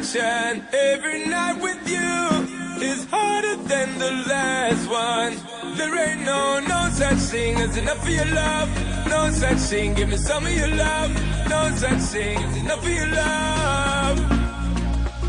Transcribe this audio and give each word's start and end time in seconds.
addiction. 0.00 0.64
Every 0.72 1.26
night 1.26 1.60
with 1.60 1.88
you 1.88 2.82
is 2.82 3.04
harder 3.10 3.56
than 3.56 3.98
the 3.98 4.10
last 4.28 4.88
one. 4.88 5.76
There 5.76 6.08
ain't 6.08 6.22
no, 6.22 6.60
no 6.60 6.88
such 6.92 7.18
thing 7.30 7.56
as 7.56 7.76
enough 7.76 8.02
of 8.02 8.08
your 8.08 8.26
love. 8.26 8.68
No 9.08 9.30
such 9.30 9.58
thing, 9.58 9.94
give 9.94 10.08
me 10.08 10.16
some 10.16 10.46
of 10.46 10.52
your 10.52 10.68
love. 10.68 11.10
No 11.48 11.70
such 11.76 12.00
thing 12.12 12.38
as 12.38 12.56
enough 12.56 12.82
of 12.82 12.88
your 12.88 13.06
love. 13.08 14.18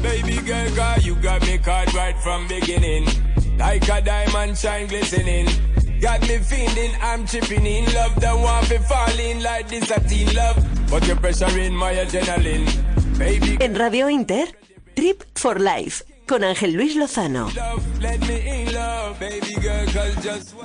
Baby 0.02 0.38
girl, 0.46 0.70
girl, 0.76 0.98
you 1.00 1.16
got 1.16 1.42
me 1.42 1.58
caught 1.58 1.94
right 1.94 2.18
from 2.20 2.48
beginning. 2.48 3.08
Like 3.58 3.88
a 3.90 4.02
diamond 4.02 4.58
shine 4.58 4.88
glistening. 4.88 5.48
Got 6.00 6.22
me 6.22 6.40
feeling 6.40 6.92
I'm 7.02 7.28
chipping 7.28 7.66
in 7.66 7.94
love. 7.94 8.16
Don't 8.16 8.42
want 8.42 8.70
me 8.70 8.78
falling 8.78 9.44
like 9.44 9.68
this 9.68 9.92
a 9.92 10.00
teen 10.00 10.34
love. 10.34 10.58
But 10.90 11.06
your 11.08 11.18
pressure 11.18 11.60
in 11.60 11.76
my 11.76 11.94
adrenaline. 11.94 12.92
Baby 13.22 13.58
En 13.60 13.76
Radio 13.76 14.08
Inter, 14.08 14.48
Trip 15.02 15.24
for 15.34 15.60
Life, 15.60 16.06
con 16.28 16.44
Ángel 16.44 16.74
Luis 16.74 16.96
Lozano. 16.96 17.50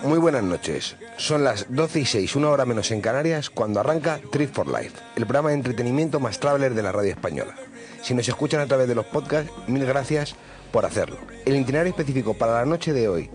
Muy 0.02 0.18
buenas 0.18 0.42
noches. 0.42 0.95
Son 1.16 1.42
las 1.42 1.64
12 1.70 2.00
y 2.00 2.04
6, 2.04 2.36
una 2.36 2.50
hora 2.50 2.66
menos 2.66 2.90
en 2.90 3.00
Canarias, 3.00 3.48
cuando 3.48 3.80
arranca 3.80 4.20
Trip 4.30 4.52
for 4.52 4.66
Life, 4.66 4.92
el 5.16 5.24
programa 5.24 5.48
de 5.48 5.54
entretenimiento 5.54 6.20
más 6.20 6.38
traveler 6.38 6.74
de 6.74 6.82
la 6.82 6.92
radio 6.92 7.12
española. 7.12 7.54
Si 8.02 8.12
nos 8.12 8.28
escuchan 8.28 8.60
a 8.60 8.66
través 8.66 8.88
de 8.88 8.95
los 8.95 9.06
podcasts, 9.06 9.50
mil 9.68 9.86
gracias 9.86 10.34
por 10.70 10.84
hacerlo. 10.84 11.16
El 11.46 11.56
itinerario 11.56 11.92
específico 11.92 12.34
para 12.34 12.56
la 12.56 12.66
noche 12.66 12.92
de 12.92 13.09
hoy 13.09 13.30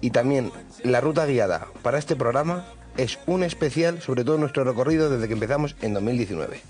y 0.00 0.10
también 0.10 0.52
la 0.84 1.00
ruta 1.00 1.26
guiada 1.26 1.66
para 1.82 1.98
este 1.98 2.14
programa 2.14 2.64
es 2.96 3.18
un 3.26 3.42
especial 3.42 4.00
sobre 4.00 4.22
todo 4.22 4.38
nuestro 4.38 4.62
recorrido 4.62 5.10
desde 5.10 5.26
que 5.26 5.34
empezamos 5.34 5.74
en 5.82 5.94
2019. 5.94 6.60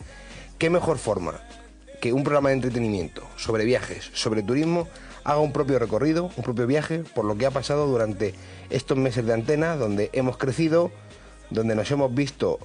¿Qué 0.57 0.71
mejor 0.71 0.97
forma 0.97 1.43
que 2.05 2.13
un 2.13 2.23
programa 2.23 2.51
de 2.51 2.57
entretenimiento 2.57 3.23
sobre 3.37 3.65
viajes, 3.65 4.11
sobre 4.13 4.43
turismo, 4.43 4.89
haga 5.25 5.39
un 5.39 5.55
propio 5.55 5.79
recorrido, 5.79 6.31
un 6.37 6.45
propio 6.45 6.67
viaje 6.67 7.03
por 7.15 7.25
lo 7.25 7.39
que 7.39 7.47
ha 7.47 7.51
pasado 7.51 7.87
durante 7.87 8.35
estos 8.69 8.99
meses 8.99 9.25
de 9.25 9.33
antena, 9.33 9.75
donde 9.77 10.11
hemos 10.13 10.37
crecido, 10.37 10.91
donde 11.49 11.75
nos 11.75 11.91
hemos 11.91 12.15
visto 12.15 12.59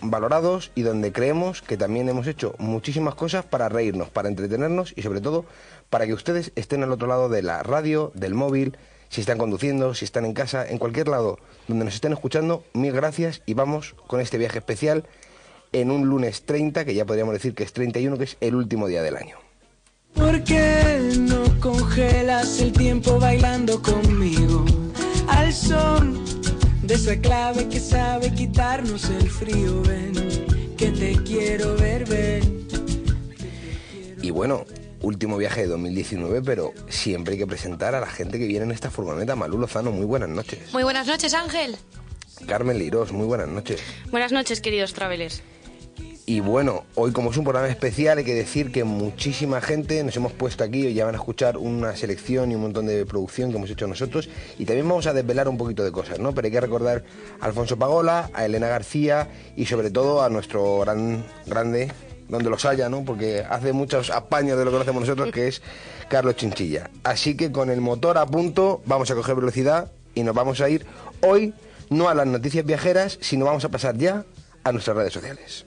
valorados 0.00 0.72
y 0.74 0.80
donde 0.80 1.12
creemos 1.12 1.60
que 1.60 1.76
también 1.76 2.08
hemos 2.08 2.26
hecho 2.26 2.54
muchísimas 2.56 3.14
cosas 3.14 3.44
para 3.44 3.68
reírnos, 3.68 4.08
para 4.08 4.30
entretenernos 4.30 4.94
y 4.96 5.02
sobre 5.02 5.20
todo 5.20 5.44
para 5.90 6.06
que 6.06 6.14
ustedes 6.14 6.52
estén 6.54 6.82
al 6.82 6.90
otro 6.90 7.06
lado 7.06 7.28
de 7.28 7.42
la 7.42 7.62
radio, 7.62 8.12
del 8.14 8.32
móvil, 8.32 8.78
si 9.10 9.20
están 9.20 9.36
conduciendo, 9.36 9.92
si 9.92 10.06
están 10.06 10.24
en 10.24 10.32
casa, 10.32 10.66
en 10.66 10.78
cualquier 10.78 11.08
lado 11.08 11.38
donde 11.68 11.84
nos 11.84 11.94
estén 11.96 12.14
escuchando, 12.14 12.64
mil 12.72 12.92
gracias 12.92 13.42
y 13.44 13.52
vamos 13.52 13.94
con 14.06 14.22
este 14.22 14.38
viaje 14.38 14.56
especial 14.56 15.04
en 15.72 15.90
un 15.90 16.06
lunes 16.06 16.42
30, 16.42 16.84
que 16.84 16.94
ya 16.94 17.04
podríamos 17.04 17.34
decir 17.34 17.54
que 17.54 17.64
es 17.64 17.72
31, 17.72 18.18
que 18.18 18.24
es 18.24 18.36
el 18.40 18.54
último 18.54 18.86
día 18.86 19.02
del 19.02 19.16
año. 19.16 19.36
¿Por 20.14 20.42
qué 20.44 21.12
no 21.18 21.60
congelas 21.60 22.60
el 22.60 22.72
tiempo 22.72 23.18
bailando 23.18 23.82
conmigo? 23.82 24.64
Al 25.28 25.52
son 25.52 26.24
de 26.82 26.94
esa 26.94 27.16
clave 27.20 27.68
que 27.68 27.80
sabe 27.80 28.32
quitarnos 28.32 29.10
el 29.10 29.28
frío, 29.28 29.82
ven, 29.82 30.14
que 30.76 30.90
te 30.90 31.16
quiero 31.22 31.76
ver, 31.76 32.08
ven. 32.08 32.66
Y 34.22 34.30
bueno, 34.30 34.64
último 35.02 35.36
viaje 35.36 35.62
de 35.62 35.66
2019, 35.68 36.42
pero 36.42 36.72
siempre 36.88 37.34
hay 37.34 37.38
que 37.38 37.46
presentar 37.46 37.94
a 37.94 38.00
la 38.00 38.06
gente 38.06 38.38
que 38.38 38.46
viene 38.46 38.64
en 38.64 38.72
esta 38.72 38.90
furgoneta. 38.90 39.36
Malú 39.36 39.58
Lozano, 39.58 39.92
muy 39.92 40.06
buenas 40.06 40.28
noches. 40.28 40.72
Muy 40.72 40.82
buenas 40.82 41.06
noches, 41.06 41.34
Ángel. 41.34 41.76
Carmen 42.46 42.78
Leirós, 42.78 43.12
muy 43.12 43.26
buenas 43.26 43.48
noches. 43.48 43.82
Buenas 44.10 44.32
noches, 44.32 44.60
queridos 44.60 44.94
travelers. 44.94 45.42
Y 46.28 46.40
bueno, 46.40 46.82
hoy 46.96 47.12
como 47.12 47.30
es 47.30 47.36
un 47.36 47.44
programa 47.44 47.68
especial 47.68 48.18
hay 48.18 48.24
que 48.24 48.34
decir 48.34 48.72
que 48.72 48.82
muchísima 48.82 49.60
gente 49.60 50.02
nos 50.02 50.16
hemos 50.16 50.32
puesto 50.32 50.64
aquí 50.64 50.88
y 50.88 50.92
ya 50.92 51.04
van 51.04 51.14
a 51.14 51.18
escuchar 51.18 51.56
una 51.56 51.94
selección 51.94 52.50
y 52.50 52.56
un 52.56 52.62
montón 52.62 52.86
de 52.86 53.06
producción 53.06 53.50
que 53.50 53.58
hemos 53.58 53.70
hecho 53.70 53.86
nosotros 53.86 54.28
y 54.58 54.64
también 54.64 54.88
vamos 54.88 55.06
a 55.06 55.12
desvelar 55.12 55.48
un 55.48 55.56
poquito 55.56 55.84
de 55.84 55.92
cosas, 55.92 56.18
¿no? 56.18 56.34
Pero 56.34 56.46
hay 56.46 56.50
que 56.50 56.60
recordar 56.60 57.04
a 57.38 57.46
Alfonso 57.46 57.78
Pagola, 57.78 58.28
a 58.34 58.44
Elena 58.44 58.66
García 58.66 59.28
y 59.54 59.66
sobre 59.66 59.92
todo 59.92 60.20
a 60.20 60.28
nuestro 60.28 60.80
gran 60.80 61.24
grande, 61.46 61.92
donde 62.28 62.50
los 62.50 62.64
haya, 62.64 62.88
¿no? 62.88 63.04
Porque 63.04 63.44
hace 63.48 63.72
muchos 63.72 64.10
apaños 64.10 64.58
de 64.58 64.64
lo 64.64 64.72
que 64.72 64.78
conocemos 64.78 65.02
nosotros, 65.02 65.30
que 65.30 65.46
es 65.46 65.62
Carlos 66.08 66.34
Chinchilla. 66.34 66.90
Así 67.04 67.36
que 67.36 67.52
con 67.52 67.70
el 67.70 67.80
motor 67.80 68.18
a 68.18 68.26
punto 68.26 68.82
vamos 68.84 69.08
a 69.12 69.14
coger 69.14 69.36
velocidad 69.36 69.92
y 70.16 70.24
nos 70.24 70.34
vamos 70.34 70.60
a 70.60 70.68
ir 70.68 70.86
hoy 71.20 71.54
no 71.88 72.08
a 72.08 72.14
las 72.14 72.26
noticias 72.26 72.66
viajeras, 72.66 73.16
sino 73.20 73.44
vamos 73.44 73.64
a 73.64 73.68
pasar 73.68 73.96
ya 73.96 74.24
a 74.64 74.72
nuestras 74.72 74.96
redes 74.96 75.12
sociales. 75.12 75.64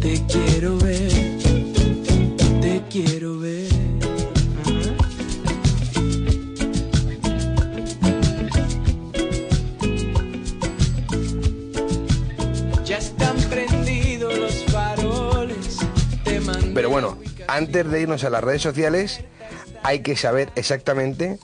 Te 0.00 0.20
quiero 0.26 0.76
ver, 0.78 1.12
te 2.60 2.82
quiero 2.90 3.38
ver. 3.38 3.68
Ya 12.84 12.98
están 12.98 13.36
prendidos 13.48 14.36
los 14.36 14.64
faroles. 14.64 15.78
Te 16.24 16.40
Pero 16.74 16.90
bueno, 16.90 17.16
antes 17.46 17.88
de 17.88 18.00
irnos 18.00 18.24
a 18.24 18.30
las 18.30 18.42
redes 18.42 18.62
sociales, 18.62 19.20
hay 19.84 20.00
que 20.00 20.16
saber 20.16 20.50
exactamente 20.56 21.38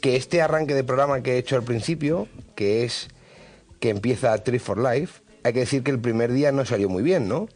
que 0.00 0.16
este 0.16 0.40
arranque 0.40 0.74
de 0.74 0.84
programa 0.84 1.22
que 1.22 1.34
he 1.34 1.38
hecho 1.38 1.56
al 1.56 1.62
principio, 1.62 2.26
que 2.54 2.84
es 2.84 3.08
que 3.80 3.90
empieza 3.90 4.36
Trip 4.38 4.60
for 4.60 4.78
Life, 4.78 5.25
hay 5.46 5.52
que 5.52 5.60
decir 5.60 5.82
que 5.82 5.90
el 5.92 6.00
primer 6.00 6.32
día 6.32 6.50
no 6.52 6.64
salió 6.64 6.88
muy 6.88 7.02
bien, 7.02 7.28
¿no? 7.28 7.48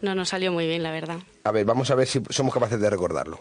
No 0.00 0.14
nos 0.14 0.28
salió 0.30 0.52
muy 0.52 0.66
bien, 0.66 0.82
la 0.82 0.92
verdad. 0.92 1.18
A 1.44 1.50
ver, 1.50 1.64
vamos 1.64 1.90
a 1.90 1.94
ver 1.94 2.06
si 2.06 2.22
somos 2.30 2.54
capaces 2.54 2.80
de 2.80 2.88
recordarlo. 2.88 3.40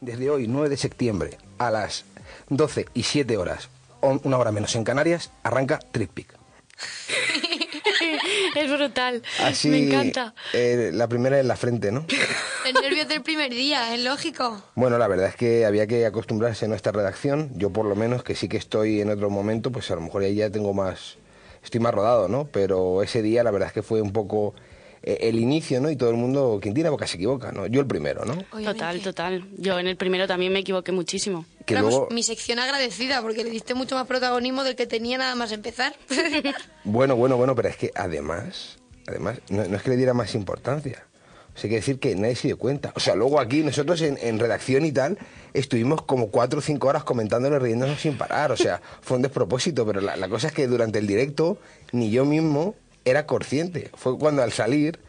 Desde 0.00 0.30
hoy, 0.30 0.46
9 0.48 0.68
de 0.68 0.76
septiembre, 0.76 1.38
a 1.58 1.70
las 1.70 2.04
12 2.48 2.86
y 2.94 3.02
7 3.04 3.36
horas, 3.36 3.68
una 4.00 4.38
hora 4.38 4.52
menos 4.52 4.74
en 4.76 4.84
Canarias, 4.84 5.30
arranca 5.42 5.78
Trip 5.92 6.10
Peak. 6.10 6.34
es 8.56 8.70
brutal. 8.72 9.22
Así, 9.40 9.68
Me 9.68 9.86
encanta. 9.86 10.34
eh, 10.52 10.90
la 10.92 11.08
primera 11.08 11.38
en 11.40 11.48
la 11.48 11.56
frente, 11.56 11.90
¿no? 11.92 12.06
Los 12.72 12.82
nervios 12.82 13.08
del 13.08 13.22
primer 13.22 13.50
día, 13.50 13.94
es 13.94 14.02
lógico. 14.02 14.62
Bueno, 14.74 14.98
la 14.98 15.08
verdad 15.08 15.28
es 15.28 15.36
que 15.36 15.64
había 15.64 15.86
que 15.86 16.06
acostumbrarse 16.06 16.66
a 16.66 16.68
nuestra 16.68 16.92
redacción. 16.92 17.50
Yo 17.54 17.70
por 17.70 17.86
lo 17.86 17.94
menos, 17.96 18.22
que 18.22 18.34
sí 18.34 18.48
que 18.48 18.56
estoy 18.56 19.00
en 19.00 19.10
otro 19.10 19.30
momento, 19.30 19.70
pues 19.72 19.90
a 19.90 19.94
lo 19.94 20.00
mejor 20.02 20.22
ahí 20.22 20.34
ya 20.34 20.50
tengo 20.50 20.74
más... 20.74 21.16
Estoy 21.62 21.80
más 21.80 21.94
rodado, 21.94 22.28
¿no? 22.28 22.48
Pero 22.50 23.02
ese 23.02 23.22
día 23.22 23.42
la 23.42 23.50
verdad 23.50 23.68
es 23.68 23.72
que 23.72 23.82
fue 23.82 24.00
un 24.00 24.12
poco 24.12 24.54
eh, 25.02 25.18
el 25.22 25.38
inicio, 25.38 25.80
¿no? 25.80 25.90
Y 25.90 25.96
todo 25.96 26.10
el 26.10 26.16
mundo, 26.16 26.58
quien 26.60 26.74
tiene 26.74 26.90
boca 26.90 27.06
se 27.06 27.16
equivoca, 27.16 27.52
¿no? 27.52 27.66
Yo 27.66 27.80
el 27.80 27.86
primero, 27.86 28.24
¿no? 28.24 28.36
Total, 28.62 29.00
total. 29.00 29.48
Yo 29.56 29.78
en 29.78 29.86
el 29.86 29.96
primero 29.96 30.26
también 30.26 30.52
me 30.52 30.58
equivoqué 30.60 30.92
muchísimo. 30.92 31.44
Que 31.66 31.74
Vamos, 31.74 31.90
luego... 31.90 32.08
mi 32.10 32.22
sección 32.22 32.58
agradecida 32.58 33.22
porque 33.22 33.44
le 33.44 33.50
diste 33.50 33.74
mucho 33.74 33.94
más 33.94 34.06
protagonismo 34.06 34.64
del 34.64 34.76
que 34.76 34.86
tenía 34.86 35.18
nada 35.18 35.34
más 35.34 35.52
empezar. 35.52 35.94
Bueno, 36.84 37.16
bueno, 37.16 37.36
bueno, 37.36 37.54
pero 37.54 37.68
es 37.68 37.76
que 37.76 37.90
además, 37.94 38.78
además, 39.06 39.40
no, 39.50 39.64
no 39.64 39.76
es 39.76 39.82
que 39.82 39.90
le 39.90 39.96
diera 39.96 40.14
más 40.14 40.34
importancia. 40.34 41.04
O 41.58 41.60
sea, 41.60 41.66
hay 41.66 41.70
que 41.70 41.76
decir 41.76 41.98
que 41.98 42.14
nadie 42.14 42.36
se 42.36 42.46
dio 42.46 42.56
cuenta. 42.56 42.92
O 42.94 43.00
sea, 43.00 43.16
luego 43.16 43.40
aquí 43.40 43.64
nosotros 43.64 44.00
en, 44.02 44.16
en 44.22 44.38
redacción 44.38 44.84
y 44.84 44.92
tal 44.92 45.18
estuvimos 45.54 46.02
como 46.02 46.28
cuatro 46.28 46.60
o 46.60 46.62
cinco 46.62 46.86
horas 46.86 47.02
comentándolo, 47.02 47.58
riéndonos 47.58 48.00
sin 48.00 48.16
parar. 48.16 48.52
O 48.52 48.56
sea, 48.56 48.80
fue 49.00 49.16
un 49.16 49.24
despropósito, 49.24 49.84
pero 49.84 50.00
la, 50.00 50.16
la 50.16 50.28
cosa 50.28 50.46
es 50.46 50.52
que 50.52 50.68
durante 50.68 51.00
el 51.00 51.08
directo 51.08 51.58
ni 51.90 52.12
yo 52.12 52.24
mismo 52.24 52.76
era 53.04 53.26
consciente. 53.26 53.90
Fue 53.96 54.16
cuando 54.16 54.44
al 54.44 54.52
salir, 54.52 55.00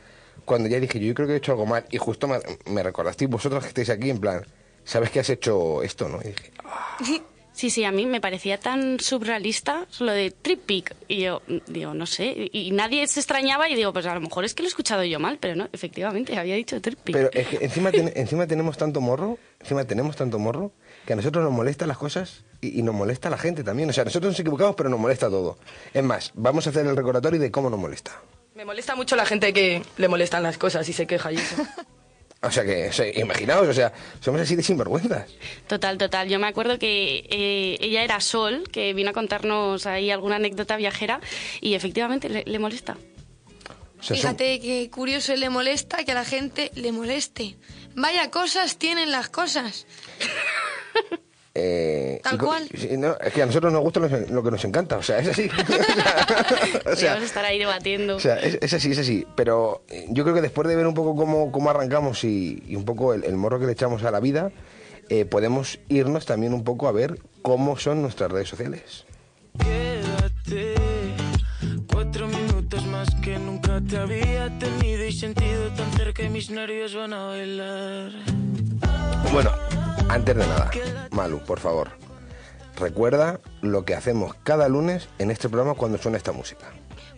cuando 0.44 0.70
ya 0.70 0.80
dije, 0.80 1.00
yo 1.00 1.14
creo 1.14 1.28
que 1.28 1.36
he 1.36 1.38
hecho 1.38 1.52
algo 1.52 1.68
mal. 1.68 1.86
Y 1.92 2.00
justo 2.00 2.28
me, 2.28 2.40
me 2.66 2.82
recordasteis 2.82 3.30
vosotros 3.30 3.62
que 3.62 3.70
estáis 3.70 3.92
aquí 3.92 4.10
en 4.10 4.18
plan, 4.18 4.44
¿sabes 4.86 5.12
que 5.12 5.20
has 5.20 5.30
hecho 5.30 5.84
esto, 5.84 6.10
no? 6.10 6.20
Y 6.24 6.30
dije, 6.30 7.24
Sí, 7.60 7.70
sí, 7.70 7.84
a 7.84 7.92
mí 7.92 8.06
me 8.06 8.22
parecía 8.22 8.58
tan 8.58 9.02
surrealista 9.02 9.86
lo 10.00 10.14
de 10.14 10.32
Trip 10.32 10.62
Peak. 10.66 10.96
Y 11.10 11.24
yo, 11.24 11.42
digo, 11.68 11.94
no 11.94 12.06
sé. 12.06 12.50
Y 12.54 12.70
y 12.70 12.72
nadie 12.72 13.06
se 13.06 13.20
extrañaba 13.20 13.68
y 13.68 13.76
digo, 13.76 13.92
pues 13.92 14.06
a 14.06 14.14
lo 14.16 14.22
mejor 14.22 14.46
es 14.46 14.54
que 14.54 14.64
lo 14.64 14.68
he 14.68 14.70
escuchado 14.70 15.04
yo 15.04 15.20
mal, 15.20 15.40
pero 15.42 15.58
no, 15.58 15.68
efectivamente, 15.74 16.38
había 16.38 16.56
dicho 16.56 16.80
Trip 16.80 16.98
Peak. 17.00 17.18
Pero 17.18 17.30
es 17.34 17.48
que 17.48 17.58
encima, 17.66 17.92
ten- 17.92 18.14
encima 18.16 18.48
tenemos 18.48 18.78
tanto 18.78 19.02
morro, 19.02 19.38
encima 19.60 19.84
tenemos 19.84 20.16
tanto 20.16 20.40
morro, 20.40 20.72
que 21.06 21.12
a 21.12 21.16
nosotros 21.18 21.44
nos 21.44 21.52
molestan 21.52 21.90
las 21.90 21.98
cosas 21.98 22.46
y, 22.62 22.80
y 22.80 22.82
nos 22.82 22.96
molesta 22.96 23.30
la 23.30 23.38
gente 23.38 23.62
también. 23.66 23.90
O 23.90 23.94
sea, 23.94 24.06
nosotros 24.06 24.32
nos 24.32 24.40
equivocamos, 24.40 24.76
pero 24.78 24.88
nos 24.90 25.00
molesta 25.02 25.30
todo. 25.30 25.58
Es 25.94 26.04
más, 26.04 26.32
vamos 26.36 26.66
a 26.66 26.70
hacer 26.70 26.86
el 26.88 26.96
recordatorio 26.96 27.42
de 27.42 27.52
cómo 27.52 27.70
nos 27.70 27.80
molesta. 27.80 28.22
Me 28.56 28.64
molesta 28.64 28.96
mucho 28.96 29.18
la 29.18 29.26
gente 29.26 29.52
que 29.52 29.82
le 29.98 30.08
molestan 30.08 30.44
las 30.44 30.58
cosas 30.58 30.88
y 30.88 30.94
se 30.94 31.06
queja 31.06 31.34
y 31.34 31.36
eso. 31.36 31.56
O 32.42 32.50
sea 32.52 32.64
que, 32.64 32.88
o 32.88 32.94
sea, 32.94 33.06
imaginaos, 33.20 33.68
o 33.68 33.74
sea, 33.74 33.92
somos 34.22 34.40
así 34.40 34.56
de 34.56 34.64
sinvergüenzas. 34.64 35.30
Total, 35.68 35.98
total. 35.98 36.30
Yo 36.30 36.40
me 36.40 36.48
acuerdo 36.48 36.80
que 36.80 37.26
eh, 37.30 37.78
ella 37.82 38.02
era 38.04 38.22
Sol, 38.22 38.64
que 38.72 38.94
vino 38.94 39.10
a 39.10 39.14
contarnos 39.14 39.86
ahí 39.86 40.10
alguna 40.10 40.38
anécdota 40.38 40.78
viajera 40.78 41.20
y 41.60 41.74
efectivamente 41.74 42.30
le, 42.30 42.44
le 42.46 42.60
molesta. 42.60 42.94
O 44.00 44.04
sea, 44.04 44.16
son- 44.16 44.18
Fíjate 44.18 44.62
que 44.62 44.90
curioso 44.90 45.36
le 45.36 45.50
molesta 45.50 46.06
que 46.06 46.14
a 46.14 46.16
la 46.16 46.24
gente 46.24 46.72
le 46.76 46.94
moleste. 46.94 47.58
Vaya 47.96 48.32
cosas 48.32 48.78
tienen 48.78 49.12
las 49.12 49.28
cosas. 49.30 49.86
Eh, 51.56 52.22
Tal 52.24 52.36
y 52.36 52.38
cual. 52.38 52.70
sí, 52.74 52.90
no, 52.98 53.16
es 53.20 53.34
que 53.34 53.42
a 53.42 53.46
nosotros 53.46 53.74
nos 53.74 53.82
gusta 53.82 54.00
lo, 54.00 54.08
lo 54.08 54.44
que 54.44 54.52
nos 54.52 54.64
encanta, 54.66 54.98
o 54.98 55.04
sea, 55.04 55.20
es 55.20 55.30
así. 55.30 55.50
o 55.60 55.66
sea, 55.66 56.84
Podríamos 56.84 57.24
estar 57.24 57.44
ahí 57.44 57.58
debatiendo. 57.60 58.16
o 58.18 58.20
sea, 58.20 58.38
es, 58.40 58.58
es 58.62 58.74
así, 58.74 58.92
es 58.92 59.00
así. 59.00 59.26
Pero 59.36 59.84
eh, 59.90 60.06
yo 60.10 60.24
creo 60.24 60.36
que 60.36 60.42
después 60.42 60.68
de 60.68 60.76
ver 60.76 60.86
un 60.88 60.94
poco 60.94 61.16
cómo, 61.16 61.52
cómo 61.52 61.70
arrancamos 61.70 62.24
y, 62.24 62.64
y 62.68 62.76
un 62.76 62.86
poco 62.86 63.14
el, 63.14 63.24
el 63.24 63.36
morro 63.36 63.60
que 63.60 63.66
le 63.66 63.72
echamos 63.74 64.04
a 64.04 64.12
la 64.12 64.20
vida, 64.20 64.52
eh, 65.10 65.26
podemos 65.26 65.80
irnos 65.90 66.26
también 66.26 66.54
un 66.54 66.64
poco 66.64 66.88
a 66.88 66.92
ver 66.92 67.20
cómo 67.42 67.78
son 67.78 68.02
nuestras 68.04 68.32
redes 68.32 68.48
sociales. 68.48 69.06
Quédate 69.58 70.76
cuatro 71.92 72.28
minutos 72.28 72.86
más 72.86 73.10
que 73.24 73.38
nunca 73.40 73.82
te 73.90 73.98
había 73.98 74.50
tenido 74.60 75.04
y 75.06 75.12
sentido 75.12 75.70
tan 75.76 75.92
cerca 75.94 76.24
y 76.24 76.30
mis 76.30 76.50
nervios 76.52 76.94
van 76.96 77.14
a 77.14 77.26
bailar. 77.26 78.12
Bueno, 79.34 79.52
antes 80.10 80.36
de 80.36 80.48
nada, 80.48 80.72
Malu, 81.12 81.40
por 81.40 81.60
favor, 81.60 81.92
recuerda 82.76 83.40
lo 83.62 83.86
que 83.86 83.96
hacemos 83.96 84.36
cada 84.44 84.68
lunes 84.68 85.08
en 85.20 85.32
este 85.32 85.50
programa 85.50 85.76
cuando 85.76 85.98
suena 85.98 86.18
esta 86.18 86.32
música. 86.32 86.66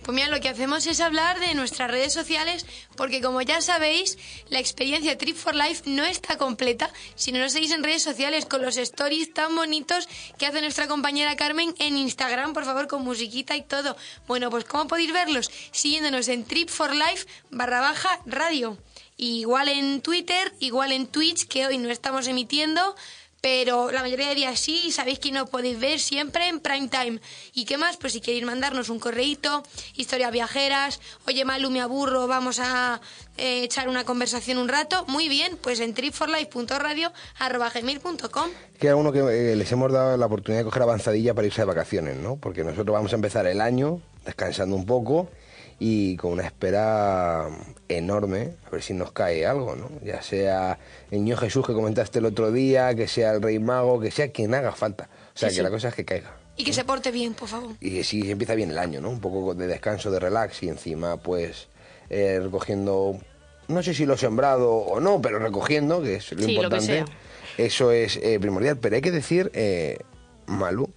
Pues 0.04 0.16
mira, 0.16 0.30
lo 0.30 0.42
que 0.42 0.50
hacemos 0.50 0.88
es 0.88 1.00
hablar 1.00 1.40
de 1.40 1.54
nuestras 1.54 1.90
redes 1.92 2.12
sociales, 2.12 2.66
porque 2.98 3.22
como 3.22 3.42
ya 3.44 3.62
sabéis, 3.62 4.18
la 4.50 4.60
experiencia 4.60 5.18
Trip 5.18 5.36
for 5.36 5.54
Life 5.54 5.84
no 5.86 6.04
está 6.04 6.38
completa 6.38 6.90
si 7.16 7.32
no 7.32 7.40
nos 7.40 7.52
seguís 7.52 7.72
en 7.72 7.84
redes 7.84 8.02
sociales 8.02 8.48
con 8.48 8.64
los 8.64 8.78
stories 8.78 9.32
tan 9.34 9.56
bonitos 9.56 10.10
que 10.40 10.48
hace 10.48 10.62
nuestra 10.62 10.88
compañera 10.88 11.36
Carmen 11.36 11.76
en 11.78 11.98
Instagram, 11.98 12.54
por 12.54 12.66
favor, 12.66 12.88
con 12.88 13.04
musiquita 13.04 13.56
y 13.56 13.62
todo. 13.62 13.96
Bueno, 14.28 14.50
pues 14.50 14.66
¿cómo 14.66 14.88
podéis 14.88 15.14
verlos? 15.14 15.52
Siguiéndonos 15.72 16.28
en 16.30 16.46
Trip 16.46 16.70
for 16.70 16.96
Life 16.96 17.28
barra 17.52 17.80
baja 17.80 18.22
radio. 18.26 18.78
Igual 19.24 19.68
en 19.68 20.02
Twitter, 20.02 20.52
igual 20.60 20.92
en 20.92 21.06
Twitch, 21.06 21.48
que 21.48 21.68
hoy 21.68 21.78
no 21.78 21.92
estamos 21.92 22.28
emitiendo, 22.28 22.82
pero 23.40 23.92
la 23.92 24.02
mayoría 24.02 24.30
de 24.30 24.34
días 24.34 24.60
sí, 24.60 24.82
y 24.84 24.92
sabéis 24.92 25.20
que 25.20 25.32
nos 25.32 25.48
podéis 25.48 25.80
ver 25.80 26.00
siempre 26.00 26.48
en 26.48 26.60
prime 26.60 26.88
time. 26.88 27.20
¿Y 27.54 27.66
qué 27.66 27.78
más? 27.78 27.98
Pues 27.98 28.14
si 28.14 28.22
queréis 28.22 28.46
mandarnos 28.46 28.90
un 28.90 28.98
correíto, 28.98 29.62
historias 29.96 30.32
viajeras, 30.32 31.00
oye 31.28 31.46
Malu, 31.46 31.70
me 31.70 31.82
aburro, 31.82 32.26
vamos 32.26 32.58
a 32.60 33.00
eh, 33.38 33.62
echar 33.62 33.90
una 33.90 34.06
conversación 34.06 34.58
un 34.58 34.70
rato, 34.70 35.06
muy 35.08 35.30
bien, 35.30 35.56
pues 35.62 35.82
en 35.82 35.94
tripforlife.radio.gmail.com 35.94 38.50
Que 38.80 38.90
a 38.90 38.96
uno 38.96 39.12
que 39.12 39.20
eh, 39.20 39.56
les 39.56 39.72
hemos 39.72 39.92
dado 39.92 40.18
la 40.18 40.26
oportunidad 40.26 40.62
de 40.62 40.66
coger 40.66 40.82
avanzadilla 40.82 41.36
para 41.36 41.46
irse 41.46 41.62
de 41.62 41.66
vacaciones, 41.66 42.18
¿no? 42.18 42.38
Porque 42.38 42.64
nosotros 42.64 42.92
vamos 42.92 43.12
a 43.12 43.18
empezar 43.18 43.46
el 43.46 43.62
año 43.62 44.02
descansando 44.26 44.76
un 44.76 44.88
poco 44.88 45.30
y 45.84 46.16
con 46.16 46.34
una 46.34 46.44
espera 46.46 47.48
enorme, 47.90 48.54
a 48.68 48.70
ver 48.70 48.84
si 48.84 48.94
nos 48.94 49.12
cae 49.14 49.48
algo, 49.48 49.76
¿no? 49.76 49.90
Ya 50.06 50.22
sea 50.22 50.78
el 51.10 51.24
niño 51.24 51.36
Jesús 51.38 51.66
que 51.66 51.74
comentaste 51.74 52.20
el 52.20 52.26
otro 52.26 52.52
día, 52.52 52.94
que 52.94 53.08
sea 53.08 53.32
el 53.32 53.42
Rey 53.42 53.58
Mago, 53.58 54.00
que 54.00 54.12
sea 54.12 54.32
quien 54.32 54.54
haga 54.54 54.74
falta. 54.74 55.10
O 55.34 55.40
sea, 55.40 55.50
que 55.50 55.64
la 55.64 55.72
cosa 55.72 55.88
es 55.88 55.96
que 55.96 56.06
caiga. 56.06 56.38
Y 56.56 56.64
que 56.66 56.72
se 56.72 56.84
porte 56.86 57.10
bien, 57.10 57.34
por 57.34 57.48
favor. 57.48 57.72
Y 57.80 57.90
que 57.96 58.04
sí 58.04 58.30
empieza 58.30 58.54
bien 58.54 58.70
el 58.70 58.78
año, 58.78 59.02
¿no? 59.02 59.10
Un 59.10 59.20
poco 59.20 59.56
de 59.56 59.66
descanso, 59.66 60.12
de 60.12 60.20
relax 60.20 60.62
y 60.62 60.70
encima, 60.70 61.18
pues, 61.18 61.68
eh, 62.12 62.40
recogiendo, 62.40 63.18
no 63.68 63.82
sé 63.82 63.96
si 63.96 64.06
lo 64.06 64.18
sembrado 64.18 64.72
o 64.72 65.00
no, 65.00 65.20
pero 65.20 65.40
recogiendo, 65.40 66.04
que 66.04 66.18
es 66.18 66.32
lo 66.34 66.44
Sí, 66.44 66.44
lo 66.44 66.46
que 66.48 66.54
importante. 66.54 66.86
sea. 66.86 67.06
Eso 67.58 67.92
es 67.92 68.18
eh, 68.18 68.40
primordial. 68.40 68.78
Pero 68.78 68.98
hay 68.98 69.02
que 69.02 69.10
decir, 69.10 69.50
eh, 69.56 69.98
Malu, 70.46 70.92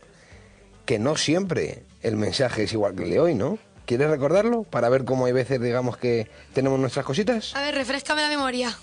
que 0.84 0.98
no 0.98 1.16
siempre 1.16 1.84
el 2.02 2.16
mensaje 2.16 2.64
es 2.64 2.72
igual 2.74 2.94
que 2.94 3.04
el 3.04 3.10
de 3.12 3.20
hoy, 3.20 3.34
¿no? 3.34 3.58
¿Quieres 3.86 4.08
recordarlo? 4.08 4.62
Para 4.62 4.88
ver 4.88 5.04
cómo 5.04 5.26
hay 5.26 5.32
veces, 5.32 5.60
digamos, 5.60 5.96
que 5.96 6.30
tenemos 6.54 6.78
nuestras 6.78 7.04
cositas. 7.04 7.54
A 7.54 7.60
ver, 7.60 7.74
refrescame 7.74 8.22
la 8.22 8.28
memoria. 8.28 8.76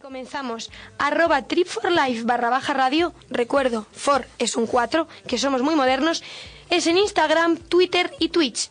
Comenzamos. 0.00 0.70
Arroba 0.98 1.42
tripforlife 1.42 2.24
barra 2.24 2.50
baja 2.50 2.72
radio. 2.74 3.14
Recuerdo, 3.30 3.86
for 3.92 4.26
es 4.38 4.56
un 4.56 4.66
4, 4.66 5.08
que 5.26 5.38
somos 5.38 5.62
muy 5.62 5.74
modernos. 5.74 6.22
Es 6.70 6.86
en 6.86 6.98
Instagram, 6.98 7.56
Twitter 7.56 8.12
y 8.18 8.28
Twitch. 8.28 8.70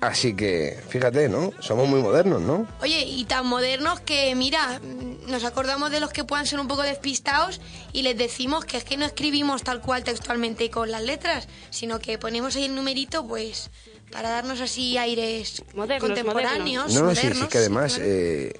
Así 0.00 0.34
que, 0.34 0.82
fíjate, 0.88 1.28
¿no? 1.28 1.52
Somos 1.60 1.86
muy 1.86 2.00
modernos, 2.00 2.40
¿no? 2.40 2.66
Oye, 2.80 3.02
y 3.02 3.26
tan 3.26 3.46
modernos 3.46 4.00
que, 4.00 4.34
mira, 4.34 4.80
nos 5.26 5.44
acordamos 5.44 5.90
de 5.90 6.00
los 6.00 6.10
que 6.10 6.24
puedan 6.24 6.46
ser 6.46 6.58
un 6.58 6.68
poco 6.68 6.82
despistados 6.82 7.60
y 7.92 8.00
les 8.00 8.16
decimos 8.16 8.64
que 8.64 8.78
es 8.78 8.84
que 8.84 8.96
no 8.96 9.04
escribimos 9.04 9.62
tal 9.62 9.82
cual 9.82 10.02
textualmente 10.02 10.70
con 10.70 10.90
las 10.90 11.02
letras, 11.02 11.48
sino 11.68 11.98
que 11.98 12.16
ponemos 12.16 12.56
ahí 12.56 12.64
el 12.64 12.74
numerito, 12.74 13.26
pues, 13.26 13.70
para 14.10 14.30
darnos 14.30 14.60
así 14.60 14.98
aires 14.98 15.62
Modernos, 15.74 16.08
contemporáneos. 16.08 16.94
No, 16.94 17.02
no, 17.02 17.10
sí, 17.14 17.16
sí, 17.16 17.26
modernos, 17.26 17.48
que 17.48 17.58
además 17.58 17.98
eh, 18.00 18.52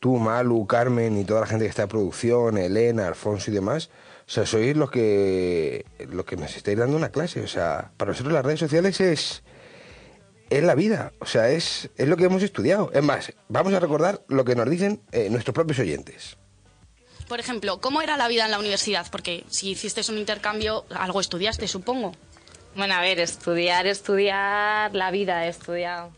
tú, 0.00 0.16
Malu, 0.16 0.66
Carmen 0.66 1.18
y 1.18 1.24
toda 1.24 1.40
la 1.40 1.46
gente 1.46 1.64
que 1.64 1.70
está 1.70 1.82
de 1.82 1.88
producción, 1.88 2.58
Elena, 2.58 3.06
Alfonso 3.06 3.50
y 3.50 3.54
demás, 3.54 3.90
o 4.26 4.30
sea, 4.30 4.46
sois 4.46 4.76
los 4.76 4.90
que, 4.90 5.84
los 6.10 6.24
que 6.24 6.36
nos 6.36 6.56
estáis 6.56 6.78
dando 6.78 6.96
una 6.96 7.10
clase. 7.10 7.40
O 7.42 7.48
sea, 7.48 7.92
para 7.96 8.12
nosotros 8.12 8.32
las 8.32 8.44
redes 8.44 8.60
sociales 8.60 9.00
es, 9.00 9.42
es 10.50 10.62
la 10.62 10.74
vida, 10.74 11.12
o 11.18 11.26
sea, 11.26 11.50
es, 11.50 11.90
es 11.96 12.08
lo 12.08 12.16
que 12.16 12.24
hemos 12.24 12.42
estudiado. 12.42 12.90
Es 12.92 13.02
más, 13.02 13.32
vamos 13.48 13.74
a 13.74 13.80
recordar 13.80 14.22
lo 14.28 14.44
que 14.44 14.54
nos 14.54 14.68
dicen 14.70 15.02
eh, 15.12 15.28
nuestros 15.30 15.54
propios 15.54 15.78
oyentes. 15.80 16.36
Por 17.28 17.40
ejemplo, 17.40 17.80
¿cómo 17.80 18.02
era 18.02 18.16
la 18.16 18.28
vida 18.28 18.44
en 18.44 18.50
la 18.50 18.58
universidad? 18.58 19.06
Porque 19.10 19.44
si 19.48 19.70
hiciste 19.70 20.02
un 20.10 20.18
intercambio, 20.18 20.84
algo 20.90 21.20
estudiaste, 21.20 21.66
supongo. 21.66 22.12
Bueno, 22.74 22.94
a 22.94 23.00
ver, 23.00 23.20
estudiar, 23.20 23.86
estudiar, 23.86 24.94
la 24.94 25.10
vida 25.10 25.46
he 25.46 25.48
estudiado. 25.48 26.10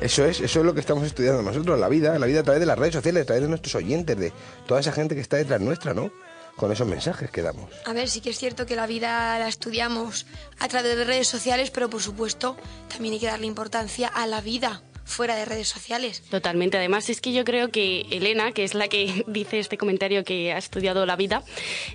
Eso 0.00 0.24
es, 0.24 0.40
eso 0.40 0.60
es 0.60 0.66
lo 0.66 0.74
que 0.74 0.80
estamos 0.80 1.04
estudiando 1.04 1.42
nosotros, 1.42 1.78
la 1.78 1.88
vida, 1.88 2.18
la 2.18 2.26
vida 2.26 2.40
a 2.40 2.42
través 2.42 2.60
de 2.60 2.66
las 2.66 2.78
redes 2.78 2.94
sociales, 2.94 3.22
a 3.22 3.26
través 3.26 3.42
de 3.42 3.48
nuestros 3.48 3.74
oyentes, 3.74 4.16
de 4.18 4.32
toda 4.66 4.80
esa 4.80 4.92
gente 4.92 5.14
que 5.14 5.20
está 5.20 5.36
detrás 5.36 5.60
nuestra, 5.60 5.94
¿no? 5.94 6.10
Con 6.56 6.70
esos 6.70 6.86
mensajes 6.86 7.30
que 7.30 7.42
damos. 7.42 7.70
A 7.84 7.92
ver, 7.92 8.08
sí 8.08 8.20
que 8.20 8.30
es 8.30 8.38
cierto 8.38 8.66
que 8.66 8.76
la 8.76 8.86
vida 8.86 9.38
la 9.38 9.48
estudiamos 9.48 10.26
a 10.58 10.68
través 10.68 10.96
de 10.96 11.04
redes 11.04 11.26
sociales, 11.26 11.70
pero 11.70 11.88
por 11.88 12.02
supuesto 12.02 12.56
también 12.88 13.14
hay 13.14 13.20
que 13.20 13.26
darle 13.26 13.46
importancia 13.46 14.08
a 14.08 14.26
la 14.26 14.40
vida 14.40 14.82
fuera 15.04 15.36
de 15.36 15.44
redes 15.44 15.68
sociales. 15.68 16.22
Totalmente. 16.30 16.76
Además, 16.76 17.08
es 17.10 17.20
que 17.20 17.32
yo 17.32 17.44
creo 17.44 17.70
que 17.70 18.02
Elena, 18.10 18.52
que 18.52 18.64
es 18.64 18.74
la 18.74 18.88
que 18.88 19.24
dice 19.28 19.58
este 19.58 19.78
comentario 19.78 20.24
que 20.24 20.52
ha 20.52 20.58
estudiado 20.58 21.06
la 21.06 21.16
vida, 21.16 21.42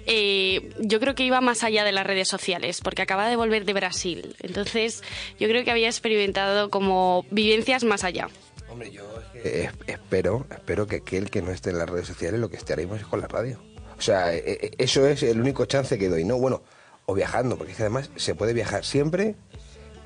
eh, 0.06 0.69
yo 0.79 1.00
creo 1.00 1.15
que 1.15 1.23
iba 1.23 1.41
más 1.41 1.63
allá 1.63 1.83
de 1.83 1.91
las 1.91 2.06
redes 2.06 2.27
sociales, 2.27 2.81
porque 2.81 3.01
acaba 3.01 3.27
de 3.27 3.35
volver 3.35 3.65
de 3.65 3.73
Brasil. 3.73 4.35
Entonces, 4.41 5.03
yo 5.39 5.47
creo 5.47 5.63
que 5.63 5.71
había 5.71 5.88
experimentado 5.88 6.69
como 6.69 7.25
vivencias 7.31 7.83
más 7.83 8.03
allá. 8.03 8.29
Hombre, 8.69 8.91
yo 8.91 9.03
Eh, 9.41 9.69
espero, 9.88 10.45
espero 10.51 10.85
que 10.85 10.97
aquel 10.97 11.29
que 11.29 11.41
no 11.41 11.51
esté 11.51 11.69
en 11.69 11.77
las 11.77 11.89
redes 11.89 12.07
sociales 12.07 12.39
lo 12.41 12.50
que 12.50 12.57
estaremos 12.57 13.00
es 13.00 13.07
con 13.07 13.21
la 13.21 13.27
radio. 13.27 13.61
O 13.97 14.01
sea, 14.01 14.33
eh, 14.35 14.44
eh, 14.45 14.71
eso 14.77 15.07
es 15.07 15.23
el 15.23 15.39
único 15.39 15.65
chance 15.65 15.97
que 15.97 16.09
doy, 16.09 16.25
¿no? 16.25 16.38
Bueno, 16.38 16.61
o 17.06 17.13
viajando, 17.13 17.57
porque 17.57 17.71
es 17.71 17.77
que 17.77 17.83
además 17.83 18.09
se 18.17 18.35
puede 18.35 18.53
viajar 18.53 18.83
siempre 18.83 19.35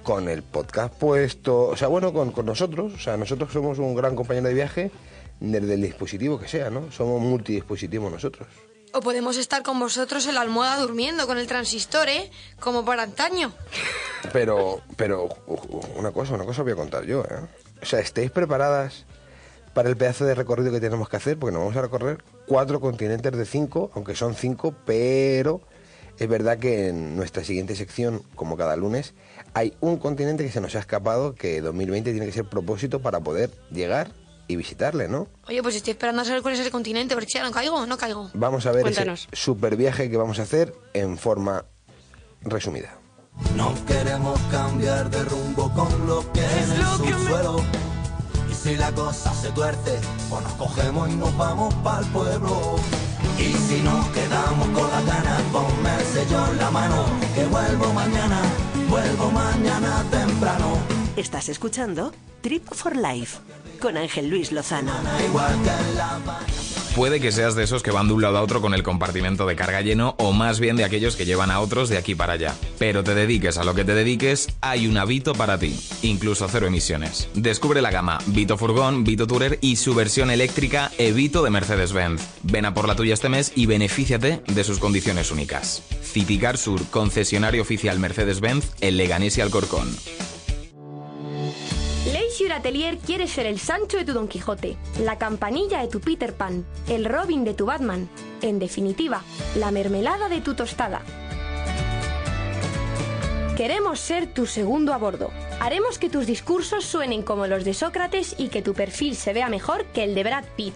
con 0.04 0.30
el 0.30 0.44
podcast 0.44 0.94
puesto, 0.94 1.70
o 1.70 1.78
sea, 1.78 1.88
bueno, 1.88 2.14
con, 2.14 2.32
con 2.32 2.46
nosotros, 2.46 2.94
o 2.94 3.00
sea, 3.00 3.18
nosotros 3.18 3.52
somos 3.52 3.80
un 3.80 3.96
gran 3.96 4.16
compañero 4.16 4.50
de 4.50 4.54
viaje 4.54 4.92
desde 5.40 5.74
el 5.74 5.82
dispositivo 5.82 6.40
que 6.40 6.48
sea, 6.48 6.70
¿no? 6.70 6.92
Somos 6.92 7.22
multidispositivos 7.22 8.12
nosotros. 8.12 8.48
O 8.94 9.02
podemos 9.02 9.38
estar 9.38 9.64
con 9.64 9.80
vosotros 9.80 10.28
en 10.28 10.36
la 10.36 10.42
almohada 10.42 10.78
durmiendo 10.78 11.26
con 11.26 11.40
el 11.40 11.48
transistor, 11.48 12.10
¿eh? 12.10 12.30
Como 12.60 12.86
para 12.86 13.04
antaño. 13.04 13.52
Pero, 14.32 14.82
pero, 14.96 15.30
una 15.96 16.12
cosa, 16.12 16.36
una 16.36 16.46
cosa 16.46 16.62
voy 16.62 16.74
a 16.74 16.76
contar 16.76 17.04
yo, 17.06 17.24
¿eh? 17.24 17.48
O 17.82 17.86
sea, 17.86 18.00
¿estáis 18.00 18.30
preparadas 18.30 19.06
para 19.74 19.90
el 19.90 19.98
pedazo 19.98 20.26
de 20.26 20.36
recorrido 20.36 20.72
que 20.72 20.80
tenemos 20.80 21.10
que 21.10 21.18
hacer? 21.18 21.40
Porque 21.40 21.54
nos 21.54 21.62
vamos 21.62 21.76
a 21.76 21.82
recorrer 21.82 22.24
cuatro 22.46 22.80
continentes 22.80 23.36
de 23.36 23.46
cinco, 23.46 23.92
aunque 23.96 24.16
son 24.16 24.36
cinco, 24.36 24.76
pero 24.86 25.62
es 26.20 26.28
verdad 26.30 26.60
que 26.60 26.90
en 26.90 27.18
nuestra 27.18 27.44
siguiente 27.44 27.76
sección, 27.76 28.22
como 28.36 28.56
cada 28.58 28.76
lunes, 28.76 29.16
hay 29.54 29.74
un 29.82 29.98
continente 29.98 30.44
que 30.44 30.52
se 30.52 30.62
nos 30.62 30.76
ha 30.76 30.80
escapado, 30.80 31.36
que 31.36 31.62
2020 31.62 32.12
tiene 32.12 32.26
que 32.26 32.32
ser 32.32 32.46
propósito 32.46 33.02
para 33.02 33.20
poder 33.20 33.52
llegar 33.72 34.12
y 34.48 34.56
visitarle, 34.56 35.08
¿no? 35.08 35.28
Oye, 35.48 35.62
pues 35.64 35.76
estoy 35.76 35.92
esperando 35.92 36.22
a 36.22 36.26
saber 36.26 36.42
cuál 36.42 36.56
es 36.56 36.60
el 36.60 36.72
continente, 36.72 37.16
porque 37.16 37.30
si 37.30 37.38
ya 37.38 37.44
no 37.44 37.52
caigo 37.52 37.76
o 37.76 37.86
no 37.86 37.98
caigo. 37.98 38.30
Vamos 38.34 38.66
a 38.66 38.72
ver 38.72 38.82
Cuéntanos. 38.82 39.28
ese 39.32 39.42
super 39.44 39.76
viaje 39.76 40.10
que 40.10 40.18
vamos 40.18 40.40
a 40.40 40.44
hacer 40.44 40.74
en 40.94 41.18
forma 41.18 41.66
resumida. 42.42 42.98
No 43.56 43.74
queremos 43.86 44.40
cambiar 44.52 45.10
de 45.10 45.24
rumbo 45.24 45.72
con 45.74 46.08
lo 46.08 46.32
que 46.34 46.42
en 46.42 46.72
el 46.72 46.84
subsuelo. 46.84 47.64
Y 48.50 48.54
si 48.54 48.76
la 48.76 48.92
cosa 48.92 49.34
se 49.34 49.50
tuerce, 49.52 50.00
pues 50.30 50.44
nos 50.44 50.54
cogemos 50.54 51.10
y 51.10 51.16
nos 51.16 51.36
vamos 51.38 51.74
para 51.76 52.00
el 52.00 52.06
pueblo. 52.08 52.76
Y 53.40 53.54
si 53.54 53.82
nos 53.82 54.06
quedamos 54.10 54.68
con 54.68 54.90
las 54.92 55.06
ganas, 55.06 55.42
ponme 55.52 55.96
el 55.96 56.06
sello 56.06 56.48
en 56.52 56.58
la 56.58 56.70
mano. 56.70 57.06
Que 57.34 57.46
vuelvo 57.46 57.92
mañana, 57.94 58.42
vuelvo 58.94 59.32
mañana 59.32 60.06
temprano. 60.12 60.78
Estás 61.16 61.50
escuchando 61.50 62.12
Trip 62.42 62.64
for 62.72 62.96
Life 62.96 63.40
con 63.82 63.98
Ángel 63.98 64.30
Luis 64.30 64.52
Lozano. 64.52 64.94
Igual 65.28 65.56
que 65.64 65.96
la 65.98 66.20
Puede 66.96 67.20
que 67.20 67.32
seas 67.32 67.56
de 67.56 67.64
esos 67.64 67.82
que 67.82 67.90
van 67.90 68.08
de 68.08 68.14
un 68.14 68.22
lado 68.22 68.38
a 68.38 68.44
otro 68.44 68.62
con 68.62 68.76
el 68.76 68.84
compartimento 68.84 69.48
de 69.48 69.56
carga 69.56 69.82
lleno 69.82 70.14
o 70.20 70.32
más 70.32 70.60
bien 70.60 70.76
de 70.76 70.84
aquellos 70.84 71.16
que 71.16 71.26
llevan 71.26 71.50
a 71.50 71.60
otros 71.60 71.90
de 71.90 71.98
aquí 71.98 72.14
para 72.14 72.34
allá. 72.34 72.54
Pero 72.78 73.04
te 73.04 73.16
dediques 73.16 73.58
a 73.58 73.64
lo 73.64 73.74
que 73.74 73.84
te 73.84 73.96
dediques, 73.96 74.50
hay 74.62 74.86
una 74.86 75.04
Vito 75.04 75.34
para 75.34 75.58
ti, 75.58 75.76
incluso 76.04 76.48
cero 76.48 76.68
emisiones. 76.68 77.30
Descubre 77.34 77.82
la 77.82 77.90
gama 77.90 78.20
Vito 78.28 78.60
Furgón, 78.60 79.04
Vito 79.04 79.26
Tourer 79.26 79.58
y 79.60 79.78
su 79.78 79.96
versión 79.96 80.30
eléctrica 80.30 80.92
Evito 81.00 81.44
de 81.44 81.50
Mercedes-Benz. 81.50 82.22
Ven 82.44 82.66
a 82.66 82.76
por 82.76 82.88
la 82.88 82.96
tuya 82.96 83.16
este 83.16 83.28
mes 83.28 83.54
y 83.56 83.66
benefíciate 83.66 84.44
de 84.46 84.64
sus 84.64 84.78
condiciones 84.78 85.32
únicas. 85.32 85.82
Citicar 86.04 86.60
Sur, 86.60 86.86
concesionario 86.92 87.64
oficial 87.64 87.98
Mercedes-Benz 87.98 88.72
en 88.82 88.98
Leganés 88.98 89.40
y 89.40 89.42
Alcorcón. 89.42 89.90
Leisure 92.44 92.60
Atelier 92.60 92.98
quiere 92.98 93.26
ser 93.26 93.46
el 93.46 93.58
Sancho 93.58 93.96
de 93.96 94.04
tu 94.04 94.12
Don 94.12 94.28
Quijote, 94.28 94.76
la 95.00 95.18
campanilla 95.18 95.80
de 95.80 95.88
tu 95.88 96.02
Peter 96.02 96.34
Pan, 96.34 96.66
el 96.90 97.06
Robin 97.06 97.46
de 97.46 97.54
tu 97.54 97.66
Batman, 97.68 98.10
en 98.42 98.60
definitiva, 98.60 99.24
la 99.56 99.72
mermelada 99.72 100.28
de 100.28 100.42
tu 100.42 100.54
tostada. 100.54 101.02
Queremos 103.56 104.02
ser 104.02 104.34
tu 104.34 104.46
segundo 104.46 104.94
a 104.94 104.98
bordo. 104.98 105.32
Haremos 105.62 105.98
que 105.98 106.10
tus 106.10 106.28
discursos 106.28 106.84
suenen 106.84 107.22
como 107.22 107.48
los 107.48 107.64
de 107.64 107.74
Sócrates 107.74 108.36
y 108.38 108.50
que 108.50 108.62
tu 108.62 108.74
perfil 108.74 109.16
se 109.16 109.32
vea 109.32 109.48
mejor 109.48 109.86
que 109.94 110.04
el 110.04 110.14
de 110.14 110.24
Brad 110.26 110.44
Pitt. 110.58 110.74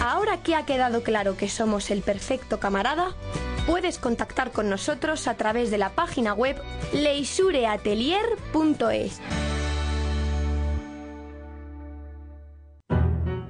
Ahora 0.00 0.44
que 0.44 0.54
ha 0.54 0.64
quedado 0.64 1.02
claro 1.02 1.36
que 1.36 1.48
somos 1.48 1.90
el 1.90 2.02
perfecto 2.02 2.60
camarada, 2.60 3.16
puedes 3.66 3.98
contactar 3.98 4.52
con 4.52 4.68
nosotros 4.68 5.26
a 5.28 5.34
través 5.34 5.70
de 5.70 5.78
la 5.78 5.90
página 5.90 6.34
web 6.34 6.60
leisureatelier.es. 6.92 9.20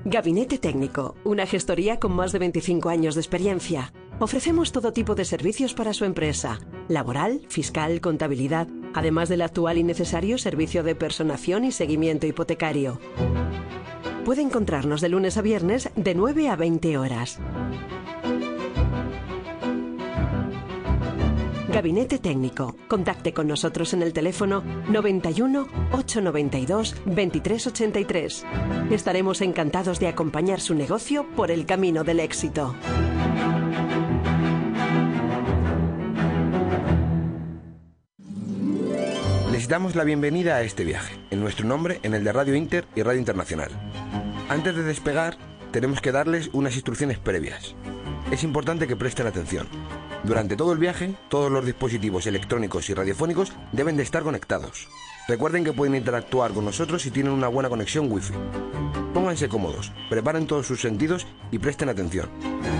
Gabinete 0.06 0.58
Técnico, 0.58 1.16
una 1.24 1.46
gestoría 1.46 1.98
con 1.98 2.12
más 2.12 2.32
de 2.32 2.38
25 2.38 2.88
años 2.88 3.14
de 3.14 3.22
experiencia. 3.22 3.92
Ofrecemos 4.20 4.70
todo 4.70 4.92
tipo 4.92 5.16
de 5.16 5.24
servicios 5.24 5.74
para 5.74 5.92
su 5.92 6.04
empresa, 6.04 6.60
laboral, 6.88 7.40
fiscal, 7.48 8.00
contabilidad, 8.00 8.68
además 8.92 9.28
del 9.28 9.42
actual 9.42 9.78
y 9.78 9.82
necesario 9.82 10.38
servicio 10.38 10.84
de 10.84 10.94
personación 10.94 11.64
y 11.64 11.72
seguimiento 11.72 12.28
hipotecario. 12.28 13.00
Puede 14.24 14.42
encontrarnos 14.42 15.00
de 15.00 15.08
lunes 15.08 15.36
a 15.36 15.42
viernes 15.42 15.90
de 15.96 16.14
9 16.14 16.48
a 16.48 16.56
20 16.56 16.96
horas. 16.96 17.40
Gabinete 21.74 22.20
Técnico. 22.20 22.76
Contacte 22.86 23.34
con 23.34 23.48
nosotros 23.48 23.94
en 23.94 24.02
el 24.02 24.12
teléfono 24.12 24.62
91 24.88 25.66
892 25.90 26.94
2383. 27.04 28.46
Estaremos 28.92 29.40
encantados 29.40 29.98
de 29.98 30.06
acompañar 30.06 30.60
su 30.60 30.76
negocio 30.76 31.26
por 31.34 31.50
el 31.50 31.66
camino 31.66 32.04
del 32.04 32.20
éxito. 32.20 32.76
Les 39.50 39.66
damos 39.66 39.96
la 39.96 40.04
bienvenida 40.04 40.54
a 40.54 40.62
este 40.62 40.84
viaje, 40.84 41.16
en 41.32 41.40
nuestro 41.40 41.66
nombre, 41.66 41.98
en 42.04 42.14
el 42.14 42.22
de 42.22 42.32
Radio 42.32 42.54
Inter 42.54 42.86
y 42.94 43.02
Radio 43.02 43.18
Internacional. 43.18 43.72
Antes 44.48 44.76
de 44.76 44.84
despegar, 44.84 45.36
tenemos 45.72 46.00
que 46.00 46.12
darles 46.12 46.50
unas 46.52 46.74
instrucciones 46.76 47.18
previas. 47.18 47.74
Es 48.30 48.44
importante 48.44 48.86
que 48.86 48.94
presten 48.94 49.26
atención. 49.26 49.66
Durante 50.24 50.56
todo 50.56 50.72
el 50.72 50.78
viaje, 50.78 51.14
todos 51.28 51.52
los 51.52 51.66
dispositivos 51.66 52.26
electrónicos 52.26 52.88
y 52.88 52.94
radiofónicos 52.94 53.52
deben 53.72 53.98
de 53.98 54.04
estar 54.04 54.22
conectados. 54.22 54.88
Recuerden 55.26 55.64
que 55.64 55.72
pueden 55.72 55.94
interactuar 55.94 56.52
con 56.52 56.66
nosotros 56.66 57.00
si 57.00 57.10
tienen 57.10 57.32
una 57.32 57.48
buena 57.48 57.70
conexión 57.70 58.12
Wi-Fi. 58.12 58.34
Pónganse 59.14 59.48
cómodos, 59.48 59.90
preparen 60.10 60.46
todos 60.46 60.66
sus 60.66 60.82
sentidos 60.82 61.26
y 61.50 61.58
presten 61.58 61.88
atención. 61.88 62.28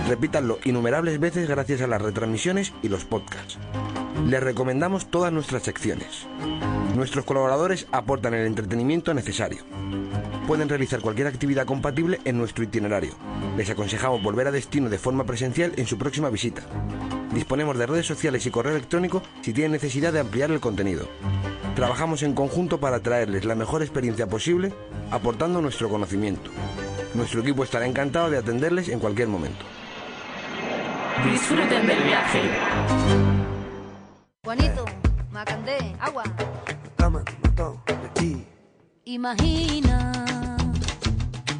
Repítanlo 0.07 0.59
innumerables 0.63 1.19
veces 1.19 1.49
gracias 1.49 1.81
a 1.81 1.87
las 1.87 2.01
retransmisiones 2.01 2.71
y 2.83 2.89
los 2.89 3.03
podcasts. 3.03 3.57
Les 4.27 4.43
recomendamos 4.43 5.09
todas 5.09 5.33
nuestras 5.33 5.63
secciones. 5.63 6.27
Nuestros 6.95 7.25
colaboradores 7.25 7.87
aportan 7.91 8.35
el 8.35 8.45
entretenimiento 8.45 9.13
necesario. 9.15 9.63
Pueden 10.45 10.69
realizar 10.69 11.01
cualquier 11.01 11.25
actividad 11.25 11.65
compatible 11.65 12.21
en 12.25 12.37
nuestro 12.37 12.63
itinerario. 12.63 13.15
Les 13.57 13.71
aconsejamos 13.71 14.21
volver 14.21 14.47
a 14.47 14.51
destino 14.51 14.89
de 14.89 14.99
forma 14.99 15.25
presencial 15.25 15.73
en 15.77 15.87
su 15.87 15.97
próxima 15.97 16.29
visita. 16.29 16.61
Disponemos 17.33 17.75
de 17.79 17.87
redes 17.87 18.05
sociales 18.05 18.45
y 18.45 18.51
correo 18.51 18.73
electrónico 18.73 19.23
si 19.41 19.51
tienen 19.51 19.71
necesidad 19.71 20.13
de 20.13 20.19
ampliar 20.19 20.51
el 20.51 20.59
contenido. 20.59 21.09
Trabajamos 21.75 22.23
en 22.23 22.34
conjunto 22.35 22.79
para 22.79 22.99
traerles 22.99 23.45
la 23.45 23.55
mejor 23.55 23.81
experiencia 23.81 24.27
posible, 24.27 24.73
aportando 25.09 25.61
nuestro 25.61 25.89
conocimiento. 25.89 26.51
Nuestro 27.13 27.41
equipo 27.41 27.63
estará 27.63 27.87
encantado 27.87 28.29
de 28.29 28.37
atenderles 28.37 28.89
en 28.89 28.99
cualquier 28.99 29.29
momento. 29.29 29.65
Disfruten 31.31 31.87
del 31.87 32.03
viaje. 32.03 32.41
Juanito, 34.43 34.85
Macandé, 35.31 35.95
agua. 35.99 36.23
Imagina, 39.05 40.11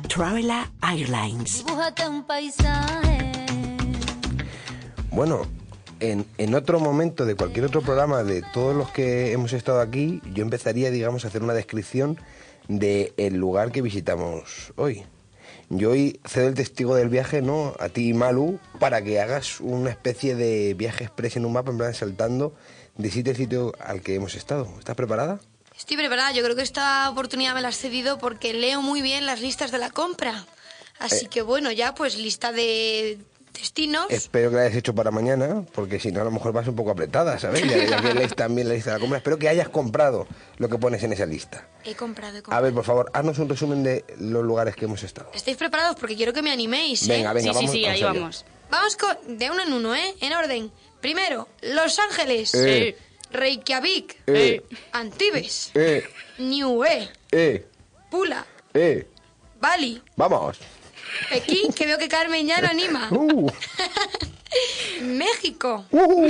Traveler 0.10 0.66
Airlines. 0.82 1.64
dibújate 1.66 2.08
un 2.08 2.24
paisaje. 2.24 3.34
Bueno, 5.12 5.44
en, 6.12 6.26
en 6.38 6.56
otro 6.56 6.80
momento 6.80 7.26
de 7.26 7.36
cualquier 7.36 7.66
otro 7.66 7.82
programa 7.82 8.24
de 8.24 8.42
todos 8.54 8.76
los 8.76 8.90
que 8.92 9.32
hemos 9.32 9.54
estado 9.54 9.80
aquí, 9.82 10.22
yo 10.34 10.44
empezaría, 10.44 10.92
digamos, 10.92 11.26
a 11.26 11.28
hacer 11.30 11.44
una 11.44 11.54
descripción 11.54 12.20
del 12.68 13.36
lugar 13.36 13.72
que 13.72 13.82
visitamos 13.82 14.74
hoy. 14.76 15.04
Yo 15.70 15.92
hoy 15.92 16.20
cedo 16.28 16.48
el 16.48 16.54
testigo 16.54 16.96
del 16.96 17.10
viaje, 17.10 17.42
¿no? 17.42 17.74
A 17.80 17.90
ti, 17.90 18.14
Malu, 18.14 18.60
para 18.80 19.04
que 19.04 19.20
hagas 19.20 19.60
una 19.60 19.90
especie 19.90 20.36
de 20.36 20.74
viaje 20.76 21.04
express 21.06 21.38
en 21.38 21.46
un 21.46 21.54
mapa, 21.54 21.72
en 21.72 21.78
plan 21.78 21.94
saltando 21.94 22.54
de 22.98 23.10
sitio 23.10 23.34
a 23.34 23.36
sitio 23.36 23.74
al 23.80 24.02
que 24.02 24.16
hemos 24.16 24.36
estado. 24.36 24.68
¿Estás 24.78 24.96
preparada? 24.96 25.40
Estoy 25.78 25.98
preparada, 25.98 26.32
yo 26.32 26.44
creo 26.44 26.56
que 26.56 26.62
esta 26.62 27.10
oportunidad 27.10 27.54
me 27.56 27.62
la 27.62 27.70
has 27.70 27.78
cedido 27.78 28.18
porque 28.20 28.54
leo 28.54 28.82
muy 28.82 29.02
bien 29.02 29.26
las 29.26 29.42
listas 29.42 29.72
de 29.72 29.78
la 29.80 29.90
compra. 29.90 30.46
Así 31.00 31.26
Eh. 31.26 31.30
que 31.30 31.42
bueno, 31.42 31.72
ya 31.72 31.94
pues 31.94 32.18
lista 32.18 32.52
de 32.54 33.18
Espero 34.10 34.50
que 34.50 34.56
la 34.56 34.64
hayas 34.64 34.76
hecho 34.76 34.94
para 34.96 35.12
mañana, 35.12 35.66
porque 35.74 36.00
si 36.00 36.12
no, 36.12 36.22
a 36.22 36.24
lo 36.24 36.32
mejor 36.32 36.52
vas 36.54 36.68
un 36.68 36.76
poco 36.76 36.92
apretada, 36.92 37.38
¿sabes? 37.40 37.62
Ya, 37.68 37.84
ya 37.86 38.02
que 38.02 38.14
lees 38.14 38.36
también 38.36 38.68
la 38.68 38.74
lista 38.76 38.92
de 38.92 38.98
la 38.98 39.00
compra. 39.00 39.18
Espero 39.18 39.38
que 39.40 39.50
hayas 39.50 39.70
comprado 39.70 40.28
lo 40.58 40.70
que 40.70 40.78
pones 40.78 41.02
en 41.04 41.14
esa 41.14 41.26
lista. 41.26 41.68
He 41.84 41.96
comprado, 41.96 42.36
he 42.36 42.40
A 42.40 42.44
comprado. 42.44 42.64
ver, 42.64 42.74
por 42.74 42.84
favor, 42.84 43.12
haznos 43.14 43.40
un 43.40 43.50
resumen 43.50 43.84
de 43.84 44.04
los 44.20 44.44
lugares 44.44 44.76
que 44.76 44.86
hemos 44.86 45.04
estado. 45.04 45.30
¿Estáis 45.34 45.58
preparados? 45.58 45.96
Porque 46.00 46.16
quiero 46.16 46.34
que 46.34 46.42
me 46.42 46.52
animéis, 46.52 47.04
¿eh? 47.10 47.14
Venga, 47.18 47.34
venga, 47.34 47.54
vamos, 47.54 47.72
vamos 47.72 47.88
allá. 47.90 48.14
Vamos 48.72 48.96
con, 48.98 49.38
de 49.38 49.52
uno 49.52 49.64
en 49.64 49.74
uno, 49.74 49.96
¿eh? 49.96 50.16
En 50.22 50.34
orden. 50.34 50.72
Primero, 51.02 51.48
Los 51.62 52.00
Ángeles. 52.00 52.54
Eh. 52.56 52.98
Reykjavik. 53.32 54.22
Eh. 54.28 54.64
Antibes. 54.94 55.72
Eh, 55.76 56.04
Niue. 56.40 57.10
eh, 57.32 57.68
Pula. 58.10 58.46
eh, 58.74 59.08
Bali. 59.60 60.02
vamos. 60.16 60.58
Pekín, 61.30 61.74
que 61.74 61.86
veo 61.86 61.98
que 61.98 62.08
Carmen 62.08 62.48
ya 62.48 62.62
lo 62.62 62.68
anima. 62.68 63.10
Uh, 63.12 63.50
México. 65.02 65.86
uh, 65.92 66.28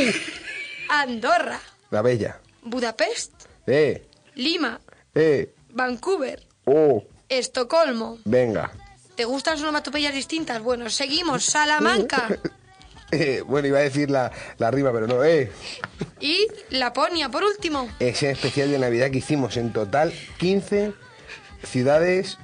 Andorra. 0.89 1.59
la 1.91 2.01
bella. 2.01 2.39
Budapest. 2.63 3.31
Eh, 3.67 4.07
Lima. 4.35 4.79
eh, 5.13 5.53
Vancouver. 5.69 6.41
oh, 6.65 7.03
Estocolmo. 7.29 8.17
venga. 8.25 8.71
¿Te 9.15 9.25
gustan 9.25 9.59
onomatopeyas 9.61 10.13
distintas? 10.13 10.61
Bueno, 10.61 10.89
seguimos. 10.89 11.45
Salamanca. 11.45 12.27
Eh, 13.11 13.43
bueno, 13.45 13.67
iba 13.67 13.77
a 13.77 13.81
decir 13.83 14.09
la, 14.09 14.31
la 14.57 14.71
rima, 14.71 14.91
pero 14.91 15.05
no, 15.05 15.23
eh. 15.23 15.51
y 16.19 16.47
Laponia, 16.71 17.29
por 17.29 17.43
último. 17.43 17.87
Ese 17.99 18.31
especial 18.31 18.71
de 18.71 18.79
Navidad 18.79 19.11
que 19.11 19.19
hicimos 19.19 19.57
en 19.57 19.71
total 19.71 20.11
15 20.39 20.91
ciudades 21.63 22.39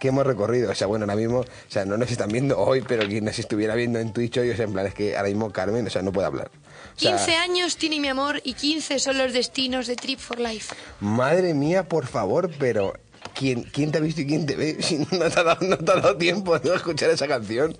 que 0.00 0.08
hemos 0.08 0.26
recorrido. 0.26 0.72
O 0.72 0.74
sea, 0.74 0.88
bueno, 0.88 1.04
ahora 1.04 1.14
mismo, 1.14 1.40
o 1.40 1.44
sea, 1.68 1.84
no 1.84 1.96
nos 1.96 2.10
están 2.10 2.30
viendo 2.30 2.58
hoy, 2.58 2.80
pero 2.80 3.06
quien 3.06 3.24
nos 3.24 3.38
estuviera 3.38 3.76
viendo 3.76 4.00
en 4.00 4.12
Twitch 4.12 4.38
hoy, 4.38 4.50
o 4.50 4.56
sea, 4.56 4.64
en 4.64 4.72
plan, 4.72 4.86
es 4.86 4.94
que 4.94 5.16
ahora 5.16 5.28
mismo 5.28 5.52
Carmen, 5.52 5.86
o 5.86 5.90
sea, 5.90 6.02
no 6.02 6.10
puede 6.10 6.26
hablar. 6.26 6.50
O 6.96 7.00
sea, 7.00 7.16
15 7.16 7.36
años 7.36 7.76
tiene 7.76 8.00
mi 8.00 8.08
amor 8.08 8.40
y 8.42 8.54
15 8.54 8.98
son 8.98 9.18
los 9.18 9.32
destinos 9.32 9.86
de 9.86 9.94
Trip 9.94 10.18
for 10.18 10.40
Life. 10.40 10.74
Madre 10.98 11.54
mía, 11.54 11.88
por 11.88 12.06
favor, 12.06 12.50
pero 12.58 12.94
¿quién, 13.34 13.62
quién 13.62 13.92
te 13.92 13.98
ha 13.98 14.00
visto 14.00 14.22
y 14.22 14.26
quién 14.26 14.46
te 14.46 14.56
ve? 14.56 14.78
Si 14.82 14.98
no 14.98 15.06
te 15.06 15.38
ha 15.38 15.44
dado, 15.44 15.66
no 15.66 15.76
te 15.76 15.92
ha 15.92 15.96
dado 15.96 16.16
tiempo 16.16 16.58
de 16.58 16.74
escuchar 16.74 17.10
esa 17.10 17.28
canción. 17.28 17.76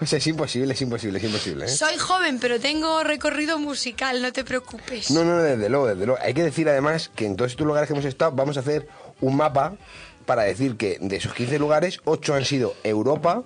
O 0.00 0.06
sea, 0.06 0.18
es 0.18 0.26
imposible, 0.26 0.72
es 0.72 0.80
imposible, 0.80 1.18
es 1.18 1.24
imposible. 1.24 1.64
¿eh? 1.66 1.68
Soy 1.68 1.96
joven, 1.98 2.38
pero 2.40 2.58
tengo 2.58 3.02
recorrido 3.04 3.58
musical, 3.58 4.22
no 4.22 4.32
te 4.32 4.44
preocupes. 4.44 5.10
No, 5.10 5.24
no, 5.24 5.36
no, 5.36 5.42
desde 5.42 5.68
luego, 5.68 5.88
desde 5.88 6.06
luego. 6.06 6.20
Hay 6.22 6.32
que 6.32 6.42
decir 6.42 6.68
además 6.68 7.10
que 7.14 7.26
en 7.26 7.36
todos 7.36 7.50
estos 7.50 7.66
lugares 7.66 7.88
que 7.88 7.92
hemos 7.92 8.06
estado 8.06 8.32
vamos 8.32 8.56
a 8.56 8.60
hacer 8.60 8.88
un 9.20 9.36
mapa 9.36 9.74
para 10.26 10.42
decir 10.42 10.76
que 10.76 10.98
de 11.00 11.16
esos 11.16 11.34
15 11.34 11.58
lugares, 11.58 12.00
8 12.04 12.34
han 12.34 12.44
sido 12.44 12.74
Europa, 12.84 13.44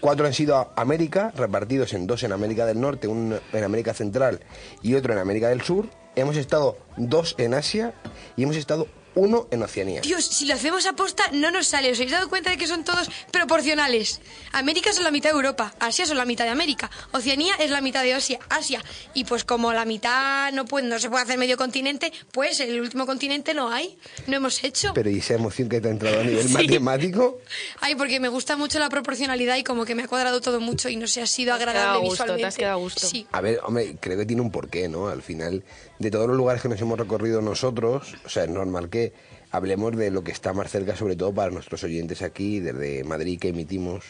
4 0.00 0.26
han 0.26 0.34
sido 0.34 0.72
América, 0.76 1.32
repartidos 1.36 1.94
en 1.94 2.06
dos 2.06 2.22
en 2.24 2.32
América 2.32 2.66
del 2.66 2.80
Norte, 2.80 3.06
uno 3.06 3.36
en 3.52 3.64
América 3.64 3.94
Central 3.94 4.40
y 4.82 4.94
otro 4.94 5.12
en 5.12 5.20
América 5.20 5.48
del 5.48 5.62
Sur. 5.62 5.88
Hemos 6.16 6.36
estado 6.36 6.76
dos 6.96 7.36
en 7.38 7.54
Asia 7.54 7.94
y 8.36 8.42
hemos 8.42 8.56
estado 8.56 8.88
uno 9.14 9.48
en 9.50 9.62
Oceanía. 9.62 10.00
Dios, 10.00 10.24
si 10.24 10.46
lo 10.46 10.54
hacemos 10.54 10.86
a 10.86 10.92
posta, 10.94 11.24
no 11.32 11.50
nos 11.50 11.66
sale. 11.66 11.90
¿Os 11.92 11.98
habéis 11.98 12.12
dado 12.12 12.28
cuenta 12.28 12.50
de 12.50 12.56
que 12.56 12.66
son 12.66 12.84
todos 12.84 13.08
proporcionales? 13.30 14.20
América 14.52 14.92
son 14.92 15.04
la 15.04 15.10
mitad 15.10 15.30
de 15.30 15.36
Europa, 15.36 15.74
Asia 15.80 16.06
son 16.06 16.16
la 16.16 16.24
mitad 16.24 16.44
de 16.44 16.50
América, 16.50 16.90
Oceanía 17.12 17.54
es 17.58 17.70
la 17.70 17.80
mitad 17.80 18.02
de 18.02 18.14
Asia, 18.14 18.38
Asia. 18.48 18.82
Y 19.14 19.24
pues 19.24 19.44
como 19.44 19.72
la 19.72 19.84
mitad 19.84 20.52
no, 20.52 20.64
puede, 20.64 20.86
no 20.86 20.98
se 20.98 21.10
puede 21.10 21.24
hacer 21.24 21.38
medio 21.38 21.56
continente, 21.56 22.12
pues 22.32 22.60
el 22.60 22.80
último 22.80 23.06
continente 23.06 23.54
no 23.54 23.70
hay. 23.70 23.98
No 24.26 24.36
hemos 24.36 24.62
hecho. 24.64 24.92
Pero 24.94 25.10
¿y 25.10 25.18
esa 25.18 25.34
emoción 25.34 25.68
que 25.68 25.80
te 25.80 25.88
ha 25.88 25.90
entrado 25.90 26.20
a 26.20 26.24
nivel 26.24 26.46
Sí. 26.48 26.52
matemático? 26.54 27.38
Ay, 27.80 27.94
porque 27.94 28.20
me 28.20 28.28
gusta 28.28 28.56
mucho 28.56 28.78
la 28.78 28.88
proporcionalidad 28.88 29.56
y 29.56 29.64
como 29.64 29.84
que 29.84 29.94
me 29.94 30.04
ha 30.04 30.08
cuadrado 30.08 30.40
todo 30.40 30.60
mucho 30.60 30.88
y 30.88 30.96
no 30.96 31.06
sé, 31.06 31.22
ha 31.22 31.26
sido 31.26 31.56
Te 31.56 31.62
has 31.64 31.68
agradable 31.68 31.82
quedado 31.82 31.98
a 31.98 32.00
gusto, 32.00 32.24
te 32.24 32.32
visualmente. 32.32 32.46
has 32.46 32.56
quedado 32.56 32.74
a 32.74 32.78
gusto. 32.82 33.06
Sí. 33.06 33.26
A 33.32 33.40
ver, 33.40 33.60
hombre, 33.64 33.96
creo 34.00 34.16
que 34.18 34.26
tiene 34.26 34.42
un 34.42 34.50
porqué, 34.50 34.88
¿no? 34.88 35.08
Al 35.08 35.22
final, 35.22 35.64
de 35.98 36.10
todos 36.10 36.26
los 36.26 36.36
lugares 36.36 36.62
que 36.62 36.68
nos 36.68 36.80
hemos 36.80 36.98
recorrido 36.98 37.40
nosotros, 37.40 38.14
o 38.24 38.28
sea, 38.28 38.44
es 38.44 38.50
normal 38.50 38.88
que 38.90 39.12
hablemos 39.50 39.96
de 39.96 40.10
lo 40.10 40.24
que 40.24 40.32
está 40.32 40.52
más 40.52 40.70
cerca, 40.70 40.96
sobre 40.96 41.16
todo 41.16 41.32
para 41.32 41.50
nuestros 41.50 41.84
oyentes 41.84 42.22
aquí, 42.22 42.60
desde 42.60 43.04
Madrid, 43.04 43.38
que 43.38 43.48
emitimos 43.48 44.04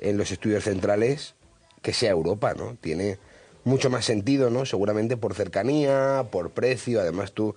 en 0.00 0.16
los 0.16 0.30
estudios 0.30 0.64
centrales, 0.64 1.34
que 1.82 1.92
sea 1.92 2.10
Europa, 2.10 2.54
¿no? 2.54 2.76
Tiene 2.80 3.18
mucho 3.64 3.90
más 3.90 4.04
sentido, 4.04 4.50
¿no? 4.50 4.64
Seguramente 4.64 5.16
por 5.16 5.34
cercanía, 5.34 6.26
por 6.32 6.50
precio, 6.50 7.00
además 7.00 7.32
tú, 7.32 7.54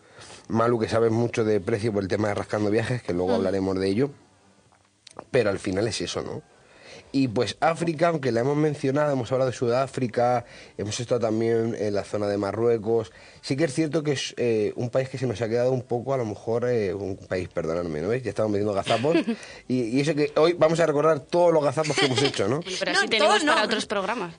Malu, 0.49 0.79
que 0.79 0.89
sabes 0.89 1.11
mucho 1.11 1.43
de 1.45 1.59
precio 1.61 1.93
por 1.93 2.03
el 2.03 2.09
tema 2.09 2.27
de 2.27 2.35
rascando 2.35 2.69
viajes, 2.69 3.01
que 3.01 3.13
luego 3.13 3.31
Mm. 3.31 3.35
hablaremos 3.35 3.79
de 3.79 3.87
ello, 3.87 4.11
pero 5.31 5.49
al 5.49 5.59
final 5.59 5.87
es 5.87 6.01
eso, 6.01 6.21
¿no? 6.21 6.41
Y 7.13 7.27
pues 7.27 7.57
África, 7.59 8.07
aunque 8.07 8.31
la 8.31 8.39
hemos 8.39 8.55
mencionado, 8.55 9.11
hemos 9.11 9.31
hablado 9.31 9.51
de 9.51 9.57
Sudáfrica, 9.57 10.45
hemos 10.77 10.99
estado 10.99 11.19
también 11.19 11.75
en 11.77 11.93
la 11.93 12.03
zona 12.05 12.27
de 12.27 12.37
Marruecos, 12.37 13.11
sí 13.41 13.57
que 13.57 13.65
es 13.65 13.73
cierto 13.73 14.01
que 14.01 14.13
es 14.13 14.33
eh, 14.37 14.71
un 14.77 14.89
país 14.89 15.09
que 15.09 15.17
se 15.17 15.27
nos 15.27 15.41
ha 15.41 15.49
quedado 15.49 15.71
un 15.73 15.81
poco, 15.81 16.13
a 16.13 16.17
lo 16.17 16.25
mejor, 16.25 16.65
eh, 16.69 16.93
un 16.93 17.17
país, 17.17 17.49
perdonadme, 17.49 18.01
¿no 18.01 18.07
ves? 18.07 18.23
Ya 18.23 18.29
estamos 18.29 18.51
metiendo 18.51 18.73
gazapos. 18.73 19.17
y, 19.67 19.83
y 19.83 19.99
eso 19.99 20.15
que 20.15 20.31
hoy 20.37 20.53
vamos 20.53 20.79
a 20.79 20.85
recordar 20.85 21.19
todos 21.19 21.51
los 21.53 21.63
gazapos 21.63 21.97
que 21.97 22.05
hemos 22.05 22.21
hecho, 22.23 22.47
¿no? 22.47 22.61
Pero 22.79 22.93
No, 22.93 22.99
así 22.99 23.07
tenemos 23.09 23.29
todos 23.33 23.43
no. 23.43 23.53
para 23.53 23.65
otros 23.65 23.85
programas. 23.85 24.35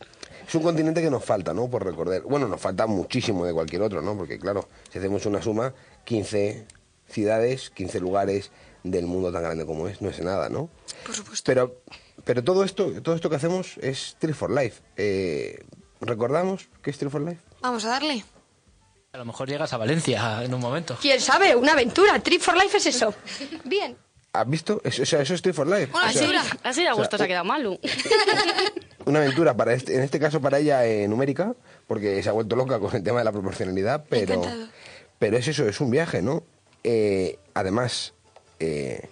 Es 0.48 0.54
un 0.54 0.62
continente 0.62 1.02
que 1.02 1.10
nos 1.10 1.24
falta, 1.24 1.52
¿no? 1.54 1.68
Por 1.68 1.84
recordar. 1.84 2.22
Bueno, 2.22 2.48
nos 2.48 2.60
falta 2.60 2.86
muchísimo 2.86 3.44
de 3.44 3.52
cualquier 3.52 3.82
otro, 3.82 4.00
¿no? 4.02 4.16
Porque, 4.16 4.38
claro, 4.38 4.68
si 4.90 4.98
hacemos 4.98 5.24
una 5.26 5.40
suma, 5.42 5.72
15 6.04 6.64
ciudades, 7.08 7.70
15 7.70 8.00
lugares 8.00 8.50
del 8.82 9.06
mundo 9.06 9.30
tan 9.30 9.42
grande 9.42 9.64
como 9.64 9.86
es, 9.88 10.02
no 10.02 10.08
es 10.10 10.18
nada, 10.20 10.48
¿no? 10.48 10.68
Por 11.06 11.14
supuesto. 11.14 11.44
Pero, 11.46 11.76
pero 12.24 12.42
todo 12.44 12.64
esto, 12.64 13.02
todo 13.02 13.14
esto 13.14 13.28
que 13.30 13.36
hacemos 13.36 13.78
es 13.78 14.16
Tree 14.18 14.32
for 14.32 14.50
Life. 14.50 14.82
Eh, 14.96 15.64
¿Recordamos 16.00 16.68
qué 16.82 16.90
es 16.90 16.98
Tree 16.98 17.10
for 17.10 17.20
Life? 17.22 17.40
Vamos 17.60 17.84
a 17.84 17.88
darle. 17.88 18.24
A 19.12 19.18
lo 19.18 19.24
mejor 19.24 19.48
llegas 19.48 19.72
a 19.72 19.76
Valencia 19.76 20.42
en 20.42 20.54
un 20.54 20.60
momento. 20.60 20.96
¿Quién 21.00 21.20
sabe? 21.20 21.54
Una 21.54 21.72
aventura. 21.72 22.18
Trip 22.20 22.40
for 22.40 22.56
Life 22.56 22.78
es 22.78 22.86
eso. 22.86 23.14
Bien. 23.64 23.96
¿Has 24.32 24.48
visto? 24.48 24.80
Eso, 24.82 25.02
o 25.02 25.06
sea, 25.06 25.20
eso 25.20 25.34
es 25.34 25.42
Tree 25.42 25.52
for 25.52 25.66
Life. 25.66 25.90
Una 25.92 26.06
O 26.08 26.12
sea, 26.12 26.22
aventura. 26.22 26.42
Así 26.62 26.80
de 26.82 26.88
a 26.88 26.92
o 26.92 26.94
sea, 26.94 27.02
gusto 27.02 27.18
se 27.18 27.24
ha 27.24 27.26
quedado 27.26 27.44
Malu. 27.44 27.78
una 29.04 29.18
aventura 29.18 29.54
para 29.54 29.74
este, 29.74 29.94
en 29.94 30.02
este 30.02 30.18
caso 30.18 30.40
para 30.40 30.58
ella 30.58 30.86
eh, 30.86 31.06
numérica, 31.08 31.54
porque 31.86 32.22
se 32.22 32.28
ha 32.28 32.32
vuelto 32.32 32.56
loca 32.56 32.78
con 32.78 32.94
el 32.96 33.02
tema 33.02 33.18
de 33.18 33.24
la 33.24 33.32
proporcionalidad, 33.32 34.06
pero, 34.08 34.42
pero 35.18 35.36
es 35.36 35.46
eso, 35.48 35.68
es 35.68 35.80
un 35.80 35.90
viaje, 35.90 36.22
¿no? 36.22 36.44
Eh, 36.82 37.38
además, 37.52 38.14
eh, 38.60 39.08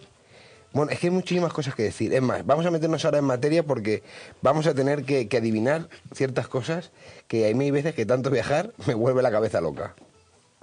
bueno, 0.72 0.92
es 0.92 1.00
que 1.00 1.08
hay 1.08 1.12
muchísimas 1.12 1.52
cosas 1.52 1.74
que 1.74 1.82
decir. 1.82 2.14
Es 2.14 2.22
más, 2.22 2.46
vamos 2.46 2.64
a 2.64 2.70
meternos 2.70 3.04
ahora 3.04 3.18
en 3.18 3.24
materia 3.24 3.64
porque 3.64 4.02
vamos 4.40 4.66
a 4.66 4.74
tener 4.74 5.04
que, 5.04 5.28
que 5.28 5.38
adivinar 5.38 5.88
ciertas 6.14 6.46
cosas 6.46 6.92
que 7.26 7.50
a 7.50 7.54
mí 7.54 7.64
hay 7.64 7.70
veces 7.70 7.94
que 7.94 8.06
tanto 8.06 8.30
viajar 8.30 8.72
me 8.86 8.94
vuelve 8.94 9.22
la 9.22 9.30
cabeza 9.30 9.60
loca. 9.60 9.94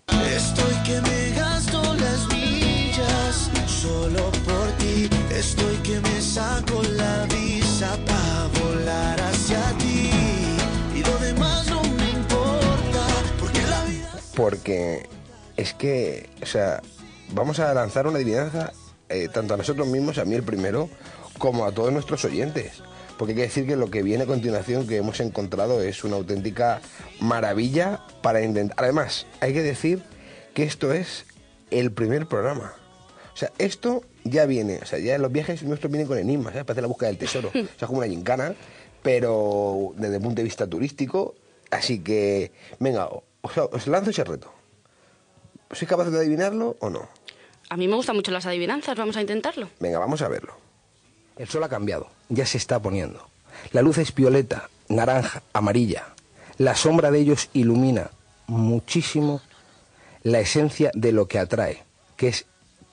Estoy 0.08 0.74
que 0.86 1.02
me 1.02 1.32
gasto 1.36 1.82
las 1.96 2.28
millas 2.30 3.52
solo 3.68 4.32
por 4.46 4.72
ti. 4.80 5.10
Estoy 5.30 5.76
que 5.78 6.00
me 6.00 6.22
saco 6.22 6.82
la 6.84 7.26
visa 7.26 7.98
para 8.06 8.48
volar 8.62 9.20
hacia 9.20 9.62
ti. 9.78 10.10
Y 10.96 11.04
lo 11.04 11.18
demás 11.18 11.68
no 11.70 11.84
me 11.84 12.10
importa, 12.12 13.06
porque 13.40 13.62
la 13.62 13.84
vida. 13.84 14.14
Porque 14.36 15.10
es 15.58 15.74
que, 15.74 16.30
o 16.42 16.46
sea, 16.46 16.82
vamos 17.34 17.60
a 17.60 17.74
lanzar 17.74 18.08
una 18.08 18.18
adivinanza 18.18 18.72
eh, 19.10 19.30
tanto 19.30 19.54
a 19.54 19.58
nosotros 19.58 19.88
mismos, 19.88 20.18
a 20.18 20.26
mí 20.26 20.36
el 20.36 20.44
primero, 20.44 20.90
como 21.38 21.66
a 21.66 21.72
todos 21.72 21.92
nuestros 21.94 22.24
oyentes. 22.26 22.84
Porque 23.18 23.32
hay 23.32 23.36
que 23.38 23.44
decir 23.44 23.66
que 23.66 23.76
lo 23.76 23.90
que 23.90 24.04
viene 24.04 24.26
a 24.26 24.28
continuación 24.28 24.88
que 24.88 24.98
hemos 24.98 25.20
encontrado 25.20 25.82
es 25.82 26.04
una 26.04 26.18
auténtica 26.18 26.82
maravilla 27.20 28.02
para 28.22 28.42
intentar... 28.44 28.76
Además, 28.80 29.26
hay 29.40 29.54
que 29.54 29.64
decir 29.64 30.04
que 30.54 30.64
esto 30.64 30.94
es 30.94 31.26
el 31.72 31.92
primer 31.92 32.28
programa. 32.28 32.74
O 33.34 33.38
sea, 33.38 33.52
esto 33.58 34.04
ya 34.24 34.46
viene, 34.46 34.80
o 34.82 34.86
sea, 34.86 35.00
ya 35.00 35.18
los 35.18 35.32
viajes 35.32 35.64
nuestros 35.64 35.92
vienen 35.92 36.08
con 36.08 36.18
enigmas, 36.18 36.54
¿sabes? 36.54 36.66
Parece 36.66 36.82
la 36.82 36.88
búsqueda 36.88 37.10
del 37.10 37.18
tesoro. 37.18 37.50
O 37.54 37.54
sea, 37.54 37.64
es 37.64 37.86
como 37.88 38.00
una 38.00 38.08
gincana, 38.08 38.56
pero 39.02 39.94
desde 39.96 40.16
el 40.16 40.22
punto 40.22 40.38
de 40.38 40.44
vista 40.44 40.68
turístico. 40.68 41.36
Así 41.72 42.00
que, 42.00 42.52
venga, 42.80 43.10
os, 43.42 43.58
os 43.58 43.88
lanzo 43.88 44.12
ese 44.12 44.24
reto. 44.24 44.52
¿Sois 45.72 45.90
capaces 45.90 46.14
de 46.14 46.20
adivinarlo 46.20 46.78
o 46.80 46.90
no? 46.90 47.10
A 47.70 47.78
mí 47.78 47.88
me 47.88 47.96
gustan 47.96 48.16
mucho 48.16 48.32
las 48.32 48.46
adivinanzas, 48.46 48.98
vamos 48.98 49.18
a 49.18 49.22
intentarlo. 49.22 49.70
Venga, 49.80 50.00
vamos 50.00 50.22
a 50.22 50.28
verlo. 50.28 50.54
El 51.38 51.48
sol 51.48 51.64
ha 51.64 51.70
cambiado, 51.70 52.10
ya 52.30 52.46
se 52.46 52.58
está 52.58 52.82
poniendo. 52.82 53.28
La 53.72 53.82
luz 53.82 53.98
es 53.98 54.14
violeta, 54.14 54.70
naranja, 54.88 55.44
amarilla. 55.54 56.08
La 56.58 56.76
sombra 56.76 57.12
de 57.12 57.20
ellos 57.20 57.50
ilumina 57.54 58.12
muchísimo 58.48 59.42
la 60.24 60.40
esencia 60.40 60.92
de 60.94 61.12
lo 61.12 61.28
que 61.28 61.40
atrae, 61.40 61.84
que 62.16 62.30
es 62.30 62.46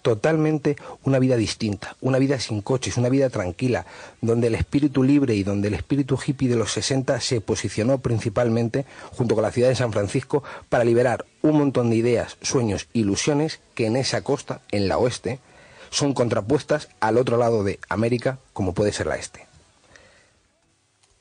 totalmente 0.05 0.77
una 1.03 1.19
vida 1.19 1.35
distinta, 1.35 1.97
una 2.03 2.19
vida 2.19 2.39
sin 2.39 2.61
coches, 2.61 2.99
una 2.99 3.09
vida 3.09 3.31
tranquila, 3.31 3.87
donde 4.21 4.49
el 4.49 4.55
espíritu 4.55 5.03
libre 5.03 5.35
y 5.35 5.45
donde 5.45 5.69
el 5.69 5.75
espíritu 5.75 6.19
hippie 6.25 6.51
de 6.51 6.57
los 6.57 6.73
60 6.73 7.23
se 7.23 7.41
posicionó 7.41 7.97
principalmente 7.97 8.85
junto 9.13 9.35
con 9.35 9.41
la 9.41 9.51
ciudad 9.51 9.71
de 9.71 9.77
San 9.77 9.95
Francisco 9.95 10.45
para 10.69 10.85
liberar 10.85 11.25
un 11.41 11.57
montón 11.57 11.89
de 11.89 11.97
ideas, 11.97 12.37
sueños, 12.43 12.87
ilusiones 12.93 13.61
que 13.75 13.87
en 13.87 13.97
esa 13.97 14.21
costa, 14.21 14.61
en 14.73 14.89
la 14.89 14.99
oeste, 14.99 15.41
son 15.89 16.13
contrapuestas 16.13 16.91
al 17.01 17.17
otro 17.17 17.39
lado 17.39 17.65
de 17.65 17.81
América, 17.89 18.39
como 18.53 18.75
puede 18.75 18.93
ser 18.93 19.07
la 19.07 19.17
este. 19.17 19.47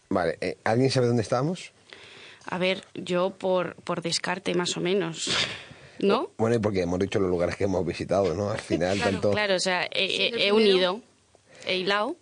Vale, 0.09 0.37
eh, 0.41 0.57
¿alguien 0.65 0.91
sabe 0.91 1.07
dónde 1.07 1.21
estábamos? 1.21 1.71
A 2.45 2.57
ver, 2.57 2.83
yo 2.95 3.29
por, 3.29 3.75
por 3.75 4.01
descarte 4.01 4.53
más 4.55 4.75
o 4.75 4.81
menos. 4.81 5.29
¿No? 6.03 6.31
Bueno, 6.37 6.55
y 6.55 6.59
porque 6.59 6.81
hemos 6.81 6.99
dicho 6.99 7.19
los 7.19 7.29
lugares 7.29 7.55
que 7.55 7.63
hemos 7.65 7.85
visitado, 7.85 8.33
¿no? 8.35 8.49
Al 8.51 8.59
final, 8.59 8.99
tanto... 8.99 9.31
Claro, 9.31 9.55
o 9.55 9.59
sea, 9.59 9.87
he, 9.91 10.07
Sí, 10.07 10.31
he- 10.37 10.51
unido, 10.51 11.01
he 11.65 11.77
hilado. 11.77 12.15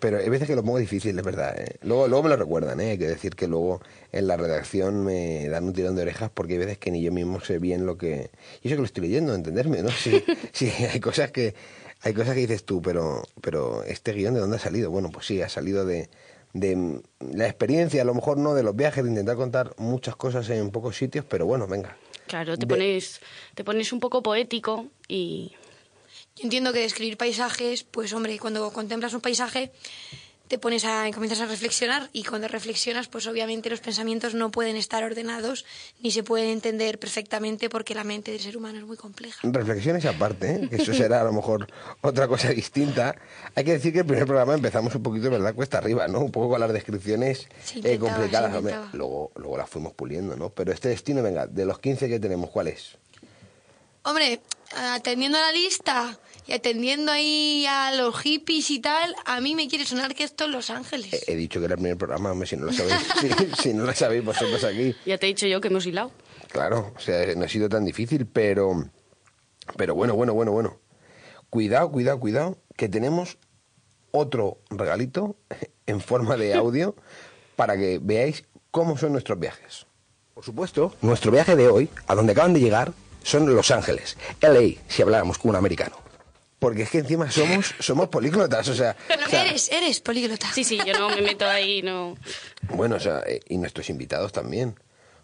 Pero 0.00 0.18
hay 0.18 0.28
veces 0.28 0.48
que 0.48 0.56
lo 0.56 0.64
pongo 0.64 0.78
difícil, 0.78 1.16
es 1.16 1.24
verdad. 1.24 1.54
¿eh? 1.60 1.76
Luego, 1.82 2.08
luego 2.08 2.24
me 2.24 2.28
lo 2.30 2.36
recuerdan, 2.36 2.80
¿eh? 2.80 2.90
hay 2.90 2.98
que 2.98 3.06
decir 3.06 3.36
que 3.36 3.46
luego 3.46 3.80
en 4.10 4.26
la 4.26 4.36
redacción 4.36 5.04
me 5.04 5.48
dan 5.48 5.64
un 5.64 5.72
tirón 5.72 5.94
de 5.94 6.02
orejas 6.02 6.28
porque 6.34 6.54
hay 6.54 6.58
veces 6.58 6.78
que 6.78 6.90
ni 6.90 7.02
yo 7.02 7.12
mismo 7.12 7.40
sé 7.40 7.58
bien 7.60 7.86
lo 7.86 7.96
que... 7.96 8.30
Y 8.62 8.68
eso 8.68 8.76
que 8.76 8.80
lo 8.82 8.84
estoy 8.84 9.04
leyendo, 9.04 9.34
entenderme, 9.34 9.82
¿no? 9.82 9.88
Sí, 10.02 10.22
sí 10.52 10.72
hay 10.92 10.98
cosas 11.00 11.30
que 11.30 11.54
hay 12.02 12.12
cosas 12.12 12.34
que 12.34 12.40
dices 12.40 12.64
tú, 12.64 12.82
pero, 12.82 13.22
pero 13.40 13.82
este 13.84 14.12
guion 14.12 14.34
de 14.34 14.40
dónde 14.40 14.56
ha 14.56 14.60
salido? 14.60 14.90
Bueno, 14.90 15.10
pues 15.10 15.26
sí, 15.26 15.40
ha 15.40 15.48
salido 15.48 15.86
de, 15.86 16.10
de 16.52 17.00
la 17.20 17.46
experiencia, 17.46 18.02
a 18.02 18.04
lo 18.04 18.14
mejor 18.14 18.36
no 18.38 18.54
de 18.54 18.62
los 18.62 18.76
viajes, 18.76 19.02
de 19.02 19.10
intentar 19.10 19.36
contar 19.36 19.72
muchas 19.78 20.14
cosas 20.14 20.48
en 20.50 20.70
pocos 20.70 20.96
sitios, 20.96 21.24
pero 21.26 21.46
bueno, 21.46 21.66
venga. 21.66 21.96
Claro, 22.26 22.54
te 22.56 22.60
De- 22.60 22.66
pones, 22.66 23.20
te 23.54 23.64
pones 23.64 23.92
un 23.92 24.00
poco 24.00 24.22
poético 24.22 24.86
y 25.08 25.52
Yo 26.36 26.44
entiendo 26.44 26.72
que 26.72 26.80
describir 26.80 27.16
paisajes, 27.16 27.84
pues 27.84 28.12
hombre, 28.12 28.38
cuando 28.38 28.70
contemplas 28.72 29.14
un 29.14 29.20
paisaje 29.20 29.70
te 30.48 30.58
pones 30.58 30.84
a 30.84 31.08
comienzas 31.12 31.40
a 31.40 31.46
reflexionar 31.46 32.08
y 32.12 32.24
cuando 32.24 32.48
reflexionas, 32.48 33.08
pues 33.08 33.26
obviamente 33.26 33.70
los 33.70 33.80
pensamientos 33.80 34.34
no 34.34 34.50
pueden 34.50 34.76
estar 34.76 35.02
ordenados 35.02 35.64
ni 36.00 36.10
se 36.10 36.22
pueden 36.22 36.50
entender 36.50 36.98
perfectamente 36.98 37.68
porque 37.68 37.94
la 37.94 38.04
mente 38.04 38.30
del 38.30 38.40
ser 38.40 38.56
humano 38.56 38.78
es 38.78 38.84
muy 38.84 38.96
compleja. 38.96 39.40
Reflexiones 39.42 40.04
aparte, 40.04 40.54
¿eh? 40.54 40.68
que 40.68 40.76
eso 40.76 40.94
será 40.94 41.20
a 41.20 41.24
lo 41.24 41.32
mejor 41.32 41.66
otra 42.00 42.28
cosa 42.28 42.48
distinta. 42.50 43.16
Hay 43.54 43.64
que 43.64 43.72
decir 43.72 43.92
que 43.92 44.00
el 44.00 44.06
primer 44.06 44.26
programa 44.26 44.54
empezamos 44.54 44.94
un 44.94 45.02
poquito, 45.02 45.30
¿verdad? 45.30 45.54
Cuesta 45.54 45.78
arriba, 45.78 46.06
¿no? 46.08 46.20
Un 46.20 46.30
poco 46.30 46.50
con 46.50 46.60
las 46.60 46.72
descripciones 46.72 47.48
Se 47.64 47.78
eh, 47.78 47.98
complicadas. 47.98 48.52
Luego, 48.92 49.32
luego 49.34 49.56
las 49.56 49.68
fuimos 49.68 49.92
puliendo, 49.94 50.36
¿no? 50.36 50.50
Pero 50.50 50.72
este 50.72 50.88
destino, 50.88 51.22
venga, 51.22 51.46
de 51.46 51.64
los 51.64 51.78
15 51.78 52.08
que 52.08 52.20
tenemos, 52.20 52.50
¿cuál 52.50 52.68
es? 52.68 52.96
Hombre, 54.02 54.40
atendiendo 54.76 55.38
a 55.38 55.40
la 55.40 55.52
lista 55.52 56.18
y 56.46 56.52
atendiendo 56.52 57.10
ahí 57.12 57.66
a 57.68 57.92
los 57.94 58.18
hippies 58.20 58.70
y 58.70 58.80
tal, 58.80 59.14
a 59.24 59.40
mí 59.40 59.54
me 59.54 59.68
quiere 59.68 59.84
sonar 59.84 60.14
que 60.14 60.24
esto 60.24 60.44
es 60.44 60.50
Los 60.50 60.70
Ángeles. 60.70 61.12
He, 61.12 61.32
he 61.32 61.36
dicho 61.36 61.58
que 61.58 61.66
era 61.66 61.74
el 61.74 61.80
primer 61.80 61.98
programa, 61.98 62.32
hombre, 62.32 62.46
si 62.48 62.56
no 62.56 62.66
lo 62.66 62.72
sabéis, 62.72 62.96
si, 63.20 63.62
si 63.62 63.74
no 63.74 63.84
lo 63.84 63.92
sabéis 63.92 64.24
vosotros 64.24 64.62
aquí. 64.64 64.94
ya 65.04 65.18
te 65.18 65.26
he 65.26 65.28
dicho 65.28 65.46
yo 65.46 65.60
que 65.60 65.68
hemos 65.68 65.86
hilado. 65.86 66.12
Claro, 66.52 66.92
o 66.96 67.00
sea, 67.00 67.34
no 67.34 67.44
ha 67.44 67.48
sido 67.48 67.68
tan 67.68 67.84
difícil, 67.84 68.26
pero, 68.26 68.88
pero 69.76 69.94
bueno, 69.94 70.14
bueno, 70.14 70.34
bueno, 70.34 70.52
bueno. 70.52 70.78
Cuidado, 71.50 71.90
cuidado, 71.90 72.20
cuidado, 72.20 72.58
que 72.76 72.88
tenemos 72.88 73.38
otro 74.10 74.58
regalito 74.70 75.36
en 75.86 76.00
forma 76.00 76.36
de 76.36 76.54
audio 76.54 76.94
para 77.56 77.76
que 77.76 77.98
veáis 78.00 78.44
cómo 78.70 78.96
son 78.96 79.12
nuestros 79.12 79.38
viajes. 79.38 79.86
Por 80.34 80.44
supuesto, 80.44 80.94
nuestro 81.00 81.32
viaje 81.32 81.56
de 81.56 81.68
hoy, 81.68 81.88
a 82.06 82.14
donde 82.14 82.32
acaban 82.32 82.52
de 82.52 82.60
llegar, 82.60 82.92
son 83.22 83.52
Los 83.54 83.70
Ángeles, 83.70 84.16
LA, 84.40 84.80
si 84.86 85.02
habláramos 85.02 85.38
con 85.38 85.50
un 85.50 85.56
americano. 85.56 85.96
Porque 86.58 86.82
es 86.82 86.90
que 86.90 86.98
encima 86.98 87.30
somos, 87.30 87.74
somos 87.80 88.08
políglotas, 88.08 88.68
o 88.68 88.74
sea, 88.74 88.96
o 89.26 89.28
sea, 89.28 89.44
Eres, 89.46 89.70
eres 89.70 90.00
políglota. 90.00 90.50
Sí, 90.54 90.64
sí, 90.64 90.78
yo 90.86 90.94
no 90.94 91.10
me 91.10 91.20
meto 91.20 91.46
ahí, 91.46 91.82
no. 91.82 92.16
Bueno, 92.70 92.96
o 92.96 93.00
sea, 93.00 93.22
eh, 93.26 93.40
y 93.48 93.58
nuestros 93.58 93.90
invitados 93.90 94.32
también. 94.32 94.74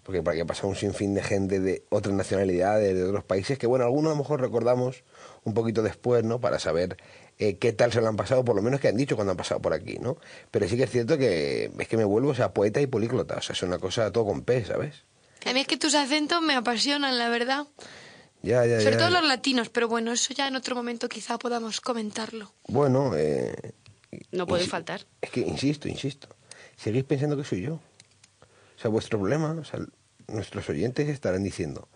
Porque 0.03 0.21
para 0.21 0.37
que 0.37 0.45
pasa 0.45 0.67
un 0.67 0.75
sinfín 0.75 1.15
de 1.15 1.23
gente 1.23 1.61
de 1.61 1.85
otras 1.89 2.15
nacionalidades, 2.15 2.95
de 2.95 3.05
otros 3.05 3.23
países, 3.23 3.57
que 3.57 3.69
bueno, 3.69 3.85
algunos 3.85 4.11
a 4.11 4.15
lo 4.15 4.23
mejor 4.23 4.41
recordamos 4.41 5.05
un 5.45 5.55
poquito 5.55 5.83
después, 5.83 6.25
¿no? 6.25 6.41
Para 6.41 6.59
saber 6.59 6.97
eh, 7.39 7.57
qué 7.59 7.73
tal 7.73 7.93
se 7.93 8.01
lo 8.01 8.09
han 8.09 8.17
pasado, 8.17 8.45
por 8.45 8.57
lo 8.57 8.63
menos 8.63 8.81
que 8.81 8.89
han 8.89 8.97
dicho 8.97 9.15
cuando 9.15 9.31
han 9.31 9.37
pasado 9.37 9.63
por 9.63 9.73
aquí, 9.73 9.99
¿no? 10.01 10.17
Pero 10.51 10.69
sí 10.69 10.77
que 10.77 10.85
es 10.85 10.91
cierto 10.91 11.19
que 11.19 11.71
es 11.79 11.89
que 11.89 11.97
me 11.97 12.05
vuelvo, 12.05 12.31
o 12.31 12.35
sea, 12.35 12.53
poeta 12.53 12.81
y 12.81 12.89
políglota, 12.89 13.37
o 13.37 13.43
sea, 13.43 13.55
es 13.55 13.63
una 13.63 13.79
cosa 13.79 14.11
todo 14.11 14.27
con 14.27 14.43
P, 14.43 14.65
¿sabes? 14.65 15.05
A 15.47 15.53
mí 15.53 15.61
es 15.61 15.67
que 15.69 15.77
tus 15.77 15.95
acentos 15.95 16.43
me 16.43 16.55
apasionan, 16.55 17.17
la 17.17 17.29
verdad. 17.29 17.67
Ya, 18.43 18.67
ya, 18.67 18.81
Sobre 18.81 18.93
ya. 18.93 18.99
todo 18.99 19.11
los 19.11 19.25
latinos, 19.25 19.69
pero 19.69 19.89
bueno, 19.89 20.13
eso 20.13 20.35
ya 20.35 20.49
en 20.49 20.57
otro 20.57 20.75
momento 20.75 21.09
quizá 21.09 21.39
podamos 21.39 21.81
comentarlo. 21.81 22.53
Bueno, 22.67 23.13
eh, 23.17 23.55
No 24.33 24.47
pueden 24.47 24.67
Insi- 24.67 24.71
faltar. 24.71 25.07
Es 25.21 25.31
que, 25.31 25.41
insisto, 25.41 25.89
insisto, 25.89 26.29
seguís 26.77 27.05
pensando 27.05 27.37
que 27.37 27.45
soy 27.45 27.63
yo. 27.63 27.75
O 27.75 28.79
sea, 28.83 28.91
vuestro 28.91 29.19
problema, 29.19 29.53
o 29.53 29.65
sea, 29.65 29.81
nuestros 30.27 30.69
oyentes 30.69 31.09
estarán 31.09 31.43
diciendo, 31.45 31.89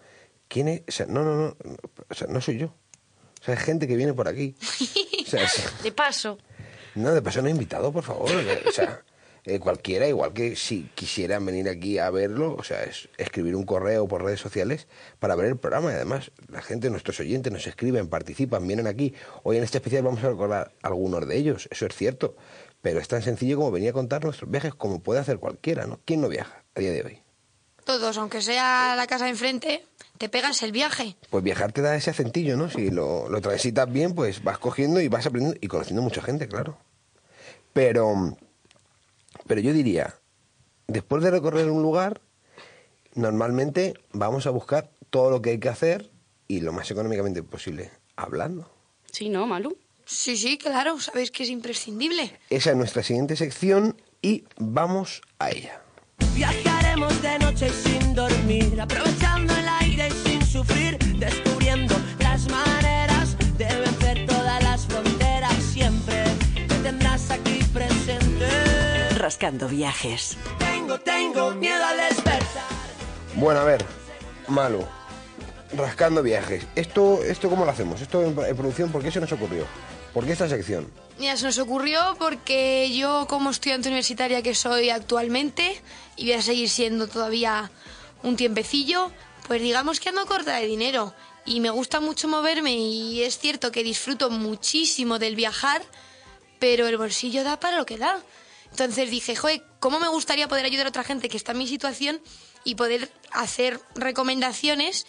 ¿quién 0.48 0.68
es? 0.68 0.82
O 0.88 0.92
sea, 0.92 1.06
no, 1.06 1.24
no, 1.24 1.34
no, 1.34 1.56
no, 1.64 1.76
o 2.08 2.14
sea, 2.14 2.28
no 2.28 2.40
soy 2.40 2.58
yo. 2.58 2.66
O 2.68 3.44
sea, 3.44 3.54
es 3.54 3.60
gente 3.60 3.86
que 3.88 3.96
viene 3.96 4.14
por 4.14 4.28
aquí. 4.28 4.54
O 5.26 5.28
sea, 5.28 5.42
es- 5.44 5.82
De 5.82 5.90
paso. 5.92 6.38
no, 6.94 7.12
de 7.12 7.22
paso 7.22 7.42
no 7.42 7.48
he 7.48 7.50
invitado, 7.50 7.92
por 7.92 8.04
favor. 8.04 8.30
O 8.66 8.70
sea, 8.72 9.02
eh, 9.46 9.60
cualquiera, 9.60 10.08
igual 10.08 10.32
que 10.32 10.56
si 10.56 10.90
quisieran 10.96 11.46
venir 11.46 11.68
aquí 11.68 11.98
a 11.98 12.10
verlo, 12.10 12.56
o 12.58 12.64
sea, 12.64 12.82
es 12.82 13.08
escribir 13.16 13.54
un 13.54 13.64
correo 13.64 14.08
por 14.08 14.24
redes 14.24 14.40
sociales 14.40 14.88
para 15.20 15.36
ver 15.36 15.46
el 15.46 15.56
programa. 15.56 15.92
Y 15.92 15.94
además, 15.94 16.32
la 16.48 16.62
gente, 16.62 16.90
nuestros 16.90 17.20
oyentes, 17.20 17.52
nos 17.52 17.64
escriben, 17.64 18.08
participan, 18.08 18.66
vienen 18.66 18.88
aquí. 18.88 19.14
Hoy 19.44 19.58
en 19.58 19.62
este 19.62 19.78
especial 19.78 20.02
vamos 20.02 20.24
a 20.24 20.30
recordar 20.30 20.72
algunos 20.82 21.28
de 21.28 21.36
ellos, 21.36 21.68
eso 21.70 21.86
es 21.86 21.94
cierto. 21.94 22.36
Pero 22.82 22.98
es 22.98 23.06
tan 23.06 23.22
sencillo 23.22 23.56
como 23.56 23.70
venir 23.70 23.90
a 23.90 23.92
contar 23.92 24.24
nuestros 24.24 24.50
viajes, 24.50 24.74
como 24.74 25.00
puede 25.00 25.20
hacer 25.20 25.38
cualquiera, 25.38 25.86
¿no? 25.86 26.00
¿Quién 26.04 26.20
no 26.20 26.28
viaja 26.28 26.64
a 26.74 26.80
día 26.80 26.90
de 26.90 27.02
hoy? 27.02 27.22
Todos, 27.84 28.18
aunque 28.18 28.42
sea 28.42 28.96
la 28.96 29.06
casa 29.06 29.26
de 29.26 29.30
enfrente, 29.30 29.86
te 30.18 30.28
pegas 30.28 30.60
el 30.64 30.72
viaje. 30.72 31.14
Pues 31.30 31.44
viajar 31.44 31.70
te 31.70 31.82
da 31.82 31.94
ese 31.94 32.10
acentillo, 32.10 32.56
¿no? 32.56 32.68
Si 32.68 32.90
lo, 32.90 33.28
lo 33.28 33.40
transitas 33.40 33.90
bien, 33.92 34.12
pues 34.12 34.42
vas 34.42 34.58
cogiendo 34.58 35.00
y 35.00 35.06
vas 35.06 35.24
aprendiendo 35.24 35.56
y 35.60 35.68
conociendo 35.68 36.02
mucha 36.02 36.20
gente, 36.20 36.48
claro. 36.48 36.78
Pero, 37.72 38.36
pero 39.46 39.60
yo 39.60 39.72
diría, 39.72 40.14
después 40.86 41.22
de 41.22 41.30
recorrer 41.30 41.70
un 41.70 41.82
lugar, 41.82 42.20
normalmente 43.14 43.94
vamos 44.12 44.46
a 44.46 44.50
buscar 44.50 44.90
todo 45.10 45.30
lo 45.30 45.42
que 45.42 45.50
hay 45.50 45.60
que 45.60 45.68
hacer 45.68 46.10
y 46.48 46.60
lo 46.60 46.72
más 46.72 46.90
económicamente 46.90 47.42
posible, 47.42 47.90
hablando. 48.16 48.70
Sí, 49.10 49.28
¿no, 49.28 49.46
Malu? 49.46 49.76
Sí, 50.04 50.36
sí, 50.36 50.58
claro, 50.58 51.00
sabéis 51.00 51.30
que 51.30 51.42
es 51.42 51.50
imprescindible. 51.50 52.38
Esa 52.50 52.70
es 52.70 52.76
nuestra 52.76 53.02
siguiente 53.02 53.34
sección 53.34 54.00
y 54.22 54.44
vamos 54.56 55.22
a 55.38 55.50
ella. 55.50 55.80
Viajaremos 56.34 57.20
de 57.22 57.38
noche 57.40 57.70
sin 57.70 58.14
dormir, 58.14 58.80
aprovechando 58.80 59.54
el 59.56 59.68
aire 59.80 60.08
y 60.08 60.28
sin 60.28 60.42
sufrir, 60.46 60.98
descubriendo 61.18 61.94
las 62.20 62.48
maneras 62.48 62.65
Rascando 69.26 69.66
viajes. 69.66 70.36
Tengo, 70.56 71.00
tengo 71.00 71.50
miedo 71.50 71.84
al 71.84 71.96
despertar. 71.96 72.62
Bueno, 73.34 73.58
a 73.58 73.64
ver, 73.64 73.84
Malu, 74.46 74.84
rascando 75.76 76.22
viajes. 76.22 76.64
¿Esto, 76.76 77.24
esto 77.24 77.50
cómo 77.50 77.64
lo 77.64 77.72
hacemos? 77.72 78.00
¿Esto 78.00 78.22
en, 78.22 78.38
en 78.38 78.56
producción 78.56 78.92
por 78.92 79.02
qué 79.02 79.10
se 79.10 79.18
nos 79.18 79.32
ocurrió? 79.32 79.66
¿Por 80.14 80.24
qué 80.24 80.30
esta 80.30 80.48
sección? 80.48 80.88
Mira, 81.18 81.36
se 81.36 81.44
nos 81.44 81.58
ocurrió 81.58 82.14
porque 82.20 82.88
yo, 82.96 83.26
como 83.28 83.50
estudiante 83.50 83.88
universitaria 83.88 84.42
que 84.42 84.54
soy 84.54 84.90
actualmente, 84.90 85.82
y 86.14 86.26
voy 86.26 86.34
a 86.34 86.42
seguir 86.42 86.70
siendo 86.70 87.08
todavía 87.08 87.72
un 88.22 88.36
tiempecillo, 88.36 89.10
pues 89.48 89.60
digamos 89.60 89.98
que 89.98 90.10
ando 90.10 90.24
corta 90.26 90.54
de 90.54 90.68
dinero. 90.68 91.14
Y 91.44 91.58
me 91.58 91.70
gusta 91.70 91.98
mucho 91.98 92.28
moverme 92.28 92.74
y 92.74 93.24
es 93.24 93.40
cierto 93.40 93.72
que 93.72 93.82
disfruto 93.82 94.30
muchísimo 94.30 95.18
del 95.18 95.34
viajar, 95.34 95.82
pero 96.60 96.86
el 96.86 96.96
bolsillo 96.96 97.42
da 97.42 97.58
para 97.58 97.76
lo 97.76 97.86
que 97.86 97.98
da. 97.98 98.20
Entonces 98.78 99.10
dije, 99.10 99.34
joder, 99.34 99.62
¿cómo 99.80 99.98
me 100.00 100.08
gustaría 100.08 100.48
poder 100.48 100.66
ayudar 100.66 100.84
a 100.84 100.90
otra 100.90 101.02
gente 101.02 101.30
que 101.30 101.38
está 101.38 101.52
en 101.52 101.58
mi 101.58 101.66
situación 101.66 102.20
y 102.62 102.74
poder 102.74 103.10
hacer 103.32 103.80
recomendaciones 103.94 105.06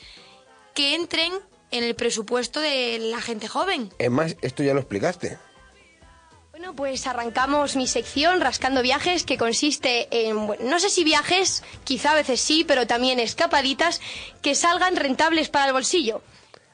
que 0.74 0.96
entren 0.96 1.34
en 1.72 1.84
el 1.84 1.94
presupuesto 1.94 2.62
de 2.62 2.98
la 2.98 3.20
gente 3.20 3.50
joven? 3.50 3.92
Es 4.00 4.10
más, 4.10 4.38
esto 4.42 4.64
ya 4.64 4.74
lo 4.74 4.80
explicaste. 4.80 5.38
Bueno, 6.52 6.78
pues 6.78 7.06
arrancamos 7.08 7.76
mi 7.76 7.88
sección 7.88 8.40
Rascando 8.40 8.82
Viajes, 8.82 9.26
que 9.26 9.38
consiste 9.38 10.08
en, 10.30 10.48
bueno, 10.48 10.64
no 10.64 10.80
sé 10.80 10.90
si 10.90 11.04
viajes, 11.04 11.62
quizá 11.84 12.12
a 12.12 12.16
veces 12.16 12.40
sí, 12.40 12.64
pero 12.66 12.88
también 12.88 13.20
escapaditas 13.20 14.00
que 14.42 14.56
salgan 14.56 14.96
rentables 14.96 15.50
para 15.50 15.68
el 15.68 15.74
bolsillo. 15.74 16.22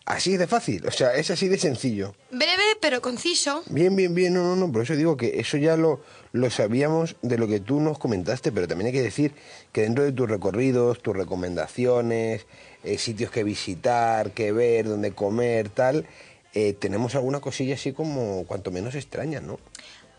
Así 0.06 0.36
de 0.36 0.48
fácil, 0.48 0.86
o 0.86 0.92
sea, 0.92 1.16
es 1.16 1.32
así 1.32 1.48
de 1.48 1.58
sencillo. 1.58 2.14
Breve 2.30 2.78
pero 2.82 3.02
conciso. 3.02 3.64
Bien, 3.68 3.96
bien, 3.96 4.14
bien, 4.14 4.34
no, 4.34 4.44
no, 4.44 4.56
no, 4.56 4.72
por 4.72 4.84
eso 4.84 4.98
digo 4.98 5.16
que 5.16 5.40
eso 5.40 5.56
ya 5.56 5.78
lo, 5.78 6.02
lo 6.34 6.50
sabíamos 6.50 7.16
de 7.22 7.38
lo 7.38 7.48
que 7.48 7.60
tú 7.60 7.80
nos 7.80 7.98
comentaste, 8.00 8.52
pero 8.52 8.68
también 8.68 8.88
hay 8.88 8.92
que 8.94 9.02
decir 9.04 9.34
que 9.72 9.82
dentro 9.82 10.04
de 10.04 10.12
tus 10.12 10.28
recorridos, 10.30 11.00
tus 11.02 11.16
recomendaciones, 11.16 12.46
eh, 12.84 12.98
sitios 12.98 13.32
que 13.32 13.44
visitar, 13.44 14.32
que 14.32 14.52
ver, 14.52 14.88
dónde 14.90 15.12
comer, 15.12 15.70
tal, 15.70 16.06
eh, 16.56 16.74
tenemos 16.74 17.16
alguna 17.16 17.40
cosilla 17.40 17.76
así 17.76 17.94
como 17.94 18.44
cuanto 18.46 18.72
menos 18.72 18.96
extraña, 18.96 19.40
¿no? 19.42 19.60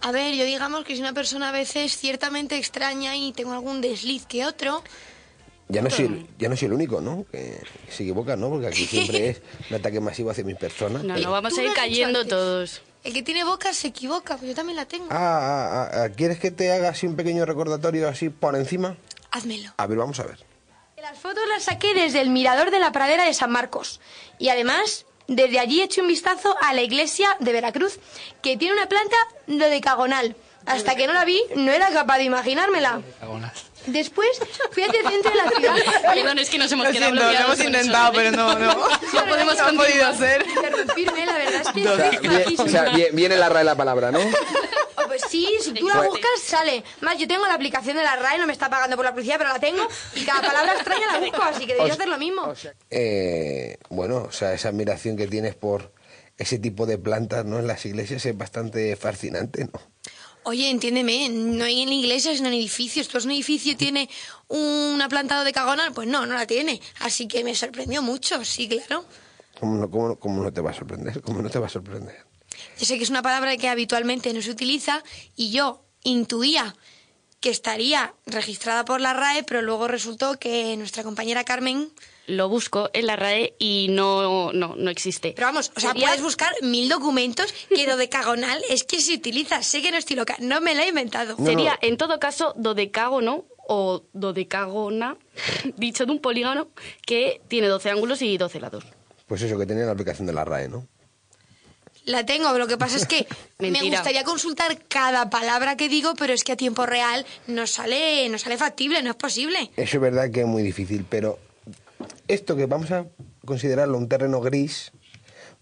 A 0.01 0.13
ver, 0.13 0.35
yo 0.35 0.45
digamos 0.45 0.85
que 0.85 0.93
soy 0.95 1.01
una 1.01 1.13
persona 1.15 1.49
a 1.49 1.53
veces 1.53 1.97
ciertamente 1.97 2.57
extraña 2.57 3.17
y 3.17 3.33
tengo 3.33 3.53
algún 3.53 3.81
desliz 3.81 4.25
que 4.27 4.45
otro. 4.47 4.83
Ya 5.69 5.81
no 5.83 5.91
soy, 5.91 6.05
el- 6.07 6.27
ya 6.39 6.49
no 6.49 6.57
soy 6.57 6.67
el 6.67 6.75
único, 6.75 7.01
¿no? 7.01 7.25
Que 7.33 7.59
se 7.91 8.03
equivoca, 8.05 8.37
¿no? 8.37 8.51
Porque 8.51 8.67
aquí 8.69 8.85
siempre 8.87 9.29
es 9.31 9.43
un 9.71 9.77
ataque 9.77 9.99
masivo 9.99 10.31
hacia 10.31 10.45
mis 10.45 10.57
personas. 10.57 11.03
No, 11.03 11.15
pero- 11.15 11.27
no, 11.27 11.33
vamos 11.33 11.57
a 11.59 11.63
ir 11.63 11.73
cayendo 11.75 12.21
antes. 12.21 12.29
todos. 12.31 12.83
El 13.05 13.13
que 13.13 13.23
tiene 13.23 13.45
boca 13.45 13.75
se 13.75 13.89
equivoca, 13.89 14.39
pues 14.39 14.49
yo 14.49 14.55
también 14.55 14.77
la 14.77 14.87
tengo. 14.87 15.09
Ah, 15.11 15.17
ah, 15.19 15.69
ah, 15.71 16.05
ah, 16.05 16.09
¿quieres 16.09 16.39
que 16.39 16.51
te 16.51 16.73
haga 16.73 16.89
así 16.89 17.07
un 17.07 17.17
pequeño 17.17 17.45
recordatorio 17.45 18.09
así 18.09 18.31
por 18.31 18.57
encima? 18.57 18.97
Házmelo. 19.31 19.73
A 19.77 19.87
ver, 19.87 19.99
vamos 19.99 20.19
a 20.21 20.25
ver. 20.25 20.39
Las 21.03 21.19
fotos 21.19 21.43
las 21.51 21.65
saqué 21.65 21.93
desde 21.93 22.23
el 22.23 22.31
mirador 22.31 22.71
de 22.71 22.79
la 22.79 22.93
pradera 22.93 23.27
de 23.27 23.35
San 23.35 23.51
Marcos. 23.51 24.01
Y 24.39 24.49
además, 24.49 25.05
desde 25.29 25.59
allí 25.59 25.83
eché 25.83 26.01
un 26.01 26.09
vistazo 26.09 26.57
a 26.63 26.73
la 26.73 26.81
iglesia 26.81 27.37
de 27.41 27.53
Veracruz, 27.53 27.99
que 28.43 28.57
tiene 28.57 28.75
una 28.75 28.89
planta 28.89 29.17
dodecagonal. 29.47 30.35
Hasta 30.65 30.95
que 30.95 31.07
no 31.07 31.13
la 31.13 31.27
vi, 31.27 31.43
no 31.57 31.73
era 31.73 31.91
capaz 31.91 32.17
de 32.17 32.25
imaginármela. 32.25 33.03
Después 33.87 34.29
fui 34.71 34.83
hacia 34.83 35.01
el 35.01 35.09
centro 35.09 35.31
de 35.31 35.37
la 35.37 35.51
ciudad. 35.51 36.03
Perdón, 36.15 36.39
es 36.39 36.51
que 36.51 36.59
nos 36.59 36.73
hemos 36.73 36.89
quedado 36.89 37.15
siento, 37.15 37.33
lo 37.33 37.39
hemos 37.39 37.61
intentado, 37.61 38.13
pero 38.15 38.31
no, 38.33 38.59
no. 38.59 38.75
No 39.15 39.27
podemos 39.29 39.57
No 39.59 39.75
podido 39.83 40.15
ser. 40.17 40.45
Interrumpirme, 40.47 41.27
la 41.27 41.39
verdad 41.39 41.63
es 41.63 41.69
que 41.73 41.89
O 42.63 42.69
sea, 42.69 42.85
bien- 42.95 43.09
o 43.13 43.17
viene 43.17 43.37
la 43.37 43.49
RAE 43.49 43.65
la 43.65 43.75
palabra, 43.77 44.11
¿no? 44.11 44.21
Oh, 44.21 45.07
pues 45.07 45.23
sí, 45.29 45.49
si 45.61 45.73
tú 45.73 45.87
la 45.89 46.01
buscas, 46.03 46.41
sale. 46.43 46.83
Más, 47.01 47.19
yo 47.19 47.29
tengo 47.29 47.47
la 47.47 47.55
aplicación 47.55 47.97
de 47.97 48.03
la 48.03 48.17
RAE, 48.17 48.39
no 48.39 48.47
me 48.47 48.53
está 48.53 48.71
pagando 48.71 48.97
por 48.97 49.05
la 49.05 49.13
publicidad, 49.13 49.37
pero 49.39 49.51
la 49.53 49.59
tengo. 49.61 49.87
Y 50.15 50.25
cada 50.25 50.41
palabra 50.41 50.73
extraña 50.75 51.13
la 51.13 51.19
busco, 51.19 51.43
así 51.43 51.67
que 51.67 51.75
debería 51.75 51.95
hacer 51.95 52.09
lo 52.09 52.19
mismo. 52.19 52.53
Eh, 52.91 53.77
bueno, 53.91 54.25
o 54.29 54.33
sea, 54.33 54.55
esa 54.55 54.69
admiración 54.69 55.17
que 55.17 55.27
tienes 55.27 55.55
por 55.55 55.93
ese 56.39 56.59
tipo 56.59 56.87
de 56.87 56.99
plantas, 56.99 57.45
¿no? 57.45 57.59
En 57.59 57.67
las 57.67 57.85
iglesias 57.87 58.25
es 58.27 58.37
bastante 58.37 58.97
fascinante, 58.97 59.65
¿no? 59.73 59.81
Oye, 60.45 60.69
entiéndeme, 60.71 61.29
no 61.31 61.65
hay 61.65 61.83
en 61.83 61.93
iglesias, 61.93 62.41
no 62.41 62.49
en 62.49 62.55
edificios. 62.55 63.09
¿Tú 63.09 63.19
un 63.25 63.31
edificio 63.31 63.77
tiene 63.77 64.09
una 64.49 65.09
planta 65.09 65.39
dodecagonal? 65.39 65.93
Pues 65.93 66.07
no, 66.07 66.27
no 66.27 66.35
la 66.35 66.47
tiene. 66.47 66.81
Así 67.01 67.27
que 67.27 67.43
me 67.45 67.55
sorprendió 67.55 68.03
mucho, 68.03 68.45
sí, 68.45 68.69
claro. 68.69 69.05
¿Cómo 69.59 69.77
no, 69.79 69.91
cómo 69.91 70.09
no- 70.09 70.17
cómo 70.17 70.43
no 70.43 70.53
te 70.53 70.61
va 70.61 70.71
a 70.71 70.75
sorprender? 70.75 71.23
¿Cómo 71.23 71.41
no 71.41 71.49
te 71.49 71.59
va 71.59 71.67
a 71.67 71.71
sorprender? 71.71 72.17
Yo 72.79 72.85
sé 72.87 72.99
que 72.99 73.05
es 73.05 73.11
una 73.11 73.23
palabra 73.23 73.57
que 73.57 73.69
habitualmente 73.69 74.33
no 74.35 74.43
se 74.43 74.51
utiliza 74.51 75.03
y 75.35 75.51
yo 75.51 75.85
intuía 76.03 76.75
que 77.45 77.51
estaría 77.51 78.15
registrada 78.25 78.87
por 78.87 79.03
la 79.03 79.13
RAE, 79.13 79.43
pero 79.43 79.61
luego 79.61 79.87
resultó 79.87 80.39
que 80.39 80.75
nuestra 80.79 81.03
compañera 81.03 81.45
Carmen... 81.45 81.91
Lo 82.27 82.49
busco 82.49 82.89
en 82.95 83.07
la 83.07 83.17
RAE 83.17 83.55
y 83.59 83.89
no, 83.91 84.51
no, 84.55 84.77
no 84.77 84.89
existe. 84.91 85.35
Pero 85.37 85.49
vamos, 85.49 85.71
o 85.77 85.79
sea, 85.79 85.91
Sería- 85.91 86.07
puedes 86.07 86.23
buscar 86.23 86.51
mil 86.63 86.89
documentos 86.89 87.53
que 87.69 87.87
dodecagonal 87.87 88.63
es 88.71 88.85
que 88.85 88.99
se 89.03 89.13
utiliza. 89.13 89.63
Sé 89.63 89.83
que 89.83 89.91
no 89.91 89.99
estoy 89.99 90.17
loca, 90.17 90.37
no 90.41 90.63
me 90.63 90.75
lo 90.75 90.81
he 90.81 90.89
inventado. 90.89 91.37
Sería, 91.37 91.79
en 91.83 91.99
todo 91.99 92.19
caso, 92.19 92.55
dodecágono 92.57 93.45
o 93.69 94.05
dodecágona, 94.15 95.19
dicho 95.77 96.07
de 96.07 96.13
un 96.13 96.21
polígono 96.21 96.69
que 97.05 97.43
tiene 97.49 97.67
12 97.69 97.91
ángulos 97.91 98.23
y 98.23 98.39
12 98.39 98.59
lados. 98.59 98.85
Pues 99.27 99.43
eso, 99.43 99.59
que 99.59 99.67
tenía 99.67 99.85
la 99.85 99.93
aplicación 99.93 100.27
de 100.27 100.33
la 100.33 100.47
RAE, 100.47 100.69
¿no? 100.69 100.89
La 102.05 102.27
tengo, 102.27 102.57
lo 102.59 102.67
que 102.67 102.77
pasa 102.77 102.97
es 102.97 103.07
que 103.07 103.27
me 103.59 103.83
gustaría 103.83 104.25
consultar 104.25 104.79
cada 104.89 105.31
palabra 105.31 105.77
que 105.77 105.89
digo, 105.89 106.15
pero 106.15 106.33
es 106.33 106.45
que 106.45 106.53
a 106.53 106.57
tiempo 106.57 106.85
real 106.87 107.25
no 107.47 107.67
sale, 107.67 108.29
no 108.29 108.39
sale 108.39 108.59
factible, 108.59 109.03
no 109.03 109.11
es 109.11 109.17
posible. 109.17 109.71
Eso 109.77 109.97
es 109.97 110.01
verdad 110.01 110.31
que 110.31 110.41
es 110.41 110.47
muy 110.47 110.63
difícil, 110.63 111.07
pero 111.09 111.39
esto 112.29 112.57
que 112.57 112.67
vamos 112.67 112.91
a 112.91 113.07
considerarlo 113.45 113.97
un 113.97 114.09
terreno 114.09 114.41
gris, 114.41 114.93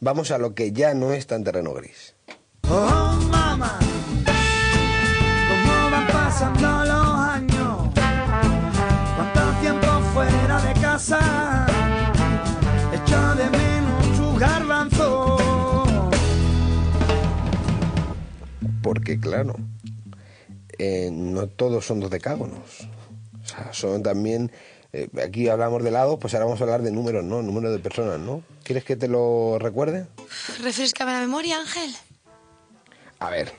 vamos 0.01 0.31
a 0.31 0.39
lo 0.39 0.55
que 0.55 0.73
ya 0.73 0.95
no 0.95 1.13
es 1.13 1.27
tan 1.27 1.45
terreno 1.45 1.73
gris. 1.75 2.15
Oh, 2.69 3.19
mamá, 3.31 3.79
cómo 5.49 5.91
van 5.91 6.07
pasando 6.09 6.85
los 6.85 7.19
años, 7.19 7.91
cuánto 9.17 9.61
tiempo 9.61 10.01
fuera 10.13 10.61
de 10.61 10.81
casa, 10.81 11.52
Porque 18.83 19.19
claro, 19.21 19.57
eh, 20.79 21.11
no 21.13 21.47
todos 21.47 21.87
son 21.87 22.01
dos 22.01 22.11
decágonos. 22.11 22.89
O 23.43 23.47
sea, 23.47 23.73
son 23.73 24.03
también... 24.03 24.51
eh, 24.93 25.09
aquí 25.25 25.49
hablamos 25.49 25.83
de 25.83 25.91
lados, 25.91 26.19
pues 26.21 26.35
ahora 26.35 26.47
vamos 26.47 26.61
a 26.61 26.65
hablar 26.65 26.83
de 26.83 26.91
números, 26.93 27.25
¿no? 27.25 27.43
Números 27.43 27.73
de 27.73 27.79
personas, 27.79 28.19
¿no? 28.19 28.43
¿Quieres 28.65 28.85
que 28.85 28.97
te 28.97 29.09
lo 29.09 29.59
recuerde? 29.59 30.07
Refrescame 30.63 31.13
la 31.13 31.21
memoria, 31.21 31.59
Ángel. 31.59 31.95
A 33.19 33.31
ver, 33.31 33.53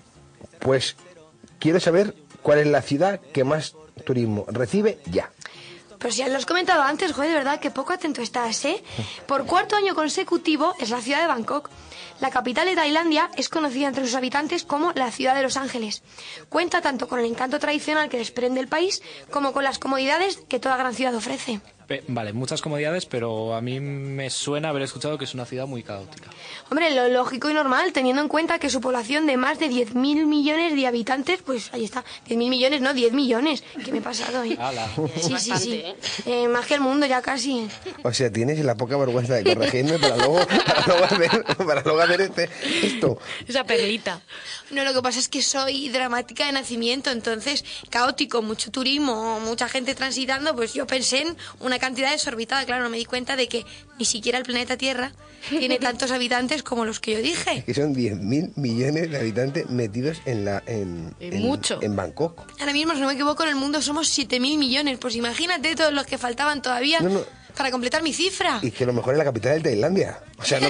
pues 0.59 0.95
quiero 1.59 1.79
saber 1.79 2.15
cuál 2.41 2.59
es 2.59 2.67
la 2.67 2.81
ciudad 2.81 3.19
que 3.19 3.43
más 3.43 3.75
turismo 4.05 4.45
recibe 4.49 4.99
ya. 5.05 5.31
Pero 5.97 6.11
si 6.11 6.19
ya 6.19 6.27
lo 6.27 6.37
has 6.37 6.45
comentado 6.45 6.81
antes, 6.83 7.13
joder, 7.13 7.29
de 7.29 7.37
verdad 7.37 7.59
que 7.61 7.71
poco 7.71 7.93
atento 7.93 8.21
estás, 8.21 8.65
¿eh? 8.65 8.83
Por 9.25 9.45
cuarto 9.45 9.75
año 9.77 9.95
consecutivo 9.95 10.73
es 10.79 10.89
la 10.89 11.01
ciudad 11.01 11.21
de 11.21 11.27
Bangkok. 11.27 11.69
La 12.23 12.31
capital 12.31 12.65
de 12.65 12.75
Tailandia 12.77 13.29
es 13.35 13.49
conocida 13.49 13.89
entre 13.89 14.05
sus 14.05 14.15
habitantes 14.15 14.63
como 14.63 14.93
la 14.93 15.11
ciudad 15.11 15.35
de 15.35 15.43
los 15.43 15.57
ángeles. 15.57 16.03
Cuenta 16.47 16.79
tanto 16.79 17.09
con 17.09 17.19
el 17.19 17.25
encanto 17.25 17.59
tradicional 17.59 18.07
que 18.07 18.17
desprende 18.17 18.61
el 18.61 18.69
país 18.69 19.01
como 19.29 19.51
con 19.51 19.65
las 19.65 19.77
comodidades 19.77 20.37
que 20.47 20.57
toda 20.57 20.77
gran 20.77 20.95
ciudad 20.95 21.13
ofrece. 21.15 21.59
Pe- 21.87 22.03
Vale, 22.07 22.33
muchas 22.33 22.61
comodidades, 22.61 23.05
pero 23.05 23.53
a 23.55 23.61
mí 23.61 23.79
me 23.79 24.29
suena 24.29 24.69
haber 24.69 24.83
escuchado 24.83 25.17
que 25.17 25.25
es 25.25 25.33
una 25.33 25.45
ciudad 25.45 25.67
muy 25.67 25.83
caótica. 25.83 26.29
Hombre, 26.69 26.91
lo 26.91 27.07
lógico 27.09 27.49
y 27.49 27.53
normal, 27.53 27.91
teniendo 27.93 28.21
en 28.21 28.27
cuenta 28.27 28.57
que 28.59 28.69
su 28.69 28.79
población 28.81 29.25
de 29.27 29.37
más 29.37 29.59
de 29.59 29.69
10.000 29.69 30.25
millones 30.25 30.75
de 30.75 30.87
habitantes, 30.87 31.41
pues 31.45 31.73
ahí 31.73 31.83
está. 31.83 32.03
10.000 32.29 32.37
millones, 32.49 32.81
no, 32.81 32.93
10 32.93 33.13
millones. 33.13 33.63
¿Qué 33.83 33.91
me 33.91 33.97
he 33.97 34.01
pasado? 34.01 34.43
eh? 34.43 34.57
Sí, 35.21 35.35
sí, 35.39 35.51
sí. 35.57 35.83
Eh, 36.25 36.47
más 36.47 36.65
que 36.65 36.75
el 36.75 36.81
mundo 36.81 37.05
ya 37.05 37.21
casi. 37.21 37.67
O 38.03 38.13
sea, 38.13 38.31
tienes 38.31 38.59
la 38.63 38.75
poca 38.75 38.97
vergüenza 38.97 39.33
de 39.35 39.43
corregirme 39.43 39.99
para 39.99 40.17
luego, 40.17 40.39
para 40.47 40.85
luego 40.87 41.03
hacer, 41.05 41.43
para 41.65 41.81
luego 41.81 42.01
hacer 42.01 42.21
este, 42.21 42.49
esto. 42.81 43.17
Esa 43.47 43.63
perlita. 43.65 44.21
No, 44.71 44.83
lo 44.83 44.93
que 44.93 45.01
pasa 45.01 45.19
es 45.19 45.27
que 45.27 45.41
soy 45.41 45.89
dramática 45.89 46.45
de 46.45 46.53
nacimiento, 46.53 47.11
entonces 47.11 47.63
caótico, 47.89 48.41
mucho 48.41 48.71
turismo, 48.71 49.39
mucha 49.41 49.67
gente 49.69 49.93
transitando, 49.95 50.55
pues 50.55 50.73
yo 50.73 50.87
pensé 50.87 51.21
en 51.21 51.37
una 51.59 51.72
cantidad 51.79 52.11
desorbitada. 52.11 52.65
Claro, 52.65 52.83
no 52.83 52.89
me 52.89 52.97
di 52.97 53.05
cuenta 53.05 53.35
de 53.35 53.47
que 53.47 53.65
ni 53.99 54.05
siquiera 54.05 54.37
el 54.37 54.43
planeta 54.45 54.77
Tierra 54.77 55.11
tiene 55.49 55.77
tantos 55.79 56.11
habitantes 56.11 56.63
como 56.63 56.85
los 56.85 56.99
que 56.99 57.13
yo 57.13 57.19
dije. 57.19 57.63
Que 57.65 57.73
son 57.73 57.93
10.000 57.95 58.53
millones 58.55 59.11
de 59.11 59.17
habitantes 59.17 59.69
metidos 59.69 60.21
en 60.25 60.45
la 60.45 60.63
en, 60.65 61.13
Es 61.19 61.33
en- 61.33 61.41
mucho. 61.41 61.79
en 61.81 61.95
Bangkok. 61.95 62.41
Ahora 62.59 62.73
mismo, 62.73 62.93
si 62.93 63.01
no 63.01 63.07
me 63.07 63.13
equivoco, 63.13 63.43
en 63.43 63.49
el 63.49 63.55
mundo 63.55 63.81
somos 63.81 64.07
7.000 64.17 64.57
millones. 64.57 64.97
Pues 64.99 65.15
imagínate 65.15 65.75
todos 65.75 65.93
los 65.93 66.05
que 66.05 66.17
faltaban 66.17 66.61
todavía 66.61 66.99
No, 67.01 67.09
no. 67.09 67.21
para 67.57 67.71
completar 67.71 68.01
mi 68.03 68.13
cifra. 68.13 68.59
Y 68.61 68.71
que 68.71 68.85
lo 68.85 68.93
mejor 68.93 69.13
es 69.13 69.17
la 69.17 69.23
capital 69.25 69.61
de 69.61 69.69
Tailandia. 69.69 70.19
O 70.39 70.45
sea, 70.45 70.59
no 70.59 70.69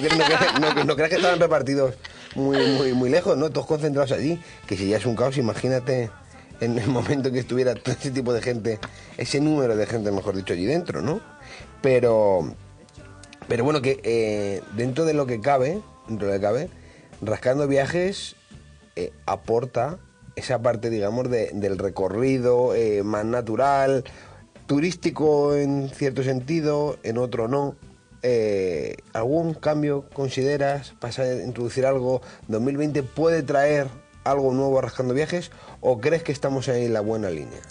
creas 0.95 1.09
que 1.09 1.15
estaban 1.15 1.39
repartidos 1.39 1.95
muy, 2.35 2.57
muy, 2.57 2.93
muy 2.93 3.09
lejos, 3.09 3.37
¿no? 3.37 3.49
Todos 3.51 3.67
concentrados 3.67 4.11
allí. 4.11 4.39
Que 4.67 4.75
si 4.77 4.87
ya 4.89 4.97
es 4.97 5.05
un 5.05 5.15
caos, 5.15 5.37
imagínate 5.37 6.09
en 6.63 6.77
el 6.79 6.87
momento 6.87 7.31
que 7.31 7.39
estuviera 7.39 7.75
todo 7.75 7.93
ese 7.95 8.11
tipo 8.11 8.33
de 8.33 8.41
gente, 8.41 8.79
ese 9.17 9.39
número 9.39 9.75
de 9.75 9.85
gente, 9.85 10.11
mejor 10.11 10.35
dicho, 10.35 10.53
allí 10.53 10.65
dentro, 10.65 11.01
¿no? 11.01 11.21
Pero, 11.81 12.53
pero 13.47 13.63
bueno, 13.63 13.81
que 13.81 13.99
eh, 14.03 14.61
dentro 14.75 15.05
de 15.05 15.13
lo 15.13 15.25
que 15.25 15.41
cabe, 15.41 15.81
dentro 16.07 16.27
de 16.27 16.33
lo 16.33 16.39
que 16.39 16.45
cabe, 16.45 16.69
Rascando 17.21 17.67
Viajes 17.67 18.35
eh, 18.95 19.11
aporta 19.25 19.99
esa 20.35 20.61
parte, 20.61 20.89
digamos, 20.89 21.29
de- 21.29 21.51
del 21.53 21.77
recorrido 21.77 22.73
eh, 22.75 23.03
más 23.03 23.25
natural, 23.25 24.03
turístico 24.65 25.55
en 25.55 25.89
cierto 25.89 26.23
sentido, 26.23 26.97
en 27.03 27.17
otro 27.17 27.47
no. 27.47 27.75
¿Algún 29.11 29.53
cambio 29.53 30.05
consideras? 30.13 30.93
¿Pasa 30.99 31.23
a 31.23 31.43
introducir 31.43 31.85
algo? 31.85 32.21
¿2020 32.49 33.03
puede 33.03 33.43
traer 33.43 33.87
algo 34.23 34.53
nuevo 34.53 34.81
Rascando 34.81 35.13
Viajes? 35.13 35.51
¿O 35.81 35.99
crees 35.99 36.23
que 36.23 36.31
estamos 36.31 36.67
en 36.67 36.93
la 36.93 37.01
buena 37.01 37.29
línea? 37.29 37.61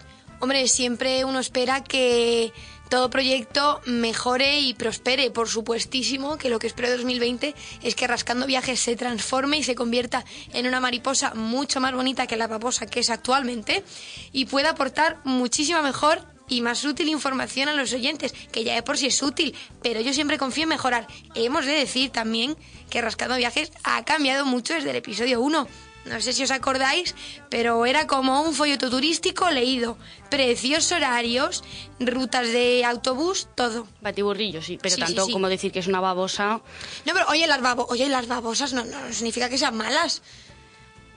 Hombre, 0.40 0.66
siempre 0.66 1.24
uno 1.24 1.38
espera 1.38 1.84
que 1.84 2.52
todo 2.88 3.10
proyecto 3.10 3.80
mejore 3.86 4.60
y 4.60 4.74
prospere. 4.74 5.30
Por 5.30 5.48
supuestísimo 5.48 6.36
que 6.36 6.50
lo 6.50 6.58
que 6.58 6.66
espero 6.66 6.90
de 6.90 6.96
2020 6.96 7.54
es 7.82 7.94
que 7.94 8.06
Rascando 8.06 8.46
Viajes 8.46 8.80
se 8.80 8.96
transforme 8.96 9.56
y 9.56 9.62
se 9.62 9.74
convierta 9.74 10.24
en 10.52 10.66
una 10.66 10.80
mariposa 10.80 11.32
mucho 11.34 11.80
más 11.80 11.94
bonita 11.94 12.26
que 12.26 12.36
la 12.36 12.48
babosa 12.48 12.86
que 12.86 13.00
es 13.00 13.08
actualmente 13.08 13.84
y 14.32 14.46
pueda 14.46 14.70
aportar 14.70 15.20
muchísima 15.24 15.80
mejor 15.80 16.20
y 16.48 16.60
más 16.60 16.84
útil 16.84 17.08
información 17.08 17.68
a 17.68 17.72
los 17.72 17.92
oyentes, 17.94 18.34
que 18.52 18.64
ya 18.64 18.74
de 18.74 18.82
por 18.82 18.98
sí 18.98 19.06
es 19.06 19.22
útil, 19.22 19.54
pero 19.82 20.00
yo 20.00 20.12
siempre 20.12 20.36
confío 20.36 20.64
en 20.64 20.70
mejorar. 20.70 21.06
Hemos 21.34 21.64
de 21.64 21.72
decir 21.72 22.10
también 22.10 22.56
que 22.90 23.00
Rascando 23.00 23.36
Viajes 23.36 23.72
ha 23.84 24.04
cambiado 24.04 24.44
mucho 24.44 24.74
desde 24.74 24.90
el 24.90 24.96
episodio 24.96 25.40
1. 25.40 25.66
No 26.04 26.20
sé 26.20 26.32
si 26.32 26.42
os 26.42 26.50
acordáis, 26.50 27.14
pero 27.48 27.86
era 27.86 28.08
como 28.08 28.42
un 28.42 28.54
folleto 28.54 28.90
turístico 28.90 29.48
leído. 29.50 29.96
Precios, 30.30 30.90
horarios, 30.90 31.62
rutas 32.00 32.48
de 32.48 32.84
autobús, 32.84 33.48
todo. 33.54 33.86
Batiburrillo, 34.00 34.62
sí, 34.62 34.78
pero 34.82 34.96
Sí, 34.96 35.00
tanto 35.00 35.26
sí. 35.26 35.32
como 35.32 35.48
decir 35.48 35.70
que 35.70 35.78
es 35.78 35.86
una 35.86 36.00
babosa. 36.00 36.60
No, 37.06 37.12
pero 37.12 37.26
oye, 37.28 37.46
las, 37.46 37.60
babo- 37.60 37.86
oye, 37.88 38.08
las 38.08 38.26
babosas 38.26 38.72
no, 38.72 38.84
no 38.84 39.12
significa 39.12 39.48
que 39.48 39.58
sean 39.58 39.76
malas. 39.76 40.22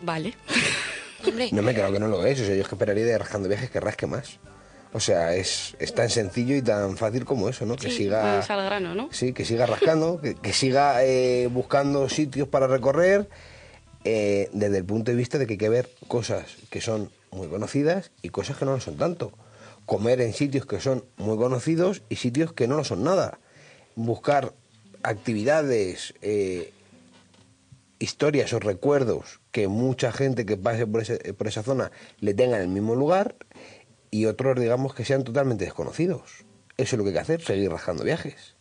Vale. 0.01 0.35
Hombre, 1.25 1.49
No 1.51 1.61
me 1.63 1.73
creo 1.73 1.91
que 1.91 1.99
no 1.99 2.07
lo 2.07 2.23
es. 2.25 2.39
O 2.41 2.45
sea, 2.45 2.53
yo 2.53 2.61
es 2.61 2.67
que 2.67 2.75
esperaría 2.75 3.05
de 3.05 3.17
Rascando 3.17 3.49
Viajes 3.49 3.71
que 3.71 3.79
rasque 3.79 4.05
más. 4.05 4.37
O 4.93 4.99
sea, 4.99 5.33
es, 5.35 5.75
es 5.79 5.93
tan 5.95 6.09
sencillo 6.09 6.55
y 6.55 6.61
tan 6.61 6.95
fácil 6.95 7.25
como 7.25 7.49
eso, 7.49 7.65
¿no? 7.65 7.75
Que 7.75 7.89
siga... 7.89 8.39
al 8.39 8.65
grano, 8.65 8.93
¿no? 8.95 9.09
Sí, 9.11 9.33
que 9.33 9.43
siga 9.43 9.65
rascando, 9.65 10.21
que, 10.21 10.35
que 10.35 10.53
siga 10.53 11.03
eh, 11.03 11.47
buscando 11.51 12.07
sitios 12.07 12.47
para 12.47 12.67
recorrer 12.67 13.27
eh, 14.05 14.49
desde 14.53 14.77
el 14.77 14.85
punto 14.85 15.11
de 15.11 15.17
vista 15.17 15.37
de 15.37 15.45
que 15.47 15.53
hay 15.53 15.57
que 15.57 15.69
ver 15.69 15.89
cosas 16.07 16.45
que 16.69 16.79
son 16.79 17.09
muy 17.31 17.47
conocidas 17.47 18.11
y 18.21 18.29
cosas 18.29 18.57
que 18.57 18.63
no 18.65 18.71
lo 18.71 18.79
son 18.79 18.95
tanto. 18.97 19.33
Comer 19.85 20.21
en 20.21 20.33
sitios 20.33 20.65
que 20.65 20.79
son 20.79 21.03
muy 21.17 21.37
conocidos 21.37 22.01
y 22.07 22.15
sitios 22.15 22.53
que 22.53 22.67
no 22.67 22.77
lo 22.77 22.83
son 22.83 23.03
nada. 23.03 23.39
Buscar 23.95 24.53
actividades, 25.03 26.13
eh, 26.21 26.71
historias 27.99 28.51
o 28.53 28.59
recuerdos 28.59 29.39
que 29.51 29.67
mucha 29.67 30.11
gente 30.11 30.45
que 30.45 30.57
pase 30.57 30.85
por, 30.87 31.01
ese- 31.01 31.33
por 31.33 31.47
esa 31.47 31.63
zona 31.63 31.91
le 32.19 32.33
tenga 32.33 32.57
en 32.57 32.63
el 32.63 32.67
mismo 32.69 32.95
lugar 32.95 33.35
y 34.11 34.25
otros, 34.27 34.59
digamos, 34.59 34.93
que 34.95 35.05
sean 35.05 35.23
totalmente 35.23 35.65
desconocidos. 35.65 36.45
Eso 36.77 36.95
es 36.95 36.97
lo 36.97 37.03
que 37.03 37.09
hay 37.09 37.13
que 37.15 37.19
hacer, 37.21 37.41
seguir 37.41 37.71
rascando 37.71 38.03
viajes. 38.03 38.55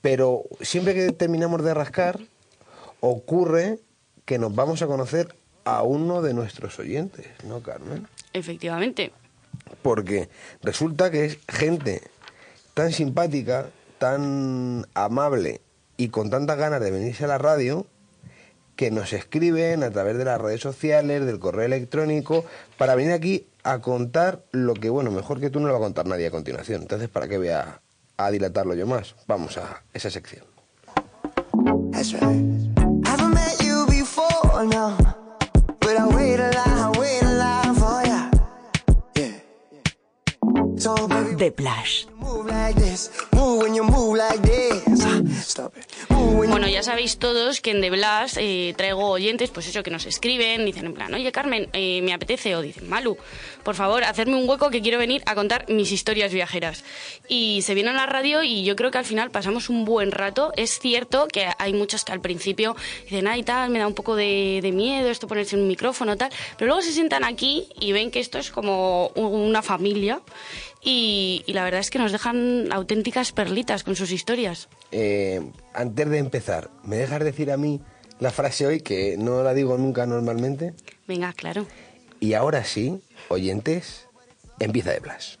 Pero 0.00 0.44
siempre 0.60 0.94
que 0.94 1.12
terminamos 1.12 1.62
de 1.64 1.74
rascar, 1.74 2.18
ocurre 3.00 3.78
que 4.30 4.38
nos 4.38 4.54
vamos 4.54 4.80
a 4.80 4.86
conocer 4.86 5.34
a 5.64 5.82
uno 5.82 6.22
de 6.22 6.34
nuestros 6.34 6.78
oyentes, 6.78 7.26
¿no, 7.42 7.64
Carmen? 7.64 8.06
Efectivamente. 8.32 9.10
Porque 9.82 10.28
resulta 10.62 11.10
que 11.10 11.24
es 11.24 11.38
gente 11.48 12.00
tan 12.72 12.92
simpática, 12.92 13.66
tan 13.98 14.86
amable 14.94 15.62
y 15.96 16.10
con 16.10 16.30
tantas 16.30 16.58
ganas 16.58 16.80
de 16.80 16.92
venirse 16.92 17.24
a 17.24 17.26
la 17.26 17.38
radio 17.38 17.88
que 18.76 18.92
nos 18.92 19.12
escriben 19.12 19.82
a 19.82 19.90
través 19.90 20.16
de 20.16 20.24
las 20.24 20.40
redes 20.40 20.60
sociales, 20.60 21.26
del 21.26 21.40
correo 21.40 21.66
electrónico, 21.66 22.44
para 22.78 22.94
venir 22.94 23.10
aquí 23.10 23.48
a 23.64 23.80
contar 23.80 24.44
lo 24.52 24.74
que, 24.74 24.90
bueno, 24.90 25.10
mejor 25.10 25.40
que 25.40 25.50
tú 25.50 25.58
no 25.58 25.66
lo 25.66 25.72
va 25.72 25.80
a 25.80 25.82
contar 25.82 26.06
nadie 26.06 26.28
a 26.28 26.30
continuación. 26.30 26.82
Entonces, 26.82 27.08
¿para 27.08 27.26
qué 27.26 27.36
voy 27.36 27.48
a, 27.48 27.80
a 28.16 28.30
dilatarlo 28.30 28.74
yo 28.74 28.86
más? 28.86 29.16
Vamos 29.26 29.58
a 29.58 29.82
esa 29.92 30.08
sección. 30.08 30.44
That's 31.90 32.12
right. 32.12 32.70
Haven't 34.20 34.36
met 34.36 34.36
you 34.42 34.42
before, 34.42 34.66
no. 34.66 34.96
But 35.80 35.96
I 35.96 36.06
wait 36.16 36.40
a 36.40 36.50
line, 36.50 36.78
I 36.78 36.90
wait 36.98 37.22
a 37.22 37.32
line 37.34 37.74
for 37.74 38.02
ya. 38.04 38.30
Yeah. 39.16 39.32
So 40.76 41.08
baby, 41.08 41.34
The 41.34 42.10
move 42.20 42.46
like 42.46 42.74
this. 42.76 43.10
Move 43.32 43.62
when 43.62 43.74
you 43.74 43.84
move 43.84 44.16
like 44.16 44.40
this. 44.42 44.99
Bueno, 46.08 46.68
ya 46.68 46.82
sabéis 46.82 47.18
todos 47.18 47.60
que 47.60 47.70
en 47.70 47.80
The 47.80 47.90
Blast 47.90 48.36
eh, 48.38 48.74
traigo 48.76 49.08
oyentes, 49.08 49.50
pues 49.50 49.66
eso, 49.68 49.82
que 49.82 49.90
nos 49.90 50.06
escriben, 50.06 50.64
dicen 50.64 50.86
en 50.86 50.94
plan, 50.94 51.12
oye 51.14 51.30
Carmen, 51.32 51.68
eh, 51.72 52.02
me 52.02 52.12
apetece, 52.12 52.56
o 52.56 52.62
dicen, 52.62 52.88
Malu, 52.88 53.16
por 53.62 53.74
favor, 53.74 54.04
hacerme 54.04 54.36
un 54.36 54.48
hueco 54.48 54.70
que 54.70 54.80
quiero 54.80 54.98
venir 54.98 55.22
a 55.26 55.34
contar 55.34 55.66
mis 55.68 55.92
historias 55.92 56.32
viajeras. 56.32 56.84
Y 57.28 57.62
se 57.62 57.74
vienen 57.74 57.96
a 57.96 58.00
la 58.00 58.06
radio 58.06 58.42
y 58.42 58.64
yo 58.64 58.74
creo 58.76 58.90
que 58.90 58.98
al 58.98 59.04
final 59.04 59.30
pasamos 59.30 59.68
un 59.68 59.84
buen 59.84 60.10
rato. 60.12 60.52
Es 60.56 60.78
cierto 60.78 61.28
que 61.28 61.48
hay 61.58 61.72
muchos 61.72 62.04
que 62.04 62.12
al 62.12 62.20
principio 62.20 62.74
dicen, 63.04 63.28
ay, 63.28 63.42
tal, 63.42 63.70
me 63.70 63.78
da 63.78 63.86
un 63.86 63.94
poco 63.94 64.16
de, 64.16 64.60
de 64.62 64.72
miedo 64.72 65.10
esto 65.10 65.26
ponerse 65.26 65.56
en 65.56 65.62
un 65.62 65.68
micrófono, 65.68 66.16
tal, 66.16 66.30
pero 66.56 66.68
luego 66.68 66.82
se 66.82 66.92
sientan 66.92 67.24
aquí 67.24 67.68
y 67.78 67.92
ven 67.92 68.10
que 68.10 68.20
esto 68.20 68.38
es 68.38 68.50
como 68.50 69.08
una 69.08 69.62
familia. 69.62 70.20
Y, 70.82 71.42
y 71.46 71.52
la 71.52 71.64
verdad 71.64 71.80
es 71.80 71.90
que 71.90 71.98
nos 71.98 72.10
dejan 72.12 72.72
auténticas 72.72 73.32
perlitas 73.32 73.84
con 73.84 73.94
sus 73.96 74.00
sus 74.00 74.12
historias. 74.12 74.68
Eh, 74.90 75.40
antes 75.74 76.08
de 76.08 76.18
empezar, 76.18 76.70
¿me 76.82 76.96
dejas 76.96 77.22
decir 77.22 77.52
a 77.52 77.56
mí 77.56 77.80
la 78.18 78.30
frase 78.30 78.66
hoy 78.66 78.80
que 78.80 79.16
no 79.16 79.42
la 79.42 79.54
digo 79.54 79.76
nunca 79.78 80.06
normalmente? 80.06 80.74
Venga, 81.06 81.32
claro. 81.34 81.66
Y 82.18 82.32
ahora 82.32 82.64
sí, 82.64 83.00
oyentes, 83.28 84.08
empieza 84.58 84.90
de 84.92 85.00
Blas. 85.00 85.38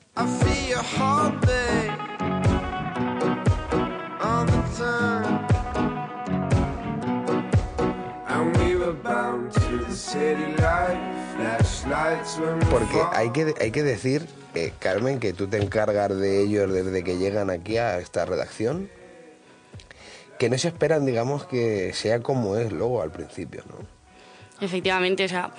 Porque 12.70 13.02
hay 13.12 13.30
que, 13.30 13.54
hay 13.60 13.70
que 13.70 13.82
decir, 13.82 14.26
eh, 14.54 14.72
Carmen, 14.78 15.18
que 15.18 15.32
tú 15.32 15.48
te 15.48 15.58
encargas 15.58 16.16
de 16.16 16.40
ellos 16.40 16.72
desde 16.72 17.02
que 17.02 17.18
llegan 17.18 17.50
aquí 17.50 17.78
a 17.78 17.98
esta 17.98 18.24
redacción, 18.24 18.88
que 20.38 20.48
no 20.48 20.56
se 20.56 20.68
esperan, 20.68 21.04
digamos, 21.04 21.44
que 21.46 21.92
sea 21.92 22.20
como 22.20 22.56
es 22.56 22.72
luego 22.72 23.02
al 23.02 23.10
principio, 23.10 23.62
¿no? 23.68 23.99
Efectivamente, 24.60 25.24
o 25.24 25.28
sea, 25.28 25.52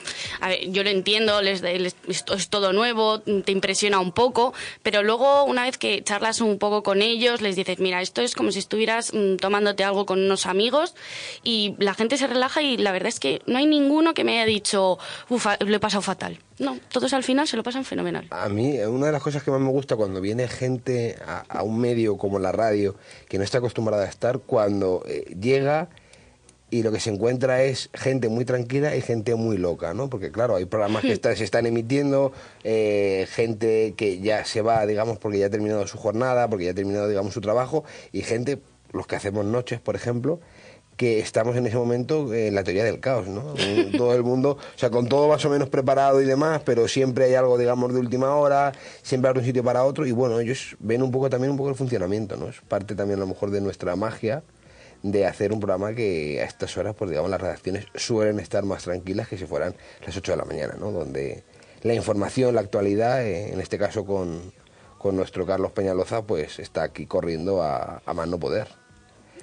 yo 0.70 0.84
lo 0.84 0.90
entiendo, 0.90 1.42
les, 1.42 1.62
les- 1.62 1.96
es 2.08 2.50
todo 2.50 2.74
nuevo, 2.74 3.20
te 3.22 3.52
impresiona 3.52 4.00
un 4.00 4.12
poco, 4.12 4.54
pero 4.84 5.04
luego 5.04 5.44
una 5.46 5.64
vez 5.64 5.78
que 5.78 6.04
charlas 6.04 6.42
un 6.42 6.58
poco 6.60 6.84
con 6.84 7.02
ellos, 7.02 7.42
les 7.42 7.56
dices, 7.56 7.80
mira, 7.80 8.02
esto 8.02 8.22
es 8.22 8.36
como 8.36 8.52
si 8.52 8.60
estuvieras 8.60 9.14
mm, 9.14 9.38
tomándote 9.38 9.84
algo 9.84 10.06
con 10.06 10.20
unos 10.24 10.46
amigos 10.46 10.96
y 11.44 11.76
la 11.80 11.94
gente 11.94 12.18
se 12.18 12.28
relaja 12.28 12.62
y 12.62 12.78
la 12.78 12.92
verdad 12.92 13.10
es 13.10 13.20
que 13.20 13.42
no 13.46 13.58
hay 13.58 13.66
ninguno 13.66 14.14
que 14.14 14.24
me 14.24 14.34
haya 14.38 14.46
dicho, 14.46 14.98
uff, 15.30 15.48
lo 15.60 15.76
he 15.76 15.80
pasado 15.80 16.02
fatal. 16.02 16.40
No, 16.60 16.78
todos 16.92 17.14
al 17.14 17.24
final 17.24 17.48
se 17.48 17.58
lo 17.58 17.64
pasan 17.64 17.86
fenomenal. 17.86 18.28
A 18.30 18.48
mí, 18.48 18.78
una 18.82 19.08
de 19.08 19.12
las 19.12 19.24
cosas 19.24 19.42
que 19.42 19.50
más 19.50 19.60
me 19.60 19.70
gusta 19.70 19.96
cuando 19.96 20.22
viene 20.22 20.48
gente 20.48 21.18
a, 21.26 21.40
a 21.50 21.64
un 21.64 21.80
medio 21.80 22.18
como 22.18 22.38
la 22.38 22.52
radio, 22.52 22.96
que 23.28 23.40
no 23.40 23.44
está 23.44 23.58
acostumbrada 23.58 24.04
a 24.04 24.08
estar, 24.08 24.40
cuando 24.40 25.04
eh, 25.08 25.36
llega 25.42 25.90
y 26.72 26.82
lo 26.84 26.92
que 26.92 27.00
se 27.00 27.10
encuentra 27.12 27.62
es 27.64 27.90
gente 27.94 28.30
muy 28.30 28.46
tranquila 28.46 28.96
y 28.96 29.02
gente 29.02 29.36
muy 29.36 29.58
loca, 29.58 29.94
¿no? 29.94 30.10
Porque 30.10 30.32
claro, 30.32 30.56
hay 30.56 30.66
programas 30.66 31.04
que 31.04 31.12
está- 31.14 31.36
se 31.36 31.44
están 31.44 31.66
emitiendo, 31.68 32.32
eh, 32.64 33.28
gente 33.30 33.94
que 33.96 34.20
ya 34.22 34.46
se 34.46 34.62
va, 34.62 34.86
digamos, 34.88 35.20
porque 35.20 35.38
ya 35.38 35.48
ha 35.48 35.50
terminado 35.50 35.86
su 35.86 35.98
jornada, 35.98 36.50
porque 36.50 36.66
ya 36.66 36.72
ha 36.72 36.76
terminado, 36.76 37.08
digamos, 37.10 37.34
su 37.34 37.42
trabajo, 37.42 37.84
y 38.12 38.22
gente, 38.24 38.60
los 38.94 39.06
que 39.06 39.16
hacemos 39.18 39.46
noches, 39.46 39.80
por 39.80 39.96
ejemplo, 39.96 40.40
que 40.98 41.20
estamos 41.20 41.56
en 41.56 41.66
ese 41.66 41.78
momento 41.78 42.34
en 42.34 42.54
la 42.54 42.64
teoría 42.64 42.84
del 42.84 43.00
caos, 43.00 43.28
¿no? 43.28 43.54
Todo 43.98 44.14
el 44.14 44.24
mundo, 44.24 44.52
o 44.52 44.78
sea, 44.80 44.90
con 44.92 45.08
todo 45.10 45.28
más 45.28 45.44
o 45.46 45.50
menos 45.50 45.68
preparado 45.68 46.22
y 46.22 46.26
demás, 46.26 46.62
pero 46.64 46.88
siempre 46.88 47.26
hay 47.26 47.34
algo, 47.36 47.58
digamos, 47.58 47.92
de 47.94 48.00
última 48.00 48.36
hora, 48.36 48.72
siempre 49.02 49.32
hay 49.32 49.38
un 49.38 49.44
sitio 49.44 49.64
para 49.64 49.84
otro, 49.84 50.06
y 50.06 50.12
bueno, 50.12 50.40
ellos 50.40 50.76
ven 50.80 51.02
un 51.02 51.12
poco 51.12 51.30
también 51.30 51.52
un 51.52 51.58
poco 51.58 51.70
el 51.70 51.76
funcionamiento, 51.76 52.38
¿no? 52.38 52.48
Es 52.50 52.62
parte 52.68 52.94
también 52.96 53.18
a 53.20 53.22
lo 53.22 53.28
mejor 53.28 53.50
de 53.52 53.62
nuestra 53.62 53.96
magia 53.96 54.44
de 55.04 55.26
hacer 55.26 55.52
un 55.52 55.60
programa 55.60 55.94
que 55.94 56.42
a 56.42 56.46
estas 56.46 56.78
horas, 56.78 56.96
pues 56.96 57.10
digamos, 57.10 57.30
las 57.32 57.42
redacciones 57.42 57.86
suelen 57.96 58.40
estar 58.40 58.64
más 58.64 58.84
tranquilas 58.84 59.28
que 59.28 59.38
si 59.38 59.46
fueran 59.46 59.76
las 60.06 60.16
8 60.16 60.34
de 60.34 60.38
la 60.38 60.46
mañana, 60.46 60.76
¿no? 60.80 60.92
Donde 60.92 61.44
la 61.82 61.94
información, 61.94 62.56
la 62.56 62.62
actualidad, 62.62 63.26
eh, 63.26 63.52
en 63.52 63.60
este 63.60 63.78
caso 63.78 64.06
con, 64.06 64.54
con 64.98 65.16
nuestro 65.16 65.46
Carlos 65.46 65.72
Peñaloza, 65.72 66.22
pues 66.24 66.60
está 66.60 66.84
aquí 66.84 67.06
corriendo 67.06 67.64
a, 67.64 68.02
a 68.06 68.14
más 68.14 68.28
no 68.28 68.40
poder. 68.40 68.68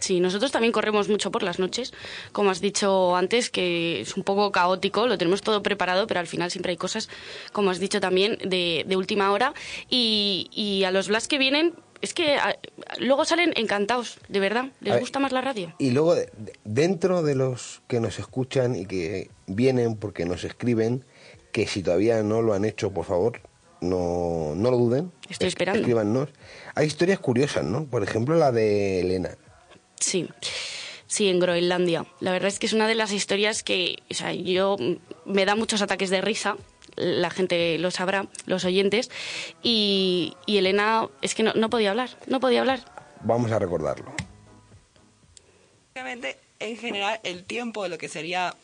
Sí, 0.00 0.20
nosotros 0.20 0.52
también 0.52 0.72
corremos 0.72 1.08
mucho 1.08 1.30
por 1.32 1.42
las 1.42 1.58
noches, 1.58 1.92
como 2.32 2.50
has 2.50 2.60
dicho 2.60 3.16
antes, 3.16 3.50
que 3.50 4.00
es 4.00 4.16
un 4.16 4.22
poco 4.22 4.52
caótico, 4.52 5.08
lo 5.08 5.18
tenemos 5.18 5.42
todo 5.42 5.62
preparado, 5.62 6.06
pero 6.06 6.20
al 6.20 6.28
final 6.28 6.50
siempre 6.50 6.70
hay 6.70 6.76
cosas, 6.76 7.08
como 7.52 7.70
has 7.70 7.80
dicho 7.80 8.00
también, 8.00 8.38
de, 8.44 8.84
de 8.86 8.96
última 8.96 9.32
hora. 9.32 9.54
Y, 9.90 10.48
y 10.52 10.84
a 10.84 10.92
los 10.92 11.08
Blas 11.08 11.26
que 11.26 11.38
vienen, 11.38 11.74
es 12.00 12.14
que 12.14 12.36
a- 12.36 12.56
luego 12.98 13.24
salen 13.24 13.52
encantados, 13.56 14.18
de 14.28 14.40
verdad, 14.40 14.66
les 14.80 14.94
ver, 14.94 15.00
gusta 15.00 15.18
más 15.18 15.32
la 15.32 15.40
radio. 15.40 15.74
Y 15.78 15.90
luego, 15.90 16.14
de- 16.14 16.30
de- 16.36 16.52
dentro 16.64 17.22
de 17.22 17.34
los 17.34 17.82
que 17.88 18.00
nos 18.00 18.18
escuchan 18.18 18.74
y 18.76 18.86
que 18.86 19.30
vienen 19.46 19.96
porque 19.96 20.24
nos 20.24 20.44
escriben, 20.44 21.04
que 21.52 21.66
si 21.66 21.82
todavía 21.82 22.22
no 22.22 22.42
lo 22.42 22.54
han 22.54 22.64
hecho, 22.64 22.90
por 22.92 23.04
favor, 23.06 23.40
no, 23.80 24.54
no 24.56 24.70
lo 24.70 24.76
duden. 24.76 25.12
Estoy 25.28 25.48
esperando. 25.48 25.80
Escríbanos. 25.80 26.28
Hay 26.74 26.86
historias 26.86 27.18
curiosas, 27.20 27.64
¿no? 27.64 27.84
Por 27.86 28.02
ejemplo, 28.02 28.34
la 28.36 28.52
de 28.52 29.00
Elena. 29.00 29.30
Sí. 30.00 30.28
Sí, 31.06 31.28
en 31.28 31.40
Groenlandia. 31.40 32.04
La 32.20 32.32
verdad 32.32 32.48
es 32.48 32.58
que 32.58 32.66
es 32.66 32.72
una 32.74 32.86
de 32.86 32.94
las 32.94 33.12
historias 33.12 33.62
que, 33.62 33.96
o 34.10 34.14
sea, 34.14 34.32
yo 34.32 34.76
me 35.24 35.44
da 35.46 35.54
muchos 35.56 35.80
ataques 35.80 36.10
de 36.10 36.20
risa. 36.20 36.56
La 36.98 37.30
gente 37.30 37.78
lo 37.78 37.90
sabrá, 37.90 38.26
los 38.46 38.64
oyentes. 38.64 39.10
Y, 39.62 40.34
y 40.46 40.58
Elena 40.58 41.08
es 41.22 41.34
que 41.34 41.42
no, 41.42 41.52
no 41.54 41.70
podía 41.70 41.90
hablar, 41.90 42.10
no 42.26 42.40
podía 42.40 42.60
hablar. 42.60 42.80
Vamos 43.22 43.50
a 43.52 43.58
recordarlo. 43.58 44.12
Obviamente, 45.94 46.38
en 46.60 46.76
general, 46.76 47.20
el 47.24 47.44
tiempo 47.44 47.82
de 47.82 47.88
lo 47.88 47.98
que 47.98 48.08
sería 48.08 48.54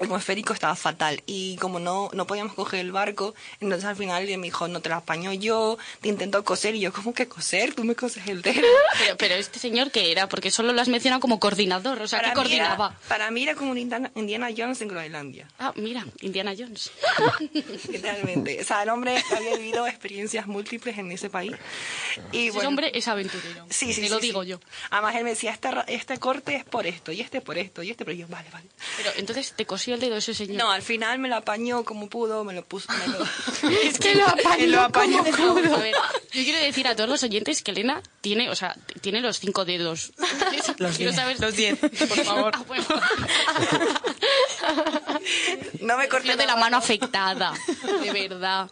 atmosférico 0.00 0.52
estaba 0.52 0.74
fatal 0.76 1.22
y 1.26 1.56
como 1.56 1.78
no, 1.80 2.10
no 2.12 2.26
podíamos 2.26 2.54
coger 2.54 2.80
el 2.80 2.92
barco, 2.92 3.34
entonces 3.60 3.84
al 3.88 3.96
final 3.96 4.24
me 4.26 4.46
dijo, 4.46 4.68
no 4.68 4.80
te 4.80 4.88
la 4.88 4.96
apaño 4.98 5.32
yo, 5.32 5.78
te 6.00 6.08
intento 6.08 6.44
coser 6.44 6.74
y 6.74 6.80
yo, 6.80 6.92
¿cómo 6.92 7.12
que 7.14 7.28
coser? 7.28 7.74
Tú 7.74 7.84
me 7.84 7.94
coses 7.94 8.26
el 8.26 8.42
dedo. 8.42 8.62
Pero, 8.98 9.16
pero 9.16 9.34
este 9.36 9.58
señor, 9.60 9.90
¿qué 9.92 10.10
era? 10.10 10.28
Porque 10.28 10.50
solo 10.50 10.72
lo 10.72 10.80
has 10.80 10.88
mencionado 10.88 11.20
como 11.20 11.38
coordinador, 11.38 12.00
o 12.02 12.08
sea, 12.08 12.18
¿qué 12.18 12.22
Para 12.30 12.32
era- 12.32 12.34
coordinaba? 12.34 12.98
para 13.08 13.30
mí 13.30 13.42
era 13.44 13.54
como 13.54 13.70
un 13.70 13.78
Indiana, 13.78 14.48
Jones 14.56 14.80
en 14.82 14.88
Groenlandia. 14.88 15.48
Ah, 15.58 15.72
mira, 15.76 16.04
Indiana 16.20 16.52
Jones. 16.58 16.90
Literalmente. 17.88 18.60
O 18.60 18.64
sea, 18.64 18.82
el 18.82 18.88
hombre 18.90 19.22
había 19.36 19.56
vivido 19.56 19.86
experiencias 19.86 20.46
múltiples 20.46 20.98
en 20.98 21.12
ese 21.12 21.30
país. 21.30 21.52
Y 22.32 22.48
Ese 22.48 22.66
hombre 22.66 22.90
es 22.94 23.06
aventurero. 23.08 23.66
Sí, 23.70 23.92
sí, 23.92 24.00
Te 24.00 24.06
sí, 24.06 24.12
lo 24.12 24.16
sí. 24.20 24.26
digo 24.26 24.42
yo. 24.42 24.60
Además, 24.90 25.14
él 25.16 25.24
me 25.24 25.30
decía, 25.30 25.52
este, 25.52 25.68
este 25.88 26.18
corte 26.18 26.56
es 26.56 26.64
por 26.64 26.86
esto, 26.86 27.12
y 27.12 27.20
este 27.20 27.40
por 27.40 27.58
esto, 27.58 27.82
y 27.82 27.90
este 27.90 28.04
por 28.04 28.12
ello. 28.14 28.26
Vale, 28.28 28.48
vale. 28.52 28.66
Pero 28.96 29.10
entonces 29.16 29.52
te 29.56 29.66
el 29.94 30.00
dedo 30.00 30.16
ese 30.16 30.34
señor. 30.34 30.56
No, 30.56 30.70
al 30.70 30.82
final 30.82 31.18
me 31.18 31.28
lo 31.28 31.36
apañó 31.36 31.84
como 31.84 32.08
pudo, 32.08 32.44
me 32.44 32.54
lo 32.54 32.64
puso. 32.64 32.88
Me 32.92 33.08
lo... 33.08 33.24
Es 33.82 33.98
que 33.98 34.14
lo 34.14 34.26
apañó, 34.28 34.66
lo 34.66 34.80
apañó 34.82 35.18
como 35.24 35.36
pudo. 35.36 35.54
pudo. 35.62 35.76
A 35.76 35.78
ver, 35.78 35.94
yo 36.32 36.42
quiero 36.44 36.58
decir 36.60 36.86
a 36.88 36.96
todos 36.96 37.08
los 37.08 37.22
oyentes 37.22 37.62
que 37.62 37.70
Elena 37.70 38.02
tiene, 38.20 38.50
o 38.50 38.54
sea, 38.54 38.76
tiene 39.00 39.20
los 39.20 39.38
cinco 39.38 39.64
dedos. 39.64 40.12
Los 40.78 40.96
quiero 40.96 41.10
diez, 41.12 41.16
saber 41.16 41.40
los 41.40 41.56
diez, 41.56 41.78
por 41.78 42.24
favor. 42.24 42.52
Ah, 42.54 42.62
bueno. 42.66 42.84
No 45.80 45.96
me 45.96 46.08
corté 46.08 46.36
de 46.36 46.46
la 46.46 46.56
mano 46.56 46.76
afectada, 46.76 47.52
de 48.02 48.12
verdad. 48.12 48.70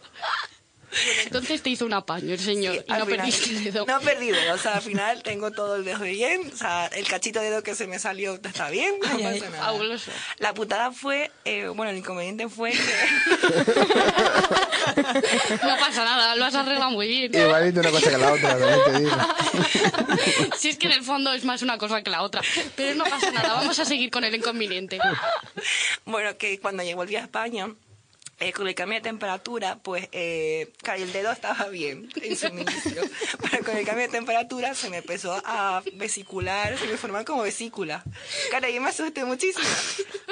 Bueno, 0.89 1.21
entonces 1.23 1.61
te 1.61 1.69
hizo 1.69 1.85
un 1.85 1.93
apaño 1.93 2.31
el 2.33 2.39
señor 2.39 2.75
y 2.75 2.91
Al 2.91 2.99
no 2.99 3.05
final- 3.05 3.17
perdiste 3.25 3.49
el 3.49 3.63
dedo. 3.65 3.85
No 3.85 3.99
perdí 3.99 4.31
dedo, 4.31 4.53
o 4.53 4.57
sea, 4.57 4.75
al 4.75 4.81
final 4.81 5.21
tengo 5.21 5.51
todo 5.51 5.75
el 5.75 5.83
dedo 5.85 5.99
bien, 6.03 6.49
o 6.53 6.55
sea, 6.57 6.87
el 6.87 7.05
cachito 7.07 7.39
de 7.41 7.49
dedo 7.49 7.61
que 7.63 7.75
se 7.75 7.87
me 7.87 7.99
salió 7.99 8.35
está 8.35 8.69
bien, 8.69 8.95
no 9.01 9.07
Ay, 9.09 9.23
ay, 9.25 9.39
pasa 9.39 9.51
nada. 9.51 9.65
fabuloso. 9.65 10.11
La 10.39 10.53
putada 10.53 10.91
fue, 10.91 11.29
eh, 11.45 11.67
bueno, 11.67 11.91
el 11.91 11.97
inconveniente 11.97 12.47
fue 12.47 12.71
que... 12.71 12.77
No 15.63 15.77
pasa 15.77 16.03
nada, 16.05 16.35
lo 16.35 16.45
has 16.45 16.55
arreglado 16.55 16.91
muy 16.91 17.07
bien. 17.07 17.35
Igualito 17.35 17.79
una 17.81 17.91
cosa 17.91 18.09
que 18.09 18.17
la 18.17 18.31
otra, 18.31 18.57
también 18.57 18.79
te 18.85 18.99
digo. 18.99 19.11
Si 20.57 20.69
es 20.69 20.77
que 20.77 20.87
en 20.87 20.93
el 20.93 21.03
fondo 21.03 21.33
es 21.33 21.43
más 21.45 21.61
una 21.61 21.77
cosa 21.77 22.01
que 22.01 22.09
la 22.09 22.21
otra. 22.23 22.41
Pero 22.75 22.95
no 22.95 23.03
pasa 23.05 23.31
nada, 23.31 23.53
vamos 23.53 23.77
a 23.79 23.85
seguir 23.85 24.09
con 24.09 24.23
el 24.23 24.33
inconveniente. 24.33 24.99
Bueno, 26.05 26.37
que 26.37 26.59
cuando 26.59 26.83
yo 26.83 26.95
volví 26.95 27.15
a 27.15 27.21
España, 27.21 27.67
eh, 28.39 28.53
con 28.53 28.67
el 28.67 28.75
cambio 28.75 28.99
de 28.99 29.01
temperatura, 29.01 29.79
pues, 29.81 30.07
eh, 30.11 30.71
el 30.95 31.11
dedo 31.11 31.31
estaba 31.31 31.69
bien 31.69 32.09
en 32.21 32.37
suministro, 32.37 33.03
pero 33.41 33.63
con 33.63 33.77
el 33.77 33.85
cambio 33.85 34.05
de 34.05 34.11
temperatura 34.11 34.75
se 34.75 34.89
me 34.89 34.97
empezó 34.97 35.41
a 35.43 35.81
vesicular, 35.93 36.77
se 36.77 36.85
me 36.85 36.97
formaba 36.97 37.25
como 37.25 37.41
vesícula. 37.41 38.03
Claro, 38.49 38.69
yo 38.69 38.81
me 38.81 38.89
asusté 38.89 39.25
muchísimo. 39.25 39.67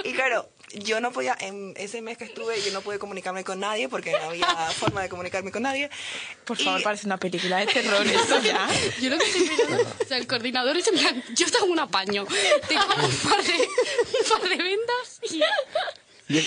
Y 0.03 0.13
claro, 0.13 0.47
yo 0.73 0.99
no 0.99 1.11
podía, 1.11 1.35
en 1.39 1.73
ese 1.77 2.01
mes 2.01 2.17
que 2.17 2.25
estuve, 2.25 2.61
yo 2.61 2.71
no 2.73 2.81
pude 2.81 2.99
comunicarme 2.99 3.43
con 3.43 3.59
nadie 3.59 3.89
porque 3.89 4.11
no 4.11 4.29
había 4.29 4.47
forma 4.77 5.01
de 5.01 5.09
comunicarme 5.09 5.51
con 5.51 5.63
nadie. 5.63 5.89
Por 6.45 6.57
favor, 6.57 6.83
parece 6.83 7.07
una 7.07 7.17
película 7.17 7.57
de 7.57 7.67
terror 7.67 8.05
esto 8.07 8.39
ya. 8.41 8.67
Yo 9.01 9.09
lo 9.09 9.17
que 9.17 9.25
estoy 9.25 9.49
mirando, 9.49 9.95
o 9.99 10.05
sea, 10.05 10.17
el 10.17 10.27
coordinador 10.27 10.77
es 10.77 10.87
en 10.87 10.99
plan, 10.99 11.23
yo 11.35 11.49
tengo 11.51 11.65
un 11.65 11.79
apaño, 11.79 12.25
tengo 12.67 12.83
un 12.83 13.17
par 13.17 13.43
de, 13.43 13.53
un 13.53 14.29
par 14.29 14.49
de 14.49 14.55
vendas 14.57 15.19
y... 15.31 15.41
Yo, 16.27 16.39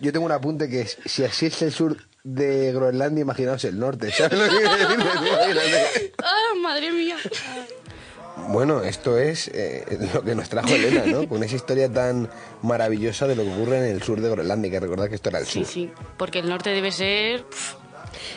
yo- 0.00 0.12
tengo 0.12 0.26
un 0.26 0.32
apunte 0.32 0.68
que 0.68 0.82
es, 0.82 0.98
si 1.06 1.24
así 1.24 1.46
es 1.46 1.62
el 1.62 1.72
sur 1.72 1.96
de 2.24 2.72
Groenlandia, 2.72 3.22
imaginaos 3.22 3.64
el 3.64 3.78
norte. 3.78 4.10
¿Sabes 4.12 4.38
lo 4.38 4.44
que 4.44 4.50
quiero 4.50 4.72
decir? 4.76 4.96
Imagínate. 5.00 6.12
¡Ah, 6.22 6.54
madre 6.62 6.92
mía! 6.92 7.16
Bueno, 8.48 8.82
esto 8.82 9.18
es 9.18 9.48
eh, 9.48 9.84
lo 10.14 10.22
que 10.22 10.34
nos 10.34 10.48
trajo 10.48 10.68
Elena, 10.68 11.04
¿no? 11.06 11.28
Con 11.28 11.42
esa 11.44 11.56
historia 11.56 11.88
tan 11.92 12.28
maravillosa 12.62 13.26
de 13.26 13.36
lo 13.36 13.44
que 13.44 13.52
ocurre 13.52 13.78
en 13.78 13.84
el 13.96 14.02
sur 14.02 14.20
de 14.20 14.28
Groenlandia, 14.30 14.70
que 14.70 14.80
recordad 14.80 15.08
que 15.08 15.14
esto 15.14 15.28
era 15.30 15.38
el 15.38 15.46
Sí, 15.46 15.60
sur. 15.64 15.66
sí, 15.66 15.90
porque 16.16 16.38
el 16.40 16.48
norte 16.48 16.70
debe 16.70 16.90
ser... 16.92 17.44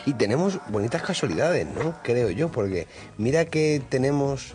Y 0.05 0.13
tenemos 0.13 0.59
bonitas 0.69 1.01
casualidades, 1.01 1.67
¿no? 1.67 1.99
Creo 2.03 2.29
yo, 2.29 2.49
porque 2.51 2.87
mira 3.17 3.45
que 3.45 3.81
tenemos 3.89 4.53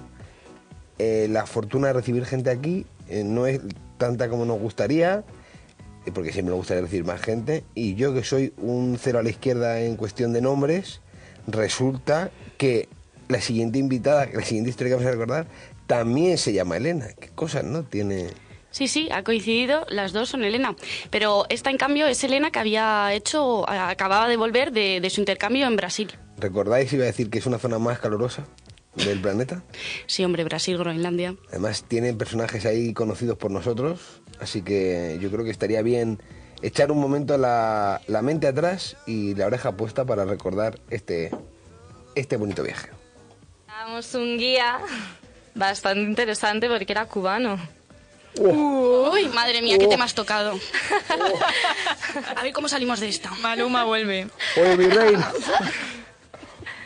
eh, 0.99 1.27
la 1.31 1.47
fortuna 1.47 1.89
de 1.89 1.93
recibir 1.95 2.25
gente 2.27 2.51
aquí, 2.51 2.87
eh, 3.09 3.23
no 3.25 3.47
es 3.47 3.61
tanta 3.99 4.29
como 4.29 4.45
nos 4.47 4.59
gustaría, 4.59 5.25
porque 6.13 6.33
siempre 6.33 6.51
nos 6.51 6.59
gustaría 6.59 6.83
recibir 6.83 7.05
más 7.05 7.21
gente, 7.21 7.65
y 7.75 7.95
yo 7.95 8.15
que 8.15 8.25
soy 8.25 8.53
un 8.59 8.99
cero 9.01 9.19
a 9.19 9.23
la 9.23 9.31
izquierda 9.31 9.81
en 9.81 9.97
cuestión 9.97 10.33
de 10.33 10.41
nombres, 10.41 11.01
resulta 11.47 12.31
que 12.59 12.89
la 13.29 13.41
siguiente 13.41 13.79
invitada, 13.79 14.27
la 14.33 14.43
siguiente 14.43 14.71
historia 14.71 14.91
que 14.91 14.95
vamos 14.97 15.09
a 15.09 15.13
recordar, 15.13 15.47
también 15.87 16.39
se 16.39 16.53
llama 16.53 16.77
Elena. 16.77 17.09
¿Qué 17.19 17.29
cosas, 17.29 17.65
no? 17.65 17.85
Tiene... 17.85 18.29
Sí, 18.71 18.87
sí, 18.87 19.09
ha 19.11 19.25
coincidido, 19.25 19.85
las 19.89 20.13
dos 20.13 20.29
son 20.29 20.45
Elena. 20.45 20.77
Pero 21.11 21.45
esta, 21.49 21.71
en 21.71 21.77
cambio, 21.77 22.07
es 22.07 22.23
Elena 22.23 22.53
que 22.53 22.61
había 22.61 23.13
hecho, 23.13 23.69
acababa 23.69 24.29
de 24.29 24.37
volver 24.37 24.71
de, 24.71 25.01
de 25.01 25.11
su 25.11 25.21
intercambio 25.21 25.67
en 25.67 25.75
Brasil. 25.75 26.13
¿Recordáis, 26.39 26.93
iba 26.93 27.03
a 27.03 27.07
decir, 27.07 27.31
que 27.31 27.39
es 27.39 27.47
una 27.47 27.59
zona 27.59 27.81
más 27.81 27.99
calurosa 27.99 28.47
del 28.95 29.21
planeta? 29.21 29.65
Sí, 30.07 30.25
hombre, 30.25 30.45
Brasil, 30.45 30.79
Groenlandia. 30.79 31.35
Además, 31.49 31.85
tienen 31.89 32.17
personajes 32.17 32.65
ahí 32.65 32.93
conocidos 32.93 33.37
por 33.37 33.51
nosotros, 33.51 34.20
así 34.41 34.63
que 34.63 35.19
yo 35.21 35.31
creo 35.31 35.45
que 35.45 35.51
estaría 35.51 35.83
bien 35.83 36.21
echar 36.63 36.93
un 36.93 36.99
momento 36.99 37.39
la, 37.39 38.01
la 38.07 38.23
mente 38.23 38.47
atrás 38.47 38.97
y 39.07 39.35
la 39.35 39.47
oreja 39.47 39.73
puesta 39.73 40.05
para 40.05 40.25
recordar 40.25 40.79
este, 40.91 41.31
este 42.15 42.37
bonito 42.37 42.63
viaje. 42.63 42.91
Damos 43.67 44.15
un 44.15 44.37
guía 44.39 44.79
bastante 45.55 46.01
interesante 46.01 46.69
porque 46.69 46.93
era 46.93 47.07
cubano. 47.07 47.59
Uy, 48.39 49.29
madre 49.35 49.61
mía, 49.61 49.77
qué 49.79 49.89
tema 49.89 50.05
has 50.05 50.15
tocado. 50.15 50.55
A 52.37 52.43
ver 52.43 52.53
cómo 52.53 52.69
salimos 52.69 53.01
de 53.01 53.09
esta. 53.09 53.31
Maluma 53.43 53.85
vuelve. 53.85 54.29
Oye, 54.57 54.77
mi 54.77 54.87
reina. 54.87 55.33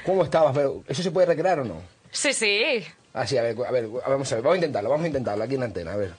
¿Cómo 0.07 0.25
estabas? 0.25 0.55
Pero, 0.55 0.83
¿Eso 0.89 1.03
se 1.03 1.11
puede 1.11 1.27
recrear 1.27 1.61
o 1.61 1.65
no? 1.65 1.83
Sí, 2.11 2.33
sí. 2.33 2.85
Ah, 3.13 3.27
sí, 3.27 3.37
a 3.37 3.43
ver, 3.43 3.57
a 3.67 3.71
ver, 3.71 3.89
vamos 3.89 4.31
a 4.33 4.35
ver, 4.37 4.43
vamos 4.43 4.55
a 4.55 4.57
intentarlo, 4.57 4.91
vamos 4.91 5.05
a 5.05 5.09
intentarlo 5.09 5.45
aquí 5.45 5.55
en 5.55 5.61
la 5.61 5.67
antena, 5.67 5.93
a 5.93 5.97
ver. 5.97 6.13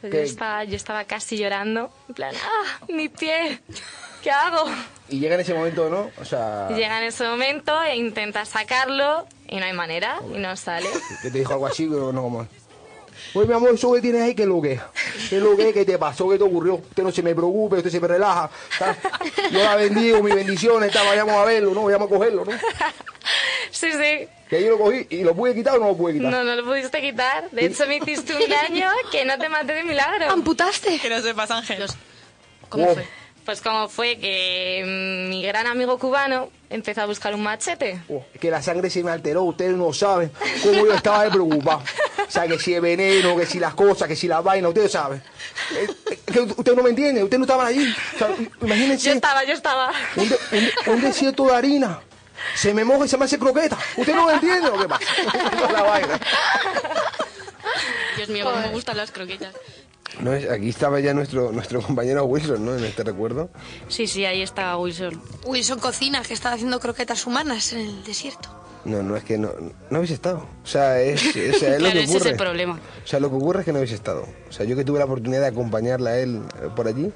Pues 0.00 0.12
¿Qué- 0.12 0.18
yo, 0.18 0.24
estaba, 0.24 0.64
yo 0.64 0.76
estaba 0.76 1.04
casi 1.04 1.36
llorando. 1.36 1.90
En 2.08 2.14
plan, 2.14 2.34
¡ah! 2.36 2.84
Mi 2.88 3.08
pie. 3.08 3.60
¿Qué 4.22 4.30
hago? 4.30 4.64
Y 5.08 5.18
llega 5.18 5.34
en 5.34 5.40
ese 5.40 5.54
momento, 5.54 5.88
¿no? 5.88 6.10
O 6.20 6.24
sea, 6.24 6.68
Llega 6.68 6.98
en 6.98 7.04
ese 7.04 7.24
momento 7.24 7.82
e 7.82 7.96
intenta 7.96 8.44
sacarlo 8.44 9.26
y 9.48 9.56
no 9.56 9.64
hay 9.64 9.72
manera 9.72 10.20
y 10.34 10.38
no 10.38 10.56
sale. 10.56 10.88
que 11.22 11.30
te 11.30 11.38
dijo 11.38 11.52
algo 11.54 11.66
así, 11.66 11.86
pero 11.86 12.12
no 12.12 12.22
como... 12.22 12.46
Oye, 13.34 13.46
mi 13.46 13.52
amor, 13.54 13.74
eso 13.74 13.92
que 13.92 14.00
tienes 14.00 14.22
ahí, 14.22 14.34
¿qué 14.34 14.42
es 14.42 14.48
lo 14.48 14.60
que 14.62 14.72
es? 14.72 14.80
¿Qué 15.28 15.36
es 15.36 15.42
lo 15.42 15.54
que? 15.56 15.72
¿Qué 15.72 15.84
te 15.84 15.98
pasó? 15.98 16.28
¿Qué 16.30 16.38
te 16.38 16.44
ocurrió? 16.44 16.74
Usted 16.76 17.02
no 17.02 17.12
se 17.12 17.22
me 17.22 17.34
preocupe, 17.34 17.76
usted 17.76 17.90
se 17.90 18.00
me 18.00 18.08
relaja. 18.08 18.50
¿tá? 18.78 18.96
Yo 19.52 19.58
la 19.62 19.76
bendigo, 19.76 20.22
mis 20.22 20.34
bendiciones, 20.34 20.88
está, 20.88 21.02
vayamos 21.04 21.34
a 21.34 21.44
verlo, 21.44 21.72
¿no? 21.74 21.84
Vayamos 21.84 22.06
a 22.10 22.14
cogerlo, 22.14 22.44
¿no? 22.44 22.52
Sí, 23.70 23.92
sí. 23.92 24.28
Que 24.50 24.60
yo 24.62 24.70
lo 24.70 24.78
cogí 24.78 25.06
y 25.10 25.22
lo 25.22 25.34
pude 25.34 25.54
quitar 25.54 25.76
o 25.76 25.78
no 25.80 25.86
lo 25.88 25.96
pude 25.96 26.14
quitar. 26.14 26.30
No, 26.32 26.42
no 26.44 26.56
lo 26.56 26.64
pudiste 26.64 27.00
quitar. 27.00 27.48
De 27.50 27.66
hecho, 27.66 27.86
me 27.86 27.96
hiciste 27.98 28.34
un 28.34 28.50
daño 28.50 28.88
que 29.12 29.24
no 29.24 29.38
te 29.38 29.48
maté 29.48 29.72
de 29.74 29.84
milagro. 29.84 30.28
¿Amputaste? 30.30 30.98
Que 30.98 31.08
no 31.08 31.20
sepas, 31.22 31.50
Ángel. 31.52 31.84
¿Cómo 32.68 32.86
Oh. 32.90 32.94
fue? 32.94 33.06
Pues 33.44 33.62
como 33.62 33.88
fue 33.88 34.18
que 34.18 34.82
mm, 34.84 35.30
mi 35.30 35.42
gran 35.42 35.66
amigo 35.66 35.98
cubano 35.98 36.50
empezó 36.68 37.00
a 37.02 37.06
buscar 37.06 37.34
un 37.34 37.42
machete. 37.42 38.00
Oh, 38.08 38.22
es 38.34 38.40
que 38.40 38.50
la 38.50 38.60
sangre 38.62 38.90
se 38.90 39.02
me 39.02 39.10
alteró, 39.10 39.42
ustedes 39.44 39.72
no 39.76 39.92
saben 39.92 40.30
cómo 40.62 40.84
yo 40.86 40.92
estaba 40.94 41.24
de 41.24 41.30
preocupado. 41.30 41.82
O 42.28 42.30
sea, 42.30 42.46
que 42.46 42.58
si 42.58 42.74
es 42.74 42.82
veneno, 42.82 43.36
que 43.36 43.46
si 43.46 43.58
las 43.58 43.74
cosas, 43.74 44.06
que 44.08 44.14
si 44.14 44.28
las 44.28 44.44
vainas, 44.44 44.68
ustedes 44.68 44.92
saben. 44.92 45.22
Eh, 45.74 45.86
eh, 46.12 46.18
que 46.26 46.40
ustedes 46.40 46.76
no 46.76 46.82
me 46.84 46.90
entienden, 46.90 47.24
ustedes 47.24 47.38
no 47.40 47.44
estaban 47.46 47.66
allí. 47.66 47.92
O 48.14 48.18
sea, 48.18 48.28
imagínense 48.62 49.06
Yo 49.08 49.14
estaba, 49.14 49.42
yo 49.44 49.52
estaba. 49.54 49.90
un, 50.16 50.28
de- 50.28 50.38
un- 50.86 50.94
un 50.94 51.00
desierto 51.00 51.46
de 51.46 51.54
harina. 51.54 52.00
Se 52.54 52.72
me 52.74 52.84
moja 52.84 53.04
y 53.04 53.08
se 53.08 53.16
me 53.18 53.24
hace 53.24 53.38
croqueta. 53.38 53.78
¿Usted 53.96 54.14
no 54.14 54.26
me 54.26 54.34
entiende 54.34 54.68
o 54.68 54.78
qué 54.78 54.88
pasa? 54.88 55.04
la 55.72 55.82
vaina. 55.82 56.20
Dios 58.16 58.28
mío, 58.28 58.44
cómo 58.44 58.56
me 58.58 58.68
gustan 58.68 58.96
las 58.96 59.10
croquetas. 59.10 59.54
No, 60.20 60.32
es- 60.32 60.50
aquí 60.50 60.68
estaba 60.68 61.00
ya 61.00 61.14
nuestro, 61.14 61.52
nuestro 61.52 61.80
compañero 61.80 62.24
Wilson, 62.24 62.64
¿no? 62.64 62.76
En 62.76 62.84
este 62.84 63.04
recuerdo. 63.04 63.50
Sí, 63.88 64.06
sí, 64.06 64.24
ahí 64.24 64.42
está 64.42 64.76
Wilson. 64.76 65.22
Wilson 65.44 65.78
Cocina, 65.78 66.22
que 66.22 66.34
estaba 66.34 66.56
haciendo 66.56 66.80
croquetas 66.80 67.26
humanas 67.26 67.72
en 67.72 67.80
el 67.80 68.04
desierto. 68.04 68.48
No, 68.84 69.02
no, 69.02 69.14
es 69.16 69.24
que 69.24 69.36
no, 69.38 69.50
no 69.90 69.96
habéis 69.98 70.10
estado. 70.10 70.46
O 70.64 70.66
sea, 70.66 71.00
es, 71.00 71.20
o 71.22 71.32
sea, 71.32 71.42
es 71.44 71.62
lo 71.62 71.78
Claro, 71.78 71.92
que 71.92 72.02
ese 72.02 72.04
es 72.04 72.10
ocurre. 72.16 72.30
el 72.30 72.36
problema. 72.36 72.80
O 73.04 73.06
sea, 73.06 73.20
lo 73.20 73.28
que 73.30 73.36
ocurre 73.36 73.60
es 73.60 73.64
que 73.66 73.72
no 73.72 73.78
habéis 73.78 73.92
estado. 73.92 74.26
O 74.48 74.52
sea, 74.52 74.66
yo 74.66 74.74
que 74.74 74.84
tuve 74.84 74.98
la 74.98 75.04
oportunidad 75.04 75.40
de 75.42 75.46
acompañarla 75.48 76.10
a 76.10 76.18
él 76.18 76.42
eh, 76.62 76.68
por 76.74 76.88
allí 76.88 77.12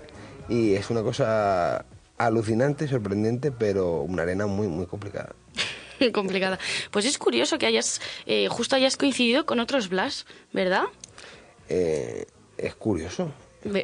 y 0.49 0.75
es 0.75 0.91
una 0.91 1.03
cosa 1.03 1.85
alucinante, 2.19 2.87
sorprendente, 2.89 3.51
pero 3.53 4.03
una 4.03 4.23
arena 4.23 4.47
muy, 4.47 4.69
muy 4.69 4.87
complicada. 4.87 5.35
Complicada. 6.13 6.59
Pues 6.91 7.05
es 7.07 7.19
curioso 7.19 7.57
que 7.59 7.67
hayas, 7.67 8.01
eh, 8.27 8.49
justo 8.49 8.77
hayas 8.77 8.97
coincidido 8.97 9.47
con 9.47 9.61
otros 9.61 9.89
Blas, 9.89 10.27
¿verdad? 10.53 10.85
Eh, 11.69 12.27
es 12.59 12.75
curioso. 12.75 13.31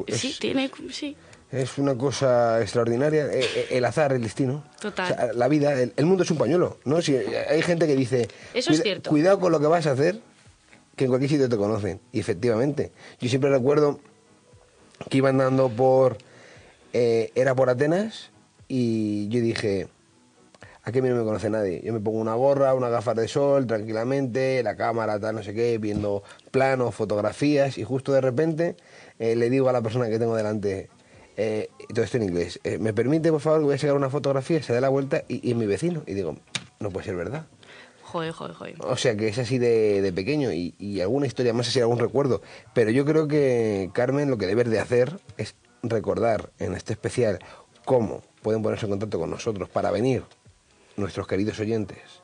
Es- 0.06 0.20
sí, 0.20 0.36
tiene, 0.38 0.70
sí. 0.90 1.16
Es 1.50 1.78
una 1.78 1.96
cosa 1.96 2.60
extraordinaria, 2.60 3.26
eh, 3.32 3.68
el 3.70 3.84
azar, 3.84 4.12
el 4.12 4.22
destino. 4.22 4.64
Total. 4.80 5.12
O 5.12 5.14
sea, 5.16 5.32
la 5.32 5.48
vida, 5.48 5.72
el, 5.80 5.92
el 5.96 6.06
mundo 6.06 6.22
es 6.22 6.30
un 6.30 6.38
pañuelo, 6.38 6.78
¿no? 6.84 7.00
Si 7.02 7.16
hay 7.16 7.62
gente 7.62 7.86
que 7.86 7.96
dice, 7.96 8.28
Eso 8.54 8.70
es 8.70 8.78
"Cuida- 8.78 8.82
cierto. 8.82 9.10
cuidado 9.10 9.40
con 9.40 9.50
lo 9.52 9.58
que 9.60 9.66
vas 9.66 9.86
a 9.86 9.92
hacer, 9.92 10.20
que 10.96 11.04
en 11.04 11.10
cualquier 11.10 11.30
sitio 11.30 11.48
te 11.48 11.56
conocen. 11.56 12.00
Y 12.12 12.20
efectivamente, 12.20 12.92
yo 13.20 13.28
siempre 13.28 13.50
recuerdo 13.50 13.98
que 15.08 15.16
iba 15.18 15.30
andando 15.30 15.68
por, 15.70 16.18
eh, 16.92 17.30
era 17.34 17.54
por 17.54 17.70
Atenas, 17.70 18.30
y 18.68 19.28
yo 19.28 19.40
dije, 19.40 19.88
aquí 20.82 21.00
a 21.00 21.02
mí 21.02 21.08
no 21.08 21.16
me 21.16 21.24
conoce 21.24 21.50
nadie. 21.50 21.82
Yo 21.84 21.92
me 21.92 22.00
pongo 22.00 22.18
una 22.18 22.34
gorra, 22.34 22.74
unas 22.74 22.90
gafas 22.90 23.16
de 23.16 23.28
sol, 23.28 23.66
tranquilamente, 23.66 24.62
la 24.62 24.76
cámara, 24.76 25.18
tal, 25.18 25.34
no 25.34 25.42
sé 25.42 25.54
qué, 25.54 25.78
viendo 25.78 26.22
planos, 26.50 26.94
fotografías, 26.94 27.78
y 27.78 27.84
justo 27.84 28.12
de 28.12 28.20
repente 28.20 28.76
eh, 29.18 29.36
le 29.36 29.50
digo 29.50 29.68
a 29.68 29.72
la 29.72 29.82
persona 29.82 30.08
que 30.08 30.18
tengo 30.18 30.36
delante, 30.36 30.88
eh, 31.36 31.68
todo 31.94 32.04
esto 32.04 32.16
en 32.16 32.24
inglés, 32.24 32.60
eh, 32.64 32.78
¿me 32.78 32.92
permite, 32.92 33.30
por 33.30 33.40
favor, 33.40 33.60
que 33.60 33.64
voy 33.64 33.74
a 33.74 33.78
sacar 33.78 33.96
una 33.96 34.10
fotografía? 34.10 34.62
Se 34.62 34.72
da 34.72 34.80
la 34.80 34.88
vuelta 34.88 35.24
y, 35.28 35.46
y 35.46 35.52
es 35.52 35.56
mi 35.56 35.66
vecino. 35.66 36.02
Y 36.06 36.14
digo, 36.14 36.36
no 36.80 36.90
puede 36.90 37.06
ser 37.06 37.16
verdad. 37.16 37.46
Joder, 38.02 38.32
joder, 38.32 38.54
joder. 38.54 38.74
O 38.80 38.96
sea 38.96 39.16
que 39.16 39.28
es 39.28 39.38
así 39.38 39.58
de, 39.58 40.02
de 40.02 40.12
pequeño 40.12 40.52
y, 40.52 40.74
y 40.78 41.00
alguna 41.00 41.26
historia 41.26 41.52
más, 41.52 41.68
así 41.68 41.80
algún 41.80 41.98
recuerdo. 41.98 42.42
Pero 42.74 42.90
yo 42.90 43.04
creo 43.04 43.28
que 43.28 43.90
Carmen 43.92 44.30
lo 44.30 44.36
que 44.36 44.46
debe 44.46 44.64
de 44.64 44.80
hacer 44.80 45.20
es 45.36 45.54
recordar 45.82 46.50
en 46.58 46.74
este 46.74 46.92
especial 46.92 47.38
cómo 47.84 48.22
pueden 48.42 48.62
ponerse 48.62 48.86
en 48.86 48.90
contacto 48.90 49.18
con 49.18 49.30
nosotros 49.30 49.68
para 49.68 49.90
venir 49.90 50.24
nuestros 50.96 51.26
queridos 51.26 51.58
oyentes 51.60 52.19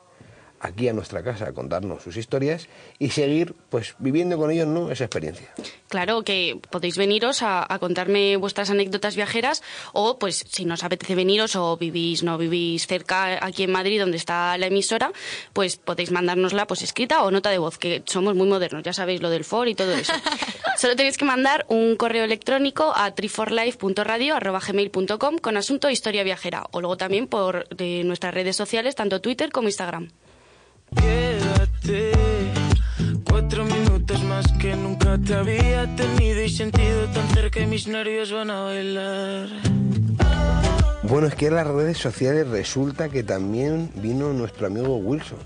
aquí 0.66 0.88
a 0.88 0.92
nuestra 0.92 1.22
casa 1.22 1.48
a 1.48 1.52
contarnos 1.52 2.02
sus 2.02 2.16
historias 2.16 2.68
y 2.98 3.10
seguir 3.10 3.54
pues 3.70 3.94
viviendo 3.98 4.36
con 4.36 4.50
ellos 4.50 4.66
no 4.66 4.90
esa 4.90 5.04
experiencia. 5.04 5.48
Claro 5.88 6.22
que 6.22 6.58
podéis 6.70 6.98
veniros 6.98 7.42
a, 7.42 7.72
a 7.72 7.78
contarme 7.78 8.36
vuestras 8.36 8.70
anécdotas 8.70 9.14
viajeras 9.16 9.62
o 9.92 10.18
pues 10.18 10.44
si 10.48 10.64
nos 10.64 10.82
apetece 10.84 11.14
veniros 11.14 11.56
o 11.56 11.76
vivís 11.76 12.22
no 12.22 12.38
vivís 12.38 12.86
cerca 12.86 13.44
aquí 13.44 13.64
en 13.64 13.72
Madrid 13.72 14.00
donde 14.00 14.16
está 14.16 14.56
la 14.58 14.66
emisora, 14.66 15.12
pues 15.52 15.76
podéis 15.76 16.10
mandárnosla 16.10 16.66
pues 16.66 16.82
escrita 16.82 17.22
o 17.22 17.30
nota 17.30 17.50
de 17.50 17.58
voz, 17.58 17.78
que 17.78 18.02
somos 18.06 18.34
muy 18.34 18.48
modernos, 18.48 18.82
ya 18.82 18.92
sabéis 18.92 19.22
lo 19.22 19.30
del 19.30 19.44
for 19.44 19.68
y 19.68 19.74
todo 19.74 19.92
eso. 19.92 20.12
Solo 20.76 20.96
tenéis 20.96 21.16
que 21.16 21.24
mandar 21.24 21.64
un 21.68 21.96
correo 21.96 22.24
electrónico 22.24 22.92
a 22.94 23.14
triforlife.radio@gmail.com 23.14 25.38
con 25.38 25.56
asunto 25.56 25.88
historia 25.90 26.24
viajera 26.24 26.66
o 26.70 26.80
luego 26.80 26.96
también 26.96 27.26
por 27.26 27.68
de 27.68 28.04
nuestras 28.04 28.32
redes 28.34 28.56
sociales, 28.56 28.94
tanto 28.94 29.20
Twitter 29.20 29.50
como 29.50 29.68
Instagram. 29.68 30.10
Quédate 30.94 32.12
cuatro 33.28 33.64
minutos 33.64 34.22
más 34.24 34.46
que 34.60 34.76
nunca 34.76 35.18
te 35.18 35.34
había 35.34 35.94
tenido 35.96 36.42
y 36.42 36.48
sentido 36.48 37.06
tan 37.12 37.28
cerca 37.30 37.60
y 37.60 37.66
mis 37.66 37.86
nervios 37.86 38.30
van 38.32 38.50
a 38.50 38.60
bailar. 38.62 39.48
Bueno, 41.02 41.28
es 41.28 41.34
que 41.34 41.46
en 41.46 41.54
las 41.54 41.66
redes 41.66 41.98
sociales 41.98 42.48
resulta 42.48 43.08
que 43.08 43.22
también 43.22 43.90
vino 43.96 44.32
nuestro 44.32 44.66
amigo 44.66 44.96
Wilson. 44.96 45.38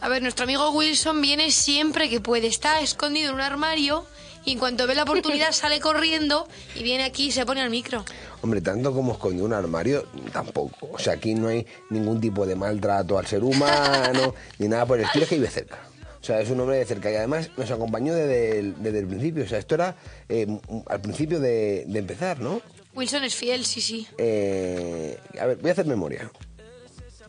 A 0.00 0.08
ver, 0.08 0.22
nuestro 0.22 0.44
amigo 0.44 0.70
Wilson 0.70 1.20
viene 1.20 1.50
siempre 1.50 2.10
que 2.10 2.20
puede. 2.20 2.46
Está 2.46 2.80
escondido 2.80 3.30
en 3.30 3.36
un 3.36 3.40
armario 3.40 4.04
y 4.44 4.52
en 4.52 4.58
cuanto 4.58 4.86
ve 4.86 4.94
la 4.94 5.04
oportunidad 5.04 5.52
sale 5.52 5.80
corriendo 5.80 6.48
y 6.74 6.82
viene 6.82 7.04
aquí 7.04 7.26
y 7.26 7.32
se 7.32 7.46
pone 7.46 7.60
al 7.62 7.70
micro. 7.70 8.04
Hombre, 8.42 8.60
tanto 8.60 8.92
como 8.92 9.12
escondió 9.12 9.44
un 9.44 9.52
armario, 9.52 10.06
tampoco. 10.32 10.90
O 10.92 10.98
sea, 10.98 11.14
aquí 11.14 11.34
no 11.34 11.48
hay 11.48 11.66
ningún 11.90 12.20
tipo 12.20 12.46
de 12.46 12.54
maltrato 12.54 13.18
al 13.18 13.26
ser 13.26 13.42
humano, 13.42 14.34
ni 14.58 14.68
nada 14.68 14.86
por 14.86 14.98
el 14.98 15.06
estilo, 15.06 15.24
es 15.24 15.28
que 15.28 15.36
vive 15.36 15.48
cerca. 15.50 15.78
O 16.20 16.26
sea, 16.26 16.40
es 16.40 16.48
un 16.48 16.58
hombre 16.60 16.78
de 16.78 16.86
cerca 16.86 17.10
y 17.10 17.16
además 17.16 17.50
nos 17.56 17.70
acompañó 17.70 18.14
desde 18.14 18.58
el, 18.58 18.82
desde 18.82 19.00
el 19.00 19.06
principio. 19.06 19.44
O 19.44 19.46
sea, 19.46 19.58
esto 19.58 19.74
era 19.74 19.94
eh, 20.28 20.46
al 20.86 21.00
principio 21.00 21.38
de, 21.38 21.84
de 21.86 21.98
empezar, 21.98 22.40
¿no? 22.40 22.62
Wilson 22.94 23.24
es 23.24 23.34
fiel, 23.34 23.66
sí, 23.66 23.80
sí. 23.80 24.06
Eh, 24.16 25.18
a 25.38 25.46
ver, 25.46 25.58
voy 25.58 25.68
a 25.68 25.72
hacer 25.72 25.84
memoria. 25.86 26.30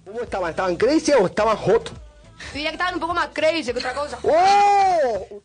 ¿Cómo 0.05 0.22
estaban? 0.22 0.51
¿Estaban 0.51 0.76
crazy 0.76 1.11
o 1.13 1.26
estaban 1.26 1.57
hot? 1.57 1.89
Yo 1.89 2.53
diría 2.53 2.70
que 2.70 2.76
estaban 2.76 2.93
un 2.93 2.99
poco 2.99 3.13
más 3.13 3.30
crazy 3.34 3.74
que 3.74 3.80
otra 3.80 3.93
cosa. 3.93 4.20
¡Oh! 4.24 5.41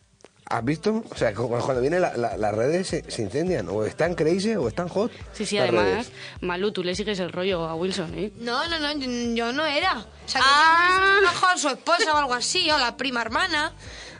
¿Has 0.50 0.64
visto? 0.64 1.04
O 1.08 1.14
sea, 1.16 1.32
cu- 1.32 1.48
cuando 1.48 1.80
vienen 1.80 2.00
la- 2.02 2.16
la- 2.16 2.36
las 2.36 2.52
redes 2.54 2.88
se, 2.88 3.08
se 3.08 3.22
incendian. 3.22 3.68
O 3.68 3.84
están 3.84 4.14
crazy 4.14 4.56
o 4.56 4.66
están 4.66 4.88
hot. 4.88 5.12
Sí, 5.32 5.46
sí, 5.46 5.56
además, 5.58 5.84
redes. 5.84 6.12
Malú, 6.40 6.72
tú 6.72 6.82
le 6.82 6.94
sigues 6.96 7.20
el 7.20 7.30
rollo 7.32 7.64
a 7.68 7.76
Wilson, 7.76 8.12
¿eh? 8.18 8.32
No, 8.40 8.66
no, 8.68 8.78
no, 8.80 8.92
yo- 8.98 9.34
yo 9.34 9.52
no 9.52 9.64
era. 9.64 9.98
O 10.00 10.28
sea, 10.28 10.40
que 10.40 10.46
Ah. 10.50 10.98
Wilson 10.98 11.20
trajo 11.30 11.46
a 11.46 11.56
su 11.56 11.68
esposa 11.68 12.14
o 12.14 12.16
algo 12.16 12.34
así, 12.34 12.68
o 12.70 12.78
la 12.78 12.96
prima 12.96 13.22
hermana. 13.22 13.72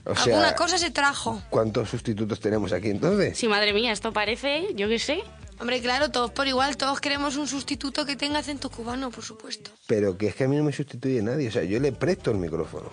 O 0.04 0.14
sea, 0.14 0.24
Alguna 0.34 0.54
cosa 0.54 0.78
se 0.78 0.90
trajo. 0.90 1.42
¿Cuántos 1.50 1.90
sustitutos 1.90 2.38
tenemos 2.40 2.72
aquí 2.72 2.88
entonces? 2.90 3.36
Sí, 3.36 3.48
madre 3.48 3.72
mía, 3.72 3.92
esto 3.92 4.12
parece, 4.12 4.68
yo 4.76 4.88
qué 4.88 4.98
sé. 4.98 5.22
Hombre, 5.60 5.82
claro, 5.82 6.10
todos 6.10 6.30
por 6.30 6.46
igual, 6.46 6.78
todos 6.78 7.00
queremos 7.00 7.36
un 7.36 7.46
sustituto 7.46 8.06
que 8.06 8.16
tenga 8.16 8.38
acento 8.38 8.70
cubano, 8.70 9.10
por 9.10 9.22
supuesto. 9.24 9.70
Pero 9.86 10.16
que 10.16 10.28
es 10.28 10.34
que 10.34 10.44
a 10.44 10.48
mí 10.48 10.56
no 10.56 10.64
me 10.64 10.72
sustituye 10.72 11.20
nadie. 11.20 11.48
O 11.48 11.52
sea, 11.52 11.64
yo 11.64 11.78
le 11.80 11.92
presto 11.92 12.30
el 12.30 12.38
micrófono. 12.38 12.88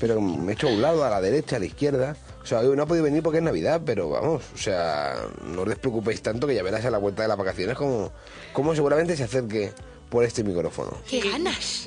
Pero 0.00 0.18
me 0.20 0.54
echo 0.54 0.68
a 0.68 0.70
un 0.70 0.80
lado, 0.80 1.04
a 1.04 1.10
la 1.10 1.20
derecha, 1.20 1.56
a 1.56 1.58
la 1.58 1.66
izquierda. 1.66 2.16
O 2.42 2.46
sea, 2.46 2.62
no 2.62 2.82
ha 2.82 2.86
podido 2.86 3.04
venir 3.04 3.22
porque 3.22 3.38
es 3.38 3.44
Navidad, 3.44 3.82
pero 3.84 4.08
vamos, 4.08 4.42
o 4.54 4.58
sea, 4.58 5.16
no 5.44 5.62
os 5.62 5.68
despreocupéis 5.68 6.22
tanto 6.22 6.46
que 6.46 6.54
ya 6.54 6.62
verás 6.62 6.84
a 6.84 6.90
la 6.90 6.98
vuelta 6.98 7.22
de 7.22 7.28
las 7.28 7.36
vacaciones 7.36 7.76
como, 7.76 8.10
como 8.52 8.74
seguramente 8.74 9.16
se 9.16 9.24
acerque 9.24 9.72
por 10.08 10.24
este 10.24 10.42
micrófono. 10.44 10.92
¡Qué 11.08 11.20
ganas! 11.20 11.84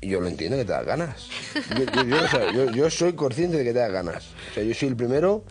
Yo 0.00 0.20
lo 0.20 0.28
entiendo 0.28 0.56
que 0.56 0.64
te 0.64 0.72
das 0.72 0.86
ganas. 0.86 1.28
Yo, 1.76 1.84
yo- 1.84 2.04
yo, 2.04 2.24
o 2.24 2.28
sea, 2.28 2.52
yo- 2.52 2.70
yo 2.70 2.90
soy 2.90 3.14
consciente 3.14 3.58
de 3.58 3.64
que 3.64 3.72
te 3.72 3.78
das 3.80 3.92
ganas. 3.92 4.24
O 4.50 4.54
sea, 4.54 4.62
yo 4.62 4.72
soy 4.74 4.88
el 4.88 4.96
primero 4.96 5.42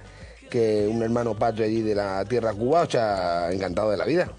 que 0.49 0.87
un 0.89 1.03
hermano 1.03 1.35
patrio 1.37 1.65
allí 1.65 1.81
de 1.81 1.93
la 1.95 2.23
tierra 2.25 2.53
Cuba, 2.53 2.81
o 2.83 2.89
sea, 2.89 3.51
encantado 3.51 3.91
de 3.91 3.97
la 3.97 4.05
vida. 4.05 4.31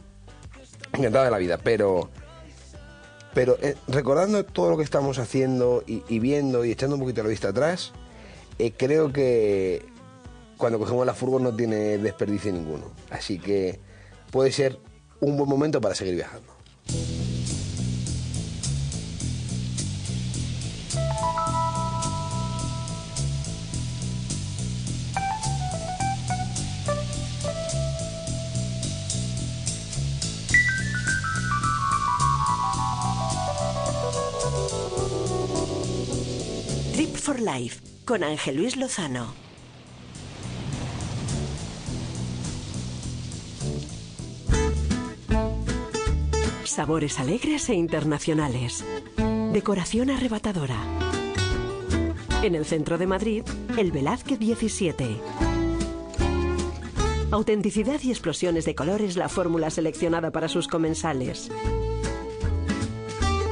Encantado 0.94 1.24
de 1.26 1.30
la 1.30 1.38
vida, 1.38 1.58
pero... 1.62 2.08
Pero 3.34 3.58
eh, 3.60 3.76
recordando 3.88 4.44
todo 4.44 4.70
lo 4.70 4.76
que 4.78 4.82
estamos 4.84 5.18
haciendo 5.18 5.84
y, 5.86 6.02
y 6.08 6.18
viendo 6.20 6.64
y 6.64 6.70
echando 6.72 6.96
un 6.96 7.02
poquito 7.02 7.22
la 7.22 7.28
vista 7.28 7.48
atrás, 7.48 7.92
eh, 8.59 8.72
creo 8.76 9.12
que 9.12 9.84
cuando 10.57 10.78
cogemos 10.78 11.04
la 11.07 11.14
furgo 11.14 11.38
no 11.38 11.54
tiene 11.54 11.98
desperdicio 11.98 12.52
ninguno. 12.52 12.90
Así 13.11 13.38
que 13.38 13.78
puede 14.30 14.52
ser 14.52 14.78
un 15.20 15.36
buen 15.36 15.48
momento 15.48 15.80
para 15.80 15.94
seguir 15.94 16.14
viajando. 16.14 16.54
Trip 36.94 37.14
for 37.16 37.38
Life 37.38 37.95
con 38.07 38.22
Ángel 38.22 38.57
Luis 38.57 38.76
Lozano. 38.76 39.34
Sabores 46.64 47.18
alegres 47.18 47.68
e 47.68 47.74
internacionales. 47.74 48.84
Decoración 49.52 50.11
arrebatadora. 50.11 50.76
En 52.42 52.54
el 52.54 52.64
centro 52.64 52.96
de 52.96 53.09
Madrid, 53.09 53.42
el 53.76 53.90
Velázquez 53.90 54.38
17. 54.38 55.20
Autenticidad 57.32 58.00
y 58.04 58.11
explosiones 58.11 58.64
de 58.66 58.76
colores 58.76 59.16
la 59.16 59.28
fórmula 59.28 59.68
seleccionada 59.70 60.30
para 60.30 60.48
sus 60.48 60.68
comensales. 60.68 61.50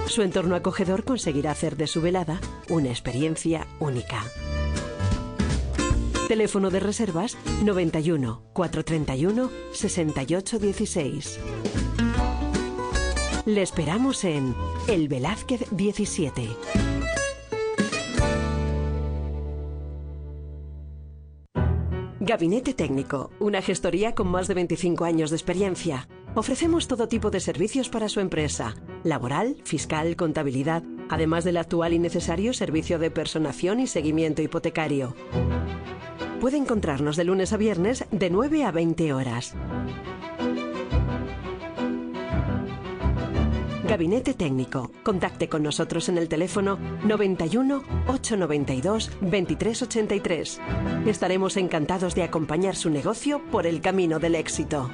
Su 0.06 0.22
entorno 0.22 0.54
acogedor 0.54 1.02
conseguirá 1.02 1.50
hacer 1.50 1.76
de 1.76 1.88
su 1.88 2.00
velada 2.00 2.40
una 2.68 2.90
experiencia 2.90 3.66
única. 3.80 4.22
Teléfono 6.28 6.70
de 6.70 6.80
reservas 6.80 7.36
91 7.64 8.42
431 8.54 9.50
68 9.72 10.58
16. 10.58 11.40
Le 13.44 13.60
esperamos 13.60 14.24
en 14.24 14.54
El 14.88 15.08
Velázquez 15.08 15.66
17. 15.70 16.48
Gabinete 22.20 22.72
Técnico, 22.72 23.30
una 23.38 23.60
gestoría 23.60 24.14
con 24.14 24.28
más 24.28 24.48
de 24.48 24.54
25 24.54 25.04
años 25.04 25.28
de 25.28 25.36
experiencia. 25.36 26.08
Ofrecemos 26.34 26.88
todo 26.88 27.06
tipo 27.06 27.30
de 27.30 27.40
servicios 27.40 27.90
para 27.90 28.08
su 28.08 28.20
empresa, 28.20 28.76
laboral, 29.02 29.58
fiscal, 29.64 30.16
contabilidad, 30.16 30.82
además 31.10 31.44
del 31.44 31.58
actual 31.58 31.92
y 31.92 31.98
necesario 31.98 32.54
servicio 32.54 32.98
de 32.98 33.10
personación 33.10 33.78
y 33.78 33.86
seguimiento 33.86 34.40
hipotecario. 34.40 35.14
Puede 36.40 36.56
encontrarnos 36.56 37.16
de 37.16 37.24
lunes 37.24 37.52
a 37.52 37.56
viernes 37.56 38.04
de 38.10 38.30
9 38.30 38.64
a 38.64 38.72
20 38.72 39.12
horas. 39.12 39.54
Gabinete 43.88 44.34
Técnico. 44.34 44.90
Contacte 45.02 45.48
con 45.48 45.62
nosotros 45.62 46.08
en 46.08 46.18
el 46.18 46.28
teléfono 46.28 46.78
91 47.04 47.82
892 48.08 49.10
2383. 49.20 50.60
Estaremos 51.06 51.56
encantados 51.56 52.14
de 52.14 52.24
acompañar 52.24 52.76
su 52.76 52.90
negocio 52.90 53.40
por 53.52 53.66
el 53.66 53.80
camino 53.80 54.18
del 54.18 54.34
éxito. 54.34 54.90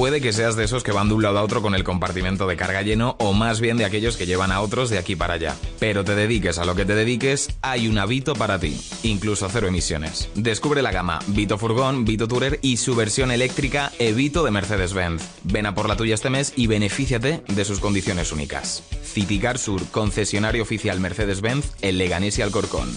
Puede 0.00 0.22
que 0.22 0.32
seas 0.32 0.56
de 0.56 0.64
esos 0.64 0.82
que 0.82 0.92
van 0.92 1.08
de 1.08 1.14
un 1.14 1.22
lado 1.22 1.38
a 1.38 1.42
otro 1.42 1.60
con 1.60 1.74
el 1.74 1.84
compartimento 1.84 2.46
de 2.46 2.56
carga 2.56 2.80
lleno 2.80 3.16
o 3.18 3.34
más 3.34 3.60
bien 3.60 3.76
de 3.76 3.84
aquellos 3.84 4.16
que 4.16 4.24
llevan 4.24 4.50
a 4.50 4.62
otros 4.62 4.88
de 4.88 4.96
aquí 4.96 5.14
para 5.14 5.34
allá. 5.34 5.54
Pero 5.78 6.04
te 6.04 6.14
dediques 6.14 6.56
a 6.56 6.64
lo 6.64 6.74
que 6.74 6.86
te 6.86 6.94
dediques, 6.94 7.50
hay 7.60 7.86
un 7.86 8.00
Vito 8.08 8.32
para 8.32 8.58
ti, 8.58 8.80
incluso 9.02 9.46
cero 9.50 9.68
emisiones. 9.68 10.30
Descubre 10.34 10.80
la 10.80 10.90
gama 10.90 11.18
Vito 11.26 11.58
Furgón, 11.58 12.06
Vito 12.06 12.26
Tourer 12.28 12.58
y 12.62 12.78
su 12.78 12.96
versión 12.96 13.30
eléctrica 13.30 13.92
Evito 13.98 14.42
de 14.42 14.50
Mercedes-Benz. 14.50 15.22
Ven 15.42 15.66
a 15.66 15.74
por 15.74 15.86
la 15.86 15.96
tuya 15.96 16.14
este 16.14 16.30
mes 16.30 16.54
y 16.56 16.66
benefíciate 16.66 17.42
de 17.46 17.64
sus 17.66 17.78
condiciones 17.78 18.32
únicas. 18.32 18.82
Citicar 19.04 19.58
Sur, 19.58 19.84
concesionario 19.90 20.62
oficial 20.62 20.98
Mercedes-Benz 20.98 21.72
en 21.82 21.98
Leganés 21.98 22.38
y 22.38 22.42
Alcorcón. 22.42 22.88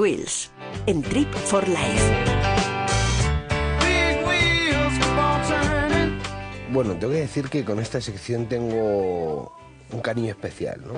Wheels, 0.00 0.50
en 0.86 1.02
Trip 1.02 1.30
for 1.30 1.68
Life. 1.68 2.14
Bueno, 6.72 6.94
tengo 6.94 7.12
que 7.12 7.20
decir 7.20 7.50
que 7.50 7.66
con 7.66 7.78
esta 7.80 8.00
sección 8.00 8.48
tengo 8.48 9.52
un 9.92 10.00
cariño 10.00 10.30
especial, 10.30 10.80
¿no? 10.86 10.94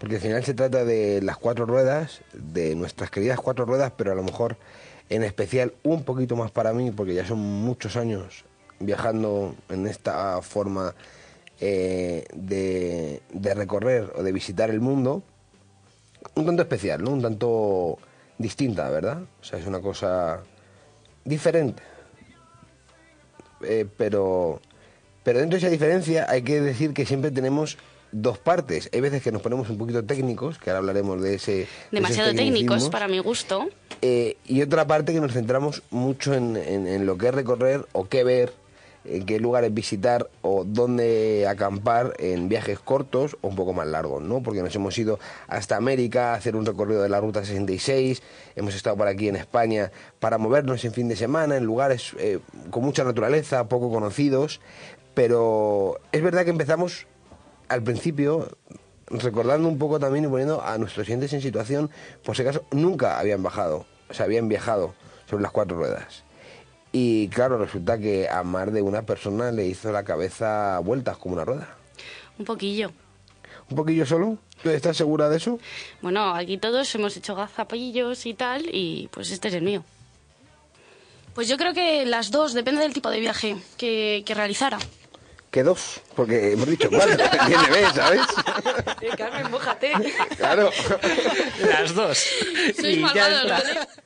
Porque 0.00 0.16
al 0.16 0.20
final 0.20 0.44
se 0.44 0.54
trata 0.54 0.84
de 0.84 1.22
las 1.22 1.36
cuatro 1.36 1.66
ruedas, 1.66 2.22
de 2.32 2.74
nuestras 2.74 3.12
queridas 3.12 3.38
cuatro 3.38 3.64
ruedas, 3.64 3.92
pero 3.96 4.10
a 4.10 4.16
lo 4.16 4.24
mejor 4.24 4.56
en 5.08 5.22
especial 5.22 5.72
un 5.84 6.02
poquito 6.02 6.34
más 6.34 6.50
para 6.50 6.72
mí, 6.72 6.90
porque 6.90 7.14
ya 7.14 7.24
son 7.24 7.38
muchos 7.38 7.94
años 7.94 8.44
viajando 8.80 9.54
en 9.68 9.86
esta 9.86 10.42
forma 10.42 10.96
eh, 11.60 12.24
de, 12.34 13.22
de 13.32 13.54
recorrer 13.54 14.12
o 14.16 14.24
de 14.24 14.32
visitar 14.32 14.68
el 14.68 14.80
mundo. 14.80 15.22
Un 16.34 16.44
tanto 16.44 16.62
especial, 16.62 17.04
¿no? 17.04 17.12
Un 17.12 17.22
tanto 17.22 17.98
distinta, 18.38 18.88
¿verdad? 18.90 19.18
O 19.40 19.44
sea, 19.44 19.58
es 19.58 19.66
una 19.66 19.80
cosa 19.80 20.40
diferente. 21.24 21.82
Eh, 23.62 23.86
pero, 23.96 24.60
pero 25.22 25.38
dentro 25.38 25.56
de 25.58 25.64
esa 25.64 25.70
diferencia 25.70 26.26
hay 26.28 26.42
que 26.42 26.60
decir 26.60 26.92
que 26.92 27.06
siempre 27.06 27.30
tenemos 27.30 27.78
dos 28.10 28.38
partes. 28.38 28.90
Hay 28.92 29.00
veces 29.00 29.22
que 29.22 29.32
nos 29.32 29.40
ponemos 29.40 29.70
un 29.70 29.78
poquito 29.78 30.04
técnicos, 30.04 30.58
que 30.58 30.70
ahora 30.70 30.78
hablaremos 30.80 31.22
de 31.22 31.36
ese... 31.36 31.66
Demasiado 31.90 32.34
técnicos 32.34 32.88
para 32.90 33.08
mi 33.08 33.18
gusto. 33.20 33.68
Eh, 34.02 34.36
y 34.46 34.60
otra 34.62 34.86
parte 34.86 35.12
que 35.12 35.20
nos 35.20 35.32
centramos 35.32 35.82
mucho 35.90 36.34
en, 36.34 36.56
en- 36.56 36.86
en 36.88 37.06
lo 37.06 37.16
que 37.16 37.28
es 37.28 37.34
recorrer 37.34 37.86
o 37.92 38.08
qué 38.08 38.24
ver, 38.24 38.52
en 39.04 39.26
qué 39.26 39.40
lugares 39.40 39.72
visitar 39.72 40.30
o 40.42 40.64
dónde 40.64 41.46
acampar 41.48 42.14
en 42.18 42.48
viajes 42.48 42.78
cortos 42.78 43.36
o 43.40 43.48
un 43.48 43.56
poco 43.56 43.72
más 43.72 43.86
largos, 43.86 44.22
¿no? 44.22 44.42
Porque 44.42 44.62
nos 44.62 44.74
hemos 44.74 44.96
ido 44.98 45.18
hasta 45.48 45.76
América 45.76 46.32
a 46.32 46.34
hacer 46.34 46.56
un 46.56 46.66
recorrido 46.66 47.02
de 47.02 47.08
la 47.08 47.20
Ruta 47.20 47.44
66, 47.44 48.22
hemos 48.56 48.74
estado 48.74 48.96
por 48.96 49.08
aquí 49.08 49.28
en 49.28 49.36
España 49.36 49.90
para 50.20 50.38
movernos 50.38 50.84
en 50.84 50.92
fin 50.92 51.08
de 51.08 51.16
semana 51.16 51.56
en 51.56 51.64
lugares 51.64 52.14
eh, 52.18 52.38
con 52.70 52.84
mucha 52.84 53.04
naturaleza, 53.04 53.68
poco 53.68 53.90
conocidos, 53.90 54.60
pero 55.14 56.00
es 56.12 56.22
verdad 56.22 56.44
que 56.44 56.50
empezamos 56.50 57.06
al 57.68 57.82
principio 57.82 58.48
recordando 59.08 59.68
un 59.68 59.78
poco 59.78 59.98
también 59.98 60.24
y 60.24 60.28
poniendo 60.28 60.62
a 60.62 60.78
nuestros 60.78 61.06
clientes 61.06 61.32
en 61.32 61.42
situación, 61.42 61.90
por 62.24 62.36
si 62.36 62.42
acaso 62.42 62.64
nunca 62.70 63.18
habían 63.18 63.42
bajado, 63.42 63.86
o 64.08 64.14
sea, 64.14 64.26
habían 64.26 64.48
viajado 64.48 64.94
sobre 65.28 65.42
las 65.42 65.52
cuatro 65.52 65.76
ruedas. 65.76 66.24
Y 66.92 67.28
claro, 67.28 67.56
resulta 67.56 67.98
que 67.98 68.28
a 68.28 68.42
más 68.42 68.70
de 68.72 68.82
una 68.82 69.02
persona 69.02 69.50
le 69.50 69.66
hizo 69.66 69.90
la 69.90 70.04
cabeza 70.04 70.78
vueltas 70.80 71.16
como 71.16 71.34
una 71.34 71.44
rueda. 71.44 71.68
Un 72.38 72.44
poquillo. 72.44 72.92
¿Un 73.70 73.76
poquillo 73.76 74.04
solo? 74.04 74.36
¿Tú 74.62 74.68
¿Estás 74.68 74.98
segura 74.98 75.28
de 75.30 75.38
eso? 75.38 75.58
Bueno, 76.02 76.34
aquí 76.34 76.58
todos 76.58 76.94
hemos 76.94 77.16
hecho 77.16 77.34
gazapillos 77.34 78.26
y 78.26 78.34
tal, 78.34 78.66
y 78.70 79.08
pues 79.10 79.30
este 79.30 79.48
es 79.48 79.54
el 79.54 79.62
mío. 79.62 79.82
Pues 81.34 81.48
yo 81.48 81.56
creo 81.56 81.72
que 81.72 82.04
las 82.04 82.30
dos, 82.30 82.52
depende 82.52 82.82
del 82.82 82.92
tipo 82.92 83.10
de 83.10 83.20
viaje 83.20 83.56
que, 83.78 84.22
que 84.26 84.34
realizara. 84.34 84.78
Que 85.50 85.62
dos, 85.62 86.00
porque 86.14 86.52
hemos 86.52 86.66
dicho 86.66 86.88
cuatro, 86.90 87.16
tiene 87.46 87.70
B, 87.70 87.90
¿sabes? 87.94 88.22
Eh, 89.00 89.10
Carmen, 89.16 89.50
mójate. 89.50 89.92
Claro. 90.36 90.70
Las 91.60 91.94
dos. 91.94 92.18
Sois 92.74 92.96
Y 92.96 93.00
ya 93.00 93.28
malvados, 93.28 93.68
está. 93.68 94.01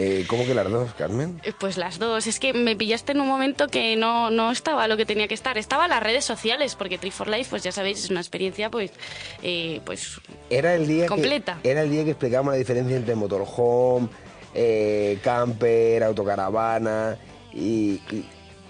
Eh, 0.00 0.26
¿Cómo 0.28 0.46
que 0.46 0.54
las 0.54 0.70
dos, 0.70 0.94
Carmen? 0.96 1.40
Eh, 1.42 1.52
Pues 1.58 1.76
las 1.76 1.98
dos. 1.98 2.28
Es 2.28 2.38
que 2.38 2.52
me 2.52 2.76
pillaste 2.76 3.10
en 3.10 3.20
un 3.20 3.26
momento 3.26 3.66
que 3.66 3.96
no, 3.96 4.30
no 4.30 4.52
estaba 4.52 4.86
lo 4.86 4.96
que 4.96 5.04
tenía 5.04 5.26
que 5.26 5.34
estar. 5.34 5.58
Estaba 5.58 5.86
en 5.86 5.90
las 5.90 6.00
redes 6.00 6.24
sociales, 6.24 6.76
porque 6.76 6.98
Tree 6.98 7.10
for 7.10 7.26
Life, 7.26 7.50
pues 7.50 7.64
ya 7.64 7.72
sabéis, 7.72 8.04
es 8.04 8.10
una 8.10 8.20
experiencia 8.20 8.70
pues, 8.70 8.92
eh, 9.42 9.80
pues 9.84 10.20
Era 10.50 10.76
el 10.76 10.86
día 10.86 11.06
completa. 11.06 11.58
Que, 11.64 11.72
era 11.72 11.82
el 11.82 11.90
día 11.90 12.04
que 12.04 12.10
explicábamos 12.10 12.52
la 12.52 12.58
diferencia 12.58 12.96
entre 12.96 13.16
motorhome, 13.16 14.08
eh, 14.54 15.18
camper, 15.24 16.04
autocaravana 16.04 17.18
y, 17.52 18.00
y, 18.12 18.24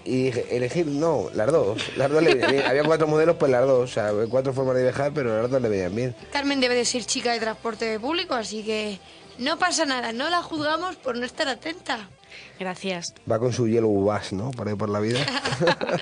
y 0.05 0.23
dije, 0.23 0.47
elegir, 0.49 0.87
no, 0.87 1.29
las 1.35 1.51
dos. 1.51 1.95
Las 1.95 2.09
dos 2.09 2.23
le 2.23 2.33
venían 2.33 2.51
bien. 2.53 2.63
Había 2.67 2.83
cuatro 2.83 3.05
modelos, 3.05 3.35
pues 3.35 3.51
las 3.51 3.67
dos. 3.67 3.83
O 3.83 3.93
sea, 3.93 4.11
cuatro 4.31 4.51
formas 4.51 4.75
de 4.77 4.81
viajar, 4.81 5.11
pero 5.13 5.39
las 5.43 5.51
dos 5.51 5.61
le 5.61 5.69
venían 5.69 5.95
bien. 5.95 6.15
Carmen 6.31 6.59
debe 6.59 6.73
de 6.73 6.85
ser 6.85 7.05
chica 7.05 7.33
de 7.33 7.39
transporte 7.39 7.99
público, 7.99 8.33
así 8.33 8.63
que 8.63 8.97
no 9.39 9.57
pasa 9.57 9.85
nada, 9.85 10.11
no 10.11 10.29
la 10.29 10.43
juzgamos 10.43 10.97
por 10.97 11.17
no 11.17 11.25
estar 11.25 11.47
atenta. 11.47 12.09
Gracias. 12.59 13.13
Va 13.29 13.39
con 13.39 13.53
su 13.53 13.67
yellow 13.67 13.89
bus, 13.89 14.33
¿no? 14.33 14.51
Por 14.51 14.67
ahí 14.67 14.75
por 14.75 14.89
la 14.89 14.99
vida. 14.99 15.19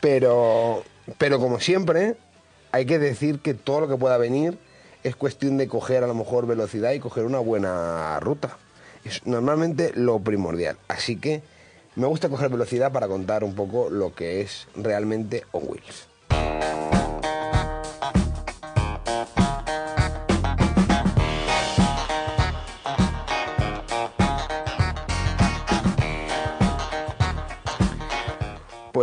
pero, 0.00 0.82
pero 1.18 1.38
como 1.38 1.60
siempre, 1.60 2.16
hay 2.72 2.86
que 2.86 2.98
decir 2.98 3.40
que 3.40 3.54
todo 3.54 3.80
lo 3.80 3.88
que 3.88 3.96
pueda 3.96 4.16
venir 4.16 4.58
es 5.02 5.14
cuestión 5.14 5.58
de 5.58 5.68
coger 5.68 6.02
a 6.02 6.06
lo 6.06 6.14
mejor 6.14 6.46
velocidad 6.46 6.92
y 6.92 7.00
coger 7.00 7.24
una 7.24 7.38
buena 7.38 8.18
ruta. 8.20 8.56
Es 9.04 9.26
normalmente 9.26 9.92
lo 9.94 10.18
primordial. 10.20 10.78
Así 10.88 11.16
que 11.16 11.42
me 11.94 12.06
gusta 12.06 12.28
coger 12.28 12.48
velocidad 12.48 12.90
para 12.90 13.06
contar 13.06 13.44
un 13.44 13.54
poco 13.54 13.90
lo 13.90 14.14
que 14.14 14.40
es 14.40 14.66
realmente 14.74 15.44
On 15.52 15.64
Wheels. 15.66 16.08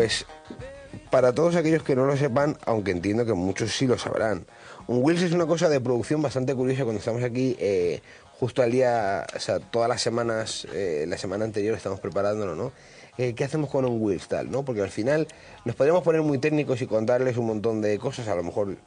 Pues 0.01 0.25
para 1.11 1.31
todos 1.31 1.55
aquellos 1.55 1.83
que 1.83 1.95
no 1.95 2.07
lo 2.07 2.17
sepan, 2.17 2.57
aunque 2.65 2.89
entiendo 2.89 3.23
que 3.23 3.33
muchos 3.33 3.71
sí 3.71 3.85
lo 3.85 3.99
sabrán, 3.99 4.47
un 4.87 5.03
Wheels 5.03 5.21
es 5.21 5.31
una 5.31 5.45
cosa 5.45 5.69
de 5.69 5.79
producción 5.79 6.23
bastante 6.23 6.55
curiosa 6.55 6.85
cuando 6.85 6.97
estamos 6.97 7.21
aquí 7.21 7.55
eh, 7.59 8.01
justo 8.39 8.63
al 8.63 8.71
día, 8.71 9.27
o 9.35 9.39
sea, 9.39 9.59
todas 9.59 9.87
las 9.87 10.01
semanas, 10.01 10.65
eh, 10.73 11.05
la 11.07 11.19
semana 11.19 11.45
anterior 11.45 11.75
estamos 11.75 11.99
preparándolo, 11.99 12.55
¿no? 12.55 12.71
Eh, 13.19 13.35
¿Qué 13.35 13.43
hacemos 13.43 13.69
con 13.69 13.85
un 13.85 14.01
Wheels 14.01 14.27
tal, 14.27 14.49
no? 14.49 14.65
Porque 14.65 14.81
al 14.81 14.89
final 14.89 15.27
nos 15.65 15.75
podríamos 15.75 16.01
poner 16.01 16.23
muy 16.23 16.39
técnicos 16.39 16.81
y 16.81 16.87
contarles 16.87 17.37
un 17.37 17.45
montón 17.45 17.79
de 17.81 17.99
cosas, 17.99 18.27
a 18.27 18.33
lo 18.33 18.41
mejor 18.41 18.77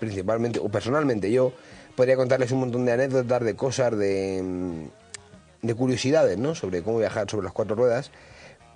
principalmente, 0.00 0.58
o 0.58 0.68
personalmente 0.68 1.32
yo, 1.32 1.54
podría 1.96 2.16
contarles 2.16 2.52
un 2.52 2.60
montón 2.60 2.84
de 2.84 2.92
anécdotas, 2.92 3.42
de 3.42 3.56
cosas, 3.56 3.96
de, 3.96 4.42
mm, 4.42 5.66
de 5.66 5.74
curiosidades, 5.74 6.36
¿no? 6.36 6.54
Sobre 6.54 6.82
cómo 6.82 6.98
viajar 6.98 7.30
sobre 7.30 7.44
las 7.44 7.54
cuatro 7.54 7.74
ruedas. 7.74 8.10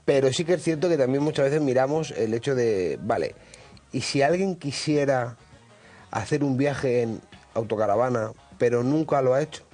Pero 0.09 0.33
sí 0.33 0.47
que 0.47 0.55
es 0.55 0.63
cierto 0.63 0.89
que 0.89 0.97
también 0.97 1.23
muchas 1.23 1.45
veces 1.45 1.61
miramos 1.61 2.13
el 2.13 2.33
hecho 2.33 2.55
de, 2.55 2.99
vale, 3.03 3.35
y 3.93 4.01
si 4.01 4.23
alguien 4.23 4.57
quisiera 4.57 5.37
hacer 6.11 6.43
un 6.43 6.57
viaje 6.57 7.03
en 7.03 7.21
autocaravana, 7.53 8.33
pero 8.57 8.83
nunca 8.83 9.21
lo 9.21 9.35
ha 9.35 9.43
hecho, 9.43 9.65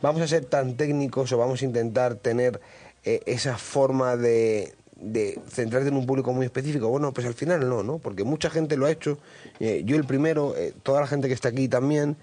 vamos 0.00 0.22
a 0.22 0.28
ser 0.28 0.46
tan 0.46 0.78
técnicos 0.78 1.30
o 1.32 1.36
vamos 1.36 1.60
a 1.60 1.66
intentar 1.66 2.14
tener 2.14 2.58
eh, 3.04 3.20
esa 3.26 3.58
forma 3.58 4.16
de, 4.16 4.72
de 4.96 5.38
centrarte 5.46 5.88
en 5.88 5.96
un 5.98 6.06
público 6.06 6.32
muy 6.32 6.46
específico. 6.46 6.88
Bueno, 6.88 7.12
pues 7.12 7.26
al 7.26 7.34
final 7.34 7.68
no, 7.68 7.82
¿no? 7.82 7.98
Porque 7.98 8.24
mucha 8.24 8.48
gente 8.48 8.78
lo 8.78 8.86
ha 8.86 8.90
hecho, 8.90 9.18
eh, 9.58 9.82
yo 9.84 9.96
el 9.96 10.06
primero, 10.06 10.56
eh, 10.56 10.72
toda 10.82 11.02
la 11.02 11.06
gente 11.06 11.28
que 11.28 11.34
está 11.34 11.50
aquí 11.50 11.68
también, 11.68 12.16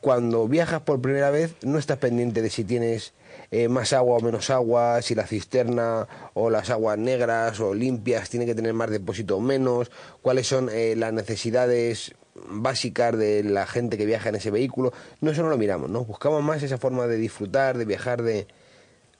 cuando 0.00 0.48
viajas 0.48 0.80
por 0.80 1.00
primera 1.00 1.30
vez 1.30 1.54
no 1.62 1.78
estás 1.78 1.98
pendiente 1.98 2.42
de 2.42 2.50
si 2.50 2.64
tienes 2.64 3.12
eh, 3.50 3.68
más 3.68 3.92
agua 3.92 4.16
o 4.16 4.20
menos 4.20 4.50
agua, 4.50 5.02
si 5.02 5.14
la 5.14 5.26
cisterna 5.26 6.08
o 6.34 6.50
las 6.50 6.70
aguas 6.70 6.98
negras 6.98 7.60
o 7.60 7.74
limpias 7.74 8.30
tiene 8.30 8.46
que 8.46 8.54
tener 8.54 8.74
más 8.74 8.90
depósito 8.90 9.36
o 9.36 9.40
menos, 9.40 9.90
cuáles 10.22 10.46
son 10.46 10.68
eh, 10.70 10.94
las 10.96 11.12
necesidades 11.12 12.14
básicas 12.34 13.16
de 13.16 13.44
la 13.44 13.66
gente 13.66 13.98
que 13.98 14.06
viaja 14.06 14.28
en 14.30 14.36
ese 14.36 14.50
vehículo. 14.50 14.92
No, 15.20 15.30
eso 15.30 15.42
no 15.42 15.50
lo 15.50 15.58
miramos, 15.58 15.90
¿no? 15.90 16.04
Buscamos 16.04 16.42
más 16.42 16.62
esa 16.62 16.78
forma 16.78 17.06
de 17.06 17.16
disfrutar, 17.16 17.76
de 17.78 17.84
viajar, 17.84 18.22
de, 18.22 18.46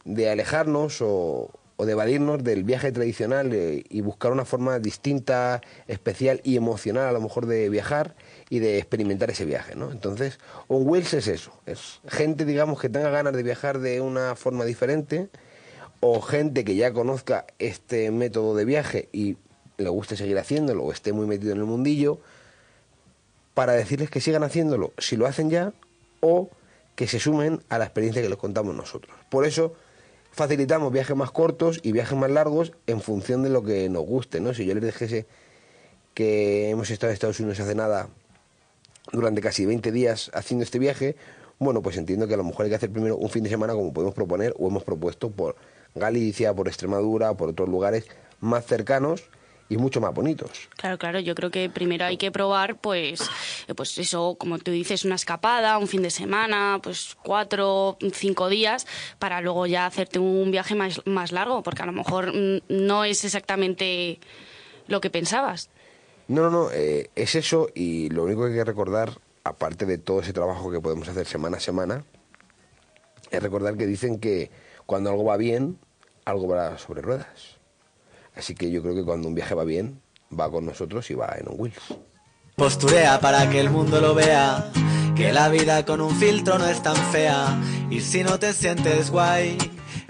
de 0.05 0.31
alejarnos 0.31 1.03
o, 1.03 1.51
o 1.77 1.87
de 1.87 1.93
evadirnos 1.93 2.43
del 2.43 2.65
viaje 2.65 2.93
tradicional 2.93 3.53
eh, 3.53 3.85
y 3.89 4.01
buscar 4.01 4.33
una 4.33 4.45
forma 4.45 4.79
distinta, 4.79 5.61
especial 5.89 6.41
y 6.45 6.57
emocional 6.57 7.09
a 7.09 7.13
lo 7.13 7.21
mejor 7.21 7.47
de 7.47 7.69
viajar 7.69 8.15
y 8.53 8.59
de 8.59 8.77
experimentar 8.77 9.31
ese 9.31 9.47
viaje, 9.47 9.75
¿no? 9.77 9.91
Entonces, 9.91 10.39
On 10.69 10.87
Wheels 10.87 11.15
es 11.15 11.27
eso, 11.27 11.55
es 11.65 12.01
gente, 12.07 12.45
digamos, 12.45 12.79
que 12.79 12.91
tenga 12.91 13.09
ganas 13.09 13.33
de 13.33 13.43
viajar 13.43 13.79
de 13.79 14.03
una 14.03 14.37
forma 14.37 14.67
diferente 14.67 15.31
o 16.01 16.21
gente 16.21 16.63
que 16.63 16.77
ya 16.77 16.93
conozca 16.93 17.47
este 17.59 18.11
método 18.11 18.55
de 18.55 18.67
viaje 18.67 19.09
y 19.11 19.39
le 19.79 19.89
guste 19.89 20.19
seguir 20.19 20.39
haciéndolo 20.39 20.85
o 20.85 20.93
esté 20.93 21.15
muy 21.15 21.27
metido 21.27 21.53
en 21.53 21.61
el 21.61 21.65
mundillo, 21.65 22.21
para 23.55 23.73
decirles 23.73 24.11
que 24.11 24.21
sigan 24.21 24.43
haciéndolo 24.43 24.93
si 24.99 25.17
lo 25.17 25.27
hacen 25.27 25.49
ya 25.49 25.73
o 26.21 26.51
que 26.95 27.09
se 27.09 27.19
sumen 27.19 27.63
a 27.71 27.79
la 27.79 27.85
experiencia 27.85 28.21
que 28.21 28.29
les 28.29 28.37
contamos 28.37 28.75
nosotros. 28.75 29.17
Por 29.31 29.47
eso 29.47 29.73
facilitamos 30.31 30.93
viajes 30.93 31.17
más 31.17 31.31
cortos 31.31 31.81
y 31.83 31.93
viajes 31.93 32.19
más 32.19 32.31
largos 32.31 32.73
en 32.87 33.01
función 33.01 33.43
de 33.43 33.49
lo 33.49 33.63
que 33.63 33.89
nos 33.89 34.05
guste, 34.05 34.41
¿no? 34.41 34.53
Si 34.53 34.67
yo 34.67 34.75
les 34.75 34.85
dijese 34.85 35.25
que 36.13 36.69
hemos 36.69 36.91
estado 36.91 37.13
en 37.13 37.15
Estados 37.15 37.41
Unidos 37.41 37.59
hace 37.59 37.75
nada 37.75 38.11
durante 39.11 39.41
casi 39.41 39.67
20 39.67 39.91
días 39.91 40.31
haciendo 40.35 40.65
este 40.65 40.79
viaje, 40.79 41.17
bueno, 41.59 41.83
pues 41.83 41.97
entiendo 41.97 42.29
que 42.29 42.35
a 42.35 42.37
lo 42.37 42.45
mejor 42.45 42.65
hay 42.65 42.71
que 42.71 42.77
hacer 42.77 42.91
primero 42.91 43.17
un 43.17 43.31
fin 43.31 43.45
de 43.45 43.51
semana 43.51 43.73
como 43.75 43.93
podemos 43.93 44.15
proponer 44.15 44.55
o 44.59 44.69
hemos 44.69 44.85
propuesto 44.85 45.31
por 45.31 45.57
Galicia, 45.95 46.55
por 46.55 46.69
Extremadura, 46.69 47.35
por 47.35 47.51
otros 47.51 47.69
lugares 47.69 48.07
más 48.41 48.67
cercanos 48.67 49.25
y 49.69 49.77
mucho 49.77 50.01
más 50.01 50.13
bonitos. 50.13 50.69
Claro, 50.77 50.99
claro, 50.99 51.21
yo 51.21 51.35
creo 51.35 51.51
que 51.51 51.71
primero 51.71 52.05
hay 52.05 52.17
que 52.17 52.31
probar, 52.31 52.79
pues, 52.79 53.23
pues 53.75 53.97
eso, 53.99 54.37
como 54.39 54.59
tú 54.59 54.71
dices, 54.71 55.05
una 55.05 55.15
escapada, 55.15 55.79
un 55.79 55.89
fin 55.89 56.03
de 56.03 56.11
semana, 56.11 56.81
pues 56.83 57.17
cuatro, 57.23 57.97
cinco 58.13 58.49
días, 58.49 58.87
para 59.19 59.41
luego 59.41 59.67
ya 59.67 59.87
hacerte 59.87 60.19
un 60.19 60.51
viaje 60.51 60.75
más, 60.75 61.01
más 61.07 61.33
largo, 61.33 61.63
porque 61.63 61.83
a 61.83 61.87
lo 61.87 61.93
mejor 61.93 62.35
mm, 62.35 62.63
no 62.69 63.05
es 63.05 63.25
exactamente 63.25 64.21
lo 64.89 65.01
que 65.01 65.11
pensabas. 65.11 65.71
No, 66.29 66.43
no, 66.43 66.51
no, 66.51 66.71
eh, 66.73 67.11
es 67.15 67.35
eso 67.35 67.69
y 67.75 68.09
lo 68.11 68.25
único 68.25 68.43
que 68.43 68.53
hay 68.53 68.55
que 68.55 68.65
recordar, 68.65 69.13
aparte 69.45 69.87
de 69.87 69.99
todo 69.99 70.21
ese 70.21 70.33
trabajo 70.33 70.71
que 70.71 70.81
podemos 70.81 71.09
hacer 71.09 71.27
semana 71.27 71.57
a 71.57 71.61
semana, 71.61 72.05
es 73.31 73.43
recordar 73.43 73.77
que 73.77 73.87
dicen 73.87 74.19
que 74.19 74.51
cuando 74.87 75.11
algo 75.11 75.25
va 75.25 75.37
bien, 75.37 75.79
algo 76.25 76.49
va 76.49 76.79
sobre 76.79 77.03
ruedas. 77.03 77.59
Así 78.35 78.55
que 78.55 78.71
yo 78.71 78.83
creo 78.83 78.95
que 78.95 79.05
cuando 79.05 79.29
un 79.29 79.35
viaje 79.35 79.55
va 79.55 79.65
bien, 79.65 80.01
va 80.39 80.51
con 80.51 80.65
nosotros 80.65 81.11
y 81.11 81.15
va 81.15 81.37
en 81.39 81.49
un 81.49 81.61
wheels. 81.61 81.95
Posturea 82.57 83.21
para 83.21 83.49
que 83.51 83.61
el 83.61 83.71
mundo 83.71 84.01
lo 84.01 84.15
vea, 84.15 84.71
que 85.17 85.33
la 85.33 85.49
vida 85.49 85.85
con 85.85 86.01
un 86.01 86.15
filtro 86.15 86.59
no 86.59 86.67
es 86.67 86.83
tan 86.83 86.97
fea. 86.97 87.61
Y 87.91 88.01
si 88.01 88.23
no 88.23 88.39
te 88.39 88.53
sientes 88.53 89.11
guay, 89.11 89.59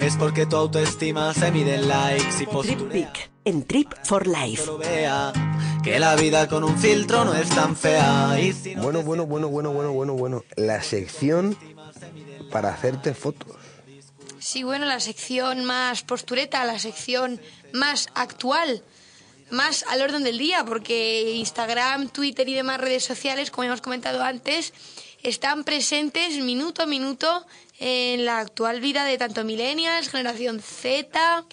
es 0.03 0.17
porque 0.17 0.47
tu 0.47 0.57
autoestima 0.57 1.33
se 1.33 1.53
mide 1.53 1.77
en 1.77 1.87
likes 1.87 2.43
y 2.43 2.47
posturea. 2.47 3.13
En 3.45 3.65
Trip 3.65 3.93
for 4.03 4.27
Life. 4.27 4.65
Que 5.85 5.99
la 6.01 6.17
vida 6.17 6.49
con 6.49 6.65
un 6.65 6.77
filtro 6.77 7.25
no 7.25 7.35
es 7.35 7.49
tan 7.51 7.77
fea. 7.77 8.37
Y 8.41 8.53
si 8.53 8.75
no 8.75 8.83
Bueno, 8.83 9.03
bueno, 9.03 9.27
bueno, 9.27 9.49
bueno, 9.49 9.71
bueno, 9.71 9.93
bueno, 9.93 10.15
bueno. 10.15 10.45
La 10.57 10.83
sección 10.83 11.57
para 12.51 12.71
hacerte 12.71 13.15
fotos. 13.15 13.57
Sí, 14.41 14.65
bueno, 14.65 14.87
la 14.87 14.99
sección 14.99 15.65
más 15.65 16.03
postureta, 16.03 16.65
la 16.65 16.81
sección 16.81 17.41
más 17.73 18.09
actual, 18.15 18.83
más 19.51 19.85
al 19.89 20.03
orden 20.03 20.25
del 20.25 20.39
día, 20.39 20.65
porque 20.65 21.35
Instagram, 21.37 22.09
Twitter 22.09 22.49
y 22.49 22.55
demás 22.55 22.81
redes 22.81 23.05
sociales, 23.05 23.53
como 23.53 23.65
hemos 23.65 23.81
comentado 23.81 24.21
antes, 24.25 24.73
están 25.23 25.63
presentes 25.63 26.39
minuto 26.43 26.83
a 26.83 26.87
minuto 26.87 27.47
en 27.83 28.25
la 28.25 28.39
actual 28.39 28.81
vida 28.81 29.05
de 29.05 29.19
tanto 29.19 29.45
millennials, 29.45 30.09
generación 30.09 30.61
Z. 30.61 31.45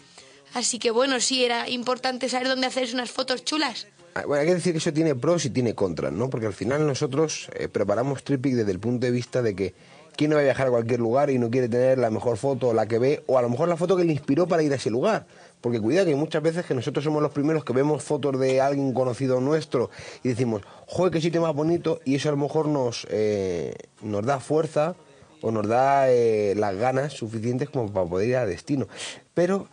Así 0.54 0.78
que 0.78 0.92
bueno, 0.92 1.20
sí, 1.20 1.44
era 1.44 1.68
importante 1.68 2.30
saber 2.30 2.48
dónde 2.48 2.68
hacerse 2.68 2.94
unas 2.94 3.10
fotos 3.10 3.44
chulas. 3.44 3.88
Ah, 4.14 4.24
Bueno, 4.28 4.42
hay 4.42 4.48
que 4.48 4.54
decir 4.54 4.74
que 4.74 4.78
eso 4.78 4.94
tiene 4.94 5.16
pros 5.16 5.46
y 5.46 5.50
tiene 5.50 5.74
contras, 5.74 6.14
¿no? 6.14 6.30
Porque 6.30 6.46
al 6.46 6.54
final 6.54 6.86
nosotros 6.86 7.50
eh, 7.56 7.68
preparamos 7.68 8.24
Tripic 8.24 8.54
desde 8.54 8.72
el 8.72 8.80
punto 8.80 9.08
de 9.08 9.12
vista 9.12 9.42
de 9.42 9.56
que 9.56 9.74
quién 10.16 10.30
no 10.30 10.36
va 10.36 10.42
a 10.42 10.44
viajar 10.44 10.68
a 10.68 10.70
cualquier 10.70 11.00
lugar 11.00 11.32
y 11.32 11.40
no 11.40 11.50
quiere 11.50 11.68
tener 11.68 11.98
la 11.98 12.12
mejor 12.12 12.38
foto, 12.38 12.74
la 12.74 12.88
que 12.88 13.00
ve, 13.00 13.24
o 13.26 13.40
a 13.40 13.42
lo 13.42 13.50
mejor 13.50 13.68
la 13.68 13.78
foto 13.78 13.98
que 13.98 14.04
le 14.04 14.12
inspiró 14.12 14.48
para 14.48 14.62
ir 14.62 14.72
a 14.72 14.76
ese 14.76 14.92
lugar. 14.92 15.26
Porque 15.62 15.80
cuidado 15.80 16.06
que 16.08 16.16
muchas 16.16 16.44
veces 16.44 16.64
que 16.64 16.76
nosotros 16.76 17.04
somos 17.04 17.24
los 17.24 17.32
primeros 17.32 17.66
que 17.66 17.74
vemos 17.74 18.04
fotos 18.04 18.40
de 18.40 18.62
alguien 18.62 18.94
conocido 18.94 19.42
nuestro 19.42 19.90
y 20.24 20.30
decimos, 20.30 20.62
joder, 20.86 21.12
qué 21.12 21.22
sitio 21.22 21.42
más 21.42 21.56
bonito, 21.56 22.02
y 22.06 22.16
eso 22.16 22.30
a 22.30 22.34
lo 22.34 22.38
mejor 22.38 22.68
nos, 22.68 23.08
eh, 23.10 23.74
nos 24.04 24.24
da 24.26 24.40
fuerza 24.40 24.96
o 25.42 25.52
nos 25.52 25.68
da 25.68 26.10
eh, 26.10 26.54
las 26.56 26.76
ganas 26.76 27.14
suficientes 27.14 27.70
como 27.70 27.92
para 27.92 28.06
poder 28.06 28.30
ir 28.30 28.36
a 28.38 28.46
destino. 28.46 28.88
Pero 29.34 29.68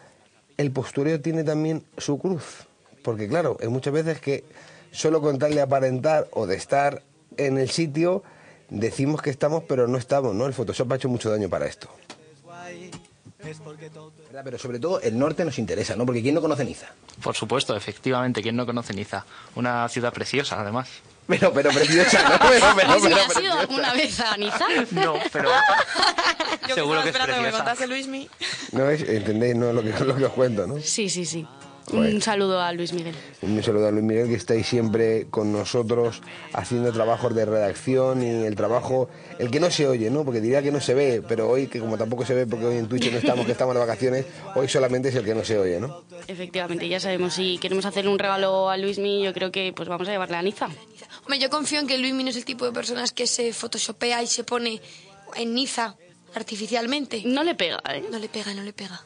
el 0.57 0.71
postureo 0.71 1.21
tiene 1.21 1.45
también 1.45 1.85
su 1.99 2.19
cruz. 2.19 2.67
Porque 3.03 3.29
claro, 3.29 3.57
hay 3.61 3.69
muchas 3.69 3.93
veces 3.93 4.21
que 4.21 4.45
solo 4.91 5.21
con 5.21 5.39
tal 5.39 5.55
de 5.55 5.61
aparentar 5.61 6.29
o 6.33 6.47
de 6.47 6.57
estar 6.57 7.03
en 7.37 7.59
el 7.59 7.71
sitio, 7.71 8.23
decimos 8.71 9.23
que 9.23 9.31
estamos, 9.31 9.65
pero 9.65 9.87
no 9.87 9.99
estamos, 9.99 10.35
¿no? 10.35 10.47
El 10.47 10.55
Photoshop 10.55 10.93
ha 10.93 10.97
hecho 10.97 11.09
mucho 11.09 11.31
daño 11.31 11.49
para 11.49 11.67
esto. 11.67 11.89
Pero 14.45 14.59
sobre 14.59 14.79
todo 14.79 15.01
el 15.01 15.19
norte 15.19 15.45
nos 15.45 15.59
interesa, 15.59 15.95
¿no? 15.97 16.05
Porque 16.05 16.23
¿quién 16.23 16.35
no 16.35 16.41
conoce 16.41 16.65
Niza? 16.65 16.89
Por 17.23 17.35
supuesto, 17.35 17.77
efectivamente, 17.77 18.43
¿quién 18.43 18.57
no 18.57 18.67
conoce 18.67 18.93
Niza? 18.93 19.25
Una 19.55 19.89
ciudad 19.89 20.13
preciosa, 20.13 20.61
además. 20.61 20.89
Pero, 21.27 21.53
pero 21.53 21.71
preciosa, 21.71 22.23
¿no? 22.29 22.49
Pero, 22.49 22.67
pero, 22.77 22.93
pero 23.03 23.17
¿has 23.17 23.43
ido 23.43 23.59
alguna 23.59 23.93
vez 23.95 24.21
a 24.21 24.37
Niza? 24.37 24.67
No, 24.93 25.15
pero 25.33 25.51
Yo 26.69 26.75
Seguro 26.75 27.03
que 27.03 27.09
es 27.09 27.15
esperando 27.15 27.37
que 27.37 27.51
me 27.51 27.53
contase 27.53 27.87
Luismi. 27.87 28.29
¿No 28.73 28.91
es? 28.91 29.03
¿Entendéis 29.03 29.57
no? 29.57 29.73
lo, 29.73 29.83
que, 29.83 29.93
lo 30.05 30.17
que 30.17 30.25
os 30.25 30.33
cuento, 30.33 30.67
no? 30.67 30.81
Sí, 30.81 31.09
sí, 31.09 31.25
sí. 31.25 31.47
Joder. 31.91 32.15
Un 32.15 32.21
saludo 32.21 32.61
a 32.61 32.73
Luis 32.73 32.93
Miguel. 32.93 33.15
Un 33.43 33.63
saludo 33.63 33.87
a 33.87 33.91
Luis 33.93 34.03
Miguel 34.03 34.27
que 34.27 34.35
estáis 34.35 34.67
siempre 34.67 35.29
con 35.31 35.53
nosotros 35.53 36.21
haciendo 36.53 36.93
trabajos 36.93 37.33
de 37.33 37.45
redacción 37.45 38.25
y 38.25 38.45
el 38.45 38.57
trabajo, 38.57 39.09
el 39.39 39.53
que 39.53 39.61
no 39.61 39.71
se 39.71 39.87
oye, 39.87 40.11
¿no? 40.11 40.25
Porque 40.25 40.41
diría 40.41 40.63
que 40.63 40.73
no 40.73 40.81
se 40.81 40.95
ve, 40.95 41.23
pero 41.27 41.49
hoy, 41.49 41.69
que 41.69 41.79
como 41.79 41.97
tampoco 41.97 42.27
se 42.27 42.35
ve 42.35 42.47
porque 42.47 42.67
hoy 42.67 42.79
en 42.79 42.89
Twitch 42.89 43.13
no 43.13 43.19
estamos, 43.19 43.47
que 43.47 43.53
estamos 43.53 43.75
de 43.75 43.81
vacaciones, 43.81 44.27
hoy 44.57 44.67
solamente 44.67 45.11
es 45.11 45.15
el 45.15 45.25
que 45.25 45.35
no 45.35 45.45
se 45.45 45.59
oye, 45.59 45.79
¿no? 45.79 46.03
Efectivamente, 46.27 46.89
ya 46.89 46.99
sabemos, 46.99 47.35
si 47.35 47.59
queremos 47.59 47.87
hacerle 47.87 48.11
un 48.11 48.19
regalo 48.19 48.69
a 48.69 48.77
Luismi, 48.77 49.23
yo 49.23 49.33
creo 49.33 49.53
que 49.53 49.73
pues 49.73 49.89
vamos 49.89 50.09
a 50.09 50.11
llevarle 50.11 50.37
a 50.37 50.43
Niza. 50.43 50.69
Yo 51.39 51.51
confío 51.51 51.81
en 51.81 51.87
que 51.87 51.99
Luis 51.99 52.15
no 52.15 52.31
es 52.31 52.37
el 52.37 52.45
tipo 52.45 52.65
de 52.65 52.73
personas 52.73 53.13
que 53.13 53.27
se 53.27 53.53
photoshopea 53.53 54.23
y 54.23 54.27
se 54.27 54.43
pone 54.43 54.81
en 55.35 55.55
Niza 55.55 55.97
artificialmente. 56.35 57.23
No 57.27 57.45
le 57.45 57.55
pega, 57.55 57.81
¿eh? 57.91 58.05
No 58.11 58.19
le 58.19 58.29
pega, 58.29 58.55
no 58.55 58.63
le 58.63 58.73
pega. 58.73 59.05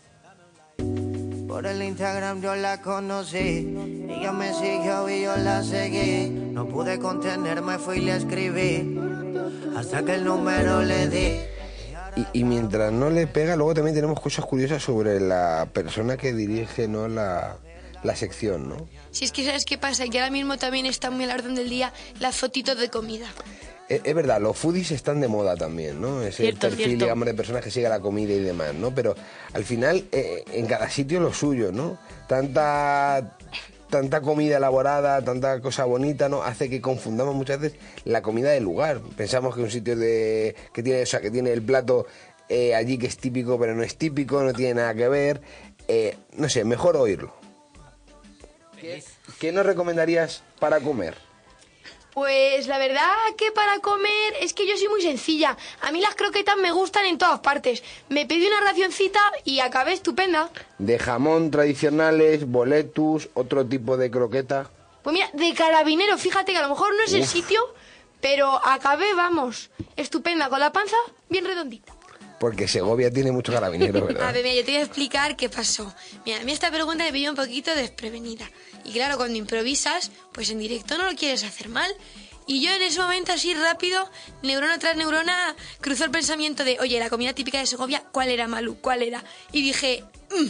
Por 1.48 1.66
el 1.66 1.82
Instagram 1.82 2.40
yo 2.40 2.54
la 2.54 2.80
conocí, 2.80 3.76
ella 4.08 4.32
me 4.32 4.54
siguió 4.54 5.08
y 5.08 5.22
yo 5.22 5.36
la 5.36 5.64
seguí. 5.64 6.30
No 6.30 6.68
pude 6.68 7.00
contenerme, 7.00 7.78
fui 7.78 7.98
y 7.98 8.00
le 8.02 8.16
escribí, 8.16 8.96
hasta 9.76 10.04
que 10.04 10.14
el 10.14 10.24
número 10.24 10.82
le 10.82 11.08
di. 11.08 11.40
Y, 12.16 12.40
y 12.40 12.44
mientras 12.44 12.92
no 12.92 13.10
le 13.10 13.26
pega, 13.26 13.56
luego 13.56 13.74
también 13.74 13.96
tenemos 13.96 14.20
cosas 14.20 14.44
curiosas 14.44 14.82
sobre 14.82 15.18
la 15.18 15.68
persona 15.72 16.16
que 16.16 16.32
dirige, 16.32 16.86
¿no? 16.86 17.08
La, 17.08 17.56
la 18.04 18.14
sección, 18.14 18.68
¿no? 18.68 18.88
Si 19.11 19.24
es 19.24 19.32
que 19.32 19.44
sabes 19.44 19.64
qué 19.64 19.76
pasa, 19.78 20.06
que 20.08 20.18
ahora 20.20 20.30
mismo 20.30 20.56
también 20.56 20.86
está 20.86 21.11
muy 21.11 21.24
al 21.24 21.30
orden 21.40 21.54
del 21.54 21.68
día 21.68 21.92
las 22.20 22.36
fotitos 22.36 22.78
de 22.78 22.88
comida. 22.88 23.26
Es, 23.88 24.02
es 24.04 24.14
verdad, 24.14 24.40
los 24.40 24.56
foodies 24.56 24.92
están 24.92 25.20
de 25.20 25.26
moda 25.28 25.56
también, 25.56 26.00
¿no? 26.00 26.22
Ese 26.22 26.44
Cierto, 26.44 26.61
perfil, 26.68 26.86
cierto. 26.86 27.04
digamos, 27.06 27.26
de 27.26 27.34
personas 27.34 27.64
que 27.64 27.70
sigue 27.72 27.88
la 27.88 28.00
comida 28.00 28.32
y 28.32 28.38
demás, 28.40 28.72
¿no? 28.74 28.94
Pero 28.94 29.16
al 29.52 29.64
final, 29.64 30.04
eh, 30.12 30.44
en 30.52 30.66
cada 30.66 30.88
sitio 30.88 31.18
lo 31.20 31.32
suyo, 31.32 31.72
¿no? 31.72 31.98
Tanta 32.28 33.36
tanta 33.90 34.20
comida 34.20 34.58
elaborada, 34.58 35.20
tanta 35.22 35.61
cosa 35.61 35.84
bonita, 35.84 36.28
¿no? 36.28 36.44
Hace 36.44 36.70
que 36.70 36.80
confundamos 36.80 37.34
muchas 37.34 37.58
veces 37.58 37.80
la 38.04 38.22
comida 38.22 38.50
del 38.50 38.62
lugar. 38.62 39.00
Pensamos 39.16 39.56
que 39.56 39.62
un 39.62 39.70
sitio 39.70 39.96
de 39.96 40.54
que 40.72 40.84
tiene, 40.84 41.02
o 41.02 41.06
sea, 41.06 41.20
que 41.20 41.32
tiene 41.32 41.52
el 41.52 41.61
plato 41.62 42.06
eh, 42.48 42.76
allí 42.76 42.98
que 42.98 43.08
es 43.08 43.16
típico, 43.16 43.58
pero 43.58 43.74
no 43.74 43.82
es 43.82 43.96
típico, 43.96 44.44
no 44.44 44.52
tiene 44.52 44.74
nada 44.74 44.94
que 44.94 45.08
ver. 45.08 45.40
Eh, 45.88 46.16
no 46.36 46.48
sé, 46.48 46.64
mejor 46.64 46.96
oírlo. 46.96 47.39
¿Qué, 48.81 49.05
qué 49.39 49.53
nos 49.53 49.66
recomendarías 49.66 50.43
para 50.59 50.81
comer? 50.81 51.16
Pues 52.12 52.66
la 52.66 52.78
verdad 52.78 53.12
que 53.37 53.53
para 53.53 53.78
comer 53.78 54.35
es 54.41 54.53
que 54.53 54.66
yo 54.66 54.76
soy 54.76 54.89
muy 54.89 55.01
sencilla. 55.01 55.57
A 55.81 55.93
mí 55.93 56.01
las 56.01 56.16
croquetas 56.16 56.57
me 56.57 56.72
gustan 56.72 57.07
en 57.07 57.18
todas 57.18 57.41
partes. 57.41 57.83
Me 58.09 58.26
pedí 58.26 58.47
una 58.47 58.61
racioncita 58.61 59.20
y 59.45 59.61
acabé 59.61 59.93
estupenda. 59.93 60.51
De 60.78 60.99
jamón 60.99 61.51
tradicionales, 61.51 62.51
boletus, 62.51 63.28
otro 63.35 63.64
tipo 63.64 63.97
de 63.97 64.11
croqueta. 64.11 64.68
Pues 65.03 65.14
mira, 65.14 65.31
de 65.33 65.55
carabinero, 65.55 66.18
fíjate 66.18 66.53
que 66.53 66.59
a 66.59 66.62
lo 66.62 66.70
mejor 66.70 66.95
no 66.97 67.03
es 67.05 67.12
el 67.12 67.26
sitio, 67.26 67.61
pero 68.20 68.61
acabé, 68.66 69.14
vamos, 69.14 69.70
estupenda, 69.97 70.49
con 70.49 70.61
la 70.61 70.72
panza 70.72 70.97
bien 71.28 71.45
redondita. 71.45 71.95
Porque 72.41 72.66
Segovia 72.66 73.12
tiene 73.12 73.30
mucho 73.32 73.53
carabinero, 73.53 73.99
A 74.01 74.05
¿verdad? 74.07 74.32
ver, 74.32 74.43
mira, 74.43 74.57
yo 74.57 74.64
te 74.64 74.70
voy 74.72 74.80
a 74.80 74.84
explicar 74.84 75.36
qué 75.36 75.51
pasó. 75.51 75.95
Mira, 76.24 76.41
a 76.41 76.43
mí 76.45 76.53
esta 76.53 76.70
pregunta 76.70 77.05
me 77.05 77.12
pilló 77.12 77.28
un 77.30 77.36
poquito 77.36 77.74
desprevenida. 77.74 78.51
Y 78.82 78.93
claro, 78.93 79.18
cuando 79.18 79.36
improvisas, 79.36 80.11
pues 80.32 80.49
en 80.49 80.59
directo 80.59 80.97
no 80.97 81.05
lo 81.11 81.14
quieres 81.16 81.45
hacer 81.45 81.68
mal. 81.68 81.95
Y 82.47 82.62
yo 82.62 82.70
en 82.72 82.80
ese 82.80 82.99
momento, 82.99 83.32
así 83.32 83.53
rápido, 83.53 84.11
neurona 84.43 84.78
tras 84.78 84.97
neurona, 84.97 85.55
cruzó 85.82 86.05
el 86.05 86.11
pensamiento 86.11 86.64
de, 86.64 86.78
oye, 86.80 86.99
la 86.99 87.11
comida 87.11 87.34
típica 87.34 87.59
de 87.59 87.66
Segovia, 87.66 88.05
¿cuál 88.11 88.30
era, 88.30 88.49
Malu? 88.49 88.78
¿Cuál 88.80 89.03
era? 89.03 89.22
Y 89.53 89.61
dije, 89.61 90.03
"Mm, 90.30 90.47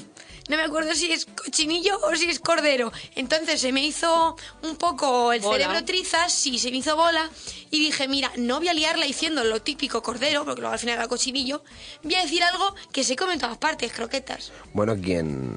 no 0.50 0.56
me 0.56 0.64
acuerdo 0.64 0.94
si 0.96 1.10
es 1.12 1.26
cochinillo 1.26 1.96
o 2.02 2.14
si 2.16 2.28
es 2.28 2.40
cordero. 2.40 2.92
Entonces 3.14 3.60
se 3.60 3.70
me 3.72 3.84
hizo 3.84 4.36
un 4.64 4.74
poco 4.76 5.32
el 5.32 5.40
Bola. 5.40 5.58
cerebro 5.58 5.84
trizas, 5.84 6.32
sí, 6.32 6.58
se 6.58 6.72
me 6.72 6.78
hizo 6.78 6.96
bola. 6.96 7.30
Y 7.70 7.78
dije, 7.78 8.08
mira, 8.08 8.32
no 8.36 8.58
voy 8.58 8.66
a 8.68 8.74
liarla 8.74 9.06
diciendo 9.06 9.44
lo 9.44 9.62
típico 9.62 10.02
cordero, 10.02 10.44
porque 10.44 10.60
luego 10.60 10.72
al 10.74 10.80
final 10.80 10.96
era 10.96 11.06
cochinillo. 11.06 11.62
Voy 12.02 12.16
a 12.16 12.22
decir 12.22 12.42
algo 12.42 12.74
que 12.92 13.04
se 13.04 13.14
come 13.14 13.34
en 13.34 13.38
todas 13.38 13.58
partes, 13.58 13.92
croquetas. 13.92 14.50
Bueno, 14.72 14.96
quien, 15.00 15.56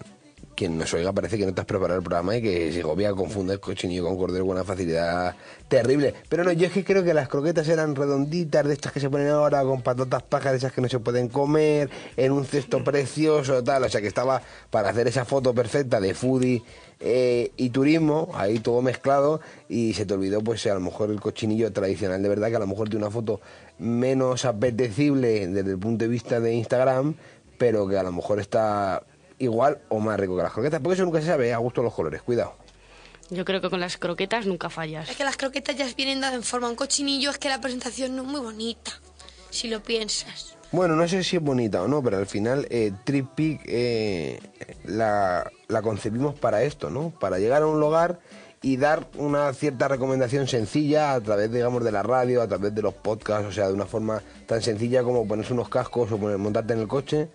quien 0.64 0.78
nos 0.78 0.94
oiga 0.94 1.12
parece 1.12 1.38
que 1.38 1.46
no 1.46 1.54
te 1.54 1.60
has 1.60 1.68
preparado 1.68 2.00
el 2.00 2.06
programa 2.06 2.38
y 2.38 2.42
que 2.42 2.72
Segovia 2.72 3.12
confunde 3.12 3.54
el 3.54 3.60
cochinillo 3.60 4.06
con 4.06 4.18
cordero 4.18 4.46
con 4.46 4.56
una 4.56 4.64
facilidad 4.64 5.36
terrible. 5.68 6.14
Pero 6.30 6.46
no, 6.46 6.54
yo 6.54 6.68
es 6.68 6.72
que 6.72 6.86
creo 6.86 7.04
que 7.04 7.14
las 7.14 7.28
croquetas 7.28 7.68
eran 7.68 7.98
redonditas, 7.98 8.66
de 8.66 8.74
estas 8.74 8.94
que 8.94 9.02
se 9.02 9.10
ponen 9.10 9.28
ahora 9.28 9.62
con 9.64 9.82
patatas 9.82 10.24
pajas, 10.24 10.54
de 10.54 10.60
esas 10.60 10.72
que 10.72 10.80
no 10.80 10.88
se 10.88 11.00
pueden 11.00 11.28
comer, 11.28 11.90
en 12.16 12.32
un 12.32 12.46
cesto 12.46 12.82
precioso, 12.82 13.62
tal. 13.62 13.84
O 13.84 13.90
sea 13.90 14.00
que 14.00 14.08
estaba 14.08 14.42
para 14.70 14.92
hacer 14.92 15.06
esa 15.06 15.26
foto 15.26 15.54
perfecta 15.54 16.00
de 16.00 16.14
foodie 16.14 16.64
eh, 17.02 17.52
y 17.58 17.70
turismo, 17.72 18.32
ahí 18.34 18.60
todo 18.60 18.82
mezclado, 18.82 19.42
y 19.68 19.94
se 19.96 20.06
te 20.06 20.14
olvidó, 20.14 20.40
pues 20.42 20.66
a 20.68 20.74
lo 20.76 20.80
mejor 20.80 21.12
el 21.12 21.20
cochinillo 21.20 21.74
tradicional 21.74 22.24
de 22.24 22.30
verdad, 22.30 22.48
que 22.52 22.56
a 22.56 22.60
lo 22.60 22.68
mejor 22.68 22.88
tiene 22.88 23.06
una 23.06 23.12
foto 23.12 23.42
menos 23.80 24.46
apetecible 24.46 25.46
desde 25.46 25.72
el 25.72 25.78
punto 25.78 26.06
de 26.06 26.10
vista 26.10 26.40
de 26.40 26.54
Instagram, 26.54 27.16
pero 27.58 27.86
que 27.86 27.98
a 27.98 28.04
lo 28.04 28.14
mejor 28.14 28.40
está 28.40 29.04
igual 29.44 29.80
o 29.90 30.00
más 30.00 30.20
rico 30.20 30.36
que 30.36 30.44
las 30.44 30.54
croquetas, 30.54 30.80
porque 30.82 30.96
eso 30.96 31.06
nunca 31.06 31.22
se 31.22 31.28
sabe, 31.28 31.50
¿eh? 31.50 31.54
a 31.54 31.58
gusto 31.58 31.84
los 31.84 31.94
colores, 31.94 32.22
cuidado. 32.22 32.56
Yo 33.30 33.46
creo 33.46 33.62
que 33.62 33.70
con 33.70 33.80
las 33.80 33.98
croquetas 33.98 34.46
nunca 34.46 34.70
fallas. 34.70 35.10
Es 35.10 35.16
que 35.16 35.24
las 35.24 35.38
croquetas 35.38 35.76
ya 35.76 35.88
vienen 35.96 36.22
dadas 36.22 36.36
en 36.36 36.44
forma 36.44 36.70
un 36.70 36.76
cochinillo, 36.76 37.32
es 37.32 37.38
que 37.38 37.50
la 37.50 37.62
presentación 37.62 38.16
no 38.16 38.24
es 38.24 38.28
muy 38.28 38.42
bonita, 38.42 38.92
si 39.50 39.70
lo 39.70 39.82
piensas. 39.82 40.56
Bueno, 40.72 40.96
no 40.96 41.08
sé 41.08 41.24
si 41.24 41.36
es 41.36 41.42
bonita 41.42 41.84
o 41.84 41.88
no, 41.88 42.02
pero 42.02 42.18
al 42.18 42.26
final 42.26 42.68
eh, 42.70 42.92
Trip 43.04 43.28
Peak, 43.36 43.62
eh, 43.66 44.40
la, 44.86 45.50
la 45.68 45.82
concebimos 45.82 46.34
para 46.38 46.64
esto, 46.64 46.90
¿no? 46.90 47.12
Para 47.12 47.38
llegar 47.38 47.62
a 47.62 47.68
un 47.68 47.80
lugar 47.80 48.20
y 48.64 48.78
dar 48.78 49.06
una 49.18 49.54
cierta 49.54 49.90
recomendación 49.90 50.48
sencilla 50.48 51.14
a 51.14 51.22
través, 51.22 51.52
digamos, 51.52 51.84
de 51.84 51.92
la 51.92 52.02
radio, 52.02 52.42
a 52.42 52.48
través 52.48 52.74
de 52.74 52.82
los 52.82 52.94
podcasts, 52.94 53.46
o 53.46 53.52
sea, 53.52 53.68
de 53.68 53.74
una 53.74 53.86
forma 53.86 54.24
tan 54.48 54.62
sencilla 54.62 55.04
como 55.04 55.28
ponerse 55.28 55.54
unos 55.54 55.70
cascos 55.70 56.12
o 56.14 56.18
poner, 56.18 56.38
montarte 56.38 56.74
en 56.74 56.80
el 56.80 56.88
coche, 56.88 57.28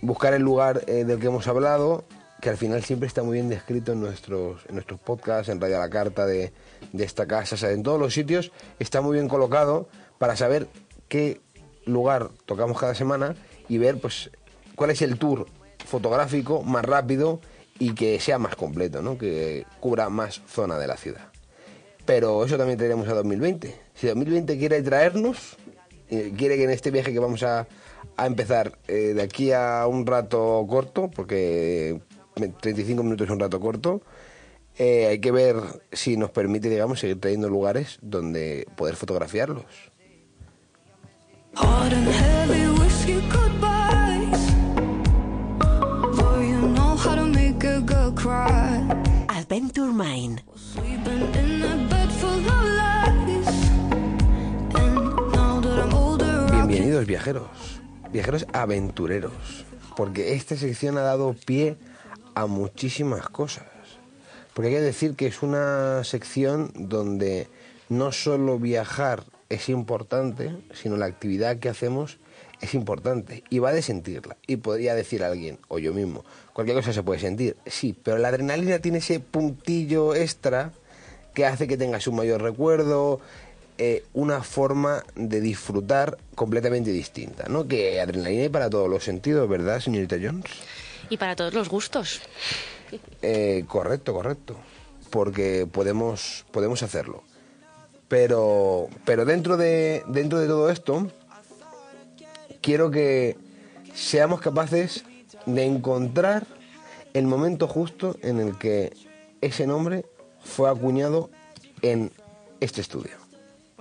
buscar 0.00 0.34
el 0.34 0.42
lugar 0.42 0.84
eh, 0.86 1.04
del 1.04 1.18
que 1.18 1.26
hemos 1.26 1.46
hablado, 1.48 2.04
que 2.40 2.50
al 2.50 2.56
final 2.56 2.82
siempre 2.84 3.06
está 3.06 3.22
muy 3.22 3.34
bien 3.34 3.48
descrito 3.48 3.92
en 3.92 4.00
nuestros, 4.00 4.64
en 4.68 4.74
nuestros 4.74 5.00
podcasts, 5.00 5.48
en 5.48 5.60
Radio 5.60 5.78
la 5.78 5.90
Carta 5.90 6.26
de, 6.26 6.52
esta 6.96 7.26
casa, 7.26 7.70
en 7.70 7.82
todos 7.82 7.98
los 7.98 8.14
sitios 8.14 8.52
está 8.78 9.00
muy 9.00 9.14
bien 9.14 9.28
colocado 9.28 9.88
para 10.18 10.36
saber 10.36 10.68
qué 11.08 11.40
lugar 11.84 12.30
tocamos 12.46 12.78
cada 12.78 12.94
semana 12.94 13.34
y 13.68 13.78
ver 13.78 14.00
pues 14.00 14.30
cuál 14.76 14.90
es 14.90 15.02
el 15.02 15.18
tour 15.18 15.46
fotográfico 15.84 16.62
más 16.62 16.84
rápido 16.84 17.40
y 17.78 17.94
que 17.94 18.20
sea 18.20 18.38
más 18.38 18.56
completo, 18.56 19.02
¿no? 19.02 19.18
que 19.18 19.66
cubra 19.80 20.08
más 20.08 20.42
zona 20.46 20.78
de 20.78 20.86
la 20.86 20.96
ciudad. 20.96 21.28
Pero 22.04 22.44
eso 22.44 22.56
también 22.56 22.78
tenemos 22.78 23.08
a 23.08 23.14
2020. 23.14 23.74
Si 23.94 24.06
2020 24.06 24.58
quiere 24.58 24.82
traernos, 24.82 25.56
eh, 26.08 26.32
quiere 26.36 26.56
que 26.56 26.64
en 26.64 26.70
este 26.70 26.90
viaje 26.90 27.12
que 27.12 27.18
vamos 27.18 27.42
a, 27.42 27.66
a 28.16 28.26
empezar 28.26 28.78
eh, 28.88 29.14
de 29.14 29.22
aquí 29.22 29.52
a 29.52 29.86
un 29.86 30.06
rato 30.06 30.64
corto, 30.68 31.10
porque 31.10 32.00
35 32.34 33.02
minutos 33.02 33.26
es 33.26 33.32
un 33.32 33.40
rato 33.40 33.60
corto, 33.60 34.02
eh, 34.76 35.06
hay 35.06 35.20
que 35.20 35.32
ver 35.32 35.56
si 35.92 36.16
nos 36.16 36.30
permite, 36.30 36.68
digamos, 36.68 37.00
seguir 37.00 37.20
trayendo 37.20 37.48
lugares 37.48 37.98
donde 38.00 38.66
poder 38.76 38.96
fotografiarlos. 38.96 39.64
Adventure 49.28 49.92
Bienvenidos 56.52 57.06
viajeros, 57.06 57.77
viajeros 58.12 58.46
aventureros, 58.52 59.32
porque 59.96 60.34
esta 60.34 60.56
sección 60.56 60.98
ha 60.98 61.02
dado 61.02 61.34
pie 61.34 61.76
a 62.34 62.46
muchísimas 62.46 63.28
cosas. 63.28 63.66
Porque 64.54 64.68
hay 64.68 64.74
que 64.74 64.80
decir 64.80 65.14
que 65.14 65.26
es 65.26 65.42
una 65.42 66.02
sección 66.04 66.72
donde 66.74 67.48
no 67.88 68.12
solo 68.12 68.58
viajar 68.58 69.24
es 69.48 69.68
importante, 69.68 70.56
sino 70.72 70.96
la 70.96 71.06
actividad 71.06 71.58
que 71.58 71.68
hacemos 71.68 72.18
es 72.60 72.74
importante 72.74 73.44
y 73.50 73.60
va 73.60 73.72
de 73.72 73.82
sentirla. 73.82 74.36
Y 74.46 74.56
podría 74.56 74.94
decir 74.94 75.22
alguien, 75.22 75.58
o 75.68 75.78
yo 75.78 75.92
mismo, 75.92 76.24
cualquier 76.52 76.76
cosa 76.76 76.92
se 76.92 77.02
puede 77.02 77.20
sentir, 77.20 77.56
sí, 77.66 77.96
pero 78.02 78.18
la 78.18 78.28
adrenalina 78.28 78.78
tiene 78.80 78.98
ese 78.98 79.20
puntillo 79.20 80.14
extra 80.14 80.72
que 81.34 81.46
hace 81.46 81.68
que 81.68 81.76
tengas 81.76 82.06
un 82.08 82.16
mayor 82.16 82.42
recuerdo, 82.42 83.20
eh, 83.80 84.04
una 84.12 84.42
forma 84.42 85.04
de 85.14 85.40
disfrutar 85.40 86.18
completamente 86.34 86.90
distinta, 86.90 87.44
¿no? 87.48 87.68
Que 87.68 88.00
adrenalina 88.00 88.42
hay 88.42 88.48
para 88.48 88.68
todos 88.68 88.90
los 88.90 89.04
sentidos, 89.04 89.48
¿verdad, 89.48 89.78
señorita 89.78 90.16
Jones? 90.20 90.46
Y 91.08 91.16
para 91.16 91.36
todos 91.36 91.54
los 91.54 91.68
gustos. 91.68 92.20
Eh, 93.22 93.64
correcto, 93.68 94.12
correcto. 94.12 94.56
Porque 95.10 95.68
podemos, 95.70 96.44
podemos 96.50 96.82
hacerlo. 96.82 97.22
Pero, 98.08 98.88
pero 99.04 99.24
dentro, 99.24 99.56
de, 99.56 100.02
dentro 100.08 100.40
de 100.40 100.48
todo 100.48 100.70
esto, 100.70 101.10
quiero 102.60 102.90
que 102.90 103.36
seamos 103.94 104.40
capaces 104.40 105.04
de 105.46 105.64
encontrar 105.64 106.46
el 107.14 107.26
momento 107.26 107.68
justo 107.68 108.16
en 108.22 108.40
el 108.40 108.58
que 108.58 108.92
ese 109.40 109.68
nombre 109.68 110.04
fue 110.42 110.68
acuñado 110.68 111.30
en 111.82 112.10
este 112.60 112.80
estudio. 112.80 113.17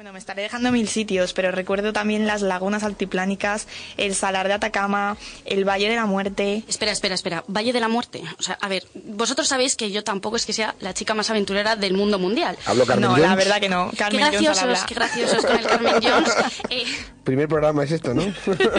Bueno, 0.07 0.13
me 0.13 0.19
estaré 0.19 0.43
dejando 0.43 0.71
mil 0.71 0.87
sitios, 0.87 1.33
pero 1.33 1.51
recuerdo 1.51 1.91
también 1.91 2.25
las 2.27 2.41
lagunas 2.41 2.83
altiplánicas, 2.83 3.67
el 3.97 4.15
salar 4.15 4.47
de 4.47 4.53
Atacama, 4.53 5.17
el 5.43 5.67
Valle 5.67 5.89
de 5.89 5.97
la 5.97 6.05
Muerte. 6.05 6.63
Espera, 6.65 6.93
espera, 6.93 7.13
espera. 7.13 7.43
Valle 7.49 7.73
de 7.73 7.81
la 7.81 7.89
Muerte. 7.89 8.23
O 8.39 8.41
sea, 8.41 8.57
a 8.61 8.69
ver, 8.69 8.85
vosotros 8.93 9.49
sabéis 9.49 9.75
que 9.75 9.91
yo 9.91 10.05
tampoco 10.05 10.37
es 10.37 10.45
que 10.45 10.53
sea 10.53 10.75
la 10.79 10.93
chica 10.93 11.13
más 11.13 11.29
aventurera 11.29 11.75
del 11.75 11.93
mundo 11.93 12.19
mundial. 12.19 12.57
¿Hablo 12.65 12.85
Carmen 12.85 13.09
No, 13.09 13.17
la 13.17 13.31
Jones? 13.31 13.37
verdad 13.45 13.59
que 13.59 13.67
no. 13.67 13.91
Carmen 13.97 14.19
qué 14.31 14.37
Jones 14.37 14.41
graciosos, 14.45 14.63
habla. 14.63 14.85
qué 14.87 14.95
graciosos 14.95 15.45
con 15.45 15.57
el 15.59 15.65
Carmen 15.65 15.93
Jones. 16.01 16.33
Eh, 16.69 16.85
Primer 17.25 17.49
programa 17.49 17.83
es 17.83 17.91
esto, 17.91 18.13
¿no? 18.13 18.21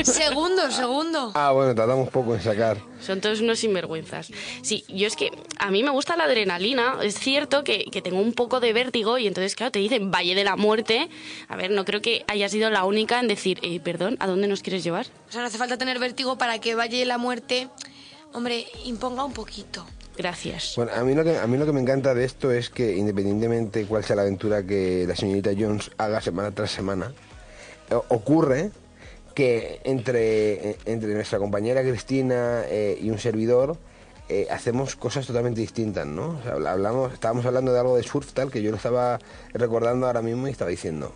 segundo, 0.04 0.70
segundo. 0.70 1.32
ah, 1.34 1.50
bueno, 1.52 1.74
tardamos 1.74 2.08
poco 2.08 2.34
en 2.36 2.40
sacar. 2.42 2.78
Son 3.04 3.20
todos 3.20 3.40
unos 3.42 3.58
sinvergüenzas. 3.58 4.30
Sí, 4.62 4.84
yo 4.88 5.06
es 5.06 5.14
que 5.14 5.30
a 5.58 5.70
mí 5.70 5.82
me 5.82 5.90
gusta 5.90 6.16
la 6.16 6.24
adrenalina. 6.24 6.96
Es 7.02 7.18
cierto 7.18 7.62
que, 7.64 7.84
que 7.92 8.00
tengo 8.00 8.18
un 8.18 8.32
poco 8.32 8.58
de 8.60 8.72
vértigo 8.72 9.18
y 9.18 9.26
entonces, 9.26 9.54
claro, 9.54 9.70
te 9.72 9.78
dicen 9.78 10.10
Valle 10.10 10.34
de 10.34 10.44
la 10.44 10.56
Muerte. 10.56 11.10
A 11.48 11.56
ver, 11.56 11.70
no 11.70 11.84
creo 11.84 12.00
que 12.00 12.24
haya 12.28 12.48
sido 12.48 12.70
la 12.70 12.84
única 12.84 13.20
en 13.20 13.28
decir, 13.28 13.58
eh, 13.62 13.80
perdón, 13.80 14.16
¿a 14.20 14.26
dónde 14.26 14.48
nos 14.48 14.62
quieres 14.62 14.84
llevar? 14.84 15.06
O 15.28 15.32
sea, 15.32 15.40
no 15.40 15.46
hace 15.46 15.58
falta 15.58 15.78
tener 15.78 15.98
vértigo 15.98 16.38
para 16.38 16.58
que 16.60 16.74
Valle 16.74 16.98
de 16.98 17.06
la 17.06 17.18
Muerte, 17.18 17.68
hombre, 18.32 18.66
imponga 18.84 19.24
un 19.24 19.32
poquito. 19.32 19.86
Gracias. 20.16 20.74
Bueno, 20.76 20.92
a 20.94 21.04
mí, 21.04 21.14
lo 21.14 21.22
que, 21.22 21.38
a 21.38 21.46
mí 21.46 21.56
lo 21.56 21.64
que 21.64 21.72
me 21.72 21.80
encanta 21.80 22.12
de 22.12 22.24
esto 22.24 22.50
es 22.50 22.70
que 22.70 22.96
independientemente 22.96 23.86
cuál 23.86 24.02
sea 24.02 24.16
la 24.16 24.22
aventura 24.22 24.64
que 24.64 25.04
la 25.06 25.14
señorita 25.14 25.50
Jones 25.56 25.92
haga 25.96 26.20
semana 26.20 26.50
tras 26.50 26.72
semana, 26.72 27.12
ocurre 28.08 28.72
que 29.34 29.80
entre, 29.84 30.70
eh, 30.70 30.76
entre 30.84 31.14
nuestra 31.14 31.38
compañera 31.38 31.82
Cristina 31.82 32.64
eh, 32.66 32.98
y 33.00 33.10
un 33.10 33.20
servidor 33.20 33.76
eh, 34.28 34.46
hacemos 34.50 34.96
cosas 34.96 35.26
totalmente 35.26 35.60
distintas, 35.60 36.06
¿no? 36.06 36.38
Hablamos, 36.46 37.12
estábamos 37.12 37.46
hablando 37.46 37.72
de 37.72 37.80
algo 37.80 37.96
de 37.96 38.02
surf 38.02 38.32
tal 38.32 38.50
que 38.50 38.62
yo 38.62 38.70
lo 38.70 38.76
estaba 38.76 39.18
recordando 39.54 40.06
ahora 40.06 40.22
mismo 40.22 40.48
y 40.48 40.50
estaba 40.50 40.70
diciendo, 40.70 41.12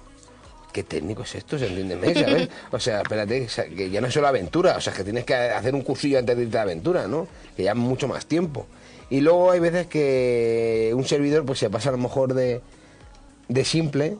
qué 0.73 0.83
técnico 0.83 1.23
es 1.23 1.35
esto, 1.35 1.59
¿se 1.59 1.67
entiende? 1.67 2.15
¿sabes? 2.15 2.49
O 2.71 2.81
sea, 2.81 3.03
espérate, 3.03 3.47
que 3.77 3.91
ya 3.91 4.01
no 4.01 4.07
es 4.07 4.15
solo 4.15 4.29
aventura, 4.29 4.77
o 4.77 4.81
sea, 4.81 4.93
que 4.93 5.05
tienes 5.05 5.25
que 5.25 5.35
hacer 5.35 5.75
un 5.75 5.83
cursillo 5.83 6.19
antes 6.19 6.37
de 6.37 6.45
irte 6.45 6.59
a 6.59 6.63
aventura, 6.63 7.07
¿no? 7.07 7.29
Que 7.57 7.65
ya 7.65 7.75
mucho 7.75 8.09
más 8.09 8.27
tiempo. 8.27 8.67
Y 9.11 9.21
luego 9.21 9.51
hay 9.51 9.61
veces 9.61 9.87
que 9.89 10.93
un 10.95 11.05
servidor 11.05 11.45
pues 11.45 11.59
se 11.59 11.69
pasa 11.69 11.91
a 11.91 11.93
lo 11.93 11.99
mejor 11.99 12.33
de, 12.33 12.63
de 13.49 13.65
simple 13.65 14.17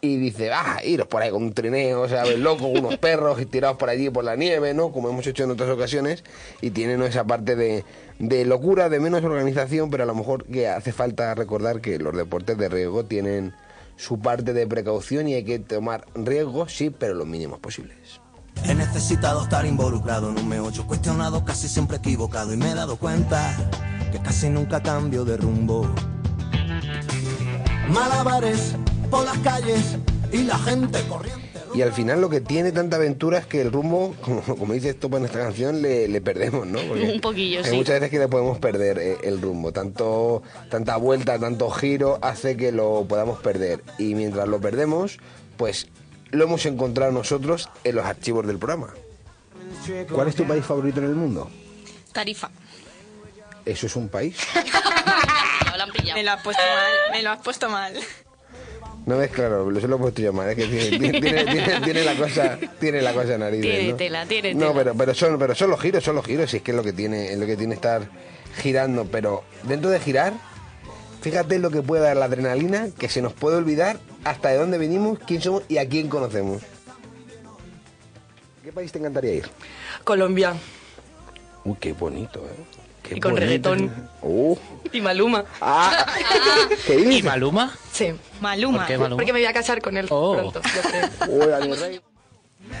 y 0.00 0.16
dice, 0.16 0.52
ah, 0.52 0.80
iros 0.84 1.08
por 1.08 1.22
ahí 1.22 1.30
con 1.30 1.42
un 1.42 1.52
trineo, 1.52 2.08
¿sabes? 2.08 2.38
Loco, 2.38 2.66
unos 2.66 2.96
perros 2.98 3.38
tirados 3.50 3.76
por 3.78 3.88
allí 3.88 4.10
por 4.10 4.24
la 4.24 4.36
nieve, 4.36 4.72
¿no? 4.72 4.92
Como 4.92 5.08
hemos 5.08 5.26
hecho 5.26 5.42
en 5.42 5.50
otras 5.50 5.68
ocasiones 5.70 6.22
y 6.60 6.70
tiene 6.70 6.96
¿no? 6.96 7.04
esa 7.04 7.24
parte 7.24 7.56
de, 7.56 7.84
de 8.20 8.44
locura, 8.44 8.88
de 8.88 9.00
menos 9.00 9.24
organización, 9.24 9.90
pero 9.90 10.04
a 10.04 10.06
lo 10.06 10.14
mejor 10.14 10.44
que 10.44 10.68
hace 10.68 10.92
falta 10.92 11.34
recordar 11.34 11.80
que 11.80 11.98
los 11.98 12.16
deportes 12.16 12.56
de 12.56 12.68
riesgo 12.68 13.04
tienen 13.04 13.54
su 13.96 14.20
parte 14.20 14.52
de 14.52 14.66
precaución 14.68 15.26
y 15.26 15.34
hay 15.34 15.44
que 15.44 15.58
tomar 15.58 16.06
riesgos, 16.14 16.72
sí, 16.72 16.90
pero 16.90 17.14
los 17.14 17.26
mínimos 17.26 17.58
posibles. 17.58 18.20
He 18.64 18.74
necesitado 18.74 19.42
estar 19.42 19.66
involucrado 19.66 20.30
en 20.30 20.38
un 20.38 20.48
meollo 20.48 20.86
cuestionado, 20.86 21.44
casi 21.44 21.68
siempre 21.68 21.96
equivocado 21.96 22.52
y 22.52 22.56
me 22.56 22.70
he 22.70 22.74
dado 22.74 22.96
cuenta 22.96 23.56
que 24.12 24.20
casi 24.20 24.48
nunca 24.48 24.80
cambio 24.80 25.24
de 25.24 25.36
rumbo. 25.36 25.92
Malabares 27.88 28.76
por 29.10 29.24
las 29.24 29.38
calles 29.38 29.96
y 30.32 30.44
la 30.44 30.58
gente 30.58 31.00
corriendo. 31.08 31.46
Y 31.74 31.82
al 31.82 31.92
final 31.92 32.20
lo 32.20 32.30
que 32.30 32.40
tiene 32.40 32.72
tanta 32.72 32.96
aventura 32.96 33.38
es 33.38 33.46
que 33.46 33.60
el 33.60 33.72
rumbo, 33.72 34.14
como, 34.22 34.42
como 34.42 34.72
dice 34.72 34.90
esto 34.90 35.14
en 35.16 35.24
esta 35.24 35.38
canción, 35.38 35.82
le, 35.82 36.08
le 36.08 36.20
perdemos, 36.20 36.66
¿no? 36.66 36.80
Un 36.80 37.20
poquillo, 37.20 37.60
hay 37.60 37.70
sí. 37.70 37.76
muchas 37.76 37.96
veces 37.96 38.10
que 38.10 38.18
le 38.18 38.28
podemos 38.28 38.58
perder 38.58 38.98
eh, 38.98 39.16
el 39.22 39.40
rumbo. 39.40 39.72
Tanto, 39.72 40.42
tanta 40.70 40.96
vuelta, 40.96 41.38
tanto 41.38 41.70
giro 41.70 42.18
hace 42.22 42.56
que 42.56 42.72
lo 42.72 43.04
podamos 43.08 43.40
perder. 43.40 43.82
Y 43.98 44.14
mientras 44.14 44.48
lo 44.48 44.60
perdemos, 44.60 45.18
pues 45.56 45.88
lo 46.30 46.44
hemos 46.44 46.64
encontrado 46.66 47.12
nosotros 47.12 47.68
en 47.84 47.96
los 47.96 48.04
archivos 48.04 48.46
del 48.46 48.58
programa. 48.58 48.94
¿Cuál 50.12 50.28
es 50.28 50.34
tu 50.34 50.46
país 50.46 50.64
favorito 50.64 51.00
en 51.00 51.06
el 51.06 51.14
mundo? 51.14 51.50
Tarifa. 52.12 52.50
¿Eso 53.64 53.86
es 53.86 53.96
un 53.96 54.08
país? 54.08 54.36
Me 56.14 56.24
lo 56.24 56.32
has 56.32 56.42
puesto 56.42 56.62
mal, 56.62 57.12
me 57.12 57.22
lo 57.22 57.30
has 57.30 57.38
puesto 57.40 57.70
mal. 57.70 57.94
No 59.08 59.16
ves 59.16 59.30
claro, 59.30 59.70
lo 59.70 59.80
se 59.80 59.88
lo 59.88 59.96
he 59.96 59.98
puesto 59.98 60.20
yo 60.20 60.34
mal, 60.34 60.50
es 60.50 60.56
que 60.56 60.66
tiene, 60.66 60.98
tiene- 60.98 61.20
tiene- 61.20 61.44
tiene- 61.46 61.80
tiene 61.80 62.04
la 62.04 62.14
cosa, 62.14 62.58
tiene 62.78 63.00
la 63.00 63.14
cosa 63.14 63.38
narices, 63.38 63.62
Tiene 63.70 63.90
¿no? 63.92 63.96
tela, 63.96 64.26
tiene 64.26 64.52
No, 64.54 64.60
tela. 64.60 64.74
pero, 64.74 64.94
pero 64.96 65.14
son, 65.14 65.38
pero 65.38 65.54
son 65.54 65.70
los 65.70 65.80
giros, 65.80 66.04
son 66.04 66.14
los 66.14 66.26
giros, 66.26 66.52
y 66.52 66.58
es 66.58 66.62
que 66.62 66.72
es 66.72 66.76
lo 66.76 66.82
que 66.82 66.92
tiene, 66.92 67.32
es 67.32 67.38
lo 67.38 67.46
que 67.46 67.56
tiene 67.56 67.74
estar 67.74 68.02
girando, 68.58 69.06
pero 69.06 69.44
dentro 69.62 69.88
de 69.88 69.98
girar, 69.98 70.34
fíjate 71.22 71.58
lo 71.58 71.70
que 71.70 71.80
puede 71.80 72.02
dar 72.02 72.18
la 72.18 72.26
adrenalina, 72.26 72.88
que 72.98 73.08
se 73.08 73.22
nos 73.22 73.32
puede 73.32 73.56
olvidar 73.56 73.98
hasta 74.24 74.50
de 74.50 74.58
dónde 74.58 74.76
venimos, 74.76 75.18
quién 75.26 75.40
somos 75.40 75.62
y 75.68 75.78
a 75.78 75.88
quién 75.88 76.08
conocemos. 76.10 76.60
¿Qué 78.62 78.72
país 78.72 78.92
te 78.92 78.98
encantaría 78.98 79.32
ir? 79.36 79.48
Colombia. 80.04 80.52
Uy, 81.64 81.76
qué 81.80 81.94
bonito, 81.94 82.40
¿eh? 82.46 82.77
Qué 83.08 83.16
Y 83.16 83.20
con 83.20 83.32
bonito. 83.32 83.74
reggaetón. 83.74 84.08
Uh, 84.22 84.56
Y 84.92 85.00
Maluma. 85.00 85.44
Ah. 85.60 86.06
¿qué 86.86 86.96
dices? 86.96 87.18
¿Y 87.20 87.22
Maluma? 87.22 87.74
Sí. 87.92 88.12
Maluma. 88.40 88.78
¿Por 88.78 88.86
qué 88.86 88.98
Maluma? 88.98 89.16
Porque 89.16 89.32
me 89.32 89.38
voy 89.40 89.46
a 89.46 89.52
casar 89.52 89.80
con 89.80 89.96
él 89.96 90.06
Oh. 90.10 90.34
pronto, 90.36 90.60
yo 90.62 90.82
creo. 90.90 92.00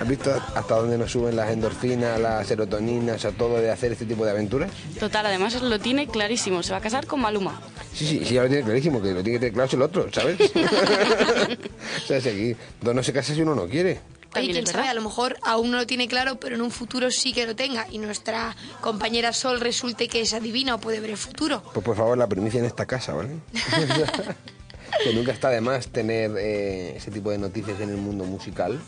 ¿Has 0.00 0.06
visto 0.06 0.30
hasta 0.54 0.74
dónde 0.74 0.98
nos 0.98 1.10
suben 1.10 1.34
las 1.34 1.50
endorfinas, 1.50 2.20
las 2.20 2.46
serotoninas, 2.46 3.16
o 3.16 3.18
sea, 3.18 3.30
todo 3.32 3.58
de 3.58 3.70
hacer 3.70 3.92
este 3.92 4.04
tipo 4.04 4.22
de 4.24 4.32
aventuras? 4.32 4.70
Total, 5.00 5.24
además 5.24 5.60
lo 5.62 5.78
tiene 5.78 6.06
clarísimo. 6.06 6.62
Se 6.62 6.72
va 6.72 6.76
a 6.78 6.80
casar 6.82 7.06
con 7.06 7.20
Maluma. 7.22 7.58
Sí, 7.94 8.06
sí, 8.06 8.22
sí, 8.24 8.34
ya 8.34 8.42
lo 8.42 8.48
tiene 8.48 8.64
clarísimo, 8.64 9.00
que 9.00 9.12
lo 9.14 9.22
tiene 9.22 9.38
que 9.38 9.46
tener 9.50 9.52
claro 9.54 9.66
es 9.66 9.74
el 9.74 9.82
otro, 9.82 10.12
¿sabes? 10.12 10.38
o 12.04 12.06
sea, 12.06 12.20
si 12.20 12.28
aquí 12.28 12.56
dos 12.82 12.94
no 12.94 13.02
se 13.02 13.12
casa 13.14 13.34
si 13.34 13.40
uno 13.42 13.54
no 13.54 13.66
quiere. 13.66 13.98
También 14.38 14.52
quién 14.52 14.64
es 14.64 14.70
sabe, 14.70 14.82
verdad. 14.82 14.90
a 14.90 14.94
lo 14.94 15.02
mejor 15.02 15.36
aún 15.42 15.70
no 15.70 15.76
lo 15.78 15.86
tiene 15.86 16.08
claro, 16.08 16.40
pero 16.40 16.54
en 16.56 16.62
un 16.62 16.70
futuro 16.70 17.10
sí 17.10 17.32
que 17.32 17.46
lo 17.46 17.54
tenga. 17.56 17.86
Y 17.90 17.98
nuestra 17.98 18.56
compañera 18.80 19.32
Sol 19.32 19.60
resulte 19.60 20.08
que 20.08 20.20
es 20.22 20.32
adivina 20.34 20.74
o 20.74 20.78
puede 20.78 21.00
ver 21.00 21.10
el 21.10 21.16
futuro. 21.16 21.62
Pues 21.72 21.84
por 21.84 21.96
favor, 21.96 22.16
la 22.18 22.26
primicia 22.26 22.58
en 22.60 22.66
esta 22.66 22.86
casa, 22.86 23.12
¿vale? 23.14 23.36
que 25.04 25.12
nunca 25.14 25.32
está 25.32 25.50
de 25.50 25.60
más 25.60 25.88
tener 25.88 26.32
eh, 26.38 26.96
ese 26.96 27.10
tipo 27.10 27.30
de 27.30 27.38
noticias 27.38 27.80
en 27.80 27.90
el 27.90 27.96
mundo 27.96 28.24
musical, 28.24 28.80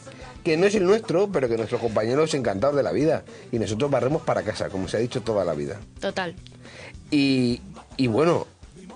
que 0.42 0.57
no 0.57 0.66
es 0.66 0.74
el 0.74 0.84
nuestro, 0.84 1.28
pero 1.30 1.48
que 1.48 1.57
nuestros 1.57 1.80
compañeros 1.80 2.32
encantados 2.34 2.74
de 2.76 2.82
la 2.82 2.92
vida. 2.92 3.24
Y 3.53 3.59
nosotros 3.59 3.90
barremos 3.90 4.22
para 4.22 4.42
casa, 4.42 4.68
como 4.70 4.88
se 4.88 4.96
ha 4.96 5.01
dicho 5.01 5.20
toda 5.22 5.44
la 5.44 5.53
vida. 5.55 5.78
Total. 6.01 6.34
Y, 7.11 7.61
y 7.96 8.07
bueno, 8.07 8.46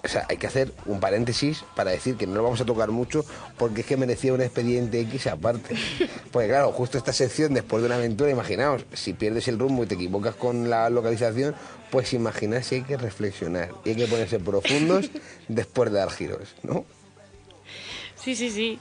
o 0.05 0.09
sea, 0.09 0.27
hay 0.29 0.37
que 0.37 0.47
hacer 0.47 0.71
un 0.85 1.01
paréntesis 1.01 1.65
para 1.75 1.91
decir 1.91 2.17
que 2.17 2.27
no 2.27 2.35
lo 2.35 2.43
vamos 2.43 2.61
a 2.61 2.67
tocar 2.67 2.91
mucho 2.91 3.25
porque 3.57 3.81
es 3.81 3.87
que 3.87 3.97
merecía 3.97 4.35
un 4.35 4.43
expediente 4.43 5.01
X 5.01 5.29
aparte. 5.29 5.77
Porque 6.33 6.49
claro, 6.49 6.73
justo 6.73 6.99
esta 6.99 7.13
sección, 7.13 7.55
después 7.55 7.81
de 7.81 7.87
una 7.87 7.95
aventura, 7.97 8.31
imaginaos, 8.31 8.85
si 8.93 9.13
pierdes 9.13 9.47
el 9.49 9.59
rumbo 9.59 9.85
y 9.85 9.87
te 9.87 9.95
equivocas 9.95 10.35
con 10.35 10.69
la 10.69 10.91
localización, 10.91 11.55
pues 11.91 12.13
imaginad 12.13 12.63
si 12.63 12.77
hay 12.77 12.83
que 12.83 12.97
reflexionar 12.97 13.71
y 13.85 13.91
hay 13.91 13.97
que 13.97 14.07
ponerse 14.07 14.41
profundos 14.41 15.11
después 15.49 15.93
de 15.93 15.99
dar 15.99 16.11
giros, 16.11 16.55
¿no? 16.63 16.85
Sí, 18.25 18.35
sí, 18.35 18.49
sí. 18.49 18.79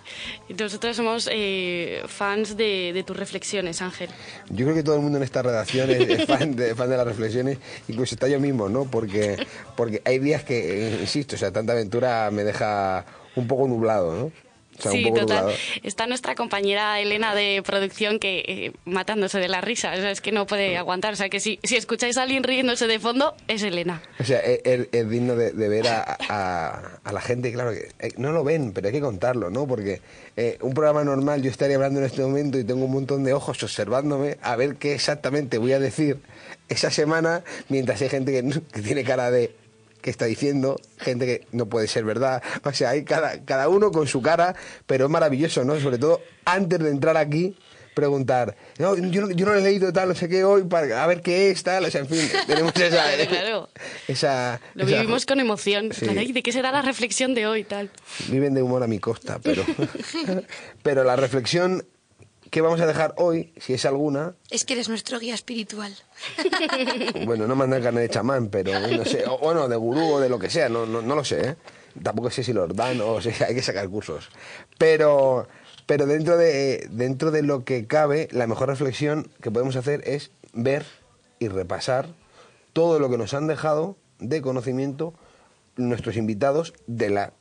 Nosotros 0.58 0.96
somos 0.96 1.28
eh, 1.30 2.02
fans 2.08 2.56
de, 2.56 2.92
de 2.94 3.04
tus 3.04 3.18
reflexiones, 3.18 3.82
Ángel. 3.82 4.10
Yo 4.50 4.66
creo 4.66 4.74
que 4.74 4.84
todo 4.84 4.96
el 4.96 5.02
mundo 5.02 5.18
en 5.18 5.24
esta 5.26 5.42
redacción 5.42 5.90
es, 5.90 6.08
es 6.08 6.26
fan, 6.26 6.56
de, 6.56 6.74
fan 6.76 6.90
de 6.90 6.96
las 6.96 7.06
reflexiones, 7.06 7.58
incluso 7.90 8.16
está 8.16 8.30
yo 8.30 8.40
mismo, 8.40 8.70
¿no? 8.70 8.86
Porque, 8.86 9.46
porque 9.76 10.02
hay 10.06 10.20
días 10.20 10.44
que, 10.46 10.88
eh, 10.88 10.98
insisto, 11.02 11.36
o 11.36 11.38
sea, 11.38 11.52
tanta 11.52 11.74
aventura 11.74 12.32
me 12.32 12.46
deja 12.46 13.06
un 13.36 13.46
poco 13.48 13.68
nublado, 13.68 14.16
¿no? 14.16 14.32
Sea, 14.80 14.92
sí, 14.92 15.12
total. 15.14 15.54
Está 15.84 16.08
nuestra 16.08 16.36
compañera 16.36 17.00
Elena 17.00 17.36
de 17.36 17.62
producción 17.66 18.20
que 18.20 18.44
eh, 18.48 18.72
matándose 18.86 19.40
de 19.40 19.48
la 19.48 19.62
risa. 19.62 19.92
O 19.94 19.96
sea, 19.96 20.12
es 20.12 20.20
que 20.22 20.32
no 20.32 20.46
puede 20.48 20.78
aguantar. 20.78 21.14
O 21.14 21.16
sea, 21.16 21.30
que 21.30 21.40
si, 21.40 21.60
si 21.64 21.76
escucháis 21.76 22.18
a 22.18 22.24
alguien 22.24 22.44
riéndose 22.44 22.88
de 22.88 23.00
fondo, 23.00 23.36
es 23.48 23.62
Elena. 23.64 24.02
O 24.20 24.24
sea, 24.24 24.40
es, 24.40 24.62
es- 24.64 24.88
es 24.92 25.10
digno 25.10 25.36
de, 25.36 25.52
de 25.52 25.70
ver 25.70 25.88
a, 25.88 26.18
a- 26.30 27.00
a 27.04 27.12
la 27.14 27.22
gente, 27.22 27.52
claro, 27.54 27.72
que 27.72 27.90
eh, 28.00 28.14
no 28.18 28.32
lo 28.32 28.44
ven, 28.44 28.74
pero 28.74 28.88
hay 28.88 28.94
que 28.94 29.02
contarlo, 29.02 29.50
¿no? 29.50 29.68
Porque 29.68 30.02
eh, 30.38 30.58
un 30.62 30.74
programa 30.74 31.04
normal 31.04 31.42
yo 31.44 31.52
estaría 31.52 31.76
hablando 31.76 32.00
en 32.00 32.06
este 32.06 32.22
momento 32.22 32.58
y 32.58 32.64
tengo 32.64 32.86
un 32.86 32.92
montón 32.92 33.24
de 33.24 33.34
ojos 33.34 33.62
observándome 33.64 34.38
a 34.42 34.56
ver 34.56 34.76
qué 34.76 34.94
exactamente 34.94 35.58
voy 35.58 35.74
a 35.74 35.80
decir 35.80 36.18
esa 36.70 36.90
semana, 36.90 37.44
mientras 37.70 38.02
hay 38.02 38.10
gente 38.10 38.32
que 38.32 38.82
tiene 38.82 39.04
cara 39.04 39.30
de 39.32 39.56
que 40.04 40.12
está 40.12 40.26
diciendo, 40.26 40.80
gente 41.00 41.26
que 41.26 41.48
no 41.52 41.66
puede 41.66 41.88
ser 41.88 42.04
verdad. 42.04 42.44
O 42.64 42.72
sea, 42.74 42.92
hay 42.92 43.04
cada, 43.04 43.44
cada 43.46 43.70
uno 43.70 43.92
con 43.92 44.06
su 44.06 44.22
cara, 44.22 44.54
pero 44.86 45.06
es 45.06 45.10
maravilloso, 45.12 45.64
¿no? 45.64 45.80
Sobre 45.80 45.98
todo 45.98 46.22
antes 46.46 46.78
de 46.78 46.90
entrar 46.92 47.18
aquí, 47.18 47.58
preguntar, 47.96 48.56
no, 48.80 48.98
yo, 48.98 49.22
no- 49.22 49.32
yo 49.32 49.46
no 49.46 49.54
he 49.54 49.62
leído 49.62 49.94
tal, 49.94 50.10
no 50.10 50.16
sé 50.16 50.28
qué 50.28 50.44
hoy, 50.44 50.64
para 50.64 51.04
a 51.04 51.08
ver 51.08 51.22
qué 51.22 51.52
es 51.52 51.62
tal, 51.64 51.86
o 51.86 51.92
sea, 51.92 52.02
en 52.02 52.08
fin, 52.10 52.28
tenemos 52.48 52.76
esa... 52.76 53.04
Claro. 53.30 53.70
esa, 54.08 54.60
Lo 54.74 54.84
esa- 54.86 54.96
vivimos 54.96 55.26
con 55.26 55.40
emoción. 55.40 55.92
Sí. 55.94 56.06
¿De 56.08 56.44
qué 56.44 56.52
será 56.52 56.72
la 56.72 56.82
reflexión 56.82 57.34
de 57.36 57.48
hoy 57.48 57.64
tal? 57.64 57.90
Viven 58.30 58.54
de 58.56 58.62
humor 58.62 58.84
a 58.84 58.88
mi 58.88 59.00
costa, 59.00 59.40
pero... 59.44 59.64
pero 60.84 61.04
la 61.04 61.16
reflexión 61.16 61.86
que 62.54 62.62
vamos 62.62 62.80
a 62.82 62.86
dejar 62.86 63.16
hoy, 63.18 63.52
si 63.58 63.74
es 63.74 63.84
alguna, 63.84 64.36
Es 64.52 64.64
que 64.64 64.74
eres 64.74 64.88
nuestro 64.88 65.18
guía 65.18 65.34
espiritual. 65.34 65.92
Bueno, 67.26 67.48
no 67.48 67.56
mandan 67.56 67.82
carne 67.82 68.02
de 68.02 68.10
chamán, 68.10 68.50
pero 68.50 68.72
no 68.80 69.06
sé, 69.06 69.24
o 69.26 69.40
bueno, 69.40 69.68
de 69.68 69.76
gurú 69.76 70.14
o 70.14 70.20
de 70.20 70.30
lo 70.30 70.38
que 70.38 70.52
sea, 70.52 70.70
no, 70.70 70.86
no, 70.86 71.02
no 71.02 71.16
lo 71.16 71.24
sé, 71.24 71.50
¿eh? 71.50 71.56
Tampoco 72.04 72.30
sé 72.30 72.44
si 72.44 72.54
los 72.54 72.76
dan 72.76 73.02
o 73.02 73.20
si 73.22 73.32
hay 73.44 73.56
que 73.56 73.64
sacar 73.64 73.90
cursos. 73.90 74.30
Pero, 74.78 75.48
pero 75.88 76.06
dentro, 76.06 76.38
de, 76.38 76.88
dentro 76.92 77.32
de 77.32 77.42
lo 77.42 77.64
que 77.64 77.88
cabe, 77.88 78.28
la 78.32 78.46
mejor 78.46 78.70
reflexión 78.70 79.32
que 79.42 79.50
podemos 79.50 79.76
hacer 79.76 80.08
es 80.08 80.30
ver 80.54 80.86
y 81.40 81.48
repasar 81.48 82.10
todo 82.72 83.00
lo 83.00 83.10
que 83.10 83.18
nos 83.18 83.34
han 83.34 83.48
dejado 83.48 83.98
de 84.20 84.44
conocimiento 84.44 85.16
nuestros 85.76 86.18
invitados 86.18 86.76
de 86.86 87.10
la 87.10 87.34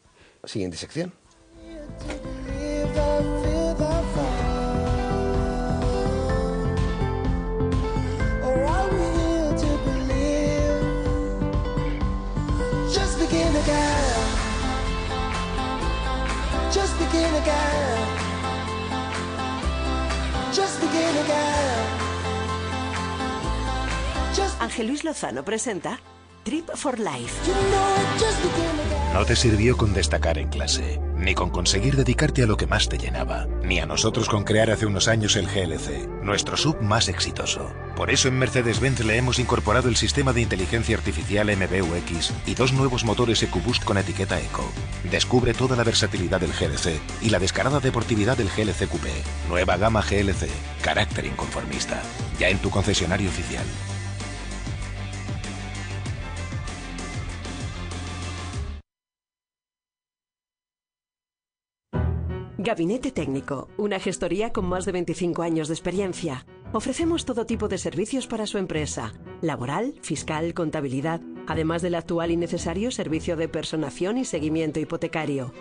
siguiente 0.44 0.78
sección. 0.78 1.12
Begin 17.12 17.34
again. 17.34 18.08
Just 20.52 20.80
begin 20.80 21.16
again. 21.24 22.02
Ángel 24.60 24.86
Luis 24.86 25.02
Lozano 25.04 25.42
presenta 25.42 25.98
Trip 26.44 26.70
for 26.76 26.98
Life. 26.98 27.42
Just 28.18 28.42
begin 28.42 28.86
again. 28.86 29.01
No 29.12 29.26
te 29.26 29.36
sirvió 29.36 29.76
con 29.76 29.92
destacar 29.92 30.38
en 30.38 30.48
clase, 30.48 30.98
ni 31.18 31.34
con 31.34 31.50
conseguir 31.50 31.96
dedicarte 31.96 32.42
a 32.42 32.46
lo 32.46 32.56
que 32.56 32.66
más 32.66 32.88
te 32.88 32.96
llenaba, 32.96 33.46
ni 33.62 33.78
a 33.78 33.84
nosotros 33.84 34.26
con 34.26 34.42
crear 34.42 34.70
hace 34.70 34.86
unos 34.86 35.06
años 35.06 35.36
el 35.36 35.48
GLC, 35.48 36.08
nuestro 36.22 36.56
sub 36.56 36.80
más 36.80 37.08
exitoso. 37.08 37.70
Por 37.94 38.10
eso 38.10 38.28
en 38.28 38.38
Mercedes-Benz 38.38 39.00
le 39.00 39.18
hemos 39.18 39.38
incorporado 39.38 39.90
el 39.90 39.96
sistema 39.96 40.32
de 40.32 40.40
inteligencia 40.40 40.96
artificial 40.96 41.54
MBUX 41.54 42.32
y 42.46 42.54
dos 42.54 42.72
nuevos 42.72 43.04
motores 43.04 43.42
EcoBoost 43.42 43.84
con 43.84 43.98
etiqueta 43.98 44.40
Eco. 44.40 44.64
Descubre 45.10 45.52
toda 45.52 45.76
la 45.76 45.84
versatilidad 45.84 46.40
del 46.40 46.54
GLC 46.54 46.98
y 47.20 47.28
la 47.28 47.38
descarada 47.38 47.80
deportividad 47.80 48.38
del 48.38 48.48
GLC 48.48 48.88
Coupé. 48.88 49.12
Nueva 49.46 49.76
gama 49.76 50.00
GLC, 50.00 50.48
carácter 50.80 51.26
inconformista. 51.26 52.02
Ya 52.38 52.48
en 52.48 52.58
tu 52.58 52.70
concesionario 52.70 53.28
oficial. 53.28 53.66
Gabinete 62.62 63.10
Técnico, 63.10 63.68
una 63.76 63.98
gestoría 63.98 64.52
con 64.52 64.66
más 64.66 64.84
de 64.84 64.92
25 64.92 65.42
años 65.42 65.66
de 65.66 65.74
experiencia. 65.74 66.46
Ofrecemos 66.72 67.24
todo 67.24 67.44
tipo 67.44 67.66
de 67.66 67.76
servicios 67.76 68.28
para 68.28 68.46
su 68.46 68.56
empresa, 68.56 69.14
laboral, 69.40 69.94
fiscal, 70.00 70.54
contabilidad, 70.54 71.20
además 71.48 71.82
del 71.82 71.96
actual 71.96 72.30
y 72.30 72.36
necesario 72.36 72.92
servicio 72.92 73.36
de 73.36 73.48
personación 73.48 74.16
y 74.16 74.24
seguimiento 74.24 74.78
hipotecario. 74.78 75.52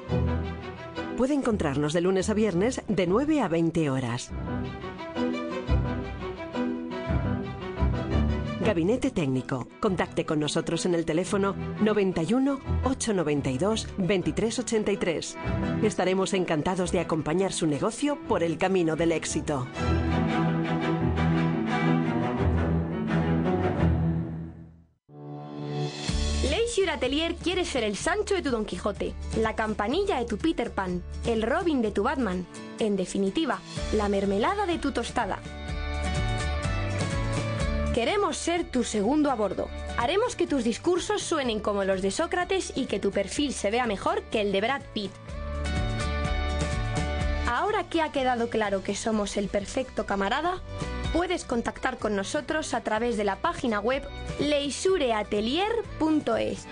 Puede 1.18 1.34
encontrarnos 1.34 1.94
de 1.94 2.02
lunes 2.02 2.30
a 2.30 2.36
viernes 2.36 2.84
de 2.88 3.08
9 3.08 3.42
a 3.42 3.48
20 3.48 3.90
horas. 3.90 4.32
Gabinete 8.64 9.10
Técnico. 9.10 9.68
Contacte 9.80 10.26
con 10.26 10.40
nosotros 10.40 10.86
en 10.86 10.94
el 10.94 11.04
teléfono 11.04 11.56
91 11.82 12.60
892 12.84 13.88
2383. 13.98 15.38
Estaremos 15.84 16.34
encantados 16.34 16.92
de 16.92 17.00
acompañar 17.00 17.54
su 17.54 17.66
negocio 17.66 18.20
por 18.28 18.44
el 18.44 18.60
camino 18.60 18.96
del 18.96 19.14
éxito. 19.14 19.68
Leisure 26.50 26.92
Atelier 26.92 27.36
quiere 27.36 27.66
ser 27.66 27.84
el 27.84 27.96
Sancho 27.96 28.36
de 28.36 28.44
tu 28.44 28.52
Don 28.52 28.66
Quijote, 28.66 29.16
la 29.38 29.56
campanilla 29.56 30.20
de 30.20 30.26
tu 30.26 30.38
Peter 30.38 30.72
Pan, 30.72 31.02
el 31.26 31.42
Robin 31.42 31.82
de 31.82 31.92
tu 31.92 32.04
Batman, 32.04 32.46
en 32.78 32.96
definitiva, 32.96 33.60
la 33.94 34.08
mermelada 34.08 34.68
de 34.68 34.78
tu 34.78 34.92
tostada. 34.92 35.40
Queremos 37.94 38.38
ser 38.38 38.64
tu 38.64 38.86
segundo 38.86 39.30
a 39.32 39.36
bordo. 39.36 39.68
Haremos 39.98 40.38
que 40.38 40.48
tus 40.48 40.64
discursos 40.64 41.22
suenen 41.22 41.60
como 41.60 41.84
los 41.84 42.02
de 42.02 42.10
Sócrates 42.10 42.72
y 42.74 42.86
que 42.86 43.02
tu 43.02 43.12
perfil 43.12 43.54
se 43.54 43.70
vea 43.70 43.86
mejor 43.86 44.24
que 44.24 44.40
el 44.40 44.54
de 44.54 44.62
Brad 44.62 44.82
Pitt. 44.94 45.12
Ahora 47.50 47.90
que 47.90 48.02
ha 48.02 48.14
quedado 48.14 48.50
claro 48.50 48.82
que 48.82 48.96
somos 48.96 49.36
el 49.36 49.50
perfecto 49.50 50.06
camarada, 50.06 50.62
puedes 51.12 51.44
contactar 51.44 51.98
con 51.98 52.16
nosotros 52.16 52.74
a 52.74 52.80
través 52.80 53.18
de 53.18 53.26
la 53.26 53.42
página 53.42 53.82
web 53.82 54.08
leisureatelier.es. 54.40 56.66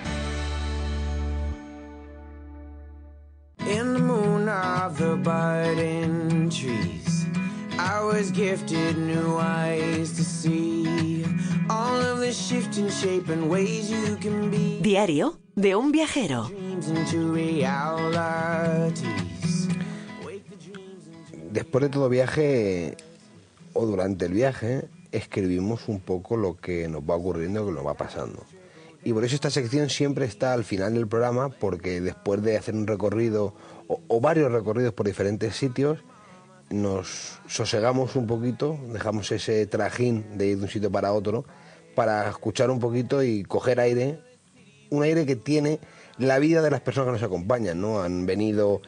I 7.80 8.04
was 8.04 8.34
gifted 8.34 8.98
new 8.98 9.40
eyes 9.40 10.12
to 10.18 10.24
see 10.24 11.24
all 11.70 11.96
of 12.02 12.20
the 12.20 12.34
shifting 12.34 12.90
shape 12.90 13.30
and 13.30 13.50
ways 13.50 13.90
you 13.90 14.18
can 14.18 14.52
be. 14.52 14.82
Diario 14.82 15.40
de 15.56 15.78
un 15.78 15.94
viajero. 15.94 16.52
Después 21.54 21.84
de 21.84 21.90
todo 21.90 22.10
viaje 22.10 22.98
o 23.72 23.86
durante 23.86 24.26
el 24.26 24.34
viaje, 24.34 24.90
escribimos 25.14 25.88
un 25.88 26.02
poco 26.02 26.36
lo 26.36 26.58
que 26.58 26.90
nos 26.90 27.02
va 27.02 27.16
ocurriendo, 27.16 27.62
lo 27.62 27.68
que 27.68 27.76
nos 27.76 27.88
va 27.88 27.94
pasando. 27.94 28.44
Y 29.06 29.14
por 29.14 29.24
eso 29.24 29.36
esta 29.36 29.50
sección 29.50 29.90
siempre 29.90 30.26
está 30.26 30.52
al 30.52 30.66
final 30.66 30.96
del 30.96 31.08
programa, 31.08 31.48
porque 31.48 32.02
después 32.02 32.42
de 32.44 32.58
hacer 32.58 32.76
un 32.76 32.88
recorrido 32.88 33.54
o, 33.88 34.02
o 34.10 34.20
varios 34.20 34.52
recorridos 34.52 34.94
por 34.94 35.08
diferentes 35.08 35.56
sitios, 35.56 36.04
nos 36.70 37.40
sosegamos 37.48 38.16
un 38.16 38.28
poquito, 38.28 38.80
dejamos 38.92 39.32
ese 39.32 39.66
trajín 39.66 40.38
de 40.38 40.48
ir 40.48 40.58
de 40.58 40.64
un 40.64 40.70
sitio 40.70 40.92
para 40.92 41.14
otro, 41.14 41.46
para 41.96 42.30
escuchar 42.30 42.70
un 42.70 42.80
poquito 42.80 43.24
y 43.24 43.44
coger 43.44 43.80
aire, 43.80 44.20
un 44.90 45.04
aire 45.04 45.26
que 45.26 45.36
tiene 45.36 45.80
la 46.18 46.40
vida 46.40 46.62
de 46.62 46.72
las 46.72 46.82
personas 46.82 47.08
que 47.08 47.14
nos 47.14 47.24
acompañan, 47.24 47.82
¿no? 47.82 48.02
Han 48.02 48.26
venido 48.26 48.82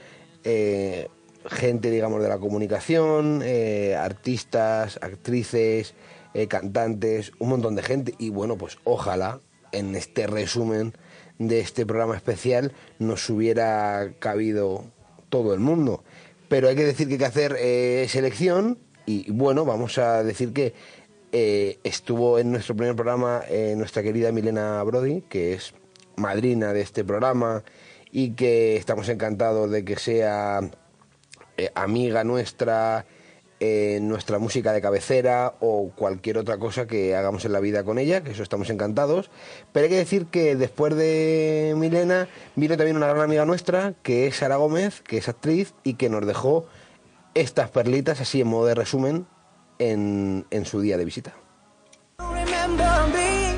eh, 0.43 1.07
gente, 1.49 1.89
digamos, 1.89 2.21
de 2.21 2.29
la 2.29 2.37
comunicación, 2.37 3.41
eh, 3.43 3.95
artistas, 3.95 4.99
actrices, 5.01 5.93
eh, 6.33 6.47
cantantes, 6.47 7.31
un 7.39 7.49
montón 7.49 7.75
de 7.75 7.83
gente. 7.83 8.15
Y 8.17 8.29
bueno, 8.29 8.57
pues 8.57 8.77
ojalá 8.83 9.39
en 9.71 9.95
este 9.95 10.27
resumen 10.27 10.93
de 11.39 11.59
este 11.59 11.85
programa 11.85 12.15
especial 12.15 12.73
nos 12.99 13.29
hubiera 13.29 14.13
cabido 14.19 14.83
todo 15.29 15.53
el 15.53 15.59
mundo. 15.59 16.03
Pero 16.51 16.67
hay 16.67 16.75
que 16.75 16.83
decir 16.83 17.07
que 17.07 17.13
hay 17.13 17.19
que 17.19 17.25
hacer 17.25 17.55
eh, 17.57 18.07
selección 18.09 18.77
y 19.05 19.31
bueno, 19.31 19.63
vamos 19.63 19.97
a 19.97 20.21
decir 20.21 20.51
que 20.51 20.73
eh, 21.31 21.79
estuvo 21.85 22.39
en 22.39 22.51
nuestro 22.51 22.75
primer 22.75 22.93
programa 22.93 23.41
eh, 23.47 23.73
nuestra 23.77 24.03
querida 24.03 24.33
Milena 24.33 24.83
Brody, 24.83 25.21
que 25.29 25.53
es 25.53 25.73
madrina 26.17 26.73
de 26.73 26.81
este 26.81 27.05
programa 27.05 27.63
y 28.11 28.31
que 28.31 28.75
estamos 28.75 29.07
encantados 29.07 29.71
de 29.71 29.85
que 29.85 29.95
sea 29.95 30.59
amiga 31.73 32.25
nuestra, 32.25 33.05
nuestra 34.01 34.39
música 34.39 34.73
de 34.73 34.81
cabecera 34.81 35.53
o 35.59 35.91
cualquier 35.95 36.39
otra 36.39 36.57
cosa 36.57 36.87
que 36.87 37.15
hagamos 37.15 37.45
en 37.45 37.53
la 37.53 37.59
vida 37.59 37.83
con 37.83 37.99
ella, 37.99 38.23
que 38.23 38.31
eso 38.31 38.41
estamos 38.41 38.69
encantados. 38.69 39.29
Pero 39.71 39.83
hay 39.83 39.89
que 39.89 39.97
decir 39.97 40.25
que 40.25 40.55
después 40.55 40.95
de 40.95 41.75
Milena 41.77 42.27
vino 42.55 42.75
también 42.75 42.97
una 42.97 43.07
gran 43.07 43.21
amiga 43.21 43.45
nuestra, 43.45 43.93
que 44.01 44.27
es 44.27 44.37
Sara 44.37 44.55
Gómez, 44.55 45.01
que 45.01 45.17
es 45.17 45.29
actriz 45.29 45.73
y 45.83 45.93
que 45.93 46.09
nos 46.09 46.25
dejó 46.25 46.65
estas 47.35 47.69
perlitas 47.69 48.19
así 48.19 48.41
en 48.41 48.47
modo 48.47 48.65
de 48.65 48.75
resumen 48.75 49.27
en, 49.77 50.45
en 50.49 50.65
su 50.65 50.81
día 50.81 50.97
de 50.97 51.05
visita. 51.05 51.35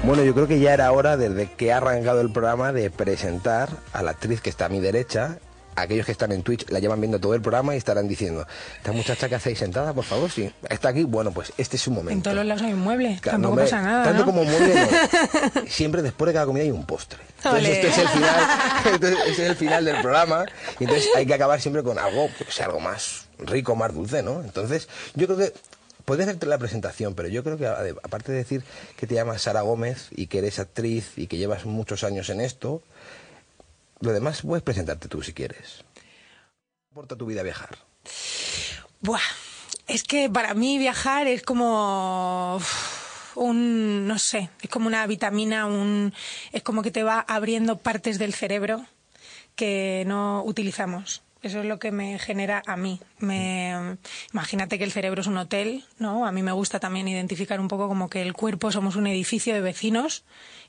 Bueno, 0.04 0.26
yo 0.26 0.34
creo 0.34 0.48
que 0.48 0.60
ya 0.60 0.74
era 0.74 0.92
hora, 0.92 1.16
desde 1.16 1.50
que 1.50 1.72
ha 1.72 1.78
arrancado 1.78 2.20
el 2.20 2.34
programa, 2.34 2.74
de 2.74 2.90
presentar 2.90 3.70
a 3.94 4.04
la 4.04 4.12
actriz 4.12 4.42
que 4.42 4.50
está 4.50 4.66
a 4.66 4.70
mi 4.70 4.82
derecha 4.82 5.40
aquellos 5.76 6.06
que 6.06 6.12
están 6.12 6.32
en 6.32 6.44
Twitch 6.44 6.70
la 6.70 6.80
llevan 6.80 7.00
viendo 7.00 7.20
todo 7.20 7.34
el 7.34 7.42
programa 7.42 7.76
y 7.76 7.78
estarán 7.78 8.08
diciendo, 8.08 8.46
esta 8.78 8.92
muchacha 8.92 9.30
que 9.30 9.36
hacéis 9.36 9.60
sentada, 9.60 9.94
por 9.94 10.04
favor, 10.04 10.30
sí, 10.30 10.52
está 10.70 10.90
aquí, 10.90 11.04
bueno, 11.04 11.32
pues 11.32 11.54
este 11.58 11.78
es 11.78 11.84
su 11.84 11.92
momento. 11.92 12.12
En 12.12 12.22
todos 12.22 12.36
los 12.36 12.46
lados 12.46 12.64
hay 12.64 12.74
un 12.74 12.80
mueble, 12.80 13.20
Claro, 13.22 13.38
tampoco 13.38 13.42
no, 13.42 13.50
hombre, 13.50 13.64
pasa 13.66 13.82
nada. 13.82 14.04
Tanto 14.04 14.20
¿no? 14.20 14.26
como 14.26 14.44
mueble, 14.44 14.76
no. 14.76 15.62
Siempre 15.68 16.02
después 16.02 16.28
de 16.28 16.34
cada 16.34 16.46
comida 16.46 16.64
hay 16.64 16.72
un 16.72 16.86
postre. 16.86 17.20
Entonces 17.38 17.70
este 17.70 17.88
es 17.88 17.98
el 17.98 18.08
final, 18.08 18.36
entonces, 18.86 19.20
este 19.28 19.44
es 19.44 19.50
el 19.50 19.56
final 19.56 19.86
del 19.86 20.02
programa 20.02 20.46
y 20.80 20.84
entonces 20.84 21.10
hay 21.16 21.26
que 21.26 21.34
acabar 21.34 21.60
siempre 21.60 21.84
con 21.84 22.00
algo, 22.00 22.30
pues, 22.38 22.62
algo 22.62 22.80
más 22.80 23.26
rico, 23.40 23.76
más 23.76 23.94
dulce, 23.94 24.24
¿no? 24.24 24.42
Entonces, 24.42 24.88
yo 25.16 25.28
creo 25.28 25.38
que 25.38 25.54
podría 26.06 26.26
hacerte 26.26 26.46
la 26.46 26.58
presentación, 26.58 27.16
pero 27.16 27.30
yo 27.30 27.44
creo 27.44 27.58
que 27.58 27.68
aparte 27.68 28.32
de 28.32 28.40
decir 28.40 28.64
que 28.98 29.08
te 29.08 29.16
llamas 29.16 29.44
Sara 29.44 29.62
Gómez 29.62 30.08
y 30.12 30.28
que 30.28 30.40
eres 30.40 30.60
actriz 30.60 31.14
y 31.18 31.28
que 31.28 31.38
llevas 31.38 31.66
muchos 31.66 32.04
años 32.04 32.30
en 32.30 32.42
esto, 32.42 32.82
lo 34.00 34.12
demás 34.12 34.42
puedes 34.42 34.64
presentarte 34.64 35.08
tú 35.08 35.22
si 35.22 35.34
quieres. 35.34 35.84
¿Qué 35.96 36.02
aporta 36.92 37.16
tu 37.16 37.26
vida 37.26 37.44
viajar? 37.44 37.78
Buah, 39.02 39.20
es 39.88 40.04
que 40.04 40.30
para 40.30 40.54
mí 40.54 40.78
viajar 40.78 41.28
es 41.28 41.42
como 41.44 42.60
un, 43.36 44.08
no 44.08 44.20
sé, 44.20 44.50
es 44.62 44.70
como 44.70 44.88
una 44.88 45.06
vitamina, 45.08 45.66
un, 45.66 46.14
es 46.52 46.64
como 46.64 46.82
que 46.82 46.92
te 46.92 47.04
va 47.04 47.20
abriendo 47.20 47.78
partes 47.78 48.20
del 48.20 48.34
cerebro 48.34 48.86
que 49.56 50.04
no 50.08 50.44
utilizamos. 50.46 51.22
Eso 51.42 51.60
es 51.60 51.66
lo 51.66 51.78
que 51.78 51.92
me 51.92 52.18
genera 52.20 52.64
a 52.66 52.78
mí. 52.78 53.02
Me, 53.20 53.98
imagínate 54.32 54.78
que 54.78 54.86
el 54.86 54.94
cerebro 54.94 55.20
es 55.20 55.28
un 55.28 55.38
hotel, 55.38 55.84
¿no? 56.00 56.26
A 56.26 56.32
mí 56.32 56.42
me 56.42 56.54
gusta 56.54 56.80
también 56.80 57.10
identificar 57.10 57.60
un 57.60 57.68
poco 57.68 57.90
como 57.90 58.10
que 58.10 58.22
el 58.22 58.32
cuerpo 58.32 58.72
somos 58.72 58.96
un 58.96 59.08
edificio 59.08 59.54
de 59.54 59.60
vecinos 59.60 60.24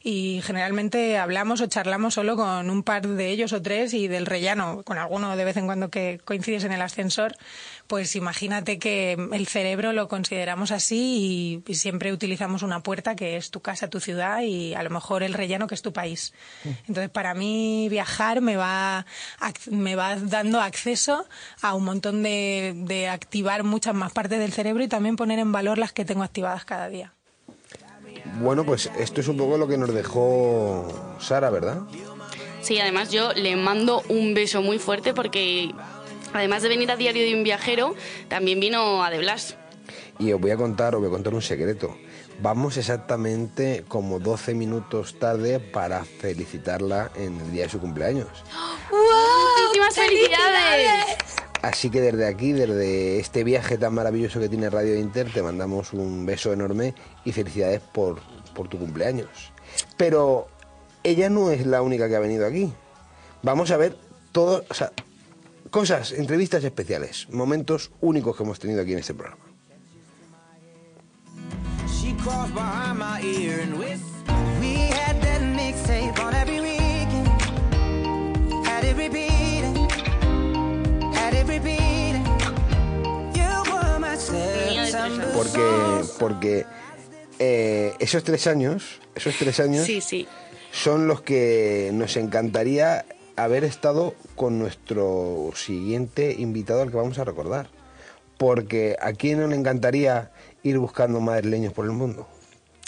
y 0.07 0.43
generalmente 0.43 1.17
hablamos 1.17 1.63
o 1.63 1.67
charlamos 1.67 2.13
solo 2.13 2.37
con 2.37 2.69
un 2.69 2.83
par 2.83 3.09
de 3.09 3.31
ellos 3.31 3.55
o 3.55 3.63
tres 3.63 3.95
y 3.95 4.07
del 4.07 4.27
rellano, 4.27 4.83
con 4.85 4.99
alguno 4.99 5.35
de 5.35 5.45
vez 5.47 5.57
en 5.57 5.65
cuando 5.65 5.89
que 5.89 6.21
coincides 6.23 6.65
en 6.65 6.73
el 6.73 6.83
ascensor, 6.83 7.35
pues 7.87 8.15
imagínate 8.15 8.79
que 8.79 9.13
el 9.33 9.47
cerebro 9.47 9.95
lo 9.95 10.07
consideramos 10.07 10.73
así 10.73 11.63
y, 11.67 11.73
y 11.73 11.77
siempre 11.77 12.13
utilizamos 12.13 12.63
una 12.63 12.81
puerta 12.81 13.17
que 13.17 13.39
es 13.39 13.51
tu 13.51 13.61
casa, 13.61 13.89
tu 13.89 13.99
ciudad 13.99 14.43
y 14.43 14.75
a 14.75 14.83
lo 14.83 14.91
mejor 14.91 15.23
el 15.23 15.33
rellano 15.33 15.67
que 15.67 15.75
es 15.75 15.81
tu 15.81 15.95
país. 15.95 16.35
Entonces, 16.87 17.09
para 17.09 17.33
mí 17.33 17.89
viajar 17.89 18.43
me 18.43 18.57
va, 18.57 19.07
me 19.71 19.97
va 19.97 20.17
dando 20.17 20.61
acceso 20.61 21.27
a 21.63 21.75
un 21.75 21.85
montón 21.85 22.23
de, 22.23 22.75
de 22.77 23.09
activar 23.09 23.65
muchas 23.65 23.95
más 23.95 24.13
partes 24.13 24.39
del 24.39 24.53
cerebro 24.53 24.85
y 24.85 24.89
también 24.89 25.17
poner 25.17 25.39
en 25.39 25.51
valor 25.51 25.79
las 25.79 25.95
que 25.95 26.05
tengo 26.05 26.23
activadas 26.23 26.67
cada 26.67 26.91
día. 26.91 27.15
Bueno, 28.41 28.65
pues 28.65 28.91
esto 28.99 29.21
es 29.21 29.29
un 29.29 29.37
poco 29.37 29.57
lo 29.57 29.69
que 29.69 29.79
nos 29.79 29.93
dejó 29.93 31.17
Sara, 31.21 31.51
¿verdad? 31.51 31.83
Sí, 32.61 32.79
además 32.81 33.11
yo 33.11 33.33
le 33.33 33.57
mando 33.57 34.03
un 34.09 34.35
beso 34.35 34.63
muy 34.63 34.79
fuerte 34.79 35.15
porque 35.15 35.73
además 36.33 36.63
de 36.63 36.69
venir 36.69 36.91
a 36.91 36.97
diario 36.97 37.23
de 37.23 37.35
un 37.35 37.45
viajero, 37.45 37.95
también 38.29 38.61
vino 38.61 39.05
a 39.05 39.11
De 39.11 39.19
Blas. 39.19 39.57
Y 40.19 40.33
os 40.33 40.41
voy 40.41 40.51
a 40.51 40.57
contar, 40.57 40.95
os 40.95 41.01
voy 41.01 41.09
a 41.09 41.13
contar 41.13 41.35
un 41.35 41.43
secreto. 41.43 41.97
Vamos 42.41 42.77
exactamente 42.77 43.85
como 43.87 44.19
12 44.19 44.55
minutos 44.55 45.19
tarde 45.19 45.61
para 45.61 46.05
felicitarla 46.05 47.11
en 47.15 47.41
el 47.41 47.53
día 47.53 47.65
de 47.65 47.69
su 47.69 47.81
cumpleaños. 47.81 48.29
¡Muchísimas 48.91 49.95
felicidades! 49.95 51.44
Así 51.65 51.89
que 51.89 52.03
desde 52.03 52.27
aquí, 52.27 52.53
desde 52.53 53.19
este 53.19 53.43
viaje 53.43 53.79
tan 53.79 53.95
maravilloso 53.95 54.39
que 54.39 54.51
tiene 54.51 54.69
Radio 54.69 54.97
Inter, 54.97 55.33
te 55.33 55.43
mandamos 55.43 55.95
un 55.95 56.27
beso 56.27 56.53
enorme 56.53 56.95
y 57.25 57.33
felicidades 57.33 57.81
por, 57.81 58.21
por 58.55 58.69
tu 58.69 58.79
cumpleaños. 58.79 59.51
Pero 59.97 60.49
ella 61.03 61.31
no 61.31 61.51
es 61.51 61.65
la 61.65 61.81
única 61.81 62.07
que 62.07 62.17
ha 62.17 62.21
venido 62.21 62.47
aquí. 62.47 62.71
Vamos 63.43 63.71
a 63.71 63.79
ver 63.79 63.97
todo, 64.31 64.63
o 64.69 64.75
sea, 64.75 64.93
cosas, 65.71 66.13
entrevistas 66.13 66.63
especiales, 66.65 67.29
momentos 67.31 67.93
únicos 68.03 68.37
que 68.37 68.43
hemos 68.43 68.59
tenido 68.59 68.83
aquí 68.83 68.93
en 68.93 68.99
este 68.99 69.15
programa. 69.15 69.43
Porque, 85.35 86.03
porque 86.19 86.67
eh, 87.39 87.95
esos 87.99 88.25
tres 88.25 88.47
años, 88.47 89.01
esos 89.15 89.37
tres 89.37 89.61
años 89.61 89.85
Sí, 89.85 90.01
sí. 90.01 90.27
son 90.73 91.07
los 91.09 91.21
que 91.21 91.91
nos 91.93 92.17
encantaría 92.17 93.05
haber 93.37 93.65
estado 93.65 94.15
con 94.37 94.59
nuestro 94.59 95.51
siguiente 95.55 96.35
invitado 96.39 96.83
al 96.83 96.91
que 96.91 96.97
vamos 96.97 97.19
a 97.19 97.25
recordar. 97.25 97.69
Porque 98.39 98.97
a 99.01 99.13
quién 99.13 99.41
no 99.41 99.47
le 99.47 99.57
encantaría 99.57 100.33
ir 100.63 100.79
buscando 100.79 101.21
madrileños 101.21 101.73
por 101.73 101.85
el 101.85 101.93
mundo. 101.93 102.27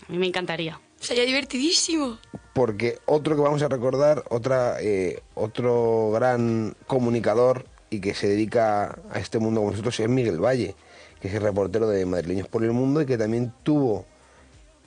A 0.09 0.13
mí 0.13 0.19
me 0.19 0.27
encantaría. 0.27 0.81
Sería 0.99 1.25
divertidísimo. 1.25 2.19
Porque 2.53 2.99
otro 3.07 3.37
que 3.37 3.43
vamos 3.43 3.63
a 3.63 3.69
recordar, 3.69 4.25
otra, 4.31 4.77
eh, 4.81 5.21
otro 5.35 6.11
gran 6.13 6.75
comunicador 6.87 7.67
y 7.91 8.01
que 8.01 8.15
se 8.15 8.29
dedica 8.29 8.99
a 9.13 9.19
este 9.21 9.39
mundo 9.39 9.61
con 9.61 9.71
nosotros 9.71 10.01
es 10.01 10.09
Miguel 10.09 10.43
Valle, 10.43 10.75
que 11.21 11.29
es 11.29 11.35
el 11.35 11.43
reportero 11.43 11.89
de 11.89 12.05
Madrileños 12.07 12.49
por 12.49 12.65
el 12.65 12.73
Mundo 12.73 13.01
y 13.03 13.07
que 13.07 13.19
también 13.19 13.53
tuvo 13.63 14.05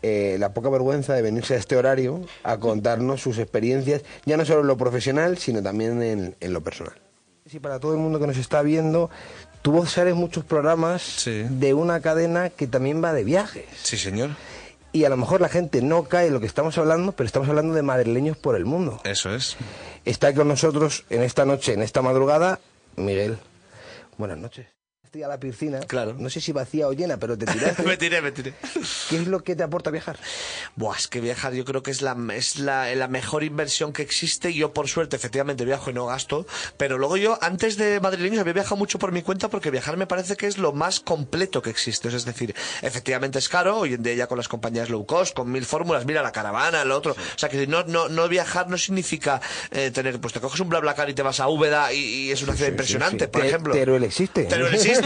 eh, 0.02 0.38
la 0.40 0.54
poca 0.54 0.70
vergüenza 0.70 1.14
de 1.14 1.22
venirse 1.22 1.56
a 1.56 1.58
este 1.58 1.76
horario 1.76 2.22
a 2.44 2.58
contarnos 2.58 3.22
sus 3.22 3.38
experiencias, 3.38 4.04
ya 4.26 4.38
no 4.38 4.46
solo 4.46 4.62
en 4.62 4.68
lo 4.68 4.78
profesional, 4.78 5.38
sino 5.38 5.62
también 5.62 6.02
en, 6.02 6.36
en 6.40 6.54
lo 6.54 6.62
personal. 6.62 6.94
Y 7.52 7.60
para 7.60 7.80
todo 7.80 7.94
el 7.94 8.00
mundo 8.00 8.20
que 8.20 8.28
nos 8.28 8.38
está 8.38 8.62
viendo, 8.62 9.10
tu 9.62 9.72
voz 9.72 9.92
sale 9.92 10.12
en 10.12 10.18
muchos 10.18 10.44
programas 10.44 11.26
de 11.26 11.74
una 11.74 12.00
cadena 12.00 12.50
que 12.50 12.68
también 12.68 13.04
va 13.04 13.12
de 13.12 13.24
viajes. 13.24 13.66
Sí, 13.82 13.98
señor. 13.98 14.32
Y 14.92 15.04
a 15.04 15.10
lo 15.10 15.18
mejor 15.18 15.42
la 15.42 15.50
gente 15.50 15.82
no 15.82 16.04
cae 16.04 16.28
en 16.28 16.34
lo 16.34 16.40
que 16.40 16.46
estamos 16.46 16.78
hablando, 16.78 17.12
pero 17.12 17.26
estamos 17.26 17.50
hablando 17.50 17.74
de 17.74 17.82
madrileños 17.82 18.38
por 18.38 18.56
el 18.56 18.66
mundo. 18.66 19.02
Eso 19.04 19.34
es. 19.34 19.58
Está 20.06 20.34
con 20.34 20.48
nosotros 20.48 21.06
en 21.10 21.24
esta 21.24 21.46
noche, 21.46 21.74
en 21.74 21.82
esta 21.82 22.02
madrugada, 22.02 22.60
Miguel. 22.96 23.38
Buenas 24.18 24.38
noches. 24.38 24.79
A 25.12 25.28
la 25.28 25.40
piscina. 25.40 25.80
Claro. 25.80 26.14
No 26.20 26.30
sé 26.30 26.40
si 26.40 26.52
vacía 26.52 26.88
o 26.88 26.94
llena, 26.94 27.18
pero 27.18 27.36
te 27.36 27.48
tiraste. 27.48 27.82
me 27.88 27.98
tiré, 27.98 28.22
me 28.22 28.32
tiré. 28.32 28.54
¿Qué 29.10 29.18
es 29.18 29.26
lo 29.28 29.44
que 29.44 29.56
te 29.56 29.64
aporta 29.64 29.90
viajar? 29.90 30.20
Buah, 30.76 30.96
es 30.98 31.08
que 31.08 31.20
viajar 31.20 31.52
yo 31.54 31.66
creo 31.66 31.82
que 31.82 31.90
es 31.90 32.04
la, 32.04 32.16
es 32.36 32.60
la, 32.60 32.94
la 32.94 33.08
mejor 33.08 33.44
inversión 33.44 33.92
que 33.92 34.04
existe. 34.04 34.54
Yo, 34.54 34.72
por 34.72 34.88
suerte, 34.88 35.16
efectivamente 35.16 35.66
viajo 35.66 35.90
y 35.90 35.94
no 35.94 36.06
gasto. 36.06 36.46
Pero 36.78 37.00
luego 37.00 37.18
yo, 37.18 37.40
antes 37.42 37.76
de 37.76 38.00
madrileños, 38.00 38.40
había 38.40 38.54
viajado 38.54 38.76
mucho 38.78 39.00
por 39.00 39.12
mi 39.12 39.24
cuenta 39.24 39.48
porque 39.50 39.72
viajar 39.72 39.98
me 39.98 40.06
parece 40.06 40.36
que 40.38 40.46
es 40.46 40.60
lo 40.60 40.74
más 40.74 41.00
completo 41.00 41.64
que 41.64 41.72
existe. 41.72 42.08
Es 42.10 42.24
decir, 42.26 42.54
efectivamente 42.84 43.40
es 43.40 43.50
caro. 43.50 43.80
Hoy 43.80 43.96
en 43.96 44.04
día 44.04 44.14
ya 44.14 44.28
con 44.28 44.38
las 44.38 44.48
compañías 44.48 44.90
low 44.92 45.08
cost, 45.08 45.36
con 45.36 45.52
mil 45.52 45.66
fórmulas, 45.66 46.06
mira 46.06 46.22
la 46.22 46.32
caravana, 46.32 46.86
lo 46.86 46.96
otro. 46.96 47.14
O 47.14 47.40
sea 47.40 47.50
que 47.50 47.66
no, 47.66 47.84
no, 47.86 48.10
no 48.10 48.28
viajar 48.30 48.70
no 48.70 48.78
significa 48.78 49.42
eh, 49.72 49.90
tener, 49.92 50.22
pues 50.22 50.34
te 50.36 50.40
coges 50.40 50.60
un 50.60 50.70
BlaBlaCar 50.70 51.10
y 51.10 51.16
te 51.16 51.24
vas 51.24 51.40
a 51.40 51.48
Úbeda 51.48 51.92
y, 51.94 51.98
y 52.28 52.32
es 52.32 52.44
una 52.44 52.54
ciudad 52.54 52.70
impresionante, 52.70 53.28
por 53.28 53.42
Te- 53.42 53.48
ejemplo. 53.48 53.74
Teruel 53.74 54.04
existe. 54.04 54.44
Teruel 54.44 54.76
existe. 54.76 54.99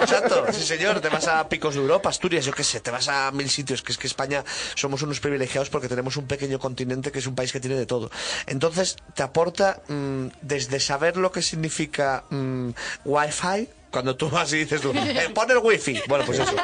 Exacto, 0.00 0.46
sí 0.52 0.62
señor, 0.62 1.00
te 1.00 1.08
vas 1.08 1.26
a 1.28 1.48
Picos 1.48 1.74
de 1.74 1.80
Europa, 1.80 2.08
Asturias, 2.08 2.44
yo 2.44 2.52
qué 2.52 2.64
sé, 2.64 2.80
te 2.80 2.90
vas 2.90 3.08
a 3.08 3.30
mil 3.32 3.48
sitios, 3.50 3.82
que 3.82 3.92
es 3.92 3.98
que 3.98 4.06
España 4.06 4.44
somos 4.74 5.02
unos 5.02 5.20
privilegiados 5.20 5.70
porque 5.70 5.88
tenemos 5.88 6.16
un 6.16 6.26
pequeño 6.26 6.58
continente 6.58 7.10
que 7.12 7.18
es 7.18 7.26
un 7.26 7.34
país 7.34 7.52
que 7.52 7.60
tiene 7.60 7.76
de 7.76 7.86
todo. 7.86 8.10
Entonces, 8.46 8.96
te 9.14 9.22
aporta 9.22 9.82
mm, 9.88 10.26
desde 10.42 10.80
saber 10.80 11.16
lo 11.16 11.32
que 11.32 11.42
significa 11.42 12.24
mm, 12.30 12.70
Wi-Fi, 13.04 13.68
cuando 13.96 14.14
tú 14.14 14.28
vas 14.28 14.52
y 14.52 14.58
dices 14.58 14.82
tú, 14.82 14.92
eh, 14.94 15.30
pon 15.34 15.50
el 15.50 15.56
wifi. 15.56 15.98
Bueno, 16.06 16.26
pues 16.26 16.38
eso. 16.40 16.54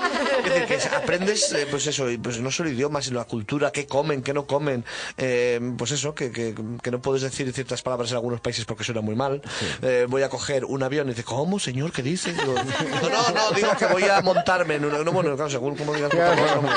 Es 0.45 0.53
decir, 0.53 0.66
que 0.66 0.95
aprendes, 0.97 1.51
eh, 1.55 1.66
pues 1.70 1.87
eso, 1.87 2.11
y 2.11 2.18
pues 2.18 2.39
no 2.41 2.51
solo 2.51 2.68
idiomas, 2.68 3.07
sino 3.07 3.18
la 3.20 3.24
cultura, 3.24 3.70
qué 3.72 3.87
comen, 3.87 4.22
qué 4.22 4.35
no 4.35 4.47
comen. 4.47 4.85
eh, 5.16 5.59
pues 5.78 5.93
eso, 5.93 6.14
que, 6.14 6.30
que, 6.30 6.55
que 6.83 6.91
no 6.91 7.01
puedes 7.01 7.22
decir 7.22 7.51
ciertas 7.55 7.80
palabras 7.80 8.11
en 8.11 8.16
algunos 8.16 8.43
países 8.43 8.66
porque 8.66 8.85
suena 8.85 9.01
muy 9.01 9.14
mal. 9.14 9.41
Voy 10.09 10.22
a 10.22 10.28
coger 10.28 10.66
un 10.66 10.83
avión 10.83 11.07
y 11.07 11.12
dice, 11.12 11.24
¿cómo, 11.24 11.59
señor? 11.59 11.91
¿Qué 11.93 12.03
dice? 12.03 12.35
Digo, 12.35 12.55
no, 12.55 13.09
no, 13.09 13.30
no, 13.35 13.51
digo 13.57 13.70
que 13.78 13.87
voy 13.87 14.05
a 14.05 14.20
montarme 14.20 14.74
en 14.74 14.85
una. 14.85 14.99
No, 14.99 15.12
bueno, 15.12 15.35
claro, 15.35 15.51
según 15.51 15.74
como 15.76 15.95
digas. 15.95 16.12
no. 16.12 16.68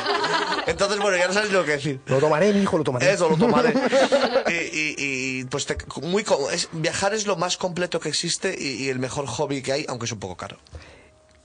Entonces, 0.67 0.99
bueno, 0.99 1.17
ya 1.17 1.27
no 1.27 1.33
sabes 1.33 1.51
lo 1.51 1.63
que 1.65 1.71
decir. 1.71 1.99
Lo 2.07 2.19
tomaré, 2.19 2.53
mi 2.53 2.61
hijo, 2.61 2.77
lo 2.77 2.83
tomaré. 2.83 3.11
Eso, 3.11 3.29
lo 3.29 3.37
tomaré. 3.37 3.73
y, 4.47 4.53
y- 4.53 4.95
y, 4.97 5.43
pues 5.45 5.65
te- 5.65 5.77
muy 6.01 6.23
es, 6.51 6.69
viajar 6.71 7.13
es 7.13 7.27
lo 7.27 7.35
más 7.35 7.57
completo 7.57 7.99
que 7.99 8.09
existe 8.09 8.55
y, 8.57 8.83
y 8.85 8.89
el 8.89 8.99
mejor 8.99 9.25
hobby 9.27 9.61
que 9.61 9.71
hay, 9.73 9.85
aunque 9.87 10.05
es 10.05 10.11
un 10.11 10.19
poco 10.19 10.35
caro. 10.37 10.44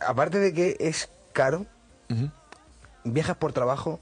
Aparte 0.01 0.39
de 0.39 0.53
que 0.53 0.77
es 0.81 1.11
caro, 1.33 1.67
viajas 3.05 3.37
por 3.37 3.53
trabajo, 3.53 4.01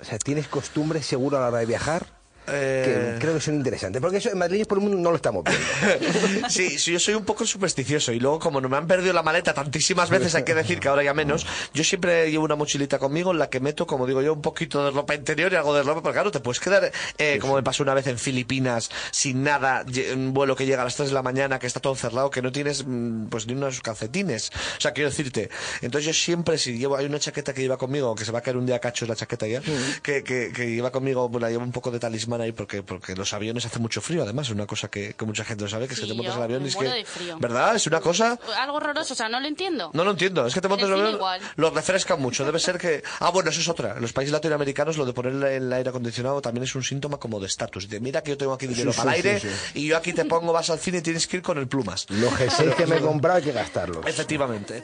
o 0.00 0.04
sea, 0.04 0.18
tienes 0.18 0.48
costumbre 0.48 1.02
seguro 1.02 1.38
a 1.38 1.40
la 1.40 1.48
hora 1.48 1.58
de 1.58 1.66
viajar, 1.66 2.06
Eh. 2.48 3.14
que 3.14 3.20
creo 3.20 3.34
que 3.34 3.40
son 3.40 3.54
interesantes. 3.54 4.00
Porque 4.00 4.18
eso 4.18 4.30
en 4.30 4.38
Madrid 4.38 4.66
por 4.66 4.78
el 4.78 4.84
mundo 4.84 4.98
no 4.98 5.10
lo 5.10 5.16
estamos 5.16 5.44
viendo. 5.44 5.66
Sí, 6.48 6.78
sí, 6.78 6.92
yo 6.92 7.00
soy 7.00 7.14
un 7.14 7.24
poco 7.24 7.44
supersticioso 7.46 8.12
y 8.12 8.20
luego 8.20 8.38
como 8.38 8.60
no 8.60 8.68
me 8.68 8.76
han 8.76 8.86
perdido 8.86 9.12
la 9.12 9.22
maleta 9.22 9.52
tantísimas 9.52 10.10
veces, 10.10 10.34
hay 10.34 10.44
que 10.44 10.54
decir 10.54 10.80
que 10.80 10.88
ahora 10.88 11.02
ya 11.02 11.12
menos, 11.14 11.46
yo 11.74 11.84
siempre 11.84 12.30
llevo 12.30 12.44
una 12.44 12.56
mochilita 12.56 12.98
conmigo 12.98 13.32
en 13.32 13.38
la 13.38 13.50
que 13.50 13.60
meto, 13.60 13.86
como 13.86 14.06
digo 14.06 14.22
yo, 14.22 14.32
un 14.32 14.42
poquito 14.42 14.84
de 14.84 14.90
ropa 14.90 15.14
interior 15.14 15.52
y 15.52 15.56
algo 15.56 15.74
de 15.74 15.82
ropa, 15.82 16.02
porque 16.02 16.14
claro, 16.14 16.30
te 16.30 16.40
puedes 16.40 16.60
quedar, 16.60 16.90
eh, 17.18 17.38
como 17.40 17.56
me 17.56 17.62
pasó 17.62 17.82
una 17.82 17.94
vez 17.94 18.06
en 18.06 18.18
Filipinas, 18.18 18.90
sin 19.10 19.42
nada, 19.42 19.84
un 20.14 20.32
vuelo 20.32 20.56
que 20.56 20.66
llega 20.66 20.82
a 20.82 20.84
las 20.84 20.96
3 20.96 21.08
de 21.08 21.14
la 21.14 21.22
mañana, 21.22 21.58
que 21.58 21.66
está 21.66 21.80
todo 21.80 21.94
cerrado, 21.94 22.30
que 22.30 22.42
no 22.42 22.52
tienes 22.52 22.84
mm, 22.86 23.26
pues 23.26 23.46
ni 23.46 23.54
unos 23.54 23.80
calcetines. 23.80 24.50
O 24.78 24.80
sea, 24.80 24.92
quiero 24.92 25.10
decirte, 25.10 25.50
entonces 25.82 26.06
yo 26.06 26.12
siempre, 26.14 26.58
si 26.58 26.78
llevo, 26.78 26.96
hay 26.96 27.06
una 27.06 27.18
chaqueta 27.18 27.52
que 27.52 27.62
lleva 27.62 27.76
conmigo, 27.76 28.14
que 28.14 28.24
se 28.24 28.32
va 28.32 28.38
a 28.38 28.42
caer 28.42 28.56
un 28.56 28.66
día 28.66 28.76
a 28.76 28.80
cachos 28.80 29.08
la 29.08 29.16
chaqueta 29.16 29.46
ya, 29.46 29.60
que, 30.02 30.22
que, 30.22 30.52
que 30.54 30.70
lleva 30.70 30.90
conmigo, 30.90 31.30
pues 31.30 31.42
la 31.42 31.50
llevo 31.50 31.64
un 31.64 31.72
poco 31.72 31.90
de 31.90 31.98
talismán 31.98 32.35
ahí, 32.40 32.52
porque, 32.52 32.82
porque 32.82 33.14
los 33.14 33.32
aviones 33.32 33.64
hace 33.66 33.78
mucho 33.78 34.00
frío, 34.00 34.22
además, 34.22 34.46
es 34.46 34.52
una 34.52 34.66
cosa 34.66 34.88
que, 34.88 35.14
que 35.14 35.24
mucha 35.24 35.44
gente 35.44 35.64
no 35.64 35.70
sabe, 35.70 35.86
que 35.88 35.94
es 35.94 36.00
que 36.00 36.06
Sí, 36.06 36.12
te 36.12 36.16
montas 36.16 36.36
el 36.36 36.42
avión 36.42 36.64
y 36.64 36.68
es 36.68 36.76
que... 36.76 36.84
de 36.84 37.04
frío. 37.04 37.38
¿Verdad? 37.38 37.74
Es 37.76 37.86
una 37.86 38.00
cosa... 38.00 38.38
Algo 38.58 38.76
horroroso, 38.76 39.14
o 39.14 39.16
sea, 39.16 39.28
no 39.28 39.40
lo 39.40 39.46
entiendo. 39.46 39.90
No 39.92 40.04
lo 40.04 40.12
entiendo, 40.12 40.46
es 40.46 40.54
que 40.54 40.60
te 40.60 40.68
montas 40.68 40.88
En 40.88 40.94
el 40.94 41.00
avión, 41.00 41.14
igual. 41.16 41.40
lo 41.56 41.70
refrescan 41.70 42.20
mucho. 42.20 42.44
Debe 42.44 42.58
ser 42.58 42.78
que. 42.78 43.02
Ah, 43.20 43.30
bueno, 43.30 43.50
eso 43.50 43.60
es 43.60 43.68
otra. 43.68 43.94
En 43.96 44.02
los 44.02 44.12
países 44.12 44.32
latinoamericanos, 44.32 44.96
lo 44.96 45.04
de 45.04 45.12
ponerle 45.12 45.56
el 45.56 45.72
aire 45.72 45.90
acondicionado 45.90 46.40
también 46.40 46.64
es 46.64 46.74
un 46.74 46.82
síntoma 46.82 47.18
como 47.18 47.40
de 47.40 47.46
estatus. 47.46 47.88
De 47.88 48.00
mira 48.00 48.22
que 48.22 48.30
yo 48.30 48.36
tengo 48.38 48.52
aquí 48.52 48.66
dinero 48.66 48.92
Sí, 48.92 48.98
para 48.98 49.12
sí, 49.14 49.20
el 49.20 49.26
aire 49.26 49.40
sí, 49.40 49.48
y 49.74 49.86
yo 49.88 49.96
aquí 49.96 50.12
te 50.12 50.24
pongo, 50.24 50.52
vas 50.52 50.70
al 50.70 50.78
cine 50.78 50.98
y 50.98 51.02
tienes 51.02 51.26
que 51.26 51.38
ir 51.38 51.42
con 51.42 51.58
el 51.58 51.66
plumas. 51.68 52.06
Los 52.10 52.32
G6 52.32 52.74
que 52.74 52.86
me 52.86 52.96
he 52.96 53.00
comprado 53.00 53.38
hay 53.38 53.44
que 53.44 53.52
gastarlos. 53.52 54.06
Efectivamente. 54.06 54.82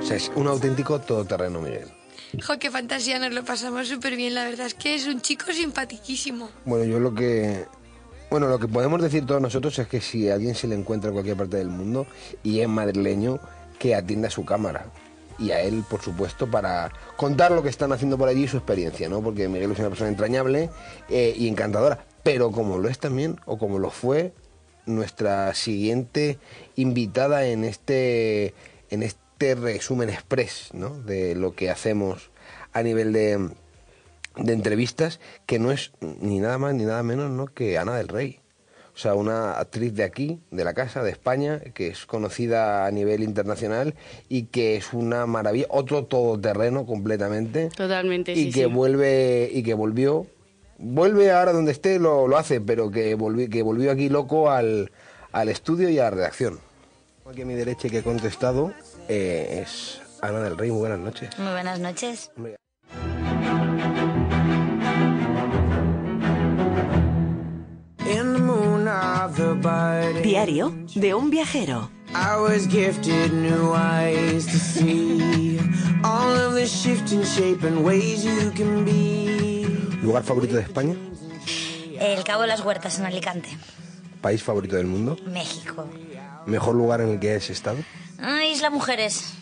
O 0.00 0.02
sea, 0.06 0.16
es 0.16 0.30
un 0.34 0.46
auténtico 0.48 1.00
todoterreno, 1.00 1.60
Miguel. 1.60 1.88
Jo, 2.42 2.58
qué 2.58 2.70
fantasía, 2.70 3.18
nos 3.18 3.32
lo 3.32 3.44
pasamos 3.44 3.88
súper 3.88 4.16
bien. 4.16 4.34
La 4.34 4.44
verdad 4.44 4.66
es 4.66 4.74
que 4.74 4.94
es 4.94 5.06
un 5.06 5.20
chico 5.20 5.52
simpaticísimo. 5.52 6.48
Bueno, 6.64 6.84
yo 6.84 7.00
lo 7.00 7.14
que. 7.14 7.64
Bueno, 8.30 8.48
lo 8.48 8.58
que 8.58 8.66
podemos 8.66 9.00
decir 9.00 9.26
todos 9.26 9.40
nosotros 9.40 9.78
es 9.78 9.86
que 9.86 10.00
si 10.00 10.28
a 10.28 10.34
alguien 10.34 10.54
se 10.54 10.66
le 10.66 10.74
encuentra 10.74 11.08
en 11.08 11.14
cualquier 11.14 11.36
parte 11.36 11.56
del 11.56 11.68
mundo 11.68 12.06
y 12.42 12.60
es 12.60 12.68
madrileño, 12.68 13.38
que 13.78 13.94
atienda 13.94 14.30
su 14.30 14.44
cámara. 14.44 14.86
Y 15.38 15.50
a 15.50 15.60
él, 15.60 15.84
por 15.88 16.00
supuesto, 16.00 16.50
para 16.50 16.92
contar 17.16 17.52
lo 17.52 17.62
que 17.62 17.68
están 17.68 17.92
haciendo 17.92 18.16
por 18.16 18.28
allí 18.28 18.44
y 18.44 18.48
su 18.48 18.56
experiencia, 18.56 19.08
¿no? 19.08 19.20
Porque 19.20 19.48
Miguel 19.48 19.72
es 19.72 19.78
una 19.78 19.88
persona 19.88 20.08
entrañable 20.08 20.70
eh, 21.10 21.34
y 21.36 21.48
encantadora. 21.48 22.04
Pero 22.22 22.50
como 22.50 22.78
lo 22.78 22.88
es 22.88 22.98
también, 22.98 23.40
o 23.44 23.58
como 23.58 23.78
lo 23.78 23.90
fue, 23.90 24.32
nuestra 24.86 25.54
siguiente 25.54 26.38
invitada 26.76 27.46
en 27.46 27.64
este, 27.64 28.54
en 28.90 29.02
este 29.02 29.23
resumen 29.54 30.08
express, 30.08 30.70
¿no? 30.72 30.98
De 31.02 31.34
lo 31.34 31.54
que 31.54 31.68
hacemos 31.68 32.30
a 32.72 32.82
nivel 32.82 33.12
de, 33.12 33.50
de 34.36 34.52
entrevistas 34.52 35.20
que 35.46 35.58
no 35.58 35.70
es 35.72 35.92
ni 36.00 36.40
nada 36.40 36.56
más 36.58 36.74
ni 36.74 36.84
nada 36.84 37.02
menos 37.02 37.30
¿no? 37.30 37.46
que 37.46 37.76
Ana 37.78 37.96
del 37.96 38.08
Rey. 38.08 38.40
O 38.94 38.96
sea, 38.96 39.14
una 39.14 39.58
actriz 39.58 39.92
de 39.94 40.04
aquí, 40.04 40.38
de 40.52 40.62
la 40.62 40.72
casa, 40.72 41.02
de 41.02 41.10
España, 41.10 41.58
que 41.74 41.88
es 41.88 42.06
conocida 42.06 42.86
a 42.86 42.90
nivel 42.92 43.24
internacional 43.24 43.94
y 44.28 44.44
que 44.44 44.76
es 44.76 44.92
una 44.92 45.26
maravilla, 45.26 45.66
otro 45.68 46.04
todoterreno 46.04 46.86
completamente. 46.86 47.70
Totalmente, 47.76 48.32
Y 48.32 48.44
sí, 48.44 48.52
que 48.52 48.64
sí. 48.66 48.66
vuelve, 48.66 49.50
y 49.52 49.64
que 49.64 49.74
volvió, 49.74 50.28
vuelve 50.78 51.32
ahora 51.32 51.52
donde 51.52 51.72
esté, 51.72 51.98
lo, 51.98 52.28
lo 52.28 52.36
hace, 52.36 52.60
pero 52.60 52.92
que 52.92 53.16
volvió, 53.16 53.50
que 53.50 53.62
volvió 53.62 53.90
aquí 53.90 54.08
loco 54.08 54.48
al, 54.48 54.92
al 55.32 55.48
estudio 55.48 55.88
y 55.90 55.98
a 55.98 56.04
la 56.04 56.10
redacción. 56.10 56.60
Aquí 57.28 57.42
a 57.42 57.46
mi 57.46 57.54
derecha 57.54 57.88
que 57.88 57.98
he 57.98 58.02
contestado 58.04 58.72
eh, 59.08 59.62
es 59.62 60.00
Ana 60.22 60.40
del 60.40 60.56
Rey. 60.56 60.70
Muy 60.70 60.80
buenas 60.80 60.98
noches. 60.98 61.38
Muy 61.38 61.52
buenas 61.52 61.80
noches. 61.80 62.30
Diario 70.22 70.72
de 70.94 71.14
un 71.14 71.30
viajero. 71.30 71.90
I 72.14 72.36
was 72.40 72.66
gifted 72.68 73.32
new 73.32 73.72
eyes 73.74 74.46
to 74.46 74.58
see 74.58 75.58
all 76.04 76.30
of 76.32 76.54
the 76.54 76.66
shifting 76.66 77.22
shape 77.24 77.64
and 77.66 77.84
ways 77.84 78.24
you 78.24 78.50
can 78.52 78.84
be. 78.84 79.66
¿Lugar 80.02 80.22
favorito 80.22 80.54
de 80.54 80.62
España? 80.62 80.94
El 81.98 82.22
Cabo 82.24 82.42
de 82.42 82.48
las 82.48 82.60
Huertas 82.64 82.98
en 82.98 83.06
Alicante, 83.06 83.48
¿País 84.20 84.42
favorito 84.42 84.76
del 84.76 84.86
mundo? 84.86 85.16
México. 85.26 85.86
¿Mejor 86.46 86.74
lugar 86.74 87.00
en 87.00 87.08
el 87.10 87.20
que 87.20 87.34
has 87.34 87.50
estado? 87.50 87.78
Ah, 88.18 88.44
Isla 88.44 88.70
Mujeres, 88.70 89.32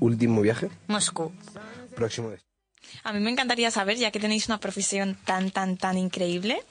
¿Último 0.00 0.42
viaje? 0.42 0.68
Moscú. 0.88 1.32
Próximo 1.94 2.28
destino. 2.30 2.52
A 3.04 3.12
mí 3.12 3.20
me 3.20 3.30
encantaría 3.30 3.70
saber, 3.70 3.96
ya 3.96 4.10
que 4.10 4.20
tenéis 4.20 4.46
una 4.48 4.58
profesión 4.60 5.16
tan, 5.24 5.50
tan, 5.50 5.76
tan 5.76 5.96
increíble, 5.98 6.62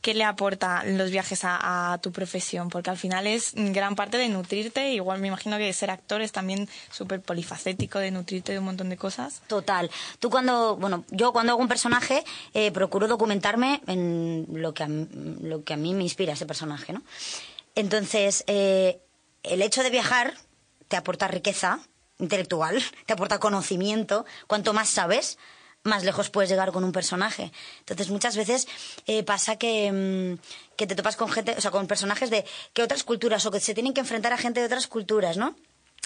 ¿qué 0.00 0.14
le 0.14 0.24
aporta 0.24 0.84
los 0.84 1.10
viajes 1.10 1.44
a, 1.44 1.92
a 1.92 1.98
tu 1.98 2.12
profesión? 2.12 2.68
Porque 2.68 2.90
al 2.90 2.96
final 2.98 3.26
es 3.26 3.52
gran 3.54 3.94
parte 3.96 4.18
de 4.18 4.28
nutrirte, 4.28 4.92
igual 4.92 5.20
me 5.20 5.28
imagino 5.28 5.56
que 5.58 5.72
ser 5.72 5.90
actor 5.90 6.20
es 6.22 6.30
también 6.32 6.68
súper 6.90 7.20
polifacético, 7.20 7.98
de 7.98 8.10
nutrirte 8.10 8.52
de 8.52 8.58
un 8.58 8.66
montón 8.66 8.90
de 8.90 8.96
cosas. 8.96 9.42
Total. 9.48 9.90
Tú 10.18 10.28
cuando, 10.30 10.76
bueno, 10.76 11.04
yo 11.10 11.32
cuando 11.32 11.52
hago 11.52 11.62
un 11.62 11.68
personaje 11.68 12.22
eh, 12.54 12.70
procuro 12.72 13.08
documentarme 13.08 13.80
en 13.86 14.46
lo 14.50 14.74
que, 14.74 14.82
a, 14.84 14.88
mí- 14.88 15.08
lo 15.40 15.64
que 15.64 15.74
a 15.74 15.76
mí 15.76 15.94
me 15.94 16.02
inspira 16.02 16.34
ese 16.34 16.46
personaje, 16.46 16.92
¿no? 16.92 17.02
Entonces, 17.74 18.44
eh, 18.46 19.00
el 19.42 19.62
hecho 19.62 19.82
de 19.82 19.90
viajar 19.90 20.34
te 20.88 20.96
aporta 20.96 21.28
riqueza 21.28 21.80
intelectual, 22.18 22.82
te 23.06 23.12
aporta 23.12 23.38
conocimiento. 23.38 24.24
Cuanto 24.46 24.72
más 24.72 24.88
sabes, 24.88 25.38
más 25.82 26.04
lejos 26.04 26.30
puedes 26.30 26.50
llegar 26.50 26.72
con 26.72 26.84
un 26.84 26.92
personaje. 26.92 27.52
Entonces, 27.80 28.10
muchas 28.10 28.36
veces 28.36 28.68
eh, 29.06 29.22
pasa 29.22 29.56
que, 29.56 29.90
mm, 29.90 30.76
que 30.76 30.86
te 30.86 30.94
topas 30.94 31.16
con 31.16 31.28
gente, 31.28 31.54
o 31.56 31.60
sea, 31.60 31.70
con 31.70 31.86
personajes 31.86 32.30
de 32.30 32.44
que 32.72 32.82
otras 32.82 33.02
culturas 33.02 33.44
o 33.46 33.50
que 33.50 33.60
se 33.60 33.74
tienen 33.74 33.94
que 33.94 34.00
enfrentar 34.00 34.32
a 34.32 34.38
gente 34.38 34.60
de 34.60 34.66
otras 34.66 34.86
culturas, 34.86 35.36
¿no? 35.36 35.56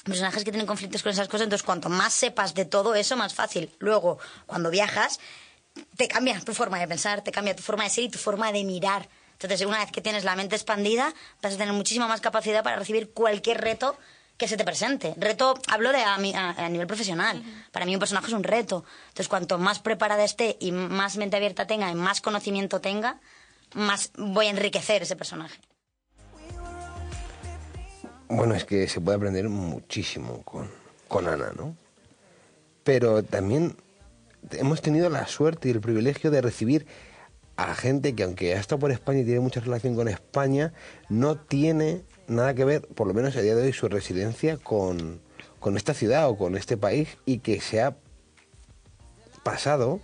personajes 0.04 0.44
que 0.44 0.52
tienen 0.52 0.66
conflictos 0.66 1.02
con 1.02 1.10
esas 1.10 1.26
cosas, 1.28 1.44
entonces 1.44 1.64
cuanto 1.64 1.88
más 1.88 2.12
sepas 2.12 2.54
de 2.54 2.64
todo 2.64 2.94
eso, 2.94 3.16
más 3.16 3.34
fácil. 3.34 3.70
Luego, 3.78 4.18
cuando 4.46 4.70
viajas, 4.70 5.18
te 5.96 6.08
cambia 6.08 6.40
tu 6.40 6.54
forma 6.54 6.78
de 6.78 6.88
pensar, 6.88 7.22
te 7.22 7.32
cambia 7.32 7.56
tu 7.56 7.62
forma 7.62 7.84
de 7.84 7.90
ser 7.90 8.04
y 8.04 8.08
tu 8.08 8.18
forma 8.18 8.52
de 8.52 8.64
mirar. 8.64 9.08
Entonces, 9.40 9.66
una 9.66 9.78
vez 9.78 9.92
que 9.92 10.00
tienes 10.00 10.24
la 10.24 10.34
mente 10.36 10.56
expandida, 10.56 11.12
vas 11.42 11.54
a 11.54 11.56
tener 11.58 11.72
muchísima 11.74 12.08
más 12.08 12.20
capacidad 12.20 12.64
para 12.64 12.76
recibir 12.76 13.12
cualquier 13.12 13.60
reto 13.60 13.96
que 14.38 14.48
se 14.48 14.56
te 14.56 14.64
presente. 14.64 15.14
Reto, 15.16 15.54
hablo 15.68 15.92
de 15.92 16.02
a, 16.02 16.16
mi- 16.18 16.34
a- 16.34 16.50
a 16.50 16.68
nivel 16.68 16.86
profesional. 16.86 17.42
Para 17.72 17.86
mí 17.86 17.94
un 17.94 18.00
personaje 18.00 18.26
es 18.28 18.32
un 18.32 18.42
reto. 18.44 18.84
Entonces, 19.08 19.28
cuanto 19.28 19.58
más 19.58 19.78
preparada 19.78 20.24
esté 20.24 20.56
y 20.60 20.72
más 20.72 21.16
mente 21.16 21.36
abierta 21.36 21.66
tenga 21.66 21.90
y 21.90 21.94
más 21.94 22.20
conocimiento 22.20 22.80
tenga, 22.80 23.18
más 23.74 24.10
voy 24.16 24.46
a 24.46 24.50
enriquecer 24.50 25.02
ese 25.02 25.16
personaje. 25.16 25.58
Bueno, 28.28 28.54
es 28.54 28.64
que 28.64 28.88
se 28.88 29.00
puede 29.00 29.16
aprender 29.16 29.48
muchísimo 29.48 30.42
con, 30.42 30.70
con 31.08 31.28
Ana, 31.28 31.52
¿no? 31.56 31.76
Pero 32.84 33.22
también 33.22 33.76
hemos 34.52 34.82
tenido 34.82 35.08
la 35.10 35.26
suerte 35.26 35.68
y 35.68 35.72
el 35.72 35.80
privilegio 35.80 36.30
de 36.30 36.40
recibir 36.40 36.86
a 37.56 37.74
gente 37.74 38.14
que 38.14 38.22
aunque 38.22 38.54
ha 38.54 38.60
estado 38.60 38.78
por 38.78 38.92
España 38.92 39.20
y 39.20 39.24
tiene 39.24 39.40
mucha 39.40 39.60
relación 39.60 39.94
con 39.94 40.08
España, 40.08 40.72
no 41.08 41.36
tiene 41.36 42.02
nada 42.28 42.54
que 42.54 42.64
ver, 42.64 42.82
por 42.82 43.06
lo 43.06 43.14
menos 43.14 43.36
a 43.36 43.40
día 43.40 43.54
de 43.54 43.62
hoy, 43.62 43.72
su 43.72 43.88
residencia 43.88 44.58
con, 44.58 45.20
con 45.58 45.76
esta 45.76 45.94
ciudad 45.94 46.28
o 46.28 46.36
con 46.36 46.56
este 46.56 46.76
país 46.76 47.18
y 47.24 47.38
que 47.38 47.60
se 47.60 47.80
ha 47.80 47.96
pasado 49.42 50.00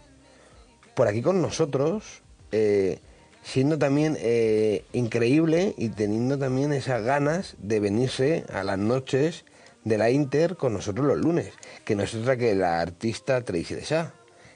por 0.95 1.09
aquí 1.09 1.23
con 1.23 1.43
nosotros, 1.43 2.23
eh, 2.53 3.01
siendo 3.43 3.79
también 3.79 4.17
eh, 4.21 4.85
increíble 4.93 5.75
y 5.77 5.89
teniendo 5.91 6.39
también 6.39 6.73
esas 6.73 7.03
ganas 7.03 7.57
de 7.59 7.81
venirse 7.81 8.45
a 8.53 8.63
las 8.63 8.79
noches 8.79 9.45
de 9.85 9.99
la 9.99 10.11
Inter 10.11 10.57
con 10.57 10.73
nosotros 10.73 11.07
los 11.07 11.19
lunes, 11.19 11.51
que 11.85 11.97
no 11.97 12.03
es 12.03 12.15
otra 12.15 12.37
que 12.37 12.55
la 12.55 12.81
artista 12.81 13.43
Tracy 13.45 13.75
Deschamps, 13.75 14.13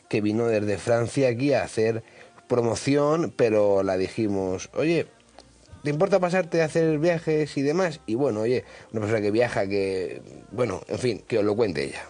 que 0.09 0.21
vino 0.21 0.47
desde 0.47 0.79
Francia 0.79 1.29
aquí 1.29 1.53
a 1.53 1.65
hacer 1.65 2.05
promoción, 2.49 3.33
pero 3.37 3.83
la 3.83 3.97
dijimos, 3.97 4.71
oye, 4.75 5.07
¿te 5.83 5.91
importa 5.91 6.21
pasarte 6.21 6.63
a 6.63 6.67
hacer 6.67 6.99
viajes 6.99 7.57
y 7.57 7.63
demás? 7.63 8.01
Y 8.07 8.15
bueno, 8.15 8.41
oye, 8.41 8.65
una 8.93 9.01
persona 9.01 9.21
que 9.21 9.31
viaja, 9.31 9.69
que, 9.69 10.23
bueno, 10.53 10.83
en 10.89 10.99
fin, 10.99 11.25
que 11.27 11.39
os 11.39 11.45
lo 11.45 11.57
cuente 11.57 11.85
ella. 11.85 12.05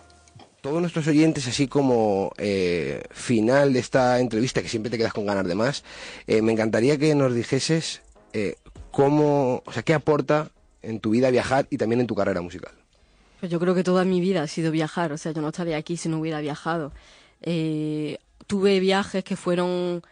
Todos 0.61 0.81
nuestros 0.81 1.07
oyentes, 1.07 1.47
así 1.47 1.69
como 1.69 2.33
eh, 2.39 3.05
final 3.11 3.73
de 3.73 3.79
esta 3.79 4.19
entrevista, 4.19 4.63
que 4.63 4.69
siempre 4.69 4.91
te 4.91 4.99
quedas 4.99 5.13
con 5.13 5.27
ganas 5.27 5.47
de 5.47 5.55
más, 5.55 5.85
eh, 6.27 6.43
me 6.43 6.53
encantaría 6.53 6.99
que 6.99 7.15
nos 7.15 7.35
dijeses 7.35 8.03
eh, 8.33 8.57
cómo, 8.91 9.63
o 9.65 9.73
sea, 9.73 9.83
qué 9.83 9.95
aporta 9.95 10.51
en 10.83 11.01
tu 11.01 11.11
vida 11.11 11.31
viajar 11.31 11.67
y 11.71 11.77
también 11.77 12.01
en 12.01 12.07
tu 12.07 12.15
carrera 12.15 12.41
musical. 12.41 12.73
Pues 13.41 13.53
yo 13.53 13.61
creo 13.61 13.75
que 13.75 13.85
toda 13.85 14.05
mi 14.05 14.21
vida 14.21 14.43
ha 14.43 14.47
sido 14.47 14.71
viajar, 14.71 15.13
o 15.13 15.19
sea, 15.19 15.33
yo 15.33 15.43
no 15.43 15.49
estaría 15.49 15.77
aquí 15.77 15.97
si 15.97 16.09
no 16.09 16.19
hubiera 16.19 16.41
viajado. 16.41 16.93
Eh, 17.43 18.19
tuve 18.47 18.81
viajes 18.81 19.23
que 19.25 19.37
fueron 19.37 20.03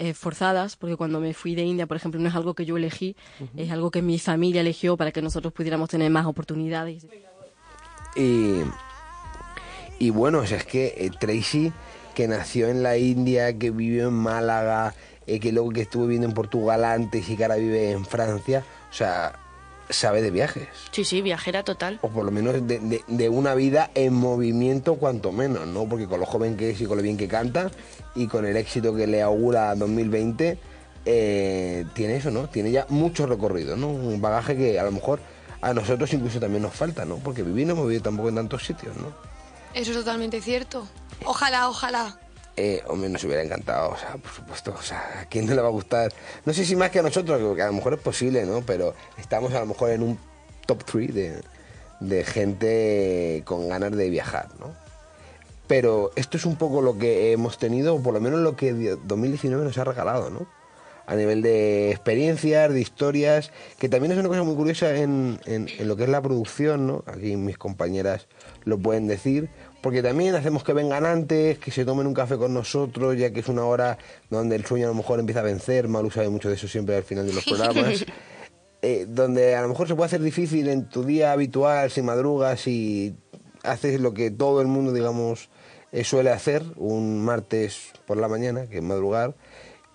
eh, 0.00 0.14
forzadas, 0.14 0.76
porque 0.76 0.96
cuando 0.96 1.20
me 1.20 1.34
fui 1.34 1.54
de 1.54 1.62
India, 1.62 1.86
por 1.86 1.98
ejemplo, 1.98 2.18
no 2.18 2.26
es 2.26 2.34
algo 2.34 2.54
que 2.54 2.64
yo 2.64 2.78
elegí, 2.78 3.16
es 3.54 3.70
algo 3.70 3.90
que 3.90 4.00
mi 4.00 4.18
familia 4.18 4.62
eligió 4.62 4.96
para 4.96 5.12
que 5.12 5.20
nosotros 5.20 5.52
pudiéramos 5.52 5.90
tener 5.90 6.10
más 6.10 6.24
oportunidades. 6.24 7.06
Y, 8.16 8.62
y 9.98 10.08
bueno, 10.08 10.38
o 10.38 10.46
sea, 10.46 10.56
es 10.56 10.64
que 10.64 10.94
eh, 10.96 11.10
Tracy, 11.20 11.70
que 12.14 12.26
nació 12.28 12.68
en 12.68 12.82
la 12.82 12.96
India, 12.96 13.58
que 13.58 13.70
vivió 13.70 14.08
en 14.08 14.14
Málaga, 14.14 14.94
eh, 15.26 15.38
que 15.38 15.52
luego 15.52 15.68
que 15.68 15.82
estuvo 15.82 16.04
viviendo 16.04 16.28
en 16.28 16.32
Portugal 16.32 16.82
antes 16.86 17.28
y 17.28 17.36
que 17.36 17.44
ahora 17.44 17.56
vive 17.56 17.90
en 17.90 18.06
Francia, 18.06 18.64
o 18.90 18.94
sea, 18.94 19.38
sabe 19.90 20.22
de 20.22 20.30
viajes. 20.30 20.68
Sí, 20.92 21.04
sí, 21.04 21.20
viajera 21.22 21.62
total. 21.62 21.98
O 22.02 22.08
por 22.08 22.24
lo 22.24 22.30
menos 22.30 22.54
de, 22.66 22.78
de- 22.78 23.04
de 23.06 23.28
una 23.28 23.54
vida 23.54 23.90
en 23.94 24.14
movimiento 24.14 24.94
cuanto 24.96 25.32
menos, 25.32 25.66
¿no? 25.66 25.88
Porque 25.88 26.06
con 26.06 26.20
lo 26.20 26.26
joven 26.26 26.56
que 26.56 26.70
es 26.70 26.80
y 26.80 26.86
con 26.86 26.96
lo 26.96 27.02
bien 27.02 27.16
que 27.16 27.28
canta 27.28 27.70
y 28.14 28.26
con 28.26 28.44
el 28.46 28.56
éxito 28.56 28.94
que 28.94 29.06
le 29.06 29.20
augura 29.22 29.74
2020, 29.74 30.58
eh, 31.06 31.84
tiene 31.94 32.16
eso, 32.16 32.30
¿no? 32.30 32.48
Tiene 32.48 32.70
ya 32.70 32.86
mucho 32.88 33.26
recorrido, 33.26 33.76
¿no? 33.76 33.88
Un 33.88 34.20
bagaje 34.20 34.56
que 34.56 34.78
a 34.78 34.84
lo 34.84 34.92
mejor 34.92 35.20
a 35.62 35.74
nosotros 35.74 36.12
incluso 36.12 36.40
también 36.40 36.62
nos 36.62 36.74
falta, 36.74 37.04
¿no? 37.04 37.16
Porque 37.16 37.42
vivir 37.42 37.66
no 37.66 37.72
hemos 37.74 37.86
vivido 37.86 38.02
tampoco 38.04 38.28
en 38.28 38.36
tantos 38.36 38.64
sitios, 38.64 38.96
¿no? 38.96 39.08
Eso 39.74 39.90
es 39.92 39.96
totalmente 39.98 40.40
cierto. 40.40 40.86
Ojalá, 41.24 41.68
ojalá. 41.68 42.18
Eh, 42.56 42.82
hombre, 42.88 43.08
nos 43.08 43.24
hubiera 43.24 43.42
encantado, 43.42 43.90
o 43.92 43.96
sea, 43.96 44.16
por 44.16 44.30
supuesto, 44.32 44.74
o 44.78 44.82
sea, 44.82 45.20
¿a 45.22 45.24
quién 45.26 45.46
no 45.46 45.54
le 45.54 45.62
va 45.62 45.68
a 45.68 45.70
gustar? 45.70 46.12
No 46.44 46.52
sé 46.52 46.64
si 46.66 46.76
más 46.76 46.90
que 46.90 46.98
a 46.98 47.02
nosotros, 47.02 47.56
que 47.56 47.62
a 47.62 47.66
lo 47.68 47.72
mejor 47.72 47.94
es 47.94 48.00
posible, 48.00 48.44
¿no? 48.44 48.60
Pero 48.62 48.94
estamos 49.18 49.54
a 49.54 49.60
lo 49.60 49.66
mejor 49.66 49.90
en 49.90 50.02
un 50.02 50.18
top 50.66 50.84
3 50.84 51.14
de, 51.14 51.40
de 52.00 52.24
gente 52.24 53.42
con 53.46 53.68
ganas 53.68 53.92
de 53.92 54.10
viajar, 54.10 54.48
¿no? 54.58 54.74
Pero 55.68 56.10
esto 56.16 56.36
es 56.36 56.44
un 56.44 56.56
poco 56.56 56.82
lo 56.82 56.98
que 56.98 57.32
hemos 57.32 57.56
tenido, 57.58 57.94
o 57.94 58.02
por 58.02 58.12
lo 58.12 58.20
menos 58.20 58.40
lo 58.40 58.56
que 58.56 58.72
2019 58.72 59.64
nos 59.64 59.78
ha 59.78 59.84
regalado, 59.84 60.28
¿no? 60.28 60.46
A 61.06 61.14
nivel 61.14 61.42
de 61.42 61.90
experiencias, 61.90 62.72
de 62.72 62.80
historias, 62.80 63.52
que 63.78 63.88
también 63.88 64.12
es 64.12 64.18
una 64.18 64.28
cosa 64.28 64.42
muy 64.42 64.54
curiosa 64.54 64.94
en, 64.96 65.40
en- 65.46 65.68
en 65.78 65.88
lo 65.88 65.96
que 65.96 66.04
es 66.04 66.08
la 66.08 66.20
producción, 66.20 66.86
¿no? 66.86 67.04
Aquí 67.06 67.36
mis 67.36 67.56
compañeras 67.58 68.26
lo 68.64 68.78
pueden 68.78 69.06
decir, 69.06 69.48
porque 69.80 70.02
también 70.02 70.34
hacemos 70.34 70.62
que 70.64 70.72
vengan 70.72 71.06
antes, 71.06 71.58
que 71.58 71.70
se 71.70 71.84
tomen 71.84 72.06
un 72.06 72.14
café 72.14 72.36
con 72.36 72.52
nosotros, 72.52 73.16
ya 73.16 73.30
que 73.32 73.40
es 73.40 73.48
una 73.48 73.64
hora 73.64 73.98
donde 74.28 74.56
el 74.56 74.64
sueño 74.64 74.86
a 74.86 74.88
lo 74.88 74.94
mejor 74.94 75.20
empieza 75.20 75.40
a 75.40 75.44
vencer, 75.44 75.88
Malu 75.88 76.10
sabe 76.10 76.28
mucho 76.28 76.48
de 76.48 76.54
eso 76.56 76.68
siempre 76.68 76.96
al 76.96 77.02
final 77.02 77.26
de 77.26 77.32
los 77.32 77.44
programas. 77.46 78.04
eh, 78.82 79.06
donde 79.08 79.56
a 79.56 79.62
lo 79.62 79.68
mejor 79.68 79.88
se 79.88 79.94
puede 79.94 80.06
hacer 80.06 80.20
difícil 80.20 80.68
en 80.68 80.88
tu 80.88 81.04
día 81.04 81.32
habitual, 81.32 81.90
si 81.90 82.02
madrugas 82.02 82.66
y 82.66 83.14
haces 83.62 84.00
lo 84.00 84.12
que 84.14 84.30
todo 84.30 84.60
el 84.60 84.66
mundo, 84.66 84.92
digamos, 84.92 85.48
eh, 85.92 86.04
suele 86.04 86.30
hacer 86.30 86.62
un 86.76 87.22
martes 87.24 87.92
por 88.06 88.16
la 88.16 88.28
mañana, 88.28 88.66
que 88.66 88.78
es 88.78 88.82
madrugar, 88.82 89.34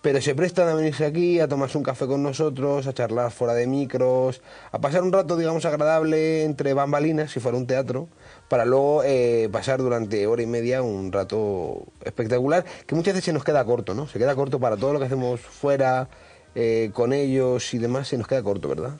pero 0.01 0.21
se 0.21 0.35
prestan 0.35 0.67
a 0.67 0.75
venirse 0.75 1.03
aquí, 1.05 1.39
a 1.39 1.47
tomarse 1.47 1.77
un 1.79 1.83
café 1.83 2.05
con 2.05 2.21
nosotros, 2.21 2.85
a 2.85 2.93
charlar 2.93 3.31
fuera 3.31 3.53
de 3.55 3.65
micros, 3.65 4.41
a 4.71 4.79
pasar 4.79 5.01
un 5.01 5.11
rato, 5.11 5.35
digamos, 5.35 5.65
agradable 5.65 6.43
entre 6.43 6.73
bambalinas, 6.75 7.31
si 7.31 7.39
fuera 7.39 7.57
un 7.57 7.65
teatro, 7.65 8.07
para 8.47 8.65
luego 8.65 9.03
eh, 9.03 9.49
pasar 9.51 9.79
durante 9.79 10.27
hora 10.27 10.41
y 10.41 10.45
media 10.45 10.81
un 10.81 11.11
rato 11.11 11.83
espectacular, 12.03 12.65
que 12.85 12.95
muchas 12.95 13.13
veces 13.13 13.25
se 13.25 13.33
nos 13.33 13.43
queda 13.43 13.65
corto, 13.65 13.93
¿no? 13.93 14.07
Se 14.07 14.19
queda 14.19 14.35
corto 14.35 14.59
para 14.59 14.77
todo 14.77 14.93
lo 14.93 14.99
que 14.99 15.05
hacemos 15.05 15.41
fuera, 15.41 16.09
eh, 16.53 16.91
con 16.93 17.13
ellos 17.13 17.73
y 17.73 17.79
demás, 17.79 18.07
se 18.07 18.17
nos 18.17 18.27
queda 18.27 18.43
corto, 18.43 18.69
¿verdad? 18.69 18.97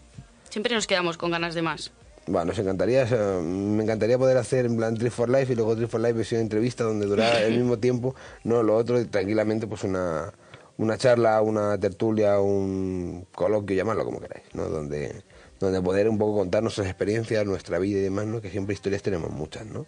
Siempre 0.49 0.73
nos 0.73 0.88
quedamos 0.88 1.17
con 1.17 1.31
ganas 1.31 1.53
de 1.55 1.61
más. 1.61 1.91
Bueno, 2.27 2.45
nos 2.45 2.59
encantaría, 2.59 3.03
o 3.03 3.07
sea, 3.07 3.39
me 3.41 3.84
encantaría 3.84 4.17
poder 4.17 4.38
hacer 4.38 4.65
en 4.65 4.77
plan 4.77 4.95
Trip 4.97 5.11
for 5.11 5.30
Life 5.30 5.53
y 5.53 5.55
luego 5.55 5.76
Trip 5.76 5.89
for 5.89 6.01
Life 6.01 6.13
versión 6.13 6.41
entrevista 6.41 6.84
donde 6.84 7.05
durara 7.05 7.41
el 7.43 7.53
mismo 7.57 7.77
tiempo. 7.77 8.15
No, 8.43 8.63
lo 8.63 8.76
otro, 8.76 9.05
tranquilamente, 9.07 9.67
pues 9.67 9.84
una, 9.84 10.34
una 10.77 10.97
charla, 10.97 11.41
una 11.41 11.77
tertulia, 11.80 12.39
un 12.39 13.27
coloquio, 13.35 13.76
llamarlo 13.76 14.05
como 14.05 14.19
queráis, 14.19 14.43
¿no? 14.53 14.67
Donde, 14.69 15.23
donde 15.65 15.81
poder 15.81 16.09
un 16.09 16.17
poco 16.17 16.37
contar 16.37 16.63
nuestras 16.63 16.87
experiencias, 16.87 17.45
nuestra 17.45 17.79
vida 17.79 17.99
y 17.99 18.01
demás, 18.01 18.25
¿no? 18.25 18.41
Que 18.41 18.49
siempre 18.49 18.73
historias 18.73 19.01
tenemos 19.01 19.31
muchas, 19.31 19.65
¿no? 19.65 19.85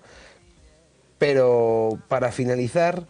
Pero 1.17 1.99
para 2.07 2.31
finalizar, 2.31 3.07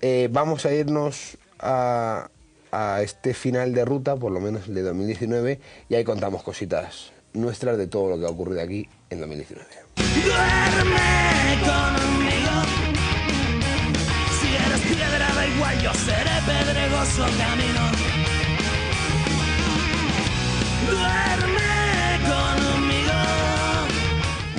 eh, 0.00 0.28
vamos 0.30 0.66
a 0.66 0.72
irnos 0.72 1.38
a, 1.58 2.30
a 2.70 3.02
este 3.02 3.34
final 3.34 3.74
de 3.74 3.84
ruta, 3.84 4.16
por 4.16 4.32
lo 4.32 4.40
menos 4.40 4.68
el 4.68 4.74
de 4.74 4.82
2019, 4.82 5.60
y 5.88 5.94
ahí 5.94 6.04
contamos 6.04 6.42
cositas 6.42 7.12
nuestras 7.34 7.78
de 7.78 7.86
todo 7.86 8.10
lo 8.10 8.18
que 8.18 8.26
ha 8.26 8.28
ocurrido 8.28 8.62
aquí 8.62 8.88
en 9.10 9.20
2019. 9.20 9.66
Duerme 9.96 10.96
conmigo. 11.60 12.54
Si 14.40 14.48
eres 14.54 14.80
piedra 14.80 15.34
da 15.34 15.46
igual, 15.46 15.82
yo 15.82 15.94
seré 15.94 16.36
pedregoso 16.46 17.24
camino. 17.38 18.11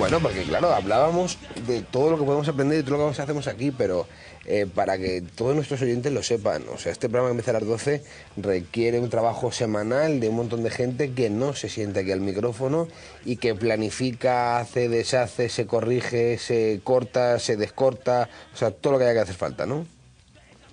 Bueno, 0.03 0.19
porque 0.19 0.43
claro, 0.43 0.73
hablábamos 0.73 1.37
de 1.65 1.81
todo 1.81 2.11
lo 2.11 2.17
que 2.19 2.25
podemos 2.25 2.45
aprender 2.49 2.77
y 2.77 2.83
todo 2.83 2.97
lo 2.97 3.13
que 3.13 3.21
hacemos 3.21 3.47
aquí, 3.47 3.71
pero 3.71 4.05
eh, 4.43 4.67
para 4.67 4.97
que 4.97 5.21
todos 5.21 5.55
nuestros 5.55 5.81
oyentes 5.81 6.11
lo 6.11 6.21
sepan, 6.21 6.65
o 6.73 6.77
sea, 6.77 6.91
este 6.91 7.07
programa 7.07 7.29
que 7.29 7.39
empieza 7.39 7.51
a 7.51 7.61
las 7.61 7.65
12 7.65 8.03
requiere 8.35 8.99
un 8.99 9.09
trabajo 9.09 9.53
semanal 9.53 10.19
de 10.19 10.27
un 10.27 10.35
montón 10.35 10.61
de 10.61 10.71
gente 10.71 11.13
que 11.13 11.29
no 11.29 11.53
se 11.53 11.69
siente 11.69 12.01
aquí 12.01 12.11
al 12.11 12.19
micrófono 12.19 12.89
y 13.23 13.37
que 13.37 13.55
planifica, 13.55 14.57
hace, 14.57 14.89
deshace, 14.89 15.47
se 15.47 15.65
corrige, 15.67 16.37
se 16.37 16.81
corta, 16.83 17.39
se 17.39 17.55
descorta, 17.55 18.27
o 18.53 18.57
sea, 18.57 18.71
todo 18.71 18.91
lo 18.91 18.99
que 18.99 19.05
haya 19.05 19.13
que 19.13 19.19
hacer 19.21 19.35
falta, 19.35 19.65
¿no? 19.65 19.85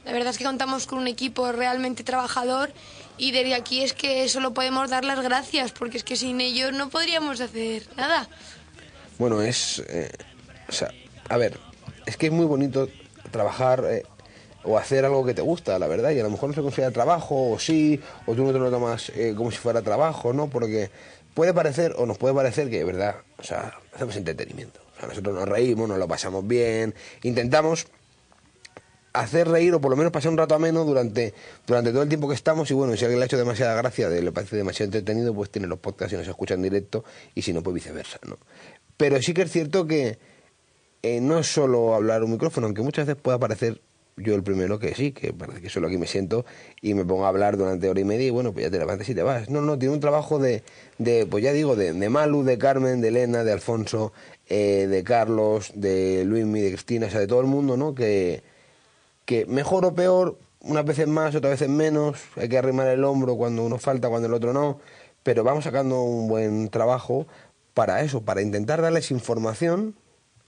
La 0.04 0.12
verdad 0.12 0.30
es 0.30 0.38
que 0.38 0.44
contamos 0.44 0.88
con 0.88 0.98
un 0.98 1.06
equipo 1.06 1.52
realmente 1.52 2.02
trabajador 2.02 2.72
y 3.16 3.30
desde 3.30 3.54
aquí 3.54 3.82
es 3.82 3.92
que 3.92 4.28
solo 4.28 4.54
podemos 4.54 4.90
dar 4.90 5.04
las 5.04 5.20
gracias 5.20 5.70
porque 5.70 5.98
es 5.98 6.02
que 6.04 6.16
sin 6.16 6.40
ellos 6.40 6.72
no 6.72 6.88
podríamos 6.88 7.40
hacer 7.40 7.86
nada. 7.96 8.28
Bueno, 9.20 9.42
es. 9.42 9.82
eh, 9.86 10.10
o 10.66 10.72
sea, 10.72 10.90
a 11.28 11.36
ver, 11.36 11.58
es 12.06 12.16
que 12.16 12.28
es 12.28 12.32
muy 12.32 12.46
bonito 12.46 12.88
trabajar 13.30 13.84
eh, 13.86 14.02
o 14.64 14.78
hacer 14.78 15.04
algo 15.04 15.26
que 15.26 15.34
te 15.34 15.42
gusta, 15.42 15.78
la 15.78 15.88
verdad, 15.88 16.12
y 16.12 16.20
a 16.20 16.22
lo 16.22 16.30
mejor 16.30 16.48
no 16.48 16.54
se 16.54 16.62
considera 16.62 16.90
trabajo, 16.90 17.50
o 17.50 17.58
sí, 17.58 18.00
o 18.24 18.34
tú 18.34 18.44
no 18.44 18.52
te 18.54 18.58
lo 18.58 18.70
tomas 18.70 19.10
eh, 19.10 19.34
como 19.36 19.50
si 19.50 19.58
fuera 19.58 19.82
trabajo, 19.82 20.32
¿no? 20.32 20.48
Porque 20.48 20.90
puede 21.34 21.52
parecer, 21.52 21.94
o 21.98 22.06
nos 22.06 22.16
puede 22.16 22.34
parecer 22.34 22.70
que, 22.70 22.78
de 22.78 22.84
verdad, 22.84 23.16
o 23.36 23.42
sea, 23.42 23.74
hacemos 23.92 24.16
entretenimiento. 24.16 24.80
O 24.96 25.00
sea, 25.00 25.08
nosotros 25.10 25.34
nos 25.34 25.46
reímos, 25.46 25.86
nos 25.86 25.98
lo 25.98 26.08
pasamos 26.08 26.48
bien, 26.48 26.94
intentamos 27.22 27.88
hacer 29.12 29.48
reír 29.48 29.74
o 29.74 29.82
por 29.82 29.90
lo 29.90 29.96
menos 29.98 30.12
pasar 30.12 30.30
un 30.30 30.38
rato 30.38 30.54
ameno 30.54 30.84
durante, 30.84 31.34
durante 31.66 31.90
todo 31.90 32.02
el 32.02 32.08
tiempo 32.08 32.26
que 32.26 32.34
estamos 32.34 32.70
y 32.70 32.74
bueno, 32.74 32.96
si 32.96 33.04
alguien 33.04 33.18
le 33.18 33.24
ha 33.24 33.26
hecho 33.26 33.36
demasiada 33.36 33.74
gracia, 33.74 34.08
le 34.08 34.32
parece 34.32 34.56
demasiado 34.56 34.86
entretenido, 34.86 35.34
pues 35.34 35.50
tiene 35.50 35.68
los 35.68 35.78
podcasts 35.78 36.14
y 36.14 36.16
nos 36.16 36.28
escucha 36.28 36.54
en 36.54 36.62
directo 36.62 37.04
y 37.34 37.42
si 37.42 37.52
no, 37.52 37.62
pues 37.62 37.74
viceversa, 37.74 38.18
¿no? 38.26 38.38
Pero 39.00 39.22
sí 39.22 39.32
que 39.32 39.40
es 39.40 39.50
cierto 39.50 39.86
que 39.86 40.18
eh, 41.02 41.22
no 41.22 41.38
es 41.38 41.46
solo 41.46 41.94
hablar 41.94 42.22
un 42.22 42.32
micrófono, 42.32 42.66
aunque 42.66 42.82
muchas 42.82 43.06
veces 43.06 43.18
pueda 43.18 43.38
parecer 43.38 43.80
yo 44.18 44.34
el 44.34 44.42
primero 44.42 44.78
que 44.78 44.94
sí, 44.94 45.12
que 45.12 45.32
parece 45.32 45.62
que 45.62 45.70
solo 45.70 45.86
aquí 45.86 45.96
me 45.96 46.06
siento 46.06 46.44
y 46.82 46.92
me 46.92 47.06
pongo 47.06 47.24
a 47.24 47.28
hablar 47.30 47.56
durante 47.56 47.88
hora 47.88 47.98
y 47.98 48.04
media 48.04 48.26
y 48.26 48.30
bueno, 48.30 48.52
pues 48.52 48.66
ya 48.66 48.70
te 48.70 48.78
levantas 48.78 49.08
y 49.08 49.14
te 49.14 49.22
vas. 49.22 49.48
No, 49.48 49.62
no, 49.62 49.78
tiene 49.78 49.94
un 49.94 50.00
trabajo 50.00 50.38
de, 50.38 50.62
de 50.98 51.24
pues 51.24 51.42
ya 51.42 51.54
digo, 51.54 51.76
de, 51.76 51.94
de 51.94 52.08
Malu, 52.10 52.42
de 52.42 52.58
Carmen, 52.58 53.00
de 53.00 53.08
Elena, 53.08 53.42
de 53.42 53.52
Alfonso, 53.52 54.12
eh, 54.50 54.86
de 54.86 55.02
Carlos, 55.02 55.72
de 55.74 56.22
Luismi, 56.26 56.60
de 56.60 56.68
Cristina, 56.68 57.06
o 57.06 57.10
sea, 57.10 57.20
de 57.20 57.26
todo 57.26 57.40
el 57.40 57.46
mundo, 57.46 57.78
¿no? 57.78 57.94
Que, 57.94 58.42
que 59.24 59.46
mejor 59.46 59.86
o 59.86 59.94
peor, 59.94 60.36
unas 60.60 60.84
veces 60.84 61.08
más, 61.08 61.34
otras 61.34 61.52
veces 61.52 61.70
menos, 61.70 62.18
hay 62.36 62.50
que 62.50 62.58
arrimar 62.58 62.88
el 62.88 63.02
hombro 63.04 63.36
cuando 63.36 63.64
uno 63.64 63.78
falta, 63.78 64.10
cuando 64.10 64.28
el 64.28 64.34
otro 64.34 64.52
no, 64.52 64.78
pero 65.22 65.42
vamos 65.42 65.64
sacando 65.64 66.02
un 66.02 66.28
buen 66.28 66.68
trabajo 66.68 67.26
para 67.74 68.02
eso, 68.02 68.22
para 68.22 68.42
intentar 68.42 68.82
darles 68.82 69.10
información, 69.10 69.94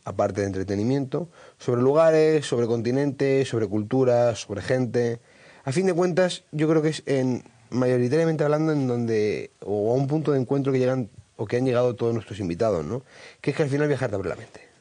aparte 0.04 0.40
de 0.40 0.48
entretenimiento, 0.48 1.28
sobre 1.58 1.82
lugares, 1.82 2.46
sobre 2.46 2.66
continentes, 2.66 3.48
sobre 3.48 3.66
culturas, 3.66 4.40
sobre 4.40 4.62
gente. 4.62 5.20
A 5.64 5.72
fin 5.72 5.86
de 5.86 5.94
cuentas, 5.94 6.44
yo 6.52 6.68
creo 6.68 6.82
que 6.82 6.88
es 6.88 7.02
en 7.06 7.44
mayoritariamente 7.70 8.44
hablando 8.44 8.72
en 8.72 8.86
donde, 8.86 9.50
o 9.60 9.92
a 9.92 9.94
un 9.94 10.06
punto 10.06 10.32
de 10.32 10.40
encuentro 10.40 10.72
que 10.72 10.78
llegan, 10.78 11.08
o 11.36 11.46
que 11.46 11.56
han 11.56 11.64
llegado 11.64 11.94
todos 11.94 12.12
nuestros 12.12 12.40
invitados, 12.40 12.84
¿no? 12.84 13.02
Que 13.40 13.52
es 13.52 13.56
que 13.56 13.62
al 13.62 13.68
final 13.68 13.88
viajar 13.88 14.10
te 14.10 14.16
abre 14.16 14.28
la 14.28 14.36
mente 14.36 14.71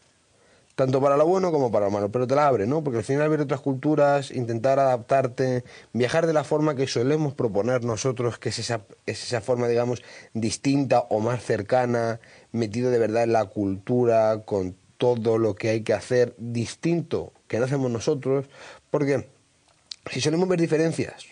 tanto 0.75 1.01
para 1.01 1.17
lo 1.17 1.25
bueno 1.25 1.51
como 1.51 1.71
para 1.71 1.85
lo 1.85 1.91
malo, 1.91 2.11
pero 2.11 2.27
te 2.27 2.35
la 2.35 2.47
abre, 2.47 2.67
¿no? 2.67 2.83
Porque 2.83 2.99
al 2.99 3.03
final 3.03 3.29
ver 3.29 3.41
otras 3.41 3.61
culturas, 3.61 4.31
intentar 4.31 4.79
adaptarte, 4.79 5.63
viajar 5.93 6.27
de 6.27 6.33
la 6.33 6.43
forma 6.43 6.75
que 6.75 6.87
solemos 6.87 7.33
proponer 7.33 7.83
nosotros, 7.83 8.39
que 8.39 8.49
es 8.49 8.59
esa, 8.59 8.81
es 9.05 9.23
esa 9.23 9.41
forma, 9.41 9.67
digamos, 9.67 10.03
distinta 10.33 10.99
o 11.09 11.19
más 11.19 11.43
cercana, 11.43 12.19
metido 12.51 12.91
de 12.91 12.99
verdad 12.99 13.23
en 13.23 13.33
la 13.33 13.45
cultura, 13.45 14.41
con 14.45 14.75
todo 14.97 15.37
lo 15.37 15.55
que 15.55 15.69
hay 15.69 15.81
que 15.81 15.93
hacer 15.93 16.35
distinto 16.37 17.33
que 17.47 17.57
no 17.59 17.65
hacemos 17.65 17.89
nosotros, 17.91 18.45
porque 18.91 19.27
si 20.09 20.21
solemos 20.21 20.47
ver 20.47 20.59
diferencias, 20.59 21.25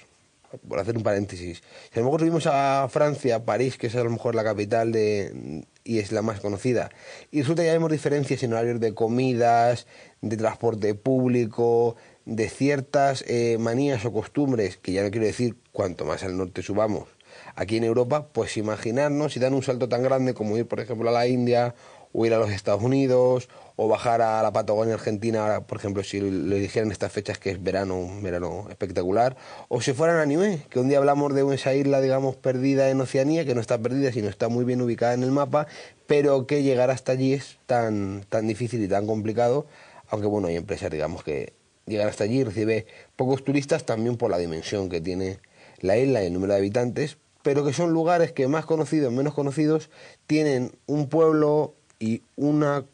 por 0.68 0.80
hacer 0.80 0.98
un 0.98 1.04
paréntesis, 1.04 1.62
si 1.92 2.00
a 2.00 2.02
lo 2.02 2.06
mejor 2.06 2.22
subimos 2.22 2.48
a 2.48 2.88
Francia, 2.90 3.46
París, 3.46 3.78
que 3.78 3.88
es 3.88 3.96
a 3.96 4.04
lo 4.04 4.10
mejor 4.10 4.36
la 4.36 4.44
capital 4.44 4.92
de, 4.92 5.66
y 5.84 6.00
es 6.00 6.12
la 6.12 6.22
más 6.22 6.40
conocida, 6.40 6.90
y 7.32 7.42
resulta 7.42 7.64
que 7.64 7.68
ya 7.68 7.74
vemos 7.74 7.92
diferencias 7.92 8.44
en 8.44 8.54
horarios 8.54 8.80
de 8.80 8.94
comidas, 8.94 9.88
de 10.22 10.38
transporte 10.38 10.96
público, 10.96 11.96
de 12.26 12.50
ciertas 12.50 13.24
eh, 13.28 13.58
manías 13.60 14.06
o 14.06 14.12
costumbres, 14.12 14.78
que 14.78 14.92
ya 14.94 15.04
no 15.04 15.12
quiero 15.12 15.26
decir 15.26 15.58
cuanto 15.72 16.06
más 16.06 16.24
al 16.24 16.38
norte 16.38 16.62
subamos, 16.62 17.10
aquí 17.56 17.78
en 17.78 17.84
Europa, 17.84 18.28
pues 18.32 18.58
imaginarnos 18.58 19.34
si 19.34 19.40
dan 19.40 19.54
un 19.54 19.64
salto 19.64 19.90
tan 19.90 20.04
grande 20.04 20.34
como 20.34 20.58
ir, 20.58 20.68
por 20.68 20.80
ejemplo, 20.80 21.10
a 21.10 21.14
la 21.14 21.28
India 21.28 21.76
o 22.12 22.26
ir 22.26 22.34
a 22.34 22.38
los 22.38 22.50
Estados 22.52 22.82
Unidos, 22.82 23.50
o 23.76 23.88
bajar 23.88 24.22
a 24.22 24.42
la 24.44 24.52
Patagonia 24.52 24.96
Argentina, 24.96 25.42
ahora, 25.42 25.62
por 25.62 25.78
ejemplo, 25.78 26.04
si 26.04 26.20
lo 26.20 26.56
dijeran 26.56 26.92
estas 26.92 27.12
fechas 27.12 27.38
que 27.38 27.52
es 27.52 27.64
verano, 27.64 27.98
un 27.98 28.22
verano 28.22 28.66
espectacular, 28.70 29.38
o 29.68 29.80
si 29.80 29.94
fueran 29.94 30.18
a 30.18 30.26
Niue, 30.26 30.62
que 30.70 30.80
un 30.80 30.90
día 30.90 30.98
hablamos 30.98 31.34
de 31.34 31.54
esa 31.54 31.74
isla, 31.74 32.02
digamos, 32.02 32.36
perdida 32.36 32.90
en 32.90 33.00
Oceanía, 33.00 33.46
que 33.46 33.56
no 33.56 33.62
está 33.62 33.78
perdida, 33.78 34.12
sino 34.12 34.28
está 34.28 34.50
muy 34.50 34.66
bien 34.66 34.82
ubicada 34.82 35.14
en 35.14 35.24
el 35.24 35.32
mapa, 35.32 35.68
pero 36.08 36.46
que 36.48 36.64
llegar 36.64 36.90
hasta 36.90 37.14
allí 37.14 37.34
es 37.34 37.58
tan, 37.68 38.26
tan 38.28 38.48
difícil 38.48 38.84
y 38.84 38.88
tan 38.88 39.08
complicado, 39.08 39.66
aunque 40.10 40.28
bueno, 40.28 40.48
hay 40.48 40.56
empresas, 40.56 40.92
digamos, 40.92 41.24
que 41.24 41.54
llegan 41.86 42.08
hasta 42.08 42.24
allí 42.24 42.44
recibe 42.44 42.86
pocos 43.16 43.44
turistas 43.44 43.86
también 43.86 44.16
por 44.16 44.30
la 44.32 44.38
dimensión 44.38 44.90
que 44.90 45.02
tiene 45.02 45.40
la 45.80 45.98
isla 45.98 46.24
y 46.24 46.28
el 46.28 46.34
número 46.34 46.54
de 46.54 46.60
habitantes, 46.60 47.18
pero 47.42 47.66
que 47.66 47.74
son 47.74 47.92
lugares 47.92 48.32
que 48.32 48.48
más 48.48 48.66
conocidos, 48.66 49.12
menos 49.12 49.34
conocidos, 49.34 49.90
tienen 50.28 50.78
un 50.86 51.08
pueblo 51.08 51.76
y 52.00 52.22
una 52.36 52.86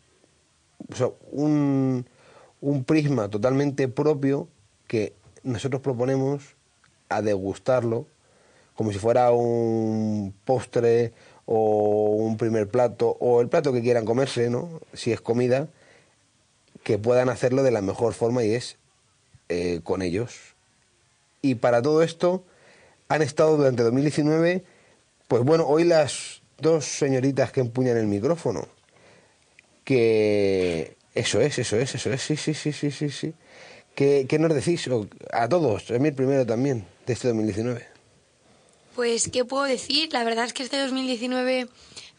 o 1.01 1.15
un, 1.31 2.05
un 2.61 2.83
prisma 2.83 3.29
totalmente 3.29 3.87
propio 3.87 4.47
que 4.87 5.13
nosotros 5.43 5.81
proponemos 5.81 6.55
a 7.09 7.21
degustarlo 7.21 8.07
como 8.75 8.91
si 8.91 8.99
fuera 8.99 9.31
un 9.31 10.33
postre 10.43 11.13
o 11.45 12.15
un 12.17 12.37
primer 12.37 12.67
plato 12.67 13.15
o 13.19 13.41
el 13.41 13.47
plato 13.47 13.71
que 13.71 13.81
quieran 13.81 14.05
comerse, 14.05 14.49
¿no? 14.49 14.81
Si 14.93 15.11
es 15.11 15.21
comida, 15.21 15.69
que 16.83 16.97
puedan 16.97 17.29
hacerlo 17.29 17.63
de 17.63 17.71
la 17.71 17.81
mejor 17.81 18.13
forma 18.13 18.43
y 18.43 18.53
es 18.53 18.77
eh, 19.49 19.79
con 19.83 20.01
ellos. 20.01 20.55
Y 21.41 21.55
para 21.55 21.81
todo 21.81 22.03
esto 22.03 22.43
han 23.07 23.21
estado 23.21 23.55
durante 23.57 23.83
2019, 23.83 24.63
pues 25.27 25.43
bueno, 25.43 25.65
hoy 25.67 25.83
las 25.83 26.41
dos 26.57 26.85
señoritas 26.85 27.51
que 27.51 27.61
empuñan 27.61 27.97
el 27.97 28.07
micrófono, 28.07 28.67
que 29.85 30.97
eso 31.13 31.39
es, 31.39 31.57
eso 31.59 31.77
es, 31.77 31.95
eso 31.95 32.11
es, 32.11 32.21
sí, 32.21 32.35
sí, 32.35 32.53
sí, 32.53 32.73
sí, 32.73 32.91
sí, 32.91 33.09
sí. 33.09 33.33
¿Qué, 33.95 34.25
qué 34.27 34.37
nos 34.37 34.53
decís? 34.53 34.85
O 34.89 35.07
a 35.31 35.47
todos, 35.47 35.89
a 35.91 35.99
mí 35.99 36.09
el 36.09 36.15
primero 36.15 36.45
también, 36.45 36.85
de 37.05 37.13
este 37.13 37.29
2019. 37.29 37.87
Pues, 38.95 39.29
¿qué 39.31 39.45
puedo 39.45 39.63
decir? 39.63 40.11
La 40.11 40.23
verdad 40.23 40.45
es 40.45 40.53
que 40.53 40.63
este 40.63 40.77
2019 40.77 41.69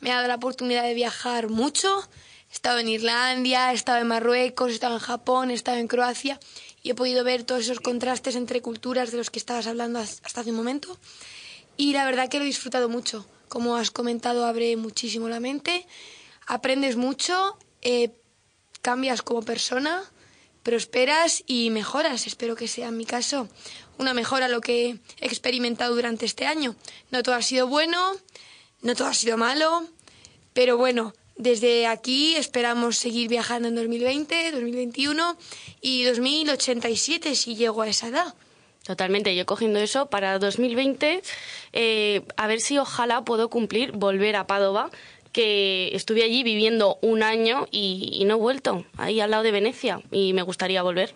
me 0.01 0.13
ha 0.13 0.17
dado 0.17 0.29
la 0.29 0.37
oportunidad 0.37 0.85
de 0.85 0.95
viajar 0.95 1.49
mucho. 1.49 1.89
He 2.51 2.55
estado 2.55 2.79
en 2.79 2.89
Irlandia, 2.89 3.73
he 3.73 3.75
estado 3.75 3.99
en 3.99 4.07
Marruecos, 4.07 4.71
he 4.71 4.75
estado 4.75 4.95
en 4.95 5.01
Japón, 5.01 5.51
he 5.51 5.55
estado 5.55 5.79
en 5.79 5.89
Croacia 5.89 6.39
y 6.83 6.91
he 6.91 6.95
podido 6.95 7.25
ver 7.25 7.45
todos 7.45 7.63
esos 7.63 7.81
contrastes 7.81 8.37
entre 8.37 8.63
culturas 8.63 9.11
de 9.11 9.19
los 9.19 9.31
que 9.31 9.39
estabas 9.39 9.67
hablando 9.67 9.99
hasta 9.99 10.41
hace 10.41 10.51
un 10.51 10.57
momento. 10.57 10.99
Y 11.77 11.93
la 11.93 12.05
verdad 12.05 12.29
que 12.29 12.39
lo 12.39 12.45
he 12.45 12.47
disfrutado 12.47 12.89
mucho. 12.89 13.27
Como 13.49 13.77
has 13.77 13.91
comentado, 13.91 14.47
abre 14.47 14.77
muchísimo 14.77 15.29
la 15.29 15.41
mente, 15.41 15.87
aprendes 16.47 16.97
mucho, 16.97 17.59
eh, 17.83 18.11
cambias 18.83 19.23
como 19.23 19.43
persona, 19.43 20.03
prosperas 20.63 21.43
y 21.47 21.71
mejoras. 21.71 22.27
Espero 22.27 22.57
que 22.57 22.69
sea 22.69 22.89
en 22.89 22.97
mi 22.97 23.05
caso 23.05 23.49
una 23.99 24.15
mejora 24.15 24.49
lo 24.49 24.61
que 24.61 24.99
he 25.21 25.27
experimentado 25.27 25.95
durante 25.95 26.27
este 26.27 26.47
año. 26.47 26.75
No 27.11 27.23
todo 27.23 27.35
ha 27.35 27.43
sido 27.43 27.67
bueno, 27.67 28.13
no 28.83 28.95
todo 28.95 29.09
ha 29.09 29.15
sido 29.15 29.37
malo, 29.37 29.87
pero 30.53 30.77
bueno, 30.77 31.15
desde 31.37 31.87
aquí 31.87 32.35
esperamos 32.37 32.97
seguir 32.97 33.29
viajando 33.29 33.69
en 33.69 33.75
2020, 33.75 34.53
2021 34.53 35.37
y 35.81 36.05
2087 36.05 37.35
si 37.35 37.57
llego 37.57 37.83
a 37.83 37.89
esa 37.89 38.09
edad. 38.09 38.35
Totalmente, 38.87 39.35
yo 39.35 39.45
cogiendo 39.47 39.81
eso 39.81 40.07
para 40.07 40.39
2020, 40.39 41.21
eh, 41.73 42.23
a 42.37 42.47
ver 42.47 42.61
si 42.61 42.79
ojalá 42.79 43.25
puedo 43.25 43.51
cumplir 43.51 43.91
volver 43.91 44.37
a 44.37 44.47
Padova, 44.47 44.91
que 45.37 45.95
estuve 45.95 46.23
allí 46.23 46.43
viviendo 46.43 46.97
un 47.03 47.23
año 47.23 47.67
y, 47.71 48.09
y 48.15 48.25
no 48.25 48.37
he 48.37 48.39
vuelto, 48.39 48.87
ahí 48.97 49.21
al 49.21 49.33
lado 49.33 49.43
de 49.43 49.51
Venecia, 49.51 50.01
y 50.11 50.33
me 50.33 50.41
gustaría 50.41 50.83
volver. 50.83 51.13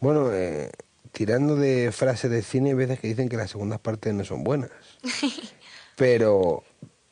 Bueno, 0.00 0.32
eh, 0.32 0.70
tirando 1.12 1.56
de 1.56 1.92
frases 1.92 2.30
de 2.30 2.40
cine, 2.40 2.70
hay 2.70 2.76
veces 2.76 2.98
que 2.98 3.08
dicen 3.08 3.28
que 3.28 3.36
las 3.36 3.50
segundas 3.50 3.78
partes 3.78 4.14
no 4.14 4.24
son 4.24 4.42
buenas. 4.42 4.70
pero, 5.96 6.64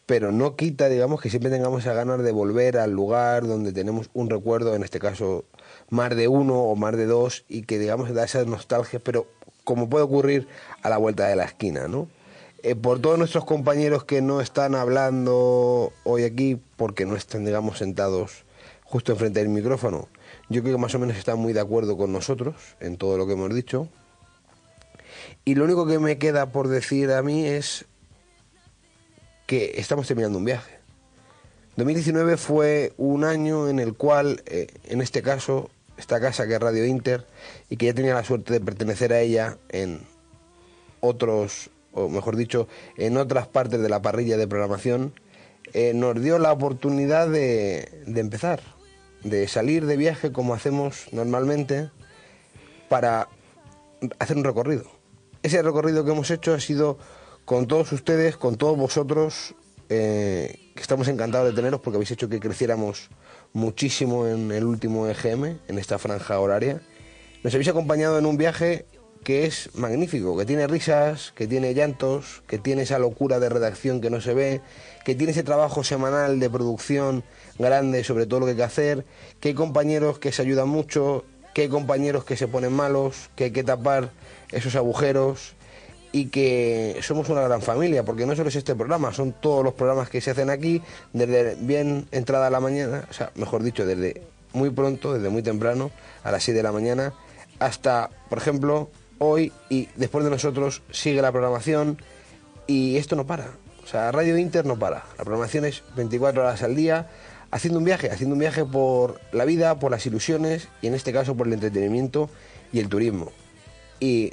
pero 0.07 0.33
no 0.33 0.57
quita, 0.57 0.89
digamos, 0.89 1.21
que 1.21 1.29
siempre 1.29 1.51
tengamos 1.51 1.83
esa 1.83 1.93
ganas 1.93 2.23
de 2.23 2.33
volver 2.33 2.79
al 2.79 2.93
lugar 2.93 3.47
donde 3.47 3.75
tenemos 3.75 4.09
un 4.15 4.31
recuerdo, 4.31 4.75
en 4.75 4.83
este 4.83 4.99
caso 4.99 5.45
más 5.91 6.17
de 6.17 6.27
uno 6.27 6.59
o 6.59 6.75
más 6.75 6.97
de 6.97 7.05
dos, 7.05 7.45
y 7.51 7.65
que, 7.65 7.79
digamos, 7.79 8.15
da 8.15 8.25
esa 8.25 8.47
nostalgia, 8.47 8.99
pero 8.99 9.27
como 9.65 9.91
puede 9.91 10.05
ocurrir 10.07 10.49
a 10.81 10.89
la 10.89 10.97
vuelta 10.97 11.29
de 11.29 11.37
la 11.37 11.45
esquina, 11.45 11.87
¿no? 11.87 12.09
Eh, 12.63 12.75
por 12.75 13.01
todos 13.01 13.19
nuestros 13.19 13.45
compañeros 13.45 14.05
que 14.05 14.21
no 14.21 14.41
están 14.41 14.75
hablando 14.75 15.93
hoy 16.05 16.25
aquí, 16.25 16.61
porque 16.77 17.07
no 17.07 17.17
están, 17.17 17.45
digamos, 17.45 17.79
sentados 17.79 18.45
justo 18.85 19.13
enfrente 19.13 19.41
del 19.41 19.49
micrófono, 19.49 20.09
yo 20.49 20.63
creo 20.63 20.75
que 20.75 20.83
más 20.83 20.95
o 20.95 20.99
menos 20.99 21.17
están 21.17 21.39
muy 21.39 21.53
de 21.53 21.61
acuerdo 21.61 21.97
con 21.97 22.13
nosotros 22.13 22.57
en 22.81 22.97
todo 22.97 23.17
lo 23.17 23.27
que 23.27 23.33
hemos 23.33 23.55
dicho. 23.55 23.89
Y 25.45 25.55
lo 25.55 25.65
único 25.65 25.87
que 25.87 25.99
me 25.99 26.19
queda 26.19 26.53
por 26.53 26.69
decir 26.69 27.13
a 27.13 27.23
mí 27.23 27.47
es 27.47 27.87
que 29.47 29.75
estamos 29.77 30.07
terminando 30.07 30.39
un 30.39 30.45
viaje. 30.45 30.79
2019 31.77 32.37
fue 32.37 32.93
un 32.99 33.25
año 33.25 33.69
en 33.69 33.79
el 33.79 33.95
cual, 33.95 34.43
eh, 34.47 34.67
en 34.85 35.01
este 35.01 35.23
caso, 35.23 35.71
esta 35.97 36.21
casa 36.21 36.47
que 36.47 36.55
es 36.55 36.61
Radio 36.61 36.85
Inter 36.85 37.27
y 37.71 37.77
que 37.77 37.87
ya 37.87 37.95
tenía 37.95 38.15
la 38.15 38.25
suerte 38.25 38.53
de 38.53 38.61
pertenecer 38.61 39.13
a 39.13 39.21
ella 39.21 39.57
en 39.71 40.01
otros, 41.01 41.71
o 41.93 42.09
mejor 42.09 42.37
dicho, 42.37 42.69
en 42.97 43.17
otras 43.17 43.47
partes 43.47 43.81
de 43.81 43.89
la 43.89 44.03
parrilla 44.03 44.37
de 44.37 44.47
programación, 44.47 45.13
eh, 45.73 45.93
nos 45.95 46.21
dio 46.21 46.39
la 46.39 46.53
oportunidad 46.53 47.29
de, 47.29 48.03
empezar, 48.07 48.61
de 49.23 49.47
salir 49.49 49.87
de 49.87 49.97
viaje 49.97 50.33
como 50.33 50.55
hacemos 50.55 51.07
normalmente 51.13 51.91
para 52.89 53.29
hacer 54.19 54.37
un 54.37 54.45
recorrido. 54.45 54.85
Ese 55.43 55.63
recorrido 55.63 56.05
que 56.05 56.11
hemos 56.11 56.31
hecho 56.31 56.55
ha 56.55 56.61
sido 56.61 56.99
con 57.45 57.67
todos 57.67 57.93
ustedes, 57.93 58.37
con 58.37 58.57
todos 58.57 58.77
vosotros, 58.77 59.55
eh, 59.89 60.73
que 60.75 60.83
estamos 60.83 61.09
encantados 61.09 61.49
de 61.49 61.55
teneros 61.55 61.81
porque 61.81 61.97
habéis 61.97 62.11
hecho 62.11 62.29
que 62.29 62.41
creciéramos 62.41 63.11
muchísimo 63.53 64.27
en 64.27 64.51
el 64.53 64.65
último 64.65 65.07
EGM, 65.07 65.59
en 65.67 65.79
esta 65.79 65.99
franja 65.99 66.39
horaria. 66.39 66.81
Nos 67.43 67.55
habéis 67.55 67.69
acompañado 67.69 68.19
en 68.19 68.27
un 68.27 68.37
viaje 68.37 68.87
que 69.25 69.45
es 69.45 69.71
magnífico, 69.75 70.37
que 70.37 70.47
tiene 70.47 70.67
risas, 70.67 71.33
que 71.35 71.47
tiene 71.47 71.75
llantos, 71.75 72.43
que 72.47 72.59
tiene 72.59 72.83
esa 72.83 72.99
locura 72.99 73.39
de 73.39 73.49
redacción 73.49 74.01
que 74.01 74.11
no 74.11 74.21
se 74.21 74.35
ve, 74.35 74.61
que 75.05 75.15
tiene 75.15 75.33
ese 75.33 75.43
trabajo 75.43 75.85
semanal 75.85 76.41
de 76.41 76.49
producción 76.49 77.23
grande 77.59 78.03
sobre 78.05 78.27
todo 78.27 78.41
lo 78.41 78.47
que 78.47 78.53
hay 78.53 78.57
que 78.57 78.63
hacer, 78.63 79.05
que 79.41 79.49
hay 79.49 79.55
compañeros 79.55 80.19
que 80.19 80.33
se 80.33 80.43
ayudan 80.43 80.69
mucho, 80.69 81.25
que 81.55 81.63
hay 81.63 81.69
compañeros 81.69 82.25
que 82.25 82.37
se 82.37 82.49
ponen 82.49 82.73
malos, 82.73 83.31
que 83.37 83.45
hay 83.45 83.51
que 83.51 83.65
tapar 83.65 84.11
esos 84.51 84.75
agujeros 84.77 85.55
y 86.13 86.27
que 86.27 86.99
somos 87.03 87.29
una 87.29 87.43
gran 87.43 87.63
familia, 87.63 88.05
porque 88.05 88.27
no 88.27 88.35
solo 88.35 88.49
es 88.49 88.57
este 88.57 88.75
programa, 88.75 89.13
son 89.13 89.33
todos 89.33 89.63
los 89.63 89.75
programas 89.75 90.09
que 90.09 90.21
se 90.21 90.31
hacen 90.31 90.51
aquí, 90.51 90.83
desde 91.13 91.55
bien 91.57 92.09
entrada 92.11 92.49
a 92.49 92.51
la 92.51 92.61
mañana, 92.61 93.07
o 93.09 93.13
sea, 93.13 93.31
mejor 93.37 93.63
dicho, 93.63 93.87
desde 93.87 94.23
muy 94.53 94.71
pronto, 94.71 95.13
desde 95.13 95.29
muy 95.29 95.43
temprano, 95.43 95.91
a 96.25 96.33
las 96.33 96.43
6 96.43 96.57
de 96.57 96.63
la 96.63 96.73
mañana, 96.73 97.13
hasta, 97.61 98.11
por 98.29 98.39
ejemplo, 98.39 98.91
hoy 99.21 99.53
y 99.69 99.89
después 99.95 100.25
de 100.25 100.31
nosotros 100.31 100.83
sigue 100.91 101.23
la 101.23 101.31
programación 101.31 101.99
y 102.67 102.97
esto 102.97 103.15
no 103.15 103.27
para. 103.27 103.51
O 103.85 103.87
sea, 103.87 104.11
Radio 104.11 104.37
Inter 104.37 104.67
no 104.67 104.79
para. 104.79 105.05
La 105.19 105.25
programación 105.25 105.65
es 105.65 105.85
24 105.95 106.43
horas 106.43 106.63
al 106.63 106.75
día, 106.75 107.09
haciendo 107.51 107.79
un 107.79 107.85
viaje, 107.85 108.11
haciendo 108.11 108.35
un 108.35 108.41
viaje 108.41 108.65
por 108.65 109.21
la 109.33 109.45
vida, 109.45 109.79
por 109.79 109.91
las 109.91 110.05
ilusiones 110.07 110.69
y 110.83 110.89
en 110.89 110.95
este 110.95 111.13
caso 111.13 111.37
por 111.37 111.47
el 111.47 111.53
entretenimiento 111.53 112.31
y 112.73 112.81
el 112.81 112.89
turismo. 112.89 113.31
Y 114.01 114.33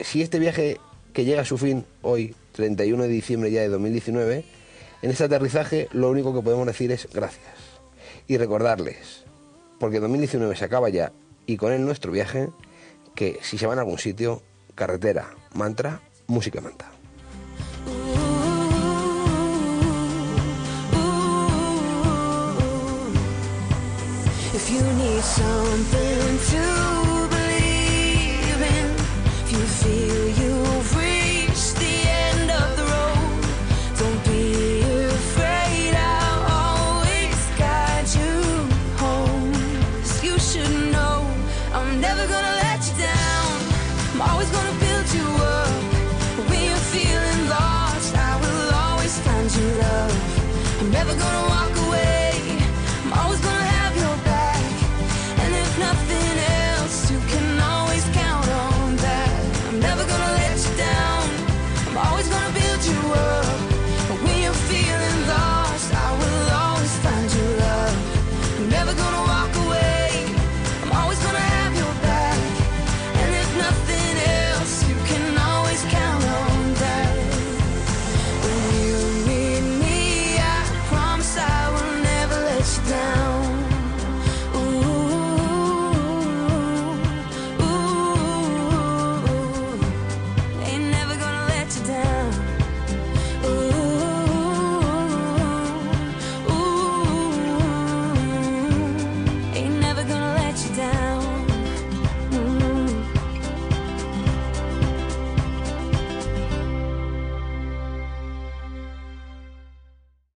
si 0.00 0.22
este 0.22 0.38
viaje 0.38 0.80
que 1.12 1.24
llega 1.24 1.42
a 1.42 1.44
su 1.44 1.58
fin 1.58 1.84
hoy, 2.02 2.34
31 2.52 3.02
de 3.02 3.08
diciembre 3.08 3.50
ya 3.50 3.60
de 3.60 3.68
2019, 3.68 4.44
en 5.02 5.10
este 5.10 5.24
aterrizaje 5.24 5.88
lo 5.92 6.10
único 6.10 6.34
que 6.34 6.40
podemos 6.40 6.66
decir 6.66 6.90
es 6.92 7.08
gracias. 7.12 7.44
Y 8.26 8.38
recordarles, 8.38 9.24
porque 9.78 10.00
2019 10.00 10.56
se 10.56 10.64
acaba 10.64 10.88
ya 10.88 11.12
y 11.46 11.58
con 11.58 11.72
él 11.72 11.84
nuestro 11.84 12.10
viaje, 12.10 12.48
que 13.14 13.38
si 13.42 13.58
se 13.58 13.66
van 13.66 13.78
a 13.78 13.82
algún 13.82 13.98
sitio, 13.98 14.42
carretera, 14.74 15.34
mantra, 15.54 16.00
música 16.26 16.60
manta. 16.60 16.90